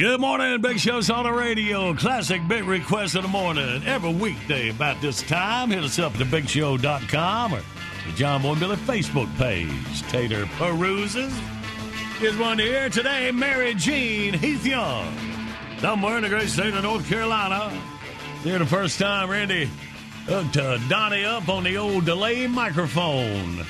Good 0.00 0.18
morning, 0.18 0.62
Big 0.62 0.80
Show's 0.80 1.10
on 1.10 1.24
the 1.24 1.32
radio. 1.34 1.92
Classic 1.92 2.40
big 2.48 2.64
request 2.64 3.16
of 3.16 3.22
the 3.22 3.28
morning. 3.28 3.82
Every 3.84 4.14
weekday 4.14 4.70
about 4.70 4.98
this 5.02 5.20
time, 5.20 5.68
hit 5.68 5.84
us 5.84 5.98
up 5.98 6.18
at 6.18 6.26
thebigshow.com 6.26 7.52
or 7.52 7.60
the 8.06 8.12
John 8.16 8.40
Boy 8.40 8.54
Billy 8.54 8.76
Facebook 8.76 9.28
page. 9.36 10.02
Tater 10.08 10.46
peruses. 10.56 11.38
Here's 12.18 12.38
one 12.38 12.58
here 12.58 12.88
today, 12.88 13.30
Mary 13.30 13.74
Jean 13.74 14.32
Heath 14.32 14.64
Young. 14.64 15.14
Somewhere 15.80 16.16
in 16.16 16.22
the 16.22 16.30
great 16.30 16.48
state 16.48 16.72
of 16.72 16.82
North 16.82 17.06
Carolina. 17.06 17.68
Here 18.42 18.58
the 18.58 18.64
first 18.64 18.98
time, 18.98 19.28
Randy 19.28 19.68
hooked 20.24 20.56
uh, 20.56 20.78
Donnie 20.88 21.26
up 21.26 21.46
on 21.50 21.62
the 21.62 21.76
old 21.76 22.06
delay 22.06 22.46
microphone. 22.46 23.58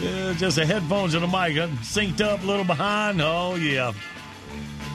yeah, 0.00 0.32
just 0.38 0.56
the 0.56 0.64
headphones 0.64 1.12
and 1.12 1.22
the 1.22 1.26
mic 1.26 1.56
synced 1.82 2.22
up 2.22 2.42
a 2.42 2.46
little 2.46 2.64
behind. 2.64 3.20
Oh, 3.20 3.56
yeah. 3.56 3.92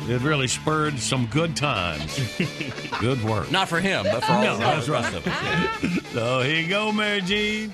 It 0.08 0.22
really 0.22 0.48
spurred 0.48 1.00
some 1.00 1.26
good 1.28 1.56
times. 1.56 2.20
good 3.00 3.24
work. 3.24 3.50
Not 3.50 3.68
for 3.68 3.80
him, 3.80 4.04
but 4.04 4.24
for 4.24 4.34
all 4.34 4.44
No, 4.44 4.58
the 4.58 4.92
rest 4.92 5.16
of 5.16 5.26
us. 5.28 6.04
So 6.14 6.42
here 6.42 6.62
you 6.62 6.70
go, 6.70 6.92
Mary 6.92 7.22
Jean. 7.22 7.74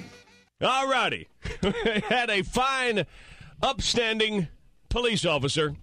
All 0.62 0.88
righty. 0.90 1.28
Had 2.06 2.30
a 2.30 2.41
fine, 2.41 3.06
upstanding 3.62 4.48
police 4.90 5.26
officer 5.26 5.76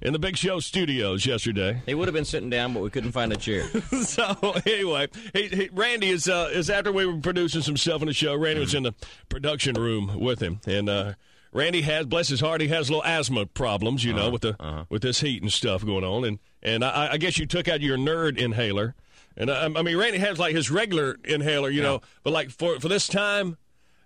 in 0.00 0.12
the 0.12 0.18
Big 0.18 0.36
Show 0.36 0.58
studios 0.58 1.24
yesterday. 1.24 1.82
He 1.86 1.94
would 1.94 2.08
have 2.08 2.14
been 2.14 2.24
sitting 2.24 2.50
down, 2.50 2.74
but 2.74 2.82
we 2.82 2.90
couldn't 2.90 3.12
find 3.12 3.32
a 3.32 3.36
chair. 3.36 3.68
so 4.02 4.34
anyway, 4.66 5.08
he, 5.32 5.46
he, 5.48 5.68
Randy 5.72 6.10
is 6.10 6.28
uh, 6.28 6.50
is 6.52 6.68
after 6.68 6.90
we 6.90 7.06
were 7.06 7.18
producing 7.18 7.62
some 7.62 7.76
stuff 7.76 8.00
on 8.00 8.08
the 8.08 8.12
show. 8.12 8.34
Randy 8.34 8.60
was 8.60 8.74
in 8.74 8.82
the 8.82 8.94
production 9.28 9.74
room 9.76 10.18
with 10.18 10.40
him, 10.40 10.60
and 10.66 10.88
uh, 10.90 11.12
Randy 11.52 11.82
has, 11.82 12.06
bless 12.06 12.28
his 12.28 12.40
heart, 12.40 12.60
he 12.60 12.68
has 12.68 12.90
little 12.90 13.04
asthma 13.04 13.46
problems, 13.46 14.04
you 14.04 14.12
know, 14.12 14.22
uh-huh, 14.22 14.30
with 14.30 14.42
the 14.42 14.56
uh-huh. 14.58 14.84
with 14.88 15.02
this 15.02 15.20
heat 15.20 15.42
and 15.42 15.52
stuff 15.52 15.84
going 15.84 16.04
on. 16.04 16.24
And 16.24 16.38
and 16.62 16.84
I, 16.84 17.12
I 17.12 17.16
guess 17.18 17.38
you 17.38 17.46
took 17.46 17.68
out 17.68 17.80
your 17.80 17.98
nerd 17.98 18.38
inhaler, 18.38 18.94
and 19.36 19.50
I, 19.50 19.64
I 19.64 19.82
mean 19.82 19.96
Randy 19.96 20.18
has 20.18 20.38
like 20.38 20.54
his 20.54 20.70
regular 20.70 21.18
inhaler, 21.24 21.70
you 21.70 21.82
know, 21.82 22.00
but 22.22 22.32
like 22.32 22.50
for 22.50 22.80
for 22.80 22.88
this 22.88 23.06
time. 23.06 23.56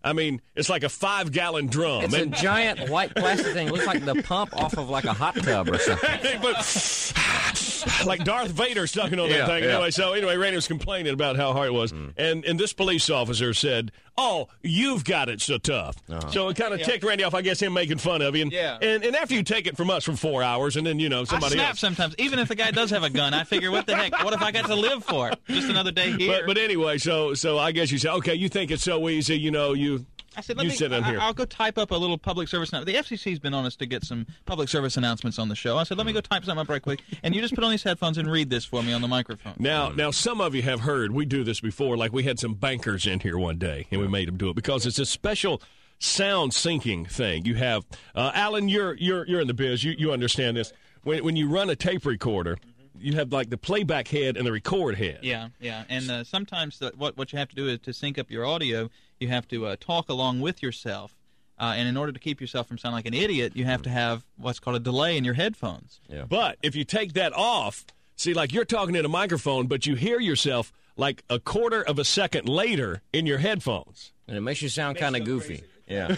I 0.05 0.13
mean, 0.13 0.41
it's 0.55 0.69
like 0.69 0.85
a 0.85 0.89
five 0.89 1.33
gallon 1.33 1.67
drum. 1.67 2.05
It's 2.05 2.15
a 2.15 2.27
giant 2.27 2.91
white 2.91 3.13
plastic 3.17 3.55
thing. 3.55 3.67
It 3.67 3.73
looks 3.73 3.89
like 3.89 4.05
the 4.05 4.23
pump 4.23 4.55
off 4.55 4.79
of 4.79 4.89
like 4.89 5.05
a 5.05 5.13
hot 5.13 5.35
tub 5.35 5.69
or 5.69 5.79
something. 5.81 6.41
but 6.41 6.63
like 8.07 8.25
Darth 8.25 8.51
Vader 8.51 8.87
sucking 8.87 9.19
on 9.19 9.29
that 9.29 9.35
Yeah, 9.35 9.47
thing. 9.47 9.65
yeah. 9.65 9.71
Anyway, 9.75 9.91
so 9.91 10.13
anyway, 10.13 10.37
Randy 10.37 10.57
was 10.57 10.67
complaining 10.69 11.13
about 11.13 11.37
how 11.37 11.53
hard 11.53 11.69
it 11.69 11.73
was, 11.73 11.93
mm. 11.93 12.13
and 12.17 12.45
and 12.45 12.59
this 12.59 12.73
police 12.73 13.09
officer 13.11 13.55
said, 13.55 13.93
"Oh, 14.19 14.49
you've 14.63 15.05
got 15.05 15.29
it 15.29 15.41
so 15.41 15.59
tough." 15.59 15.97
Uh-huh. 16.11 16.31
So 16.31 16.49
it 16.49 16.57
kind 16.57 16.73
of 16.75 16.81
Yeah. 16.81 16.87
ticked 16.87 17.05
Randy 17.05 17.25
off. 17.25 17.35
I 17.35 17.43
guess 17.43 17.61
him 17.61 17.73
making 17.73 17.99
fun 17.99 18.23
of 18.23 18.35
you. 18.37 18.43
And, 18.43 18.53
Yeah. 18.53 18.79
And 18.81 19.05
and 19.05 19.15
after 19.17 19.35
you 19.35 19.43
take 19.43 19.67
it 19.67 19.77
from 19.77 19.91
us 19.91 20.05
for 20.05 20.15
four 20.17 20.43
hours, 20.43 20.77
and 20.77 20.87
then 20.87 20.99
you 20.99 21.09
know 21.09 21.23
I 21.23 21.25
somebody 21.25 21.55
snap 21.55 21.71
else. 21.71 21.79
sometimes. 21.81 22.15
Even 22.19 22.39
if 22.39 22.49
the 22.49 22.55
guy 22.57 22.71
does 22.71 22.91
have 22.91 23.03
a 23.03 23.11
gun, 23.11 23.35
I 23.35 23.45
figure, 23.45 23.71
what 23.71 23.87
the 23.87 23.95
heck? 23.97 24.13
What 24.25 24.33
if 24.33 24.43
I 24.43 24.51
got 24.53 24.67
to 24.67 24.75
live 24.75 25.05
for 25.05 25.31
it? 25.31 25.39
Just 25.49 25.69
another 25.69 25.93
day 25.93 26.11
here. 26.13 26.41
But, 26.41 26.47
but 26.47 26.59
anyway, 26.59 26.99
so 26.99 27.35
so 27.35 27.59
I 27.59 27.73
guess 27.73 27.91
you 27.93 27.99
say, 27.99 28.09
okay, 28.11 28.35
you 28.35 28.49
think 28.49 28.71
it's 28.71 28.83
so 28.85 29.09
easy, 29.09 29.39
you 29.39 29.51
know, 29.51 29.73
you 29.75 30.05
I 30.37 30.41
said, 30.43 30.57
let 30.57 30.65
you 30.65 30.71
me. 30.71 30.77
sit 30.77 30.93
in 30.93 31.03
I- 31.03 31.11
here. 31.11 31.19
I'll 31.21 31.33
go 31.33 31.45
type 31.45 31.79
up 31.79 31.91
a 31.91 31.95
little 31.97 32.19
public 32.19 32.49
service 32.49 32.71
announcement. 32.71 32.95
The 32.97 33.03
FCC's 33.03 33.39
been 33.39 33.55
on 33.55 33.65
us 33.65 33.77
to 33.77 33.87
get 33.87 34.05
some 34.05 34.27
public 34.45 34.69
service 34.69 34.97
announcements 34.97 35.39
on 35.39 35.49
the 35.49 35.55
show. 35.55 35.79
I 35.79 35.85
said, 35.85 35.97
let 35.97 36.07
me 36.07 36.13
go 36.13 36.21
type 36.21 36.45
something 36.45 36.61
up 36.61 36.69
right 36.69 36.83
quick, 36.83 37.03
and 37.23 37.35
you 37.35 37.41
just 37.41 37.55
put 37.55 37.65
on 37.65 37.71
these 37.71 37.83
headphones 37.83 38.19
and 38.19 38.31
read 38.31 38.51
this 38.51 38.65
for 38.65 38.83
me 38.83 38.93
on 38.93 39.01
the 39.01 39.09
microphone. 39.09 39.55
Now, 39.59 39.89
now, 39.91 40.11
some 40.11 40.41
of 40.41 40.55
you 40.55 40.63
have 40.63 40.81
heard 40.81 41.13
we 41.13 41.25
do 41.25 41.43
this 41.45 41.61
before. 41.61 41.97
Like 41.97 42.13
we 42.13 42.23
had 42.25 42.39
some 42.39 42.55
bankers 42.55 43.07
in 43.07 43.21
here 43.21 43.39
one 43.39 43.57
day, 43.59 43.87
and 43.91 44.01
we 44.01 44.09
made 44.09 44.29
them 44.29 44.37
do 44.37 44.51
it 44.51 44.57
because 44.57 44.85
it's 44.87 44.99
a 44.99 45.07
special 45.07 45.63
sound 45.99 46.53
syncing 46.53 47.11
thing. 47.11 47.45
You 47.47 47.55
have 47.55 47.87
uh, 48.15 48.31
Alan, 48.35 48.69
you're 48.69 48.95
you're 48.95 49.27
you're 49.27 49.41
in 49.41 49.47
the 49.47 49.55
biz. 49.55 49.83
You 49.85 49.95
you 49.99 50.13
understand 50.13 50.57
this. 50.57 50.73
When 51.05 51.25
when 51.25 51.37
you 51.37 51.49
run 51.49 51.71
a 51.71 51.77
tape 51.77 52.05
recorder, 52.05 52.59
you 53.01 53.15
have 53.15 53.33
like 53.33 53.51
the 53.51 53.59
playback 53.59 54.09
head 54.09 54.37
and 54.37 54.47
the 54.47 54.53
record 54.53 54.97
head. 54.97 55.21
Yeah, 55.23 55.49
yeah, 55.61 55.85
and 55.89 56.11
uh, 56.11 56.25
sometimes 56.25 56.79
the, 56.79 56.93
what 56.97 57.17
what 57.17 57.33
you 57.33 57.39
have 57.39 57.49
to 57.49 57.57
do 57.57 57.69
is 57.69 57.79
to 57.81 57.93
sync 57.93 58.19
up 58.19 58.31
your 58.31 58.45
audio, 58.45 58.91
you 59.21 59.29
have 59.29 59.47
to 59.49 59.67
uh, 59.67 59.77
talk 59.79 60.09
along 60.09 60.41
with 60.41 60.63
yourself, 60.63 61.17
uh, 61.59 61.75
and 61.77 61.89
in 61.89 61.97
order 61.97 62.13
to 62.13 62.19
keep 62.19 62.41
yourself 62.41 62.69
from 62.69 62.79
sounding 62.79 62.97
like 62.97 63.07
an 63.07 63.15
idiot, 63.15 63.53
you 63.55 63.65
have 63.65 63.83
to 63.83 63.91
have 63.91 64.25
what's 64.37 64.59
called 64.59 64.77
a 64.77 64.81
delay 64.81 65.17
in 65.17 65.25
your 65.25 65.35
headphones. 65.35 66.01
Yeah. 66.09 66.25
But 66.29 66.59
if 66.63 66.75
you 66.75 66.85
take 66.85 67.15
that 67.15 67.33
off, 67.33 67.85
see, 68.17 68.35
like 68.35 68.53
you're 68.53 68.65
talking 68.65 68.95
in 68.95 69.05
a 69.05 69.09
microphone, 69.09 69.67
but 69.67 69.87
you 69.87 69.95
hear 69.95 70.21
yourself 70.21 70.73
like 70.97 71.23
a 71.29 71.39
quarter 71.39 71.83
of 71.83 71.99
a 71.99 72.05
second 72.05 72.49
later 72.49 73.03
in 73.13 73.27
your 73.27 73.39
headphones, 73.39 74.13
and 74.27 74.37
it 74.37 74.41
makes 74.41 74.63
you 74.63 74.69
sound 74.69 74.99
kind 74.99 75.17
of 75.17 75.25
goofy. 75.25 75.63
Yeah. 75.89 76.15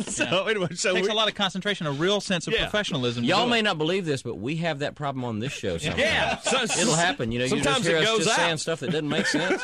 so 0.00 0.46
anyway, 0.46 0.66
so 0.74 0.94
takes 0.94 1.06
we- 1.06 1.12
a 1.12 1.16
lot 1.16 1.28
of 1.28 1.34
concentration, 1.34 1.86
a 1.86 1.92
real 1.92 2.20
sense 2.20 2.46
of 2.48 2.52
Yeah. 2.54 2.62
professionalism. 2.62 3.22
Y'all 3.22 3.46
may 3.46 3.60
it. 3.60 3.62
not 3.62 3.78
believe 3.78 4.04
this, 4.04 4.22
but 4.22 4.36
we 4.38 4.56
have 4.56 4.80
that 4.80 4.96
problem 4.96 5.24
on 5.24 5.38
this 5.38 5.52
show. 5.52 5.78
Sometimes. 5.78 6.00
Yeah, 6.02 6.36
so- 6.38 6.62
it'll 6.80 6.94
happen. 6.96 7.30
You 7.30 7.38
know, 7.38 7.44
you 7.44 7.50
just 7.52 7.64
sometimes 7.64 7.86
hear 7.86 7.98
it 7.98 8.02
us 8.02 8.08
goes 8.08 8.18
just 8.26 8.30
out. 8.30 8.36
saying 8.36 8.56
stuff 8.56 8.80
that 8.80 8.90
doesn't 8.90 9.08
make 9.08 9.26
sense. 9.26 9.62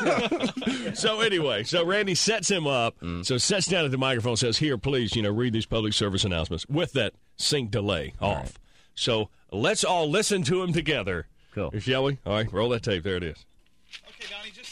so 1.00 1.20
anyway, 1.20 1.64
so 1.64 1.84
Randy 1.84 2.14
sets 2.14 2.48
him 2.50 2.66
up. 2.66 2.98
Mm. 3.00 3.26
So 3.26 3.36
sets 3.38 3.66
down 3.66 3.84
at 3.84 3.90
the 3.90 3.98
microphone, 3.98 4.36
says, 4.36 4.58
"Here, 4.58 4.78
please, 4.78 5.16
you 5.16 5.22
know, 5.22 5.30
read 5.30 5.52
these 5.52 5.66
public 5.66 5.92
service 5.92 6.24
announcements 6.24 6.66
with 6.68 6.92
that 6.92 7.12
sync 7.36 7.70
delay 7.70 8.14
off." 8.20 8.54
So 8.94 9.28
let's 9.50 9.84
all 9.84 10.08
listen 10.08 10.42
to 10.44 10.62
him 10.62 10.72
together. 10.72 11.26
Cool. 11.54 11.72
Shall 11.80 12.04
we? 12.04 12.18
All 12.24 12.32
right, 12.34 12.52
roll 12.52 12.68
that 12.70 12.82
tape. 12.82 13.02
There 13.02 13.16
it 13.16 13.22
is. 13.22 13.44
Okay, 14.08 14.26
Donnie, 14.30 14.50
just 14.54 14.65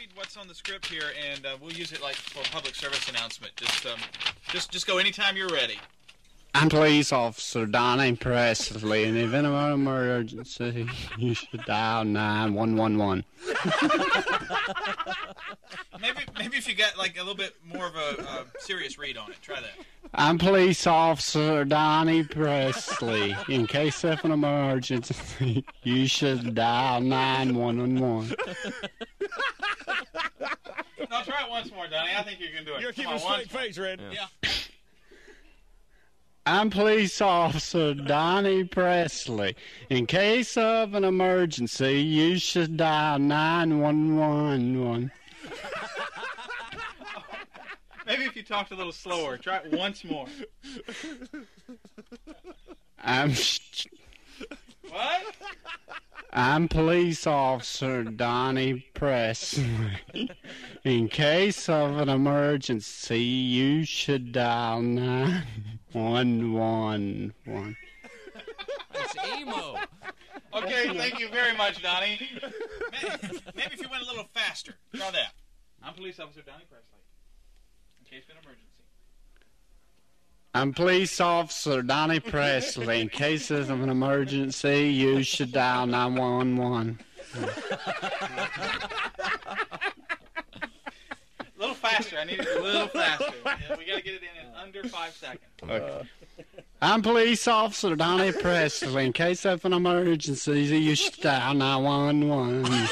read 0.00 0.08
what's 0.14 0.36
on 0.38 0.48
the 0.48 0.54
script 0.54 0.86
here, 0.86 1.12
and 1.30 1.44
uh, 1.44 1.56
we'll 1.60 1.72
use 1.72 1.92
it 1.92 2.00
like 2.00 2.14
for 2.14 2.40
a 2.40 2.44
public 2.44 2.74
service 2.74 3.06
announcement. 3.10 3.54
Just 3.56 3.84
um, 3.84 3.98
just 4.48 4.70
just 4.70 4.86
go 4.86 4.96
anytime 4.96 5.36
you're 5.36 5.48
ready. 5.48 5.78
I'm 6.54 6.70
police 6.70 7.12
officer 7.12 7.66
Donnie 7.66 8.16
Presley. 8.16 9.04
In 9.04 9.14
the 9.14 9.24
event 9.24 9.46
of 9.46 9.52
an 9.52 9.72
emergency, 9.72 10.88
you 11.18 11.34
should 11.34 11.62
dial 11.64 12.04
9111. 12.04 13.24
Maybe 16.00 16.20
maybe 16.38 16.56
if 16.56 16.66
you 16.66 16.74
got 16.74 16.96
like 16.96 17.16
a 17.16 17.18
little 17.18 17.34
bit 17.34 17.56
more 17.62 17.86
of 17.86 17.94
a, 17.94 18.22
a 18.22 18.46
serious 18.58 18.98
read 18.98 19.18
on 19.18 19.30
it, 19.30 19.36
try 19.42 19.60
that. 19.60 19.72
I'm 20.14 20.38
police 20.38 20.86
officer 20.86 21.64
Donnie 21.66 22.24
Presley. 22.24 23.36
In 23.48 23.66
case 23.66 24.02
of 24.04 24.24
an 24.24 24.30
emergency, 24.32 25.64
you 25.82 26.06
should 26.06 26.54
dial 26.54 27.02
9111. 27.02 28.34
no, 31.10 31.22
try 31.22 31.44
it 31.44 31.50
once 31.50 31.70
more, 31.72 31.86
Donnie. 31.88 32.10
I 32.16 32.22
think 32.22 32.40
you 32.40 32.48
can 32.54 32.64
do 32.64 32.74
it. 32.74 32.80
You're 32.80 32.92
keeping 32.92 33.10
on, 33.10 33.16
a 33.16 33.20
straight 33.20 33.52
once 33.52 33.64
face, 33.66 33.78
Red. 33.78 34.00
Yeah. 34.12 34.26
I'm 36.46 36.70
police 36.70 37.20
officer 37.20 37.92
Donnie 37.94 38.64
Presley. 38.64 39.54
In 39.90 40.06
case 40.06 40.56
of 40.56 40.94
an 40.94 41.04
emergency, 41.04 42.00
you 42.00 42.38
should 42.38 42.76
dial 42.76 43.18
9111. 43.18 45.12
Maybe 48.06 48.24
if 48.24 48.34
you 48.34 48.42
talked 48.42 48.72
a 48.72 48.74
little 48.74 48.90
slower, 48.90 49.36
try 49.36 49.58
it 49.58 49.72
once 49.72 50.02
more. 50.02 50.26
I'm 53.02 53.32
What? 54.88 55.22
I'm 56.32 56.68
police 56.68 57.26
officer 57.26 58.04
Donnie 58.04 58.86
Presley. 58.94 59.66
In 60.84 61.08
case 61.08 61.68
of 61.68 61.98
an 61.98 62.08
emergency, 62.08 63.20
you 63.20 63.84
should 63.84 64.30
dial 64.30 64.80
9111. 64.80 67.76
It's 68.94 69.16
emo. 69.40 69.74
Okay, 70.54 70.96
thank 70.96 71.18
you 71.18 71.28
very 71.30 71.56
much, 71.56 71.82
Donnie. 71.82 72.20
Maybe, 72.20 72.40
maybe 73.56 73.74
if 73.74 73.82
you 73.82 73.88
went 73.88 74.04
a 74.04 74.06
little 74.06 74.28
faster, 74.32 74.76
try 74.94 75.10
that. 75.10 75.32
I'm 75.82 75.94
police 75.94 76.20
officer 76.20 76.42
Donnie 76.42 76.62
Presley. 76.68 77.00
In 77.98 78.04
case 78.04 78.22
of 78.30 78.36
an 78.36 78.42
emergency. 78.44 78.69
I'm 80.52 80.72
police 80.74 81.20
officer 81.20 81.80
Donnie 81.80 82.18
Presley. 82.18 83.00
In 83.00 83.08
case 83.08 83.52
of 83.52 83.70
an 83.70 83.88
emergency, 83.88 84.88
you 84.88 85.22
should 85.22 85.52
dial 85.52 85.86
911. 85.86 86.98
A 87.36 87.46
little 91.56 91.74
faster. 91.74 92.18
I 92.18 92.24
need 92.24 92.40
it 92.40 92.48
a 92.58 92.62
little 92.62 92.88
faster. 92.88 93.32
Yeah, 93.44 93.76
we 93.78 93.84
got 93.84 93.98
to 93.98 94.02
get 94.02 94.14
it 94.14 94.22
in 94.22 94.46
in 94.48 94.54
under 94.60 94.82
five 94.88 95.12
seconds. 95.12 95.44
Okay. 95.62 96.08
I'm 96.82 97.02
police 97.02 97.46
officer 97.46 97.94
Donnie 97.94 98.32
Presley. 98.32 99.06
In 99.06 99.12
case 99.12 99.44
of 99.44 99.64
an 99.64 99.72
emergency, 99.72 100.62
you 100.62 100.96
should 100.96 101.20
dial 101.20 101.54
911. 101.54 102.88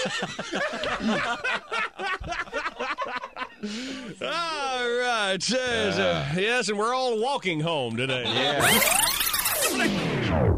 All 3.63 4.89
right. 4.89 5.37
Says, 5.41 5.99
uh, 5.99 6.27
yes, 6.37 6.69
and 6.69 6.79
we're 6.79 6.95
all 6.95 7.21
walking 7.21 7.61
home 7.61 7.97
today. 7.97 8.25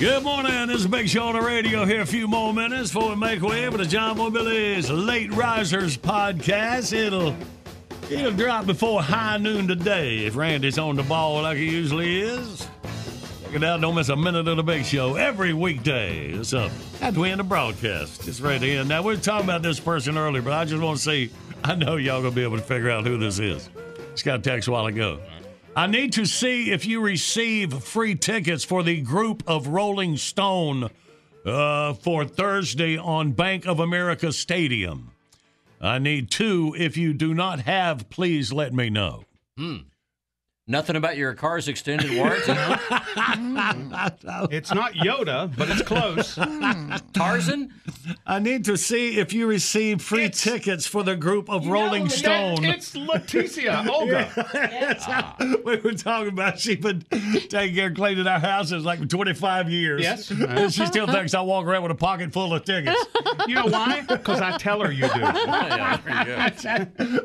Good 0.00 0.22
morning. 0.22 0.68
This 0.68 0.80
is 0.80 0.86
Big 0.86 1.10
Show 1.10 1.24
on 1.24 1.34
the 1.34 1.42
radio 1.42 1.84
here. 1.84 2.00
A 2.00 2.06
few 2.06 2.26
more 2.26 2.54
minutes 2.54 2.90
before 2.90 3.10
we 3.10 3.16
make 3.16 3.42
way 3.42 3.66
over 3.66 3.76
to 3.76 3.84
John 3.84 4.16
Boy 4.16 4.30
Billy's 4.30 4.90
Late 4.90 5.30
Risers 5.30 5.98
podcast. 5.98 6.94
It'll 6.94 7.36
it'll 8.10 8.32
drop 8.32 8.64
before 8.64 9.02
high 9.02 9.36
noon 9.36 9.68
today 9.68 10.24
if 10.24 10.36
Randy's 10.36 10.78
on 10.78 10.96
the 10.96 11.02
ball 11.02 11.42
like 11.42 11.58
he 11.58 11.70
usually 11.70 12.22
is. 12.22 12.66
Check 13.44 13.56
it 13.56 13.62
out. 13.62 13.82
Don't 13.82 13.94
miss 13.94 14.08
a 14.08 14.16
minute 14.16 14.48
of 14.48 14.56
the 14.56 14.62
Big 14.62 14.86
Show 14.86 15.16
every 15.16 15.52
weekday. 15.52 16.28
It's 16.28 16.54
up 16.54 16.72
after 17.02 17.20
we 17.20 17.28
end 17.28 17.40
the 17.40 17.44
broadcast. 17.44 18.26
It's 18.26 18.40
right 18.40 18.62
in. 18.62 18.88
Now 18.88 19.02
we 19.02 19.14
were 19.14 19.20
talking 19.20 19.44
about 19.44 19.60
this 19.60 19.78
person 19.78 20.16
earlier, 20.16 20.40
but 20.40 20.54
I 20.54 20.64
just 20.64 20.82
want 20.82 20.96
to 20.96 21.04
say 21.04 21.28
I 21.62 21.74
know 21.74 21.96
y'all 21.96 22.22
gonna 22.22 22.34
be 22.34 22.42
able 22.42 22.56
to 22.56 22.62
figure 22.62 22.88
out 22.90 23.06
who 23.06 23.18
this 23.18 23.38
is. 23.38 23.68
Just 24.12 24.24
got 24.24 24.38
a 24.38 24.42
text 24.42 24.66
a 24.66 24.72
while 24.72 24.86
ago. 24.86 25.20
I 25.76 25.86
need 25.86 26.12
to 26.14 26.26
see 26.26 26.72
if 26.72 26.84
you 26.84 27.00
receive 27.00 27.82
free 27.82 28.16
tickets 28.16 28.64
for 28.64 28.82
the 28.82 29.00
group 29.00 29.44
of 29.46 29.68
Rolling 29.68 30.16
Stone 30.16 30.90
uh, 31.46 31.94
for 31.94 32.24
Thursday 32.24 32.98
on 32.98 33.32
Bank 33.32 33.66
of 33.66 33.78
America 33.78 34.32
Stadium. 34.32 35.12
I 35.80 35.98
need 35.98 36.30
two. 36.30 36.74
If 36.76 36.96
you 36.96 37.14
do 37.14 37.34
not 37.34 37.60
have, 37.60 38.10
please 38.10 38.52
let 38.52 38.74
me 38.74 38.90
know. 38.90 39.24
Hmm. 39.56 39.76
Nothing 40.70 40.94
about 40.94 41.16
your 41.16 41.34
car's 41.34 41.66
extended 41.66 42.16
warranty? 42.16 42.52
It's 44.52 44.72
not 44.72 44.92
Yoda, 44.94 45.54
but 45.56 45.68
it's 45.68 45.82
close. 45.82 46.36
Tarzan? 47.12 47.72
I 48.26 48.38
need 48.38 48.64
to 48.66 48.76
see 48.76 49.18
if 49.18 49.32
you 49.32 49.46
receive 49.48 50.00
free 50.00 50.30
tickets 50.30 50.86
for 50.86 51.02
the 51.02 51.16
group 51.16 51.50
of 51.50 51.66
Rolling 51.66 52.04
that- 52.04 52.10
Stone. 52.12 52.64
it's 52.64 52.92
Leticia 52.94 53.84
Olga. 53.90 54.30
Ah. 55.08 55.36
we 55.64 55.76
were 55.78 55.92
talking 55.94 56.28
about 56.28 56.60
she's 56.60 56.76
been 56.76 57.02
taking 57.48 57.74
care 57.74 57.88
of 57.88 57.94
cleaning 57.96 58.26
our 58.28 58.38
houses 58.38 58.84
like 58.84 59.00
for 59.00 59.06
25 59.06 59.70
years. 59.70 60.02
Yes. 60.02 60.30
And 60.30 60.72
she 60.72 60.86
still 60.86 61.06
thinks 61.08 61.34
I 61.34 61.40
walk 61.40 61.66
around 61.66 61.82
with 61.82 61.92
a 61.92 61.96
pocket 61.96 62.32
full 62.32 62.54
of 62.54 62.64
tickets. 62.64 63.04
You 63.48 63.56
know 63.56 63.66
why? 63.66 64.02
Because 64.08 64.40
I 64.40 64.56
tell 64.56 64.80
her 64.82 64.92
you 64.92 65.02
do. 65.02 65.10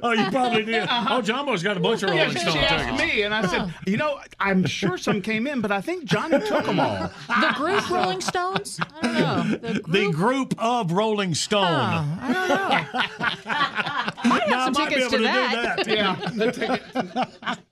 oh, 0.02 0.12
you 0.14 0.32
probably 0.32 0.64
did. 0.66 0.84
Uh-huh. 0.84 1.16
Oh, 1.18 1.22
Jumbo's 1.22 1.62
got 1.62 1.78
a 1.78 1.80
bunch 1.80 2.02
of 2.04 2.10
Yeah, 2.10 2.22
Rolling 2.24 2.34
she, 2.38 2.40
Stone 2.40 2.54
she 2.54 2.60
asked 2.60 2.86
tickets. 2.98 3.16
me, 3.16 3.22
and 3.24 3.35
I 3.36 3.48
said, 3.48 3.62
oh. 3.62 3.72
you 3.86 3.98
know, 3.98 4.20
I'm 4.40 4.66
sure 4.66 4.98
some 4.98 5.22
came 5.22 5.48
in, 5.48 5.62
but 5.62 5.72
I 5.72 5.82
think 5.82 6.06
Johnny 6.06 6.40
took 6.40 6.66
them 6.66 6.80
all. 6.80 7.12
The 7.28 7.54
group 7.56 7.90
Rolling 7.90 8.22
Stones? 8.22 8.80
I 8.82 9.02
don't 9.02 9.14
know. 9.14 9.58
The 9.58 9.80
group? 9.80 9.92
The 9.92 10.12
group 10.12 10.56
of 10.58 10.92
Rolling 10.92 11.36
Stone. 11.36 11.64
Oh, 11.64 12.18
I 12.22 12.34
don't 12.34 12.50
know. 12.50 14.12
Might 14.28 14.42
have 14.44 14.50
Now, 14.50 14.60
I 14.60 14.66
some 14.66 14.74
might 14.74 14.90
be 14.90 14.96
tickets 14.96 15.02
able 15.02 15.12
to 15.12 15.18
to 15.18 15.18
do 15.18 15.24
that. 15.24 15.78
that. 15.78 15.88
Yeah, 15.96 16.16
the 16.34 16.52
ticket. 16.52 16.82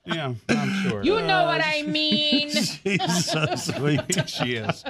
Yeah, 0.06 0.34
I'm 0.48 0.82
sure. 0.82 1.02
You 1.02 1.20
know 1.22 1.44
what 1.44 1.60
I 1.64 1.82
mean. 1.82 2.50
She's 2.50 3.24
so 3.24 3.54
sweet. 3.54 4.00
she 4.28 4.54
is. 4.56 4.84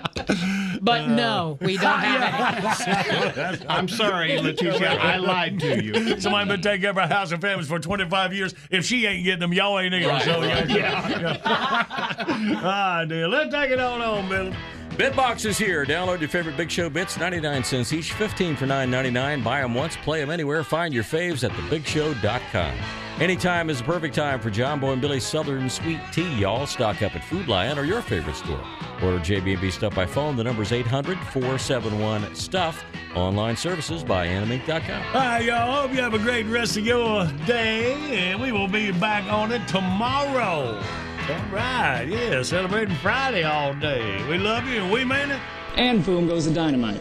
But 0.81 1.07
no, 1.09 1.59
we 1.61 1.77
don't 1.77 2.01
have 2.01 3.39
any. 3.39 3.66
I'm 3.69 3.89
sorry, 3.89 4.31
Leticia. 4.31 4.99
I 4.99 5.16
lied 5.16 5.61
to 5.61 5.82
you. 5.82 6.20
Somebody 6.20 6.49
been 6.51 6.62
taking 6.62 6.82
care 6.82 6.91
of 6.91 6.99
our 6.99 7.07
house 7.09 7.32
and 7.32 7.41
families 7.41 7.69
for 7.69 7.78
25 7.78 8.32
years. 8.35 8.55
If 8.70 8.85
she 8.85 9.07
ain't 9.07 9.24
getting 9.24 9.41
them, 9.41 9.53
y'all 9.53 9.78
ain't 9.78 9.95
either. 9.95 10.09
Right, 10.09 10.23
so, 10.23 10.41
right. 10.41 10.69
yeah. 10.69 11.41
ah, 11.47 13.05
dear. 13.07 13.28
Let's 13.28 13.55
take 13.55 13.70
it 13.70 13.81
on 13.81 14.03
on, 14.03 14.28
Billy. 14.28 14.55
Bitbox 14.95 15.45
is 15.45 15.59
here. 15.59 15.85
Download 15.85 16.21
your 16.21 16.29
favorite 16.29 16.57
Big 16.57 16.71
Show 16.71 16.89
bits, 16.89 17.19
99 17.19 17.65
cents 17.65 17.93
each, 17.93 18.12
15 18.12 18.55
for 18.55 18.66
9.99. 18.66 19.43
Buy 19.43 19.61
them 19.61 19.75
once, 19.75 19.97
play 19.97 20.21
them 20.21 20.31
anywhere. 20.31 20.62
Find 20.62 20.95
your 20.95 21.03
faves 21.03 21.43
at 21.43 21.51
thebigshow.com. 21.51 22.75
Anytime 23.21 23.71
is 23.71 23.79
the 23.79 23.85
perfect 23.85 24.15
time 24.15 24.39
for 24.39 24.51
John 24.51 24.79
Boy 24.79 24.93
and 24.93 25.03
Billy's 25.03 25.25
Southern 25.25 25.69
Sweet 25.69 25.99
Tea, 26.12 26.33
y'all. 26.35 26.65
Stock 26.66 27.03
up 27.03 27.16
at 27.16 27.25
Food 27.25 27.49
Lion 27.49 27.77
or 27.77 27.83
your 27.85 28.03
favorite 28.03 28.37
store. 28.37 28.65
Order 29.03 29.19
JB&B 29.19 29.69
Stuff 29.73 29.97
by 29.97 30.07
phone. 30.07 30.37
The 30.37 30.45
number's 30.45 30.71
800-471-STUFF. 30.71 32.85
Online 33.16 33.57
services 33.57 34.05
by 34.05 34.29
animink.com. 34.29 35.03
All 35.09 35.15
right, 35.15 35.45
y'all. 35.45 35.83
Hope 35.83 35.93
you 35.93 36.03
have 36.03 36.15
a 36.15 36.21
great 36.21 36.47
rest 36.47 36.77
of 36.77 36.87
your 36.87 37.27
day, 37.47 38.31
and 38.31 38.41
we 38.41 38.53
will 38.53 38.69
be 38.69 38.93
back 38.93 39.25
on 39.33 39.51
it 39.51 39.66
tomorrow. 39.66 40.81
All 41.26 41.36
right, 41.51 42.05
yeah, 42.05 42.42
celebrating 42.42 42.94
Friday 42.96 43.44
all 43.44 43.72
day. 43.72 44.22
We 44.28 44.36
love 44.36 44.68
you, 44.68 44.82
and 44.82 44.92
we 44.92 45.06
mean 45.06 45.30
it. 45.30 45.40
And 45.74 46.05
boom 46.05 46.26
goes 46.28 46.44
the 46.44 46.52
dynamite. 46.52 47.01